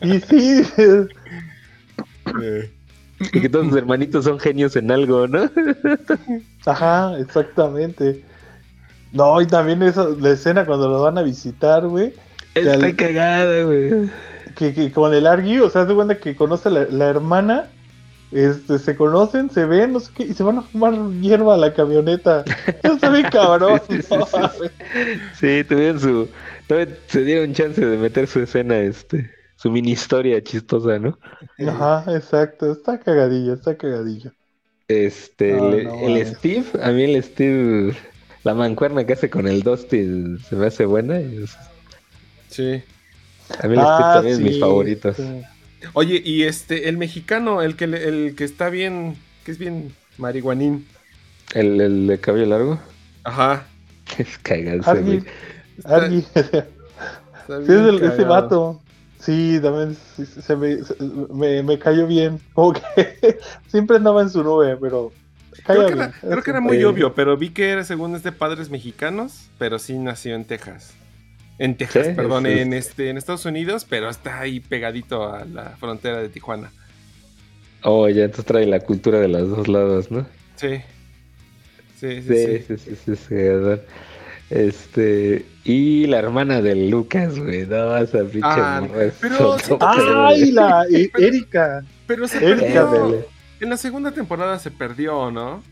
Y 0.02 0.20
sí, 0.20 0.62
Y 3.20 3.40
que 3.40 3.48
todos 3.48 3.68
sus 3.68 3.76
hermanitos 3.76 4.24
son 4.24 4.38
genios 4.40 4.74
en 4.76 4.90
algo, 4.90 5.28
¿no? 5.28 5.50
ajá, 6.66 7.18
exactamente. 7.18 8.24
No, 9.12 9.40
y 9.40 9.46
también 9.46 9.82
eso, 9.82 10.16
la 10.18 10.30
escena 10.30 10.64
cuando 10.66 10.88
lo 10.88 11.02
van 11.02 11.18
a 11.18 11.22
visitar, 11.22 11.86
güey. 11.86 12.14
Está 12.54 12.74
al- 12.74 12.96
cagada, 12.96 13.64
güey. 13.64 14.10
Que, 14.56 14.74
que 14.74 14.92
con 14.92 15.14
el 15.14 15.26
Argy, 15.26 15.58
o 15.60 15.70
sea, 15.70 15.86
se 15.86 15.94
cuenta 15.94 16.18
que 16.18 16.36
conoce 16.36 16.68
a 16.68 16.72
la, 16.72 16.84
la 16.90 17.06
hermana. 17.08 17.70
Este, 18.32 18.78
se 18.80 18.96
conocen, 18.96 19.50
se 19.50 19.66
ven, 19.66 19.92
no 19.92 20.00
sé 20.00 20.12
qué, 20.14 20.24
y 20.24 20.34
se 20.34 20.42
van 20.42 20.58
a 20.58 20.62
fumar 20.62 20.94
hierba 21.20 21.54
a 21.54 21.58
la 21.58 21.74
camioneta. 21.74 22.44
Eso 22.82 22.94
está 22.94 23.10
bien 23.10 23.28
cabrón. 23.28 23.80
Sí, 23.88 24.02
sí, 24.02 24.16
no 24.18 24.26
sí, 24.26 24.40
mames. 24.40 24.72
Sí, 25.30 25.64
tuvieron 25.68 26.00
su... 26.00 26.28
se 27.08 27.24
dieron 27.24 27.54
chance 27.54 27.84
de 27.84 27.98
meter 27.98 28.26
su 28.26 28.40
escena, 28.40 28.78
este... 28.80 29.30
Su 29.56 29.70
mini 29.70 29.92
historia 29.92 30.42
chistosa, 30.42 30.98
¿no? 30.98 31.18
Ajá, 31.58 32.04
exacto. 32.14 32.70
Está 32.72 32.98
cagadillo, 33.00 33.54
está 33.54 33.76
cagadillo. 33.78 34.32
Este, 34.88 35.54
No, 35.56 35.60
el, 35.60 35.84
no 35.84 35.94
el 35.98 36.26
mames. 36.26 36.26
Steve, 36.26 36.66
a 36.82 36.90
mí 36.92 37.04
el 37.04 37.22
Steve... 37.22 37.96
La 38.44 38.54
mancuerna 38.54 39.06
que 39.06 39.12
hace 39.12 39.30
con 39.30 39.46
el 39.46 39.62
Dusty 39.62 40.38
se 40.38 40.56
me 40.56 40.66
hace 40.66 40.84
buena. 40.84 41.20
y 41.20 41.44
es- 41.44 41.56
sí. 42.48 42.82
A 43.58 43.68
mí 43.68 43.74
el 43.76 43.86
Steve 43.86 44.10
Ah, 44.10 44.12
también 44.12 44.36
es 44.36 44.40
mis 44.40 44.58
favoritos. 44.58 45.16
sí. 45.16 45.42
Oye, 45.94 46.20
y 46.24 46.44
este, 46.44 46.88
el 46.88 46.96
mexicano, 46.96 47.62
el 47.62 47.76
que, 47.76 47.86
le- 47.86 48.08
el 48.08 48.34
que 48.34 48.44
está 48.44 48.68
bien, 48.70 49.16
que 49.44 49.52
es 49.52 49.58
bien 49.58 49.94
marihuanín. 50.18 50.86
El, 51.54 51.80
el 51.80 52.06
de 52.06 52.18
cabello 52.18 52.46
largo. 52.46 52.80
Ajá. 53.24 53.66
Es 54.18 54.38
Argy, 54.86 55.02
güey. 55.02 55.24
Está- 55.78 56.08
Sí, 57.48 57.72
es 57.72 57.78
el- 57.78 58.02
ese 58.02 58.24
vato. 58.24 58.80
Sí, 59.18 59.60
también 59.62 59.96
sí, 60.16 60.26
se 60.26 60.56
me, 60.56 60.82
se- 60.82 60.96
me, 61.32 61.62
me 61.62 61.78
cayó 61.78 62.06
bien. 62.06 62.40
Como 62.54 62.72
que 62.72 63.38
siempre 63.68 63.96
andaba 63.96 64.22
en 64.22 64.30
su 64.30 64.42
nube, 64.42 64.76
pero 64.80 65.12
Creo 65.64 65.86
que 65.86 65.92
era, 65.92 66.12
creo 66.20 66.42
que 66.42 66.50
era 66.50 66.60
muy 66.60 66.82
obvio, 66.82 67.14
pero 67.14 67.36
vi 67.36 67.50
que 67.50 67.70
era 67.70 67.84
según 67.84 68.16
es 68.16 68.22
de 68.22 68.32
padres 68.32 68.70
mexicanos, 68.70 69.48
pero 69.58 69.78
sí 69.78 69.96
nació 69.98 70.34
en 70.34 70.44
Texas. 70.44 70.94
En 71.58 71.76
Texas, 71.76 72.06
Sí, 72.08 72.12
perdón, 72.14 72.46
es- 72.46 72.60
en 72.60 72.72
este, 72.72 73.10
en 73.10 73.18
Estados 73.18 73.44
Unidos, 73.44 73.86
pero 73.88 74.08
está 74.08 74.40
ahí 74.40 74.60
pegadito 74.60 75.32
a 75.32 75.44
la 75.44 75.76
frontera 75.78 76.20
de 76.20 76.28
Tijuana. 76.28 76.70
Oh, 77.82 78.08
ya 78.08 78.24
entonces 78.24 78.44
trae 78.46 78.66
la 78.66 78.80
cultura 78.80 79.18
de 79.20 79.28
los 79.28 79.48
dos 79.48 79.68
lados, 79.68 80.10
¿no? 80.10 80.26
Sí. 80.56 80.80
Sí, 82.00 82.22
sí, 82.22 82.28
Sí, 82.28 82.46
sí. 82.46 82.64
sí, 82.68 82.76
sí, 82.78 82.96
sí, 83.04 83.16
sí, 83.16 83.34
¿verdad? 83.34 83.80
Este, 84.50 85.46
y 85.64 86.06
la 86.06 86.18
hermana 86.18 86.60
de 86.60 86.74
Lucas, 86.74 87.38
güey, 87.38 87.66
no, 87.66 87.96
esa 87.96 88.18
pinche 88.24 88.40
Ah, 88.42 88.82
pero 89.20 89.56
que- 89.56 89.62
pedo, 89.76 89.78
¡Ay, 89.80 90.50
la 90.52 90.84
e- 90.90 91.10
Erika! 91.18 91.82
Pero 92.06 92.28
se 92.28 92.44
Erika 92.44 92.90
perdió. 92.90 93.26
En 93.60 93.70
la 93.70 93.76
segunda 93.76 94.10
temporada 94.10 94.58
se 94.58 94.70
perdió, 94.70 95.30
¿no? 95.30 95.62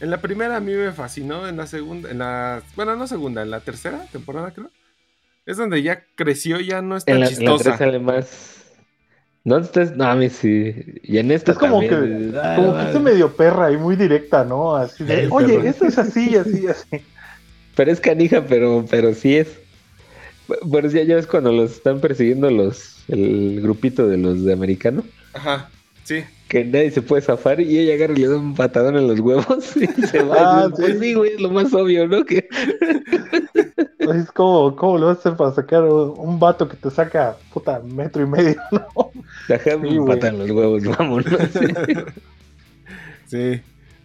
En 0.00 0.10
la 0.10 0.20
primera 0.20 0.56
a 0.56 0.60
mí 0.60 0.72
me 0.72 0.92
fascinó, 0.92 1.48
en 1.48 1.56
la 1.56 1.66
segunda, 1.66 2.10
en 2.10 2.18
la, 2.18 2.62
bueno, 2.74 2.94
no 2.96 3.06
segunda, 3.06 3.42
en 3.42 3.50
la 3.50 3.60
tercera 3.60 4.04
temporada 4.12 4.50
creo. 4.52 4.70
Es 5.46 5.56
donde 5.56 5.82
ya 5.82 6.02
creció, 6.16 6.60
ya 6.60 6.82
no 6.82 6.96
es 6.96 7.04
tan 7.04 7.14
En 7.14 7.20
la, 7.20 7.26
en 7.28 7.34
chistosa. 7.36 7.78
sale 7.78 8.00
más. 8.00 8.64
No, 9.44 9.58
estés, 9.58 9.96
no, 9.96 10.04
a 10.04 10.16
mí 10.16 10.28
sí. 10.28 10.74
Y 11.04 11.18
en 11.18 11.30
esta 11.30 11.52
Es 11.52 11.58
como 11.58 11.80
también, 11.80 12.32
que, 12.32 12.38
ah, 12.38 12.54
como 12.56 12.76
que 12.76 12.90
es 12.90 13.00
medio 13.00 13.32
perra 13.36 13.70
y 13.70 13.76
muy 13.76 13.94
directa, 13.94 14.44
¿no? 14.44 14.74
Así 14.74 15.04
de, 15.04 15.28
oye, 15.30 15.68
esto 15.68 15.86
es 15.86 15.96
así, 15.98 16.36
así, 16.36 16.66
así. 16.68 17.00
Pero 17.76 17.92
es 17.92 18.00
canija, 18.00 18.42
pero, 18.42 18.84
pero 18.90 19.14
sí 19.14 19.36
es. 19.36 19.56
Pero 20.72 20.90
sí, 20.90 21.04
ya 21.06 21.14
ves 21.14 21.28
cuando 21.28 21.52
los 21.52 21.72
están 21.72 22.00
persiguiendo 22.00 22.50
los, 22.50 23.04
el 23.06 23.60
grupito 23.62 24.08
de 24.08 24.16
los 24.16 24.44
de 24.44 24.52
americano, 24.52 25.04
Ajá, 25.32 25.70
sí. 26.06 26.24
que 26.48 26.64
nadie 26.64 26.90
se 26.92 27.02
puede 27.02 27.22
zafar 27.22 27.60
y 27.60 27.78
ella 27.78 27.94
agarra 27.94 28.14
y 28.14 28.22
le 28.22 28.28
da 28.28 28.36
un 28.36 28.54
patadón 28.54 28.96
en 28.96 29.08
los 29.08 29.18
huevos 29.20 29.76
y 29.76 29.86
se 30.06 30.22
va. 30.22 30.64
Ah, 30.64 30.68
pues 30.74 30.98
sí. 30.98 31.14
güey, 31.14 31.32
es 31.34 31.40
lo 31.40 31.50
más 31.50 31.72
obvio, 31.74 32.06
¿no? 32.08 32.24
Que 32.24 32.48
Es 33.98 34.30
como, 34.30 34.76
¿cómo 34.76 34.98
lo 34.98 35.06
vas 35.08 35.16
a 35.16 35.20
hacer 35.20 35.36
para 35.36 35.50
sacar 35.52 35.82
un 35.82 36.38
vato 36.38 36.68
que 36.68 36.76
te 36.76 36.90
saca, 36.92 37.36
puta, 37.52 37.80
metro 37.80 38.22
y 38.22 38.26
medio, 38.26 38.54
no? 38.72 39.10
Déjame 39.48 39.90
Sí, 39.90 39.98
un 39.98 40.06
patadón 40.06 40.40
en 40.42 40.46
los 40.48 40.56
huevos, 40.56 40.84
vámonos. 40.96 41.26
Sí. 43.26 43.60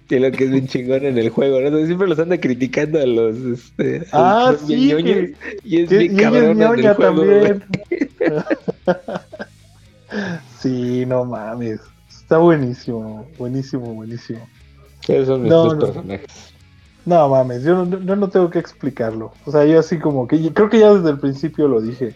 Y 0.09 0.19
lo 0.19 0.29
que 0.31 0.43
es 0.45 0.51
bien 0.51 0.67
chingón 0.67 1.05
en 1.05 1.17
el 1.19 1.29
juego, 1.29 1.61
¿no? 1.61 1.85
Siempre 1.85 2.07
los 2.07 2.19
anda 2.19 2.37
criticando 2.39 2.99
a 2.99 3.05
los, 3.05 3.37
este, 3.37 4.05
Ah, 4.11 4.47
a 4.47 4.51
los 4.53 4.61
sí, 4.61 4.87
ñoños, 4.87 5.05
que- 5.15 5.35
y 5.63 5.81
es 5.83 5.89
Que- 5.89 5.97
bien 5.99 6.17
cabrón 6.17 6.61
en 6.61 6.79
el 6.85 6.93
juego, 6.95 7.21
también. 7.21 7.63
sí, 10.59 11.05
no 11.05 11.25
mames. 11.25 11.79
Está 12.31 12.39
buenísimo, 12.39 13.27
buenísimo, 13.37 13.93
buenísimo. 13.93 14.47
Esos 15.05 15.27
son 15.27 15.41
mis 15.41 15.51
No, 15.51 15.63
dos 15.65 15.73
no. 15.73 15.79
personajes. 15.81 16.53
No 17.05 17.27
mames, 17.27 17.61
yo 17.63 17.83
no, 17.83 17.99
yo 17.99 18.15
no 18.15 18.29
tengo 18.29 18.49
que 18.49 18.57
explicarlo. 18.57 19.33
O 19.45 19.51
sea, 19.51 19.65
yo 19.65 19.77
así 19.77 19.99
como 19.99 20.29
que 20.29 20.41
yo 20.41 20.53
creo 20.53 20.69
que 20.69 20.79
ya 20.79 20.93
desde 20.93 21.09
el 21.09 21.19
principio 21.19 21.67
lo 21.67 21.81
dije. 21.81 22.15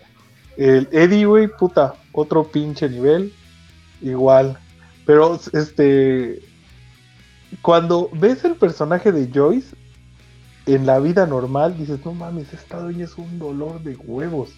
El 0.56 0.88
Eddie, 0.94 1.26
güey, 1.26 1.50
puta, 1.50 1.96
otro 2.14 2.46
pinche 2.46 2.88
nivel. 2.88 3.34
Igual. 4.02 4.58
Pero, 5.06 5.38
este. 5.52 6.42
Cuando 7.62 8.10
ves 8.14 8.46
el 8.46 8.56
personaje 8.56 9.12
de 9.12 9.30
Joyce 9.34 9.76
en 10.66 10.86
la 10.86 11.00
vida 11.00 11.28
normal, 11.28 11.78
dices, 11.78 12.00
no 12.06 12.14
mames, 12.14 12.54
esta 12.54 12.80
doña 12.80 13.04
es 13.04 13.18
un 13.18 13.38
dolor 13.38 13.84
de 13.84 13.98
huevos. 13.98 14.52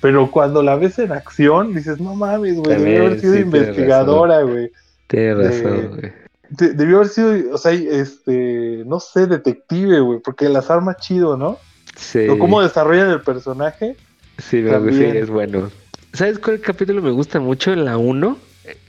Pero 0.00 0.30
cuando 0.30 0.62
la 0.62 0.76
ves 0.76 1.00
en 1.00 1.10
acción, 1.10 1.74
dices, 1.74 1.98
no 1.98 2.14
mames, 2.14 2.54
güey, 2.58 2.76
También, 2.76 3.00
haber 3.00 3.20
sido 3.20 3.34
sí, 3.34 3.40
investigadora, 3.40 4.42
güey. 4.42 4.70
Tienes 5.06 5.36
razón, 5.64 5.88
güey. 5.98 6.12
De- 6.50 6.72
debió 6.74 6.96
haber 6.96 7.08
sido, 7.08 7.54
o 7.54 7.58
sea, 7.58 7.72
este, 7.72 8.82
no 8.86 9.00
sé, 9.00 9.26
detective, 9.26 10.00
güey, 10.00 10.20
porque 10.20 10.48
las 10.48 10.70
armas 10.70 10.96
chido, 10.98 11.36
¿no? 11.36 11.58
Sí, 11.96 12.28
O 12.28 12.38
cómo 12.38 12.60
desarrollan 12.62 13.10
el 13.10 13.22
personaje. 13.22 13.96
sí, 14.38 14.62
también. 14.64 15.12
sí, 15.12 15.18
es 15.18 15.30
bueno. 15.30 15.70
¿Sabes 16.12 16.38
cuál 16.38 16.60
capítulo 16.60 17.02
me 17.02 17.10
gusta 17.10 17.40
mucho? 17.40 17.74
La 17.74 17.96
1. 17.98 18.36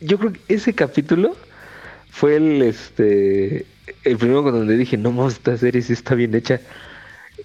Yo 0.02 0.18
creo 0.18 0.34
que 0.34 0.40
ese 0.48 0.74
capítulo 0.74 1.36
fue 2.12 2.36
el, 2.38 2.62
este, 2.62 3.66
el 4.04 4.18
primero 4.18 4.44
con 4.44 4.54
donde 4.54 4.78
dije, 4.78 4.98
no 4.98 5.28
esta 5.28 5.58
serie 5.58 5.82
sí 5.82 5.94
está 5.94 6.16
bien 6.16 6.34
hecha. 6.36 6.62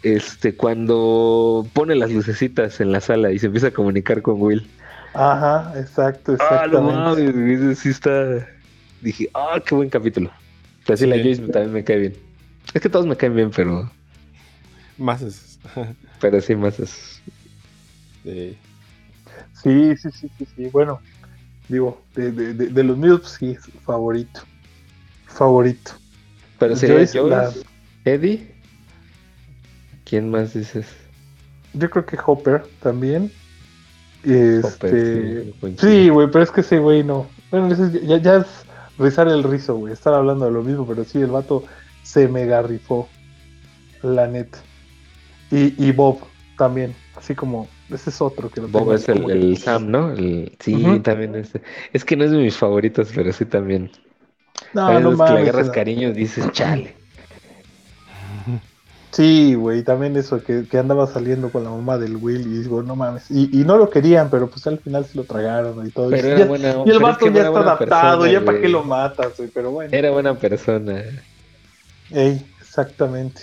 Este, 0.03 0.55
cuando 0.55 1.67
pone 1.73 1.95
las 1.95 2.11
lucecitas 2.11 2.81
en 2.81 2.93
la 2.93 3.01
sala 3.01 3.33
y 3.33 3.39
se 3.39 3.47
empieza 3.47 3.69
a 3.69 3.73
comunicar 3.73 4.23
con 4.23 4.41
Will. 4.41 4.67
Ajá, 5.15 5.73
exacto, 5.79 6.37
Ah, 6.39 6.67
no 6.71 6.91
exactamente. 6.91 7.33
mames, 7.33 7.79
sí 7.79 7.89
está. 7.89 8.47
Dije, 9.01 9.31
ah, 9.35 9.60
qué 9.64 9.74
buen 9.74 9.89
capítulo. 9.90 10.31
Así 10.89 11.06
la 11.06 11.16
Sí. 11.16 11.22
Joyce 11.22 11.43
también 11.48 11.72
me 11.72 11.85
cae 11.85 11.98
bien. 11.98 12.14
Es 12.74 12.81
que 12.82 12.89
todos 12.89 13.06
me 13.06 13.16
caen 13.16 13.35
bien, 13.35 13.51
pero, 13.51 13.90
Más 14.98 15.22
es. 15.22 15.59
pero 16.20 16.40
sí 16.40 16.55
más 16.56 16.78
es. 16.81 17.20
Sí. 18.24 18.56
Sí, 19.62 19.97
sí, 19.97 20.09
sí, 20.12 20.31
sí, 20.39 20.47
sí. 20.56 20.66
Bueno, 20.72 21.01
digo, 21.68 22.02
de, 22.14 22.32
de, 22.32 22.55
de, 22.55 22.66
de 22.68 22.85
los 22.85 22.97
míos, 22.98 23.20
pues 23.20 23.32
sí, 23.39 23.56
favorito. 23.85 24.40
Favorito. 25.27 25.93
Pero 26.59 26.77
sería 26.77 26.97
Joyce, 26.97 27.18
Joyce, 27.18 27.31
la- 27.36 27.52
Eddie. 28.12 28.51
¿Quién 30.05 30.31
más 30.31 30.55
dices? 30.55 30.86
Yo 31.72 31.89
creo 31.89 32.05
que 32.05 32.18
Hopper 32.24 32.64
también. 32.82 33.31
Este. 34.24 34.60
Hopper, 34.62 35.77
sí, 35.78 36.09
güey, 36.09 36.28
pero 36.31 36.44
es 36.44 36.51
que 36.51 36.60
ese 36.62 36.78
güey 36.78 37.05
no. 37.05 37.28
Bueno, 37.51 37.74
ya, 38.02 38.18
ya 38.18 38.36
es 38.39 38.47
rizar 39.01 39.27
el 39.28 39.43
rizo, 39.43 39.77
güey. 39.77 39.93
Estar 39.93 40.14
hablando 40.14 40.44
de 40.44 40.52
lo 40.52 40.62
mismo, 40.62 40.86
pero 40.86 41.05
sí, 41.05 41.18
el 41.18 41.31
vato 41.31 41.64
se 42.02 42.28
mega 42.28 42.62
rifó. 42.62 43.09
La 44.02 44.27
neta. 44.28 44.59
Y, 45.51 45.74
y 45.85 45.93
Bob 45.93 46.20
también. 46.56 46.94
Así 47.16 47.35
como, 47.35 47.68
ese 47.90 48.10
es 48.10 48.20
otro 48.22 48.48
que 48.48 48.60
lo 48.60 48.68
Bob 48.68 48.82
tengo 48.82 48.94
es 48.94 49.09
el, 49.09 49.56
Sam, 49.59 49.90
¿no? 49.90 50.12
El- 50.12 50.56
sí, 50.60 51.01
también 51.02 51.35
es. 51.35 51.51
Es 51.93 52.05
que 52.05 52.16
no 52.16 52.24
es 52.24 52.31
de 52.31 52.39
mis 52.39 52.56
favoritos, 52.56 53.10
pero 53.14 53.32
sí 53.32 53.44
también. 53.44 53.90
No, 54.72 54.82
a 54.86 54.90
veces 54.90 55.05
no 55.05 55.10
que 55.10 55.16
mames. 55.16 55.35
le 55.35 55.40
agarras 55.40 55.66
era- 55.66 55.74
cariño 55.74 56.12
dices, 56.12 56.51
chale. 56.52 56.94
Sí, 59.12 59.55
güey, 59.55 59.82
también 59.82 60.16
eso, 60.16 60.43
que, 60.45 60.66
que 60.69 60.78
andaba 60.78 61.07
saliendo 61.09 61.51
con 61.51 61.65
la 61.65 61.70
mamá 61.70 61.99
del 61.99 62.16
Will 62.16 62.43
y 62.47 62.62
digo, 62.62 62.82
no 62.82 62.95
mames. 62.95 63.28
Y, 63.31 63.61
y 63.61 63.65
no 63.65 63.77
lo 63.77 63.91
querían, 63.91 64.31
pero 64.31 64.49
pues 64.49 64.66
al 64.69 64.78
final 64.78 65.05
se 65.05 65.16
lo 65.19 65.24
tragaron 65.24 65.85
y 65.85 65.91
todo. 65.91 66.11
Pero 66.11 66.28
y, 66.28 66.31
era 66.31 66.39
ya- 66.41 66.47
buena- 66.47 66.74
y 66.85 66.91
el 66.91 66.97
es 66.97 67.03
vato 67.03 67.24
que 67.27 67.32
ya 67.32 67.43
está 67.43 67.59
adaptado, 67.61 68.20
persona, 68.23 68.32
ya 68.32 68.45
para 68.45 68.61
qué 68.61 68.69
lo 68.69 68.85
matas, 68.85 69.37
güey, 69.37 69.49
pero 69.53 69.73
bueno. 69.73 69.91
Era 69.97 70.11
buena 70.12 70.39
persona. 70.39 71.03
Ey, 72.11 72.47
exactamente. 72.61 73.43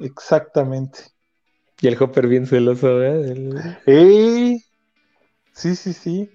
Exactamente. 0.00 1.00
Y 1.80 1.88
el 1.88 1.96
Hopper 2.02 2.26
bien 2.26 2.46
celoso, 2.46 2.96
¿verdad? 2.96 3.24
El- 3.24 3.78
Ey, 3.86 4.62
sí, 5.52 5.74
sí, 5.74 5.92
sí. 5.94 6.30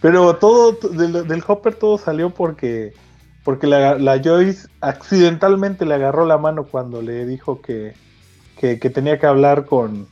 Pero 0.00 0.36
todo, 0.36 0.72
del, 0.90 1.26
del 1.26 1.44
Hopper 1.46 1.74
todo 1.74 1.98
salió 1.98 2.30
porque, 2.30 2.92
porque 3.44 3.66
la, 3.66 4.20
Joyce 4.22 4.68
accidentalmente 4.80 5.84
le 5.84 5.94
agarró 5.94 6.26
la 6.26 6.38
mano 6.38 6.64
cuando 6.64 7.02
le 7.02 7.26
dijo 7.26 7.60
que, 7.60 7.94
que, 8.58 8.76
tenía 8.90 9.18
que 9.18 9.26
hablar 9.26 9.66
con 9.66 10.08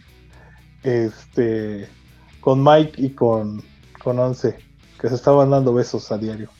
este 0.82 1.88
con 2.40 2.62
Mike 2.62 2.94
y 2.96 3.10
con, 3.10 3.62
con 4.02 4.18
Once, 4.18 4.58
que 5.00 5.08
se 5.08 5.14
estaban 5.14 5.50
dando 5.50 5.72
besos 5.72 6.12
a 6.12 6.18
diario. 6.18 6.50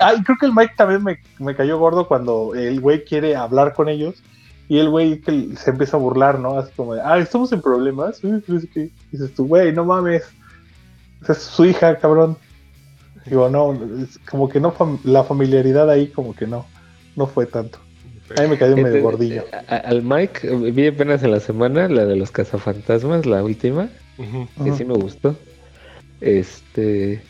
Ah, 0.00 0.14
y 0.14 0.22
creo 0.22 0.38
que 0.38 0.46
el 0.46 0.54
Mike 0.54 0.74
también 0.76 1.02
me, 1.02 1.18
me 1.38 1.56
cayó 1.56 1.78
gordo 1.78 2.06
cuando 2.06 2.54
el 2.54 2.80
güey 2.80 3.04
quiere 3.04 3.34
hablar 3.34 3.74
con 3.74 3.88
ellos 3.88 4.22
y 4.68 4.78
el 4.78 4.88
güey 4.88 5.20
se 5.56 5.70
empieza 5.70 5.96
a 5.96 6.00
burlar, 6.00 6.38
¿no? 6.38 6.58
Así 6.58 6.72
como 6.74 6.94
de, 6.94 7.02
ah, 7.02 7.18
estamos 7.18 7.52
en 7.52 7.60
problemas. 7.60 8.20
Dices 8.22 9.34
tú, 9.34 9.46
güey, 9.46 9.72
no 9.72 9.84
mames. 9.84 10.24
Esa 11.22 11.32
Es 11.32 11.38
su 11.38 11.64
hija, 11.64 11.96
cabrón. 11.98 12.36
Digo, 13.26 13.48
no, 13.48 13.72
es 14.02 14.18
como 14.18 14.48
que 14.48 14.60
no, 14.60 14.72
fam- 14.74 15.00
la 15.04 15.24
familiaridad 15.24 15.88
ahí 15.90 16.08
como 16.08 16.34
que 16.34 16.46
no, 16.46 16.66
no 17.16 17.26
fue 17.26 17.46
tanto. 17.46 17.78
A 18.36 18.42
mí 18.42 18.48
me 18.48 18.58
cayó 18.58 18.76
medio 18.76 19.02
gordillo. 19.02 19.44
a- 19.68 19.76
Al 19.76 20.02
Mike, 20.02 20.40
eh, 20.48 20.70
vi 20.72 20.86
apenas 20.88 21.22
en 21.22 21.30
la 21.30 21.40
semana 21.40 21.88
la 21.88 22.04
de 22.06 22.16
los 22.16 22.30
cazafantasmas, 22.30 23.26
la 23.26 23.42
última, 23.42 23.88
que 24.64 24.72
sí 24.72 24.84
me 24.84 24.94
gustó. 24.94 25.36
Este. 26.20 27.22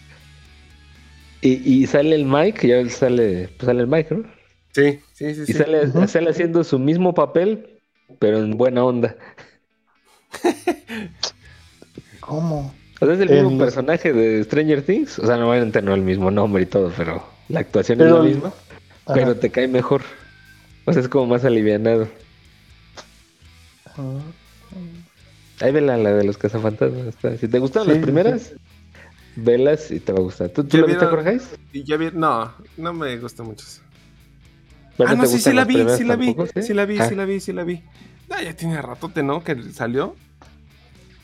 Y, 1.40 1.82
y 1.82 1.86
sale 1.86 2.14
el 2.14 2.24
Mike, 2.24 2.66
ya 2.68 2.88
sale, 2.90 3.48
pues 3.56 3.66
sale 3.66 3.82
el 3.82 3.86
Mike, 3.86 4.14
¿no? 4.14 4.24
Sí, 4.72 4.98
sí, 5.12 5.34
sí. 5.34 5.42
Y 5.42 5.46
sí. 5.46 5.52
sale, 5.54 6.08
sale 6.08 6.30
haciendo 6.30 6.64
su 6.64 6.78
mismo 6.78 7.12
papel, 7.14 7.78
pero 8.18 8.38
en 8.38 8.56
buena 8.56 8.84
onda. 8.84 9.14
¿Cómo? 12.20 12.72
O 13.04 13.06
sea, 13.06 13.14
es 13.14 13.20
el 13.20 13.30
En 13.36 13.44
mismo 13.44 13.58
personaje 13.58 14.12
de 14.12 14.42
Stranger 14.44 14.82
Things. 14.82 15.18
O 15.18 15.26
sea, 15.26 15.36
no 15.36 15.50
obviamente 15.50 15.82
no 15.82 15.94
el 15.94 16.02
mismo 16.02 16.30
nombre 16.30 16.62
y 16.62 16.66
todo, 16.66 16.92
pero 16.96 17.24
la 17.48 17.60
actuación 17.60 17.98
Pero- 17.98 18.16
es 18.18 18.22
la 18.24 18.28
misma. 18.30 18.48
Ajá. 19.06 19.14
Pero 19.14 19.36
te 19.36 19.50
cae 19.50 19.68
mejor. 19.68 20.02
O 20.86 20.92
sea, 20.92 21.02
es 21.02 21.08
como 21.08 21.26
más 21.26 21.44
alivianado. 21.44 22.08
Ajá. 23.86 24.02
Ahí 25.60 25.72
vela 25.72 25.96
la 25.96 26.12
de 26.12 26.24
los 26.24 26.36
cazafantasmas. 26.38 27.14
Si 27.38 27.48
te 27.48 27.58
gustan 27.58 27.82
Sí, 27.84 27.88
las 27.88 27.98
sí, 27.98 28.02
primeras, 28.02 28.52
velas 29.36 29.90
y 29.90 30.00
te 30.00 30.12
va 30.12 30.18
a 30.18 30.22
gustar. 30.22 30.48
¿Tú, 30.50 30.64
tú 30.64 30.78
la 30.78 30.86
viste, 30.86 31.06
Jorge? 31.06 31.38
Ya 31.72 31.96
vi, 31.96 32.08
no, 32.12 32.52
no 32.76 32.92
me 32.92 33.16
gusta 33.18 33.42
mucho 33.42 33.64
eso. 33.66 33.80
¿Pero 34.96 35.10
Ah, 35.10 35.14
no, 35.14 35.22
te 35.22 35.28
sí, 35.28 35.32
sí 35.32 35.36
gustan 35.50 35.56
la 35.56 35.64
vi, 35.64 35.74
sí 35.96 36.04
la 36.04 36.16
vi, 36.16 36.34
sí 36.62 36.74
la 36.74 36.84
vi, 36.86 36.98
Ah, 36.98 37.08
sí 37.08 37.14
la 37.14 37.24
vi, 37.24 37.40
sí 37.40 37.52
la 37.52 37.64
vi. 37.64 37.82
Ah, 38.30 38.42
ya 38.42 38.54
tiene 38.56 38.80
ratote, 38.80 39.22
¿no? 39.22 39.42
Que 39.44 39.60
salió. 39.72 40.16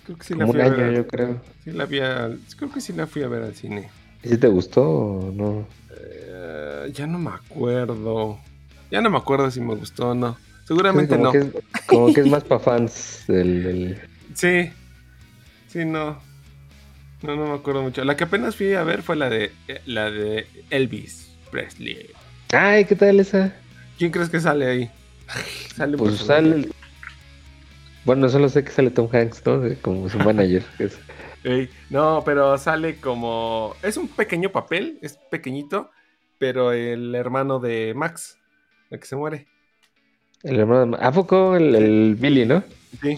Creo 0.05 0.17
que 0.19 0.25
sí 0.25 0.35
la 0.35 0.47
fui 0.47 0.61
a 0.61 0.65
año, 0.65 0.77
ver. 0.77 0.93
yo 0.95 1.07
creo. 1.07 1.41
Sí 1.65 1.71
la 1.73 1.85
vi 1.87 2.01
al- 2.01 2.39
Creo 2.57 2.73
que 2.73 2.81
sí 2.81 2.93
la 2.93 3.07
fui 3.07 3.23
a 3.23 3.29
ver 3.29 3.43
al 3.43 3.55
cine. 3.55 3.91
¿Y 4.23 4.29
si 4.29 4.37
te 4.39 4.49
gustó 4.49 4.83
o 4.83 5.33
no? 5.33 5.67
Eh, 5.97 6.91
ya 6.95 7.07
no 7.07 7.19
me 7.19 7.31
acuerdo. 7.31 8.39
Ya 8.91 9.01
no 9.01 9.11
me 9.11 9.19
acuerdo 9.19 9.51
si 9.51 9.61
me 9.61 9.75
gustó 9.75 10.11
o 10.11 10.15
no. 10.15 10.37
Seguramente 10.67 11.15
como 11.17 11.25
no. 11.25 11.33
Que 11.33 11.39
es, 11.39 11.47
como 11.87 12.13
que 12.13 12.21
es 12.21 12.27
más 12.27 12.45
para 12.45 12.61
fans 12.61 13.25
del, 13.29 13.63
del- 13.63 14.01
Sí. 14.35 14.71
Sí, 15.69 15.85
no. 15.85 16.21
No, 17.23 17.37
no 17.37 17.47
me 17.49 17.55
acuerdo 17.55 17.83
mucho. 17.83 18.03
La 18.05 18.17
que 18.17 18.25
apenas 18.25 18.57
fui 18.57 18.73
a 18.75 18.83
ver 18.83 19.03
fue 19.03 19.15
la 19.17 19.29
de 19.29 19.53
la 19.87 20.11
de 20.11 20.47
Elvis 20.71 21.31
Presley. 21.51 22.11
Ay, 22.53 22.85
¿qué 22.87 22.97
tal 22.97 23.21
esa? 23.21 23.55
¿Quién 23.99 24.11
crees 24.11 24.31
que 24.31 24.41
sale 24.41 24.67
ahí? 24.67 24.91
Sale 25.77 25.97
Pues 25.97 26.17
sale... 26.17 26.69
Bueno, 28.05 28.29
solo 28.29 28.49
sé 28.49 28.65
que 28.65 28.71
sale 28.71 28.91
Tom 28.91 29.09
Hanks, 29.13 29.43
¿no? 29.47 29.63
Como 29.83 30.09
su 30.09 30.19
manager. 30.19 30.63
que 30.79 30.85
es- 30.85 30.99
Ey, 31.45 31.71
no, 31.89 32.23
pero 32.25 32.59
sale 32.59 32.97
como. 32.97 33.75
Es 33.83 33.97
un 33.97 34.09
pequeño 34.09 34.51
papel, 34.51 34.99
es 35.01 35.19
pequeñito, 35.31 35.91
pero 36.39 36.73
el 36.73 37.15
hermano 37.15 37.59
de 37.61 37.95
Max, 37.95 38.37
el 38.91 39.01
que 39.01 39.07
se 39.07 39.17
muere. 39.17 39.47
El 40.43 40.59
hermano 40.59 40.97
de... 40.99 41.05
¿A 41.05 41.13
poco 41.13 41.57
el, 41.57 41.75
el 41.75 42.15
Billy, 42.15 42.45
no? 42.47 42.63
Sí. 43.03 43.17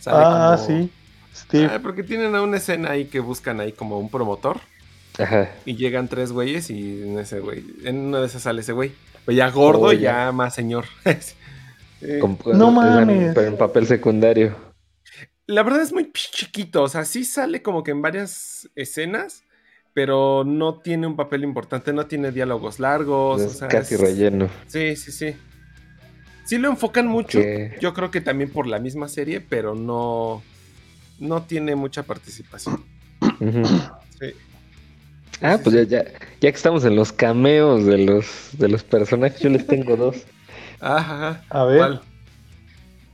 Sale 0.00 0.16
Ah, 0.20 0.56
como- 0.56 0.66
sí. 0.82 0.90
Steve. 1.34 1.68
Ah, 1.72 1.80
porque 1.82 2.02
tienen 2.02 2.34
a 2.34 2.42
una 2.42 2.56
escena 2.56 2.92
ahí 2.92 3.04
que 3.06 3.20
buscan 3.20 3.60
ahí 3.60 3.72
como 3.72 3.98
un 3.98 4.08
promotor 4.08 4.58
Ajá. 5.18 5.50
y 5.66 5.76
llegan 5.76 6.08
tres 6.08 6.32
güeyes 6.32 6.70
y 6.70 7.02
en 7.02 7.18
ese 7.18 7.40
güey, 7.40 7.62
en 7.84 7.98
una 8.06 8.20
de 8.20 8.26
esas 8.26 8.42
sale 8.42 8.60
ese 8.62 8.72
güey. 8.72 8.92
Pero 9.26 9.36
ya 9.36 9.50
gordo 9.50 9.86
Oh, 9.86 9.92
y 9.92 9.98
ya. 9.98 10.26
ya 10.26 10.32
más 10.32 10.54
señor. 10.54 10.84
Eh, 12.02 12.18
Con- 12.20 12.38
No 12.58 12.68
es- 12.68 12.74
mames. 12.74 13.34
Pero 13.34 13.48
en 13.48 13.56
papel 13.56 13.86
secundario. 13.86 14.54
La 15.46 15.62
verdad 15.62 15.80
es 15.82 15.92
muy 15.92 16.10
chiquito, 16.12 16.82
o 16.82 16.88
sea, 16.88 17.04
sí 17.04 17.24
sale 17.24 17.62
como 17.62 17.84
que 17.84 17.92
en 17.92 18.02
varias 18.02 18.68
escenas, 18.74 19.44
pero 19.94 20.42
no 20.44 20.80
tiene 20.80 21.06
un 21.06 21.14
papel 21.16 21.44
importante, 21.44 21.92
no 21.92 22.06
tiene 22.06 22.32
diálogos 22.32 22.80
largos. 22.80 23.40
es 23.40 23.54
o 23.54 23.58
sea, 23.60 23.68
casi 23.68 23.94
es- 23.94 24.00
relleno. 24.00 24.48
Sí, 24.66 24.96
sí, 24.96 25.12
sí. 25.12 25.36
Sí 26.44 26.58
lo 26.58 26.68
enfocan 26.68 27.06
mucho. 27.06 27.40
Yo 27.80 27.92
creo 27.94 28.10
que 28.10 28.20
también 28.20 28.50
por 28.50 28.66
la 28.66 28.78
misma 28.78 29.08
serie, 29.08 29.40
pero 29.40 29.74
no, 29.74 30.42
no 31.18 31.42
tiene 31.42 31.74
mucha 31.76 32.02
participación. 32.04 32.84
Sí. 33.40 34.32
Ah, 35.40 35.56
Sí, 35.56 35.60
pues 35.64 35.76
sí. 35.76 35.86
ya, 35.88 36.04
ya, 36.04 36.10
ya 36.12 36.18
que 36.40 36.56
estamos 36.56 36.84
en 36.84 36.94
los 36.96 37.12
cameos 37.12 37.84
de 37.84 37.98
los, 37.98 38.50
de 38.52 38.68
los 38.68 38.82
personajes, 38.84 39.40
yo 39.40 39.48
les 39.50 39.66
tengo 39.66 39.96
dos. 39.96 40.16
Ajá. 40.80 41.42
A 41.50 41.64
ver. 41.64 41.78
¿Cuál? 41.78 42.00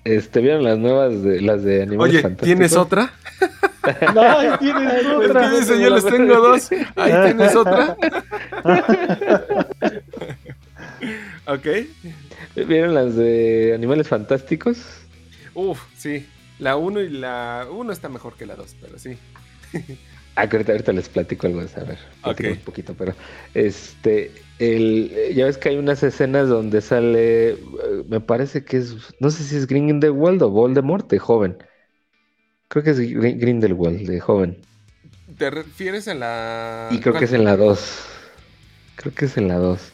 Este, 0.04 0.40
¿vieron 0.40 0.64
las 0.64 0.78
nuevas 0.78 1.22
de 1.22 1.40
las 1.40 1.62
de 1.62 1.82
Animales 1.82 2.12
Oye, 2.14 2.22
Fantásticos? 2.22 2.46
¿tienes 2.46 2.76
otra? 2.76 3.12
No, 4.14 4.58
tienes 4.58 4.92
Es 4.94 5.06
otra. 5.06 5.50
que 5.50 5.56
dice, 5.58 5.80
yo 5.80 5.90
les 5.90 6.06
tengo 6.06 6.36
dos. 6.36 6.70
Ahí 6.94 7.12
tienes 7.24 7.56
otra. 7.56 7.96
ok. 11.46 11.66
¿Vieron 12.68 12.94
las 12.94 13.16
de 13.16 13.72
Animales 13.74 14.06
Fantásticos? 14.08 14.78
Uf, 15.54 15.80
sí. 15.96 16.28
La 16.60 16.76
1 16.76 17.00
y 17.00 17.08
la 17.08 17.66
1 17.70 17.92
está 17.92 18.08
mejor 18.08 18.34
que 18.34 18.46
la 18.46 18.54
2, 18.54 18.76
pero 18.80 18.98
sí. 19.00 19.18
Ah, 20.34 20.48
que 20.48 20.56
ahorita, 20.56 20.72
ahorita 20.72 20.92
les 20.92 21.08
platico 21.08 21.46
algo 21.46 21.60
de 21.60 21.68
saber. 21.68 21.98
Ok. 22.22 22.40
un 22.44 22.60
poquito, 22.60 22.94
pero 22.96 23.14
este, 23.52 24.32
el, 24.58 25.12
ya 25.34 25.44
ves 25.44 25.58
que 25.58 25.68
hay 25.68 25.76
unas 25.76 26.02
escenas 26.02 26.48
donde 26.48 26.80
sale, 26.80 27.50
eh, 27.50 27.58
me 28.08 28.20
parece 28.20 28.64
que 28.64 28.78
es, 28.78 28.96
no 29.20 29.30
sé 29.30 29.44
si 29.44 29.56
es 29.56 29.66
Grindelwald 29.66 30.42
o 30.42 30.50
Voldemort 30.50 31.10
de 31.10 31.18
joven. 31.18 31.58
Creo 32.68 32.82
que 32.84 32.90
es 32.90 32.98
Grin- 33.00 33.38
Grindelwald 33.38 34.06
de 34.08 34.18
joven. 34.20 34.58
¿Te 35.38 35.50
refieres 35.50 36.08
a 36.08 36.14
la. 36.14 36.88
Y 36.90 37.00
creo 37.00 37.12
¿cuál? 37.12 37.20
que 37.20 37.24
es 37.26 37.32
en 37.32 37.44
la 37.44 37.56
2. 37.56 38.02
Creo 38.96 39.14
que 39.14 39.24
es 39.26 39.36
en 39.36 39.48
la 39.48 39.56
2. 39.56 39.92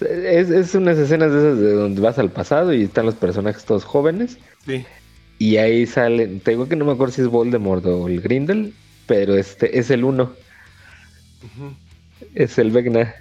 Es, 0.00 0.50
es 0.50 0.74
unas 0.74 0.98
escenas 0.98 1.32
de 1.32 1.38
esas 1.38 1.58
de 1.58 1.72
donde 1.72 2.00
vas 2.00 2.18
al 2.18 2.32
pasado 2.32 2.72
y 2.72 2.84
están 2.84 3.06
los 3.06 3.16
personajes 3.16 3.64
todos 3.64 3.84
jóvenes. 3.84 4.38
Sí. 4.66 4.86
Y 5.38 5.56
ahí 5.56 5.86
salen, 5.86 6.40
te 6.40 6.52
digo 6.52 6.68
que 6.68 6.76
no 6.76 6.84
me 6.84 6.92
acuerdo 6.92 7.14
si 7.14 7.22
es 7.22 7.28
Voldemort 7.28 7.84
o 7.86 8.08
el 8.08 8.20
Grindel, 8.20 8.74
pero 9.10 9.34
este 9.36 9.76
es 9.76 9.90
el 9.90 10.04
1, 10.04 10.22
Ujú. 10.22 11.74
es 12.36 12.56
el 12.58 12.70
Vecna. 12.70 13.12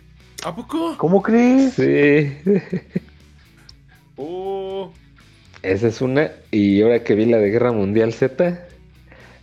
¿A 0.44 0.56
poco? 0.56 0.96
¿Cómo 1.00 1.24
crees? 1.24 1.74
Sí, 1.74 2.32
Oh. 4.16 4.94
esa 5.64 5.88
es 5.88 6.00
una. 6.02 6.30
Y 6.52 6.80
ahora 6.84 7.04
que 7.04 7.16
vi 7.16 7.26
la 7.26 7.38
de 7.40 7.50
Guerra 7.50 7.72
Mundial 7.72 8.14
Z, 8.14 8.68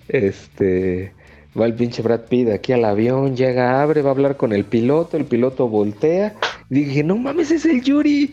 este 0.07 1.13
va 1.59 1.67
el 1.67 1.75
pinche 1.75 2.01
Brad 2.03 2.27
Pitt 2.29 2.51
aquí 2.51 2.73
al 2.73 2.85
avión, 2.85 3.35
llega, 3.37 3.83
abre, 3.83 4.03
va 4.03 4.11
a 4.11 4.13
hablar 4.13 4.37
con 4.37 4.53
el 4.53 4.65
piloto, 4.65 5.17
el 5.17 5.25
piloto 5.25 5.67
voltea. 5.69 6.37
Y 6.71 6.75
dije, 6.85 7.03
no 7.03 7.17
mames, 7.17 7.51
es 7.51 7.65
el 7.65 7.83
Yuri, 7.83 8.31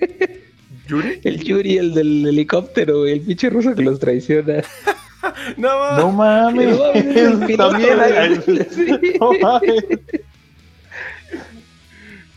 ¿Yuri? 0.88 1.20
el 1.24 1.44
Yuri, 1.44 1.76
el 1.76 1.92
del 1.92 2.26
helicóptero, 2.26 3.04
el 3.06 3.20
pinche 3.20 3.50
ruso 3.50 3.74
que 3.74 3.82
los 3.82 3.98
traiciona. 4.00 4.62
No, 5.56 5.68
ma. 5.78 5.96
No 5.98 6.12
mames. 6.12 6.78
No 6.78 6.92
mames, 7.38 7.56
También 7.56 8.00
hay-. 8.00 8.36
Sí. 8.70 9.14
No 9.20 9.32
mames. 9.40 9.84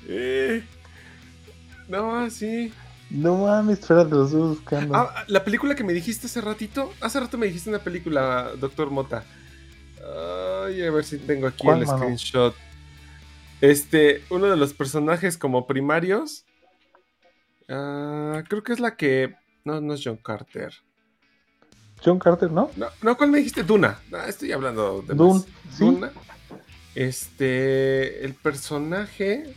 Eh. 0.07 0.63
No, 1.87 2.29
sí. 2.29 2.71
No 3.09 3.37
mames, 3.37 3.79
espérate, 3.79 4.11
lo 4.11 4.25
estoy 4.25 4.41
buscando. 4.41 4.95
Ah, 4.95 5.25
la 5.27 5.43
película 5.43 5.75
que 5.75 5.83
me 5.83 5.93
dijiste 5.93 6.27
hace 6.27 6.41
ratito. 6.41 6.93
Hace 7.01 7.19
rato 7.19 7.37
me 7.37 7.45
dijiste 7.47 7.69
una 7.69 7.79
película, 7.79 8.51
Doctor 8.57 8.89
Mota. 8.89 9.23
Ay, 10.65 10.81
a 10.83 10.91
ver 10.91 11.03
si 11.03 11.17
tengo 11.17 11.47
aquí 11.47 11.63
¿Cuál, 11.65 11.81
el 11.81 11.85
mano? 11.87 11.99
screenshot. 11.99 12.55
Este, 13.59 14.23
uno 14.29 14.47
de 14.47 14.57
los 14.57 14.73
personajes 14.73 15.37
como 15.37 15.67
primarios. 15.67 16.45
ah, 17.69 18.43
creo 18.47 18.63
que 18.63 18.73
es 18.73 18.79
la 18.79 18.95
que. 18.95 19.35
No, 19.65 19.79
no 19.81 19.93
es 19.93 20.01
John 20.03 20.17
Carter. 20.17 20.73
John 22.03 22.19
Carter, 22.19 22.52
¿no? 22.52 22.72
No, 22.76 22.88
no 23.02 23.18
¿cuál 23.18 23.32
me 23.32 23.38
dijiste? 23.40 23.64
Duna. 23.64 23.99
Ah, 24.14 24.26
estoy 24.28 24.52
hablando 24.52 25.03
de 25.07 25.14
Dune, 25.14 25.34
más. 25.34 25.45
sí. 25.78 25.86
Duna. 25.86 26.11
Este, 26.95 28.26
el 28.26 28.34
personaje. 28.34 29.53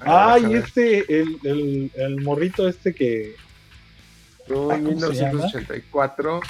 Ay, 0.00 0.46
ver. 0.46 0.64
este, 0.64 1.20
el, 1.20 1.38
el, 1.44 1.92
el 1.94 2.20
morrito 2.22 2.68
este 2.68 2.94
que. 2.94 3.36
No, 4.48 4.70
Ay, 4.70 4.82
¿cómo 4.82 4.98
se 5.00 5.14
llama? 5.14 5.44
1984. 5.44 6.40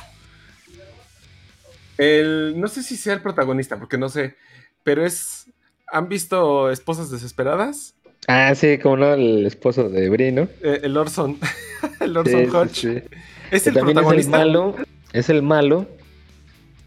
El, 1.99 2.55
no 2.61 2.69
sé 2.69 2.83
si 2.83 2.97
sea 2.97 3.15
el 3.15 3.23
protagonista, 3.23 3.79
porque 3.79 3.99
no 3.99 4.09
sé, 4.09 4.37
pero 4.85 5.05
es... 5.05 5.47
¿Han 5.91 6.09
visto 6.09 6.71
Esposas 6.71 7.11
Desesperadas? 7.11 7.95
Ah, 8.29 8.55
sí, 8.55 8.79
como 8.79 8.99
no, 8.99 9.15
el 9.15 9.47
esposo 9.47 9.89
de 9.89 10.09
Bri, 10.11 10.33
¿no? 10.33 10.43
Eh, 10.63 10.81
el 10.83 10.97
Orson. 10.97 11.39
el 12.01 12.17
Orson 12.17 12.45
sí, 12.45 12.51
Hodge. 12.51 12.75
sí. 12.75 13.03
Es 13.51 13.63
Que 13.63 13.71
el 13.71 13.75
también 13.75 13.99
es 13.99 14.05
el 14.13 14.31
protagonista. 14.31 14.39
malo, 14.39 14.77
es 15.13 15.29
el 15.29 15.43
malo 15.43 15.87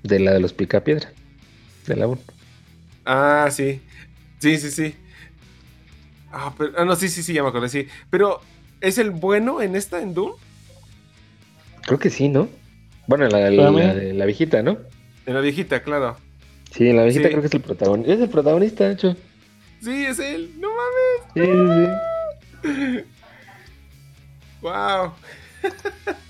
de 0.04 0.20
la 0.20 0.32
de 0.34 0.40
los 0.40 0.54
Picapiedra. 0.54 1.12
De 1.88 1.96
la 1.96 2.08
1. 2.08 2.22
Ah, 3.06 3.50
sí. 3.52 3.82
Sí, 4.40 4.58
sí, 4.58 4.72
sí. 4.72 4.96
Ah, 6.32 6.54
pero, 6.58 6.72
ah, 6.78 6.86
no, 6.86 6.96
sí, 6.96 7.10
sí, 7.10 7.24
sí, 7.24 7.34
ya 7.34 7.44
me 7.44 7.50
acordé, 7.50 7.70
sí. 7.70 7.88
Pero, 8.10 8.42
¿es 8.80 8.98
el 8.98 9.12
bueno 9.12 9.62
en 9.62 9.76
esta, 9.76 10.02
en 10.02 10.14
Doom? 10.14 10.34
Creo 11.84 12.00
que 12.00 12.10
sí, 12.10 12.30
¿no? 12.30 12.48
Bueno, 13.08 13.28
la, 13.28 13.50
la, 13.50 13.72
la 13.72 13.94
de 13.94 14.14
la 14.14 14.26
viejita, 14.26 14.62
¿no? 14.62 14.78
En 15.26 15.34
la 15.34 15.42
viejita, 15.42 15.84
claro. 15.84 16.18
Sí, 16.72 16.88
en 16.88 16.96
la 16.98 17.04
viejita 17.04 17.26
Sí. 17.26 17.30
creo 17.30 17.42
que 17.42 17.48
es 17.48 17.54
el 17.54 17.62
protagonista. 17.62 18.14
Es 18.14 18.20
el 18.22 18.30
protagonista, 18.30 18.88
de 18.88 18.94
hecho. 18.94 19.18
Sí, 19.82 20.06
es 20.06 20.20
él. 20.20 20.54
No 20.60 20.70
mames. 20.70 21.92
Sí, 22.62 22.62
sí, 22.64 22.70
sí. 23.00 23.04
Wow. 24.62 25.14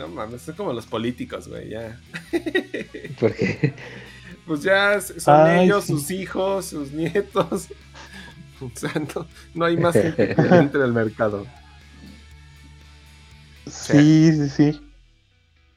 no 0.00 0.08
mames, 0.08 0.42
son 0.42 0.54
como 0.56 0.72
los 0.72 0.86
políticos, 0.86 1.48
güey, 1.48 1.68
ya. 1.70 2.00
Porque 3.20 3.74
Pues 4.46 4.62
ya 4.62 5.00
son 5.00 5.46
Ay, 5.46 5.66
ellos, 5.66 5.84
sí. 5.84 5.92
sus 5.92 6.10
hijos, 6.10 6.66
sus 6.66 6.92
nietos. 6.92 7.68
O 8.62 8.70
sea, 8.74 8.92
no, 9.14 9.26
no 9.54 9.64
hay 9.64 9.78
más 9.78 9.98
gente 9.98 10.34
que 10.36 10.42
entre 10.52 10.82
al 10.82 10.92
mercado. 10.92 11.46
Sí, 13.66 14.32
sí, 14.34 14.48
sí. 14.50 14.80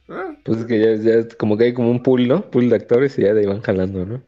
Ah, 0.08 0.36
pues 0.42 0.60
es 0.60 0.66
que 0.66 0.78
ya, 0.80 0.96
ya 1.22 1.28
como 1.38 1.56
que 1.56 1.64
hay 1.64 1.74
como 1.74 1.90
un 1.90 2.02
pool, 2.02 2.28
¿no? 2.28 2.50
Pool 2.50 2.68
de 2.68 2.76
actores 2.76 3.18
y 3.18 3.22
ya 3.22 3.32
de 3.34 3.40
ahí 3.40 3.46
van 3.46 3.62
jalando, 3.62 4.04
¿no? 4.04 4.22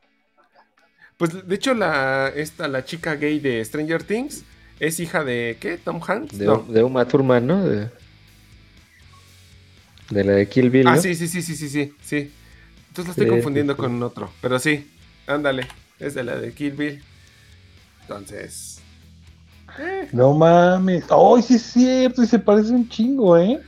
Pues 1.16 1.46
de 1.46 1.54
hecho, 1.54 1.74
la, 1.74 2.28
esta, 2.34 2.68
la 2.68 2.84
chica 2.84 3.16
gay 3.16 3.38
de 3.40 3.64
Stranger 3.64 4.02
Things 4.04 4.44
es 4.78 5.00
hija 5.00 5.24
de 5.24 5.58
¿qué? 5.60 5.78
¿Tom 5.78 6.00
Hanks? 6.06 6.38
De, 6.38 6.46
no. 6.46 6.62
de 6.68 6.82
Uma 6.82 7.06
Thurman, 7.08 7.46
¿no? 7.46 7.64
De, 7.66 7.90
de 10.10 10.24
la 10.24 10.32
de 10.32 10.48
Kill 10.48 10.70
Bill, 10.70 10.86
Ah, 10.88 10.96
¿no? 10.96 11.00
sí, 11.02 11.14
sí, 11.14 11.26
sí, 11.28 11.42
sí, 11.42 11.56
sí, 11.56 11.68
sí, 11.68 11.92
sí. 12.02 12.32
Entonces 12.88 13.06
la 13.06 13.10
estoy 13.12 13.24
Sí, 13.26 13.30
confundiendo 13.30 13.72
sí, 13.74 13.76
sí. 13.76 13.82
con 13.82 14.02
otro. 14.02 14.30
Pero 14.40 14.58
sí, 14.58 14.90
ándale. 15.26 15.66
Es 15.98 16.14
de 16.14 16.24
la 16.24 16.36
de 16.36 16.52
Kill 16.52 16.72
Bill. 16.72 17.02
Entonces. 18.02 18.80
No 20.12 20.32
mames. 20.34 21.04
¡Ay, 21.10 21.42
sí 21.42 21.54
es 21.54 21.62
cierto! 21.62 22.22
Y 22.22 22.26
se 22.26 22.38
parece 22.38 22.70
un 22.72 22.88
chingo, 22.88 23.36
¿eh? 23.36 23.60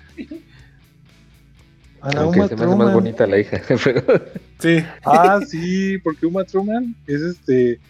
A 2.00 2.12
la 2.12 2.20
Aunque 2.22 2.38
Uma 2.40 2.48
se 2.48 2.56
me 2.56 2.64
hace 2.64 2.76
más 2.76 2.94
bonita 2.94 3.26
la 3.26 3.38
hija. 3.38 3.60
pero- 3.84 4.24
Sí. 4.60 4.84
Ah, 5.04 5.40
sí, 5.46 5.98
porque 5.98 6.26
Uma 6.26 6.44
Truman 6.44 6.94
es 7.06 7.20
este. 7.20 7.80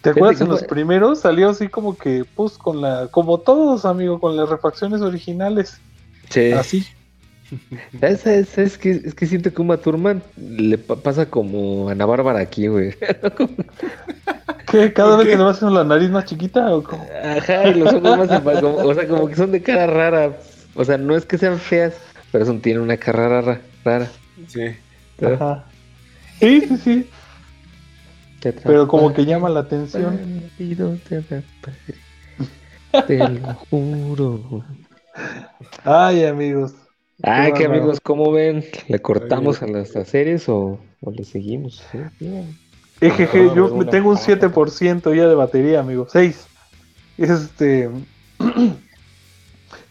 ¿Te 0.00 0.10
acuerdas 0.10 0.40
en 0.40 0.48
los 0.48 0.64
primeros? 0.64 1.20
Salió 1.20 1.48
así 1.50 1.68
como 1.68 1.96
que, 1.96 2.24
pues, 2.34 2.58
con 2.58 2.80
la. 2.80 3.06
Como 3.10 3.38
todos, 3.38 3.84
amigo, 3.84 4.18
con 4.20 4.36
las 4.36 4.48
refacciones 4.48 5.00
originales. 5.00 5.78
Sí. 6.30 6.52
Así. 6.52 6.84
¿Sabes, 8.00 8.20
sabes- 8.20 8.48
sabes 8.48 8.78
qué? 8.78 8.90
Es 9.04 9.14
que 9.14 9.26
siento 9.26 9.52
que 9.52 9.60
Uma 9.62 9.76
Thurman 9.76 10.22
le 10.36 10.78
pa- 10.78 10.96
pasa 10.96 11.26
como 11.26 11.88
Ana 11.88 12.06
Bárbara 12.06 12.40
aquí, 12.40 12.66
güey. 12.68 12.94
¿Qué? 14.70 14.92
¿Cada 14.92 15.10
¿Por 15.10 15.18
vez 15.18 15.26
qué? 15.26 15.32
que 15.32 15.38
le 15.38 15.44
va 15.44 15.50
haciendo 15.50 15.74
la 15.76 15.84
nariz 15.84 16.10
más 16.10 16.24
chiquita 16.24 16.74
o 16.74 16.82
cómo? 16.82 17.06
Ajá, 17.36 17.68
y 17.68 17.74
los 17.74 17.92
ojos 17.92 18.18
más 18.18 18.60
como- 18.60 18.76
o 18.76 18.94
sea, 18.94 19.06
como 19.08 19.28
que 19.28 19.36
son 19.36 19.52
de 19.52 19.62
cara 19.62 19.86
rara. 19.86 20.36
O 20.74 20.84
sea, 20.84 20.96
no 20.98 21.14
es 21.14 21.26
que 21.26 21.36
sean 21.38 21.58
feas, 21.58 21.94
pero 22.30 22.46
son, 22.46 22.60
tienen 22.60 22.82
una 22.82 22.96
cara 22.96 23.28
rara. 23.28 23.60
rara. 23.84 24.08
Sí. 24.48 24.62
Ajá. 25.22 25.64
Sí, 26.40 26.62
sí, 26.68 26.76
sí. 26.78 27.10
Pero 28.64 28.88
como 28.88 29.12
que 29.12 29.24
llama 29.24 29.48
la 29.50 29.60
atención. 29.60 30.18
Te 33.06 33.18
lo 33.18 33.54
juro. 33.70 34.64
Ay, 35.84 36.24
amigos. 36.24 36.72
Ah, 37.24 37.50
Qué 37.56 37.64
amigos, 37.64 38.00
¿cómo 38.00 38.32
ven? 38.32 38.64
¿Le 38.88 39.00
cortamos 39.00 39.62
a 39.62 39.66
las 39.66 39.88
series 40.08 40.48
o, 40.48 40.78
o 41.00 41.10
le 41.10 41.24
seguimos? 41.24 41.82
Sí, 41.92 41.98
bien. 42.20 42.56
Ejeje, 43.00 43.48
Ah, 43.50 43.54
yo 43.56 43.86
tengo 43.90 44.10
un 44.10 44.16
7% 44.16 45.14
ya 45.14 45.28
de 45.28 45.34
batería, 45.34 45.80
amigo. 45.80 46.06
6. 46.08 46.46
Este. 47.18 47.90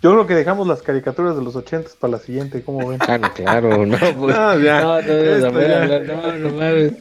Yo 0.01 0.11
creo 0.11 0.25
que 0.27 0.33
dejamos 0.33 0.67
las 0.67 0.81
caricaturas 0.81 1.35
de 1.35 1.43
los 1.43 1.55
80 1.55 1.91
para 1.99 2.11
la 2.13 2.19
siguiente, 2.19 2.63
¿cómo 2.63 2.87
ven? 2.87 2.99
Ah, 3.07 3.17
no, 3.19 3.31
claro, 3.33 3.85
no, 3.85 3.97
pues. 4.19 4.35
No, 4.35 4.59
ya. 4.59 4.81
No, 4.81 5.01
no, 5.01 5.13
no, 5.39 5.59
no, 5.67 5.87
no, 5.87 5.99
no, 5.99 6.37
no 6.37 6.49
mames. 6.49 6.93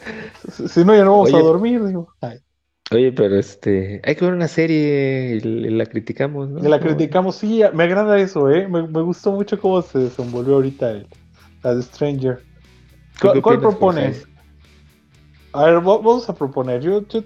Si- 0.69 0.85
no, 0.85 0.95
ya 0.95 1.05
no 1.05 1.13
vamos 1.13 1.33
a 1.33 1.39
dormir, 1.39 1.83
digo. 1.85 2.13
Ay, 2.21 2.39
Oye, 2.93 3.13
pero 3.13 3.39
este, 3.39 4.01
hay 4.05 4.17
que 4.17 4.25
ver 4.25 4.35
una 4.35 4.49
serie 4.49 5.37
y, 5.37 5.41
la 5.41 5.87
criticamos, 5.87 6.49
¿no? 6.49 6.59
y 6.59 6.69
la 6.69 6.81
¿Cómo 6.81 6.91
criticamos, 6.91 7.37
sí, 7.37 7.63
me 7.73 7.85
agrada 7.85 8.19
eso, 8.19 8.51
¿eh? 8.51 8.67
Me, 8.67 8.83
me 8.89 9.01
gustó 9.03 9.31
mucho 9.31 9.61
cómo 9.61 9.81
se 9.81 10.01
desenvolvió 10.01 10.55
ahorita 10.57 10.91
el, 10.91 11.07
la 11.63 11.77
de 11.77 11.83
Stranger. 11.83 12.43
¿Tú 13.21 13.29
¿Cuál, 13.29 13.43
cuál 13.43 13.61
propones? 13.61 14.25
A 15.53 15.67
ver, 15.67 15.77
va- 15.77 15.99
vamos 15.99 16.29
a 16.29 16.35
proponer. 16.35 16.81
Yo, 16.81 17.07
yo- 17.07 17.23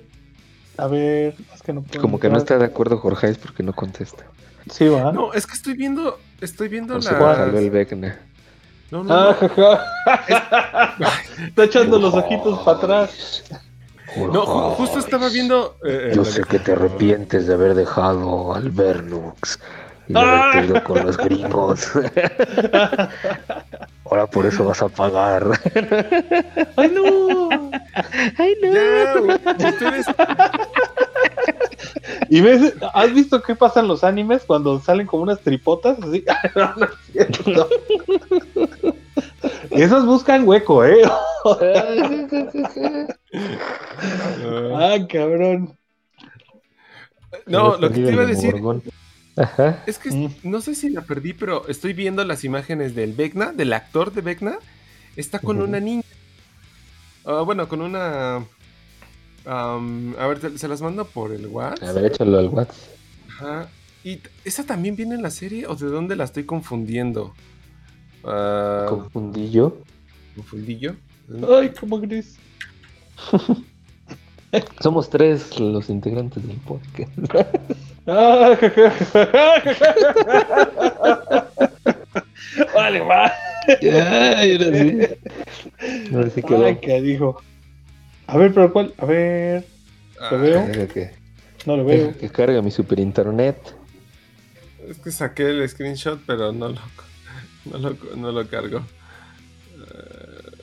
a 0.76 0.86
ver, 0.86 1.34
es 1.54 1.62
que 1.62 1.72
no 1.72 1.80
puedo 1.80 2.02
Como 2.02 2.20
que 2.20 2.28
no 2.28 2.36
está 2.36 2.58
de 2.58 2.66
acuerdo 2.66 2.98
Jorge 2.98 3.28
es 3.28 3.38
porque 3.38 3.62
no 3.62 3.72
contesta. 3.72 4.22
Sí, 4.70 4.86
va. 4.88 5.12
No, 5.12 5.32
es 5.32 5.46
que 5.46 5.54
estoy 5.54 5.74
viendo, 5.74 6.18
estoy 6.42 6.68
viendo 6.68 6.98
No 6.98 7.00
las... 7.00 7.54
el 7.54 7.70
Vecna. 7.70 8.18
No, 8.90 9.02
no, 9.02 9.14
Ah, 9.14 9.36
no. 9.40 9.78
Está 11.46 11.64
echando 11.64 11.98
los 11.98 12.12
ojitos 12.12 12.58
para 12.60 12.76
atrás. 12.78 13.44
No, 14.16 14.46
ju- 14.46 14.74
justo 14.76 14.98
estaba 14.98 15.28
viendo... 15.28 15.76
eh, 15.84 16.12
Yo 16.14 16.22
la 16.22 16.28
sé 16.28 16.42
que 16.44 16.58
te 16.58 16.72
arrepientes 16.72 17.46
de 17.46 17.54
haber 17.54 17.74
dejado 17.74 18.54
al 18.54 18.70
Bernux 18.70 19.58
y 20.08 20.12
de 20.12 20.18
Ah. 20.20 20.50
haberte 20.52 20.66
ido 20.72 20.84
con 20.84 21.06
los 21.06 21.16
gringos. 21.16 21.90
Ahora 24.04 24.26
por 24.26 24.46
eso 24.46 24.64
vas 24.64 24.82
a 24.82 24.88
pagar. 24.88 25.44
¡Ay, 26.76 26.92
no! 26.94 27.48
Ay, 28.38 28.54
Ya, 28.62 29.18
güey, 29.18 29.34
ustedes... 29.34 30.06
¿Y 32.28 32.40
ves? 32.40 32.74
¿Has 32.92 33.12
visto 33.12 33.42
qué 33.42 33.54
pasa 33.54 33.80
en 33.80 33.88
los 33.88 34.04
animes 34.04 34.42
cuando 34.46 34.80
salen 34.80 35.06
como 35.06 35.22
unas 35.22 35.40
tripotas? 35.40 35.96
Así. 36.02 36.24
No, 36.54 36.74
no 36.76 36.86
es 36.86 36.92
cierto. 37.12 37.68
Esos 39.70 40.06
buscan 40.06 40.46
hueco, 40.46 40.84
¿eh? 40.84 41.02
Ah, 44.76 44.96
cabrón. 45.10 45.76
no, 47.46 47.76
lo 47.76 47.88
que 47.90 48.00
te 48.02 48.12
iba 48.12 48.22
a 48.22 48.26
decir 48.26 48.54
Ajá. 49.36 49.82
es 49.86 49.98
que 49.98 50.10
Mm. 50.10 50.28
no 50.44 50.60
sé 50.60 50.74
si 50.74 50.90
la 50.90 51.00
perdí, 51.02 51.32
pero 51.32 51.66
estoy 51.68 51.92
viendo 51.92 52.24
las 52.24 52.44
imágenes 52.44 52.94
del 52.94 53.12
Vecna, 53.12 53.52
del 53.52 53.72
actor 53.72 54.12
de 54.12 54.20
Vecna. 54.20 54.58
Está 55.16 55.38
con 55.38 55.60
una 55.60 55.80
niña. 55.80 56.02
Ah, 57.24 57.42
bueno, 57.42 57.68
con 57.68 57.82
una... 57.82 58.44
am, 59.44 60.14
a 60.18 60.26
ver, 60.26 60.38
te- 60.40 60.58
se 60.58 60.68
las 60.68 60.80
mando 60.82 61.04
por 61.04 61.32
el 61.32 61.44
A 61.46 61.48
WhatsApp. 61.48 61.94
ver, 61.94 62.04
échalo 62.06 62.38
al 62.38 62.48
WhatsApp. 62.48 62.76
Ajá. 63.28 63.68
¿Y 64.04 64.20
esa 64.44 64.64
también 64.64 64.96
viene 64.96 65.14
en 65.14 65.22
la 65.22 65.30
serie 65.30 65.66
o 65.66 65.74
de 65.74 65.86
dónde 65.86 66.14
la 66.16 66.24
estoy 66.24 66.44
confundiendo? 66.44 67.34
Ah, 68.26 68.86
Confundí 68.88 69.50
yo. 69.50 69.76
¿Confundí 70.36 70.78
yo? 70.78 70.92
Ay, 71.56 71.70
como 71.70 71.98
gris. 72.00 72.36
Somos 74.80 75.10
tres 75.10 75.58
los 75.58 75.88
integrantes 75.90 76.46
del 76.46 76.56
podcast. 76.58 77.10
Ah, 78.06 78.56
vale, 82.74 83.00
va. 83.00 83.32
Ay, 83.66 84.52
ahora 84.52 84.78
sí. 84.78 84.98
Ahora 86.14 86.30
sí 86.30 86.42
quedó. 86.42 86.66
Ay, 86.66 86.76
que 86.76 87.00
dijo. 87.00 87.40
A 88.26 88.36
ver, 88.36 88.52
pero 88.54 88.72
¿cuál? 88.72 88.92
A 88.98 89.04
ver, 89.06 89.64
Ah, 90.20 90.28
¿lo 90.30 90.38
veo? 90.38 90.66
Deja 90.66 90.86
que, 90.86 91.10
No 91.66 91.76
lo 91.76 91.84
veo. 91.84 92.16
que 92.16 92.28
carga 92.28 92.62
mi 92.62 92.70
super 92.70 93.00
internet. 93.00 93.56
Es 94.88 94.98
que 94.98 95.10
saqué 95.10 95.48
el 95.50 95.68
screenshot, 95.68 96.20
pero 96.26 96.52
no 96.52 96.68
lo, 96.68 96.78
no 97.64 97.78
lo, 97.78 97.96
no 98.16 98.32
lo 98.32 98.48
cargo. 98.48 98.84
Eh, 99.78 100.58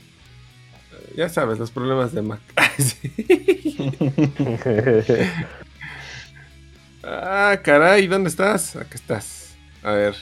ya 1.17 1.29
sabes, 1.29 1.59
los 1.59 1.71
problemas 1.71 2.13
de 2.13 2.21
Mac. 2.21 2.41
Ah, 7.03 7.59
caray, 7.63 8.07
¿dónde 8.07 8.29
estás? 8.29 8.75
Aquí 8.75 8.93
estás. 8.93 9.55
A 9.81 9.93
ver. 9.93 10.15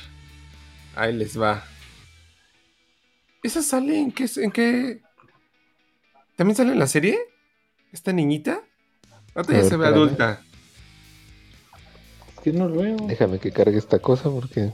Ahí 0.95 1.13
les 1.13 1.39
va. 1.39 1.63
¿Esa 3.43 3.61
sale 3.61 3.99
en 3.99 4.11
qué? 4.11 4.27
¿En 4.37 4.51
qué? 4.51 5.01
¿También 6.35 6.55
sale 6.55 6.71
en 6.71 6.79
la 6.79 6.87
serie? 6.87 7.17
¿Esta 7.91 8.13
niñita? 8.13 8.61
Ahorita 9.35 9.53
ya 9.53 9.59
ver, 9.59 9.69
se 9.69 9.77
ve 9.77 9.85
espérame. 9.85 9.93
adulta. 9.93 10.41
Es 12.35 12.39
que 12.43 12.53
no 12.53 12.69
lo 12.69 12.81
veo. 12.81 12.95
Déjame 13.07 13.39
que 13.39 13.51
cargue 13.51 13.77
esta 13.77 13.99
cosa 13.99 14.29
porque 14.29 14.71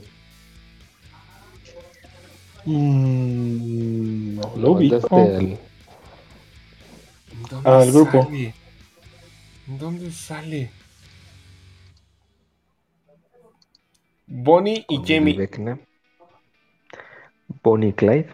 Mm, 2.66 4.34
no 4.36 4.56
lo 4.56 4.74
vi. 4.74 4.92
al- 4.92 5.58
¿Dónde 7.50 7.82
el 7.82 7.92
grupo. 7.92 8.22
sale? 8.24 8.54
¿Dónde 9.66 10.10
sale? 10.12 10.70
Bonnie 14.26 14.84
y 14.88 15.00
Jamie. 15.06 15.48
Bonnie 17.62 17.88
y 17.90 17.92
Clyde. 17.92 18.28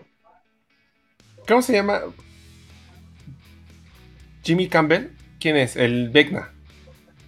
¿Cómo 1.47 1.63
se 1.63 1.75
llama? 1.75 2.01
Jimmy 4.43 4.69
Campbell. 4.69 5.09
¿Quién 5.39 5.57
es? 5.57 5.77
El 5.77 6.11
Vecna. 6.11 6.51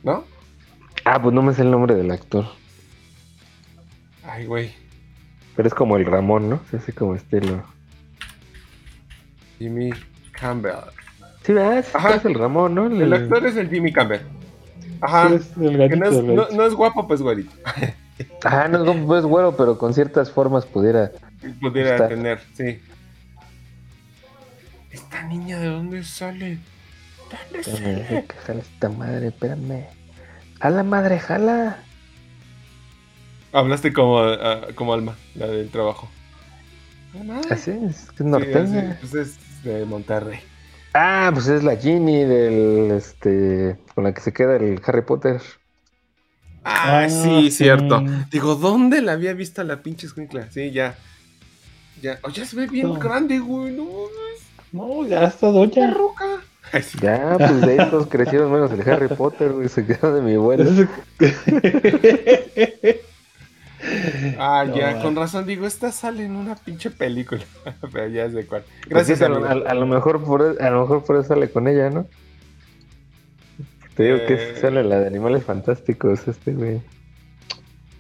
¿No? 0.03 0.25
Ah, 1.05 1.21
pues 1.21 1.35
no 1.35 1.43
me 1.43 1.53
sé 1.53 1.63
el 1.63 1.71
nombre 1.71 1.95
del 1.95 2.11
actor. 2.11 2.47
Ay, 4.27 4.47
güey. 4.47 4.73
Pero 5.57 5.69
es 5.69 5.75
como 5.75 5.97
el 5.97 6.05
Ramón, 6.07 6.51
¿no? 6.51 6.61
Es 6.69 6.75
así 6.83 6.93
como 6.93 7.15
estilo. 7.15 7.65
Jimmy 9.59 9.91
Campbell. 10.33 10.75
Sí, 11.43 11.53
¿verdad? 11.53 11.85
Ajá. 11.95 12.15
es 12.17 12.25
el 12.25 12.35
Ramón, 12.35 12.75
¿no? 12.75 12.87
El 12.87 13.13
actor 13.13 13.47
es 13.47 13.57
el 13.57 13.69
Jimmy 13.71 13.93
Campbell. 13.93 14.21
Ajá. 15.01 15.29
Sí, 15.29 15.35
es 15.37 15.57
el 15.59 15.89
Que 15.89 15.97
no, 15.97 16.07
es, 16.09 16.23
no- 16.23 16.49
no 16.51 16.67
es 16.67 16.75
guapo, 16.75 17.07
pues 17.07 17.23
güerito. 17.23 17.53
Ah, 18.45 18.69
no, 18.69 18.85
no, 18.85 19.07
pues 19.09 19.25
bueno, 19.25 19.57
pero 19.57 19.77
con 19.77 19.93
ciertas 19.93 20.31
formas 20.31 20.65
pudiera. 20.67 21.11
Pudiera 21.61 22.07
tener, 22.07 22.41
sí. 22.53 22.81
¿Esta 24.93 25.25
niña 25.25 25.59
de 25.59 25.67
dónde 25.67 26.05
sale? 26.05 26.59
¿Dónde 27.53 27.65
sale? 27.65 28.25
jale 28.47 28.61
esta 28.61 28.89
madre, 28.89 29.29
espérame. 29.29 29.87
Jala, 30.61 30.85
madre, 30.85 31.19
jala. 31.19 31.79
Hablaste 33.55 33.93
como, 33.93 34.19
ah, 34.19 34.67
como 34.75 34.93
Alma, 34.93 35.17
la 35.35 35.47
del 35.47 35.71
trabajo. 35.71 36.11
Así 37.51 37.71
es, 37.71 38.11
que 38.11 38.13
es 38.13 38.19
Sí, 38.19 38.25
norteña. 38.25 38.91
así, 38.91 38.99
pues 39.01 39.15
es 39.15 39.63
de 39.63 39.85
Monterrey. 39.85 40.41
Ah, 40.93 41.31
pues 41.33 41.47
es 41.47 41.63
la 41.65 41.77
Ginny 41.77 42.25
del, 42.25 42.91
este, 42.91 43.77
con 43.95 44.05
la 44.05 44.13
que 44.13 44.21
se 44.21 44.33
queda 44.33 44.57
el 44.57 44.81
Harry 44.85 45.03
Potter. 45.03 45.41
Ah, 46.65 47.03
Ah, 47.05 47.09
sí, 47.09 47.51
sí. 47.51 47.59
cierto. 47.65 48.03
Digo, 48.31 48.57
¿dónde 48.57 49.01
la 49.03 49.13
había 49.13 49.33
visto 49.35 49.61
a 49.61 49.65
la 49.65 49.83
pinche 49.83 50.07
escuincla? 50.07 50.51
Sí, 50.51 50.71
ya. 50.73 50.97
Ya. 52.03 52.19
Oye, 52.23 52.45
se 52.45 52.57
ve 52.57 52.67
bien 52.67 52.89
No. 52.89 52.95
grande, 52.95 53.39
güey. 53.39 53.73
No, 53.73 53.85
No, 54.73 55.07
ya 55.07 55.25
está 55.25 55.47
qué 55.49 55.53
doña. 55.53 55.95
roca. 55.95 56.25
Ay, 56.73 56.83
sí. 56.83 56.99
Ya, 57.01 57.37
pues 57.39 57.61
de 57.61 57.77
estos 57.77 58.07
crecieron 58.09 58.51
menos 58.51 58.73
el 58.73 58.81
Harry 58.91 59.09
Potter, 59.15 59.53
güey, 59.53 59.69
se 59.69 59.87
quedó 59.87 60.13
de 60.15 60.23
mi 60.23 60.35
abuelo. 60.35 60.65
Ah, 64.39 64.65
No, 64.67 64.77
ya, 64.77 65.01
con 65.03 65.15
razón 65.17 65.47
digo, 65.47 65.67
esta 65.67 65.93
sale 65.93 66.25
en 66.25 66.37
una 66.37 66.55
pinche 66.55 66.91
película. 66.91 67.43
Pero 67.93 68.09
ya 68.09 68.25
es 68.25 68.33
de 68.33 68.47
cuál. 68.47 68.63
Pues 68.63 68.89
Gracias, 68.89 69.19
sí, 69.19 69.25
a, 69.25 69.29
lo, 69.29 69.45
amigo. 69.47 69.67
a- 69.67 69.71
a 69.71 69.75
lo 69.75 69.87
mejor 69.87 70.23
por, 70.25 70.57
e, 70.59 70.65
a 70.65 70.71
lo 70.71 70.83
mejor 70.83 71.05
por 71.05 71.17
eso 71.17 71.29
sale 71.29 71.51
con 71.51 71.69
ella, 71.69 71.91
¿no? 71.91 72.07
Te 73.95 74.03
digo 74.05 74.19
que 74.27 74.35
Eh. 74.35 74.57
sale 74.61 74.83
la 74.85 74.99
de 75.01 75.07
Animales 75.07 75.45
Fantásticos, 75.45 76.27
este 76.27 76.53
güey. 76.53 76.81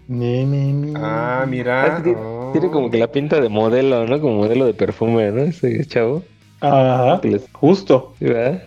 Ni, 0.09 0.45
ni, 0.45 0.73
ni. 0.73 0.93
Ah, 0.97 1.43
Ah, 1.43 1.47
mira. 1.47 2.03
tiene, 2.03 2.19
oh. 2.21 2.51
tiene 2.53 2.71
como 2.71 2.91
que 2.91 2.99
la 2.99 3.07
pinta 3.13 3.41
de 3.41 3.49
modelo, 3.49 4.07
¿no? 4.07 4.21
Como 4.21 4.37
modelo 4.37 4.67
de 4.67 4.75
perfume, 4.75 5.31
¿no? 5.31 5.43
Ese 5.43 5.85
chavo. 5.87 6.23
Ajá, 6.61 7.21
les- 7.23 7.47
justo. 7.53 8.15
¿sí, 8.19 8.25
¿verdad? 8.27 8.63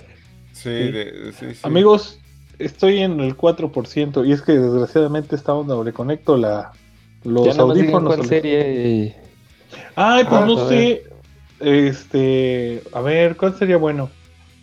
Sí, 0.53 0.69
de- 0.69 1.31
sí, 1.37 1.53
sí. 1.53 1.59
Amigos, 1.63 2.19
estoy 2.59 2.99
en 2.99 3.19
el 3.19 3.35
4% 3.35 4.25
y 4.25 4.31
es 4.31 4.41
que 4.41 4.53
desgraciadamente 4.53 5.35
estamos 5.35 5.67
doble 5.67 5.93
conecto 5.93 6.37
la, 6.37 6.71
los 7.27 7.55
ya 7.55 7.61
audífonos. 7.61 8.15
cuál 8.15 8.27
serie 8.27 8.87
y... 8.87 9.15
Ay, 9.95 10.23
pues 10.23 10.41
Ah, 10.41 10.45
no 10.45 10.61
a 10.61 10.69
sé. 10.69 11.03
Este, 11.59 12.81
a 12.93 13.01
ver, 13.01 13.35
¿cuál 13.35 13.57
sería 13.57 13.77
bueno? 13.77 14.09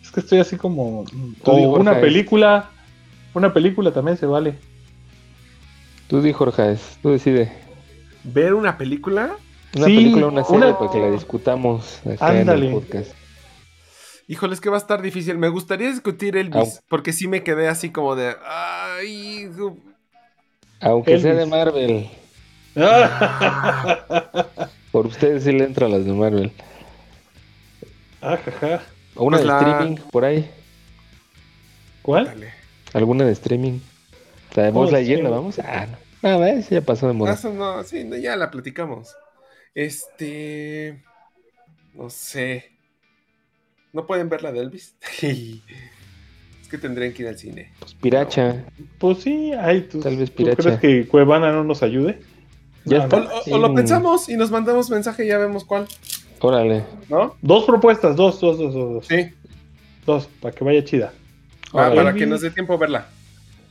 Es 0.01 0.11
que 0.11 0.19
estoy 0.21 0.39
así 0.39 0.55
como 0.57 1.03
Tú 1.43 1.51
o 1.51 1.55
una 1.79 1.91
Jorge. 1.91 2.01
película. 2.07 2.69
Una 3.33 3.53
película 3.53 3.91
también 3.91 4.17
se 4.17 4.25
vale. 4.25 4.55
Tú 6.07 6.21
di, 6.21 6.31
Jorge, 6.33 6.77
tú 7.01 7.09
decide. 7.11 7.51
¿Ver 8.23 8.53
una 8.53 8.77
película? 8.77 9.35
Una 9.75 9.85
Sí, 9.87 9.95
película 9.97 10.25
o 10.27 10.29
una 10.29 10.43
serie 10.45 10.67
una- 10.67 10.79
para 10.79 10.91
que 10.91 10.99
la 10.99 11.11
discutamos 11.11 11.99
acá 12.05 12.31
en 12.33 12.41
Ándale. 12.41 12.67
el 12.67 12.73
podcast. 12.73 13.11
Híjole, 14.27 14.53
es 14.53 14.61
que 14.61 14.69
va 14.69 14.77
a 14.77 14.79
estar 14.79 15.01
difícil. 15.01 15.37
Me 15.37 15.49
gustaría 15.49 15.89
discutir 15.89 16.35
Elvis, 16.37 16.81
porque 16.87 17.13
sí 17.13 17.27
me 17.27 17.43
quedé 17.43 17.67
así 17.67 17.91
como 17.91 18.15
de. 18.15 18.35
Ay, 18.47 19.49
Aunque 20.79 21.19
sea 21.19 21.33
de. 21.35 21.45
Marvel. 21.45 22.07
Por 24.91 25.07
ustedes 25.07 25.43
sí 25.43 25.51
le 25.51 25.63
entran 25.65 25.91
las 25.91 26.05
de 26.05 26.11
Marvel. 26.13 26.51
Ajaja. 28.21 28.81
O 29.15 29.25
una 29.25 29.37
Pues 29.37 29.47
de 29.47 29.47
la- 29.53 29.59
streaming 29.59 29.95
por 30.11 30.25
ahí. 30.25 30.49
¿Cuál? 32.01 32.25
Dale. 32.25 32.53
¿Alguna 32.93 33.25
de 33.25 33.31
streaming? 33.33 33.79
¿La 34.55 34.63
de 34.63 34.71
Buzz 34.71 34.91
Lightyear 34.91 35.21
la 35.21 35.29
sí. 35.29 35.33
vamos? 35.35 35.59
Ah, 35.59 35.87
no. 35.89 35.97
Ah, 36.29 36.37
ves, 36.37 36.69
ya 36.69 36.81
pasó 36.81 37.07
de 37.07 37.13
moda. 37.13 37.33
Eso 37.33 37.53
no, 37.53 37.83
sí, 37.83 38.03
no, 38.03 38.15
ya 38.15 38.35
la 38.35 38.49
platicamos. 38.51 39.15
Este. 39.73 41.03
No 41.93 42.09
sé. 42.09 42.71
¿No 43.93 44.05
pueden 44.05 44.27
ver 44.29 44.43
la 44.43 44.51
de 44.51 44.59
Elvis? 44.59 44.95
es 45.21 46.67
que 46.69 46.77
tendrían 46.77 47.13
que 47.13 47.23
ir 47.23 47.27
al 47.29 47.37
cine. 47.37 47.71
Pues 47.79 47.93
Piracha. 47.95 48.65
Pues 48.97 49.19
sí, 49.19 49.53
ay, 49.53 49.81
tú, 49.81 49.99
Tal 49.99 50.17
vez 50.17 50.29
¿tú 50.31 50.37
Piracha. 50.37 50.57
crees 50.63 50.79
que 50.79 51.07
Cuevana 51.07 51.51
no 51.51 51.63
nos 51.63 51.83
ayude? 51.83 52.19
Ya. 52.85 53.07
O, 53.51 53.57
lo 53.57 53.73
pensamos 53.73 54.29
y 54.29 54.35
nos 54.37 54.51
mandamos 54.51 54.89
mensaje 54.89 55.25
y 55.25 55.29
ya 55.29 55.37
vemos 55.37 55.65
cuál, 55.65 55.87
Órale. 56.39 56.83
¿no? 57.09 57.35
Dos 57.41 57.65
propuestas, 57.65 58.15
dos, 58.15 58.39
dos, 58.39 58.57
dos, 58.59 58.73
dos. 58.73 58.93
Dos, 58.93 59.07
Sí, 59.07 59.29
Dos, 60.05 60.27
para 60.39 60.53
que 60.53 60.63
vaya 60.63 60.83
chida. 60.83 61.11
para, 61.71 61.87
Órale. 61.87 62.03
para 62.03 62.13
que 62.15 62.25
nos 62.27 62.41
dé 62.41 62.51
tiempo 62.51 62.73
a 62.73 62.77
verla. 62.77 63.07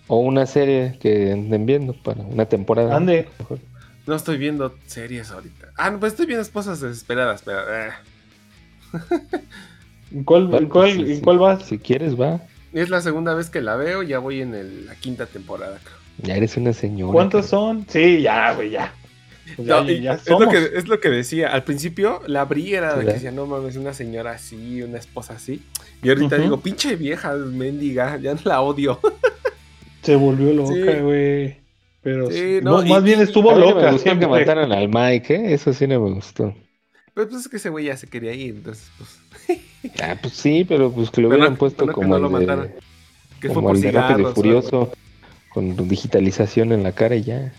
O 0.09 0.19
una 0.19 0.45
serie 0.47 0.99
que 1.01 1.33
anden 1.33 1.65
viendo 1.65 1.93
para 1.95 2.23
una 2.23 2.45
temporada. 2.47 2.97
Ande. 2.97 3.29
Mejor. 3.39 3.59
No 4.07 4.15
estoy 4.17 4.37
viendo 4.37 4.75
series 4.87 5.31
ahorita. 5.31 5.69
Ah, 5.77 5.91
no, 5.91 6.01
pues 6.01 6.13
estoy 6.13 6.27
viendo 6.27 6.43
esposas 6.43 6.81
desesperadas, 6.81 7.43
pero. 7.43 7.61
eh. 7.75 7.91
¿En 10.13 10.25
cuál, 10.25 10.47
Bueno, 10.49 10.65
en 10.65 10.69
cuál, 10.69 10.91
en 10.91 11.17
si- 11.17 11.23
cuál 11.23 11.39
vas? 11.39 11.63
Si 11.65 11.79
quieres, 11.79 12.21
va. 12.21 12.41
Es 12.73 12.91
la 12.91 13.01
segunda 13.01 13.35
vez 13.35 13.51
que 13.51 13.61
la 13.63 13.77
veo, 13.77 14.03
ya 14.03 14.19
voy 14.19 14.41
en 14.41 14.55
el- 14.55 14.87
la 14.87 14.95
quinta 14.97 15.27
temporada, 15.27 15.79
creo. 15.83 15.97
Ya 16.19 16.37
eres 16.37 16.57
una 16.57 16.73
señora. 16.73 17.13
¿Cuántas 17.13 17.47
creo. 17.49 17.61
son? 17.61 17.87
Sí, 17.89 18.21
ya, 18.23 18.53
güey, 18.55 18.71
ya. 18.71 18.93
Pues 19.57 19.69
ya, 19.69 19.83
No, 19.83 19.91
y 19.91 20.01
ya 20.01 20.15
es, 20.15 20.29
lo 20.29 20.49
que, 20.49 20.71
es 20.75 20.89
lo 20.89 21.01
que 21.01 21.11
decía. 21.11 21.49
Al 21.53 21.65
principio 21.65 22.23
la 22.27 22.41
abrí 22.43 22.75
era 22.75 22.97
de 22.97 23.05
que 23.07 23.13
decía, 23.13 23.31
no 23.31 23.47
mames, 23.47 23.77
una 23.77 23.93
señora 23.93 24.33
así, 24.33 24.83
una 24.83 24.99
esposa 24.99 25.35
así. 25.35 25.63
Y 26.03 26.09
ahorita 26.09 26.37
digo, 26.39 26.61
pinche 26.61 26.97
vieja, 26.97 27.35
mendiga, 27.35 28.17
ya 28.19 28.35
no 28.35 28.41
la 28.45 28.61
odio. 28.63 29.01
Se 30.03 30.17
volvió 30.17 30.53
loca, 30.53 30.73
Sí. 30.75 30.99
güey. 31.01 31.57
Pero 32.03 32.31
Sí, 32.31 32.37
sí, 32.37 32.59
no, 32.63 32.83
no, 32.83 32.87
y- 32.87 32.91
más 32.91 33.03
bien 33.03 33.21
estuvo 33.23 33.53
loca. 33.53 33.75
me 33.81 33.93
gustó 33.93 33.99
siempre. 33.99 34.27
que 34.27 34.31
mataran 34.33 34.73
al 34.73 34.89
Mike, 34.89 35.35
¿eh? 35.35 35.55
Eso 35.55 35.73
sí 35.73 35.87
no 35.87 36.01
me 36.01 36.13
gustó. 36.15 36.55
Pero 37.15 37.29
pues 37.29 37.43
es 37.43 37.49
que 37.49 37.57
ese 37.57 37.71
güey 37.71 37.87
ya 37.87 37.97
se 37.97 38.07
quería 38.09 38.33
ir, 38.35 38.57
entonces, 38.57 38.91
pues. 38.99 39.61
Ah, 40.03 40.17
pues 40.21 40.35
sí, 40.35 40.65
pero 40.67 40.91
pues 40.91 41.11
que 41.11 41.21
lo 41.21 41.29
Pero 41.29 41.39
hubieran 41.39 41.53
no- 41.55 41.59
puesto 41.59 41.85
pero 41.85 41.89
que 41.89 41.95
como 41.95 42.09
no 42.09 42.19
lo 42.19 42.27
el 42.27 42.33
mataran. 42.33 42.69
de, 42.69 42.75
Que 43.41 43.49
fue 43.49 43.55
como 43.55 43.69
por 43.69 43.77
de 43.79 43.83
cigarros. 43.89 44.35
Furioso, 44.35 44.93
con 45.53 45.77
digitalización 45.89 46.73
en 46.73 46.83
la 46.83 46.93
cara 46.93 47.15
y 47.17 47.23
ya. 47.23 47.53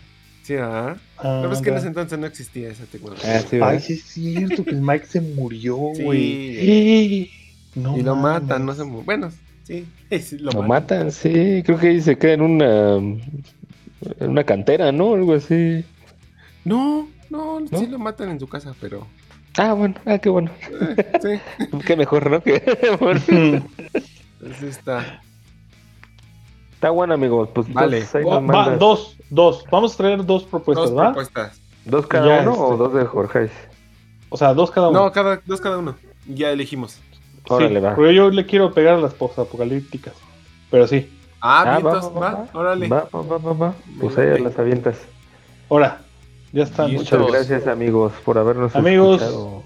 Sí, 0.45 0.53
¿ah? 0.59 0.95
Ah, 1.17 1.39
Pero 1.41 1.53
es 1.53 1.59
que 1.61 1.69
en 1.71 1.77
ese 1.77 1.87
entonces 1.87 2.19
no 2.19 2.27
existía 2.27 2.69
esa 2.69 2.85
tecnología. 2.85 3.37
Ah, 3.37 3.41
sí, 3.49 3.59
Ay, 3.63 3.79
sí 3.79 3.93
es 3.93 4.03
cierto 4.03 4.63
que 4.63 4.69
el 4.71 4.81
Mike 4.81 5.07
se 5.07 5.19
murió, 5.21 5.77
Sí. 5.95 6.03
güey. 6.03 7.31
No 7.73 7.97
y 7.97 8.03
lo 8.03 8.15
mames. 8.15 8.43
matan, 8.43 8.65
no 8.65 8.73
sé. 8.75 8.83
mu- 8.83 9.01
Bueno, 9.01 9.31
sí, 9.63 9.85
sí, 10.21 10.37
lo, 10.37 10.51
Lo 10.51 10.61
matan. 10.61 10.67
matan, 10.99 11.11
sí. 11.11 11.63
Creo 11.65 11.79
que 11.79 11.87
ahí 11.87 11.99
se 12.01 12.15
queda 12.17 12.33
en 12.33 12.41
una, 12.41 12.95
en 12.97 14.29
una 14.29 14.43
cantera, 14.43 14.91
¿no? 14.91 15.15
Algo 15.15 15.33
así. 15.33 15.83
No, 16.63 17.09
no, 17.31 17.59
¿No? 17.61 17.79
sí 17.79 17.87
lo 17.87 17.97
matan 17.97 18.29
en 18.29 18.39
su 18.39 18.47
casa, 18.47 18.75
pero. 18.79 19.07
Ah, 19.57 19.73
bueno, 19.73 19.95
ah, 20.05 20.19
qué 20.19 20.29
bueno. 20.29 20.51
eh, 20.69 21.11
sí, 21.23 21.67
Qué 21.87 21.95
mejor, 21.95 22.29
¿no? 22.29 22.43
Que- 22.43 22.61
bueno. 22.99 23.21
pues 24.39 24.57
sí 24.59 24.67
está. 24.67 25.21
Está 26.85 26.91
bueno, 26.93 27.15
amigos. 27.15 27.49
Pues 27.51 27.73
Vale. 27.73 27.97
entonces 27.97 28.23
Va, 28.27 28.75
dos, 28.77 29.17
dos. 29.31 29.63
Vamos 29.71 29.95
a 29.95 29.97
traer 29.97 30.23
dos 30.23 30.43
propuestas, 30.43 30.91
Dos 30.91 30.99
¿va? 30.99 31.05
propuestas. 31.05 31.59
¿Dos 31.83 32.05
cada 32.05 32.27
Ya, 32.27 32.41
uno 32.43 32.51
este. 32.51 32.63
o 32.63 32.77
dos 32.77 32.93
de 32.93 33.05
Jorge? 33.05 33.49
O 34.29 34.37
sea, 34.37 34.53
dos 34.53 34.69
cada 34.69 34.89
uno. 34.89 35.05
No, 35.05 35.11
cada, 35.11 35.41
dos 35.47 35.59
cada 35.59 35.79
uno. 35.79 35.95
Ya 36.27 36.51
elegimos. 36.51 36.91
Sí, 36.91 37.01
Órale, 37.49 37.79
va. 37.79 37.95
Pero 37.95 38.11
yo 38.11 38.29
le 38.29 38.45
quiero 38.45 38.71
pegar 38.71 38.93
a 38.93 38.97
las 38.99 39.15
posapocalípticas. 39.15 40.13
Pero 40.69 40.85
sí. 40.85 41.11
Ah, 41.41 41.63
Ah, 41.65 41.79
vientos, 41.79 42.05
va, 42.15 42.19
va, 42.19 42.19
va, 42.19 42.37
va. 42.43 42.49
órale. 42.53 42.87
Va, 42.87 43.07
va, 43.11 43.21
va, 43.23 43.37
va, 43.39 43.53
va. 43.53 43.73
Pues 43.99 44.15
ahí 44.19 44.39
las 44.39 44.59
avientas. 44.59 44.99
Ahora, 45.71 46.01
ya 46.53 46.61
están. 46.65 46.85
Bien. 46.85 46.97
Muchas 46.99 47.17
Todos. 47.17 47.31
gracias, 47.31 47.65
amigos, 47.65 48.13
por 48.23 48.37
habernos 48.37 48.75
Amigos. 48.75 49.23
escuchado. 49.23 49.63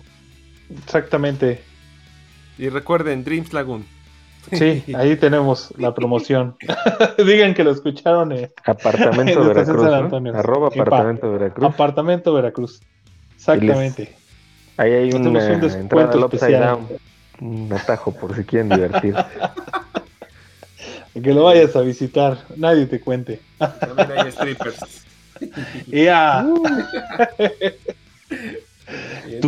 Exactamente. 0.86 1.62
Y 2.58 2.70
recuerden, 2.70 3.26
Dreams 3.26 3.52
Lagoon. 3.52 3.86
Sí, 4.52 4.84
ahí 4.96 5.16
tenemos 5.16 5.74
la 5.78 5.94
promoción. 5.94 6.56
Digan 7.18 7.54
que 7.54 7.64
lo 7.64 7.72
escucharon 7.72 8.32
en 8.32 8.50
Apartamento 8.66 9.44
Veracruz, 9.44 9.82
San 9.82 10.24
¿no? 10.24 10.38
Arroba. 10.38 10.68
Apartamento 10.68 11.32
Veracruz. 11.32 11.66
Apartamento 11.66 12.34
Veracruz. 12.34 12.82
Exactamente. 13.36 14.16
Ahí 14.78 14.94
hay 14.94 15.12
una 15.12 15.28
un 15.28 15.62
descuento 15.62 16.26
especial. 16.26 16.64
Down. 16.64 16.88
Un 17.42 17.74
atajo 17.74 18.12
por 18.12 18.36
si 18.36 18.44
quieren 18.44 18.70
divertir. 18.70 19.16
Que 21.12 21.34
lo 21.34 21.44
vayas 21.44 21.76
a 21.76 21.82
visitar. 21.82 22.38
Nadie 22.56 22.86
te 22.86 23.02
cuente. 23.02 23.42
También 23.58 24.12
hay 24.16 24.32
strippers. 24.32 25.06
Ya. 25.88 26.46
Ya 29.28 29.40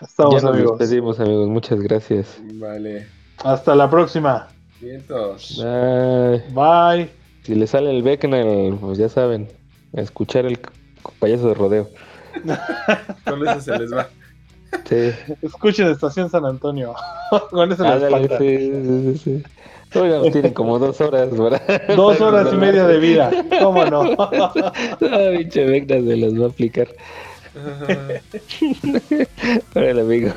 Estamos 0.00 0.42
nos 0.42 0.52
amigos. 0.52 0.78
despedimos, 0.78 1.20
amigos. 1.20 1.48
Muchas 1.48 1.80
gracias. 1.80 2.38
Vale. 2.54 3.06
Hasta 3.44 3.74
la 3.74 3.88
próxima. 3.88 4.48
Vientos. 4.80 5.62
Ay, 5.64 6.42
Bye. 6.52 7.10
si 7.42 7.54
le 7.54 7.66
sale 7.66 7.90
el 7.90 8.02
Beckner, 8.02 8.74
pues 8.80 8.98
ya 8.98 9.08
saben, 9.08 9.48
a 9.96 10.00
escuchar 10.00 10.44
el 10.46 10.58
payaso 11.18 11.48
de 11.48 11.54
rodeo. 11.54 11.88
Con 13.24 13.46
eso 13.46 13.60
se 13.60 13.78
les 13.78 13.92
va. 13.94 14.08
Sí. 14.88 15.12
Escuchen 15.42 15.88
Estación 15.88 16.30
San 16.30 16.44
Antonio. 16.44 16.94
Con 17.50 17.70
eso 17.70 17.84
les 17.84 18.10
falta. 18.10 18.38
sí, 18.38 18.72
sí, 19.14 19.18
sí, 19.18 19.42
nos 19.94 20.32
tienen 20.32 20.54
como 20.54 20.78
dos 20.78 21.00
horas, 21.00 21.36
¿verdad? 21.36 21.82
Dos 21.96 22.20
horas 22.20 22.48
y 22.52 22.56
media 22.56 22.86
de 22.86 22.98
vida. 22.98 23.30
¿Cómo 23.62 23.84
no? 23.84 24.02
Ah, 24.18 24.52
pinche 25.36 25.64
Beckner 25.64 26.04
se 26.04 26.16
las 26.16 26.40
va 26.40 26.46
a 26.46 26.48
aplicar. 26.48 26.88
Órale, 29.74 30.00
amigos. 30.00 30.32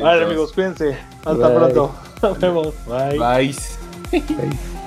Vale, 0.00 0.24
amigos, 0.24 0.52
cuídense. 0.52 0.96
Hasta 1.24 1.48
Bye. 1.48 1.56
pronto. 1.56 1.92
Nos 2.22 2.38
vemos. 2.38 2.74
Bye. 2.86 3.18
Bye. 3.18 3.54
Bye. 4.12 4.81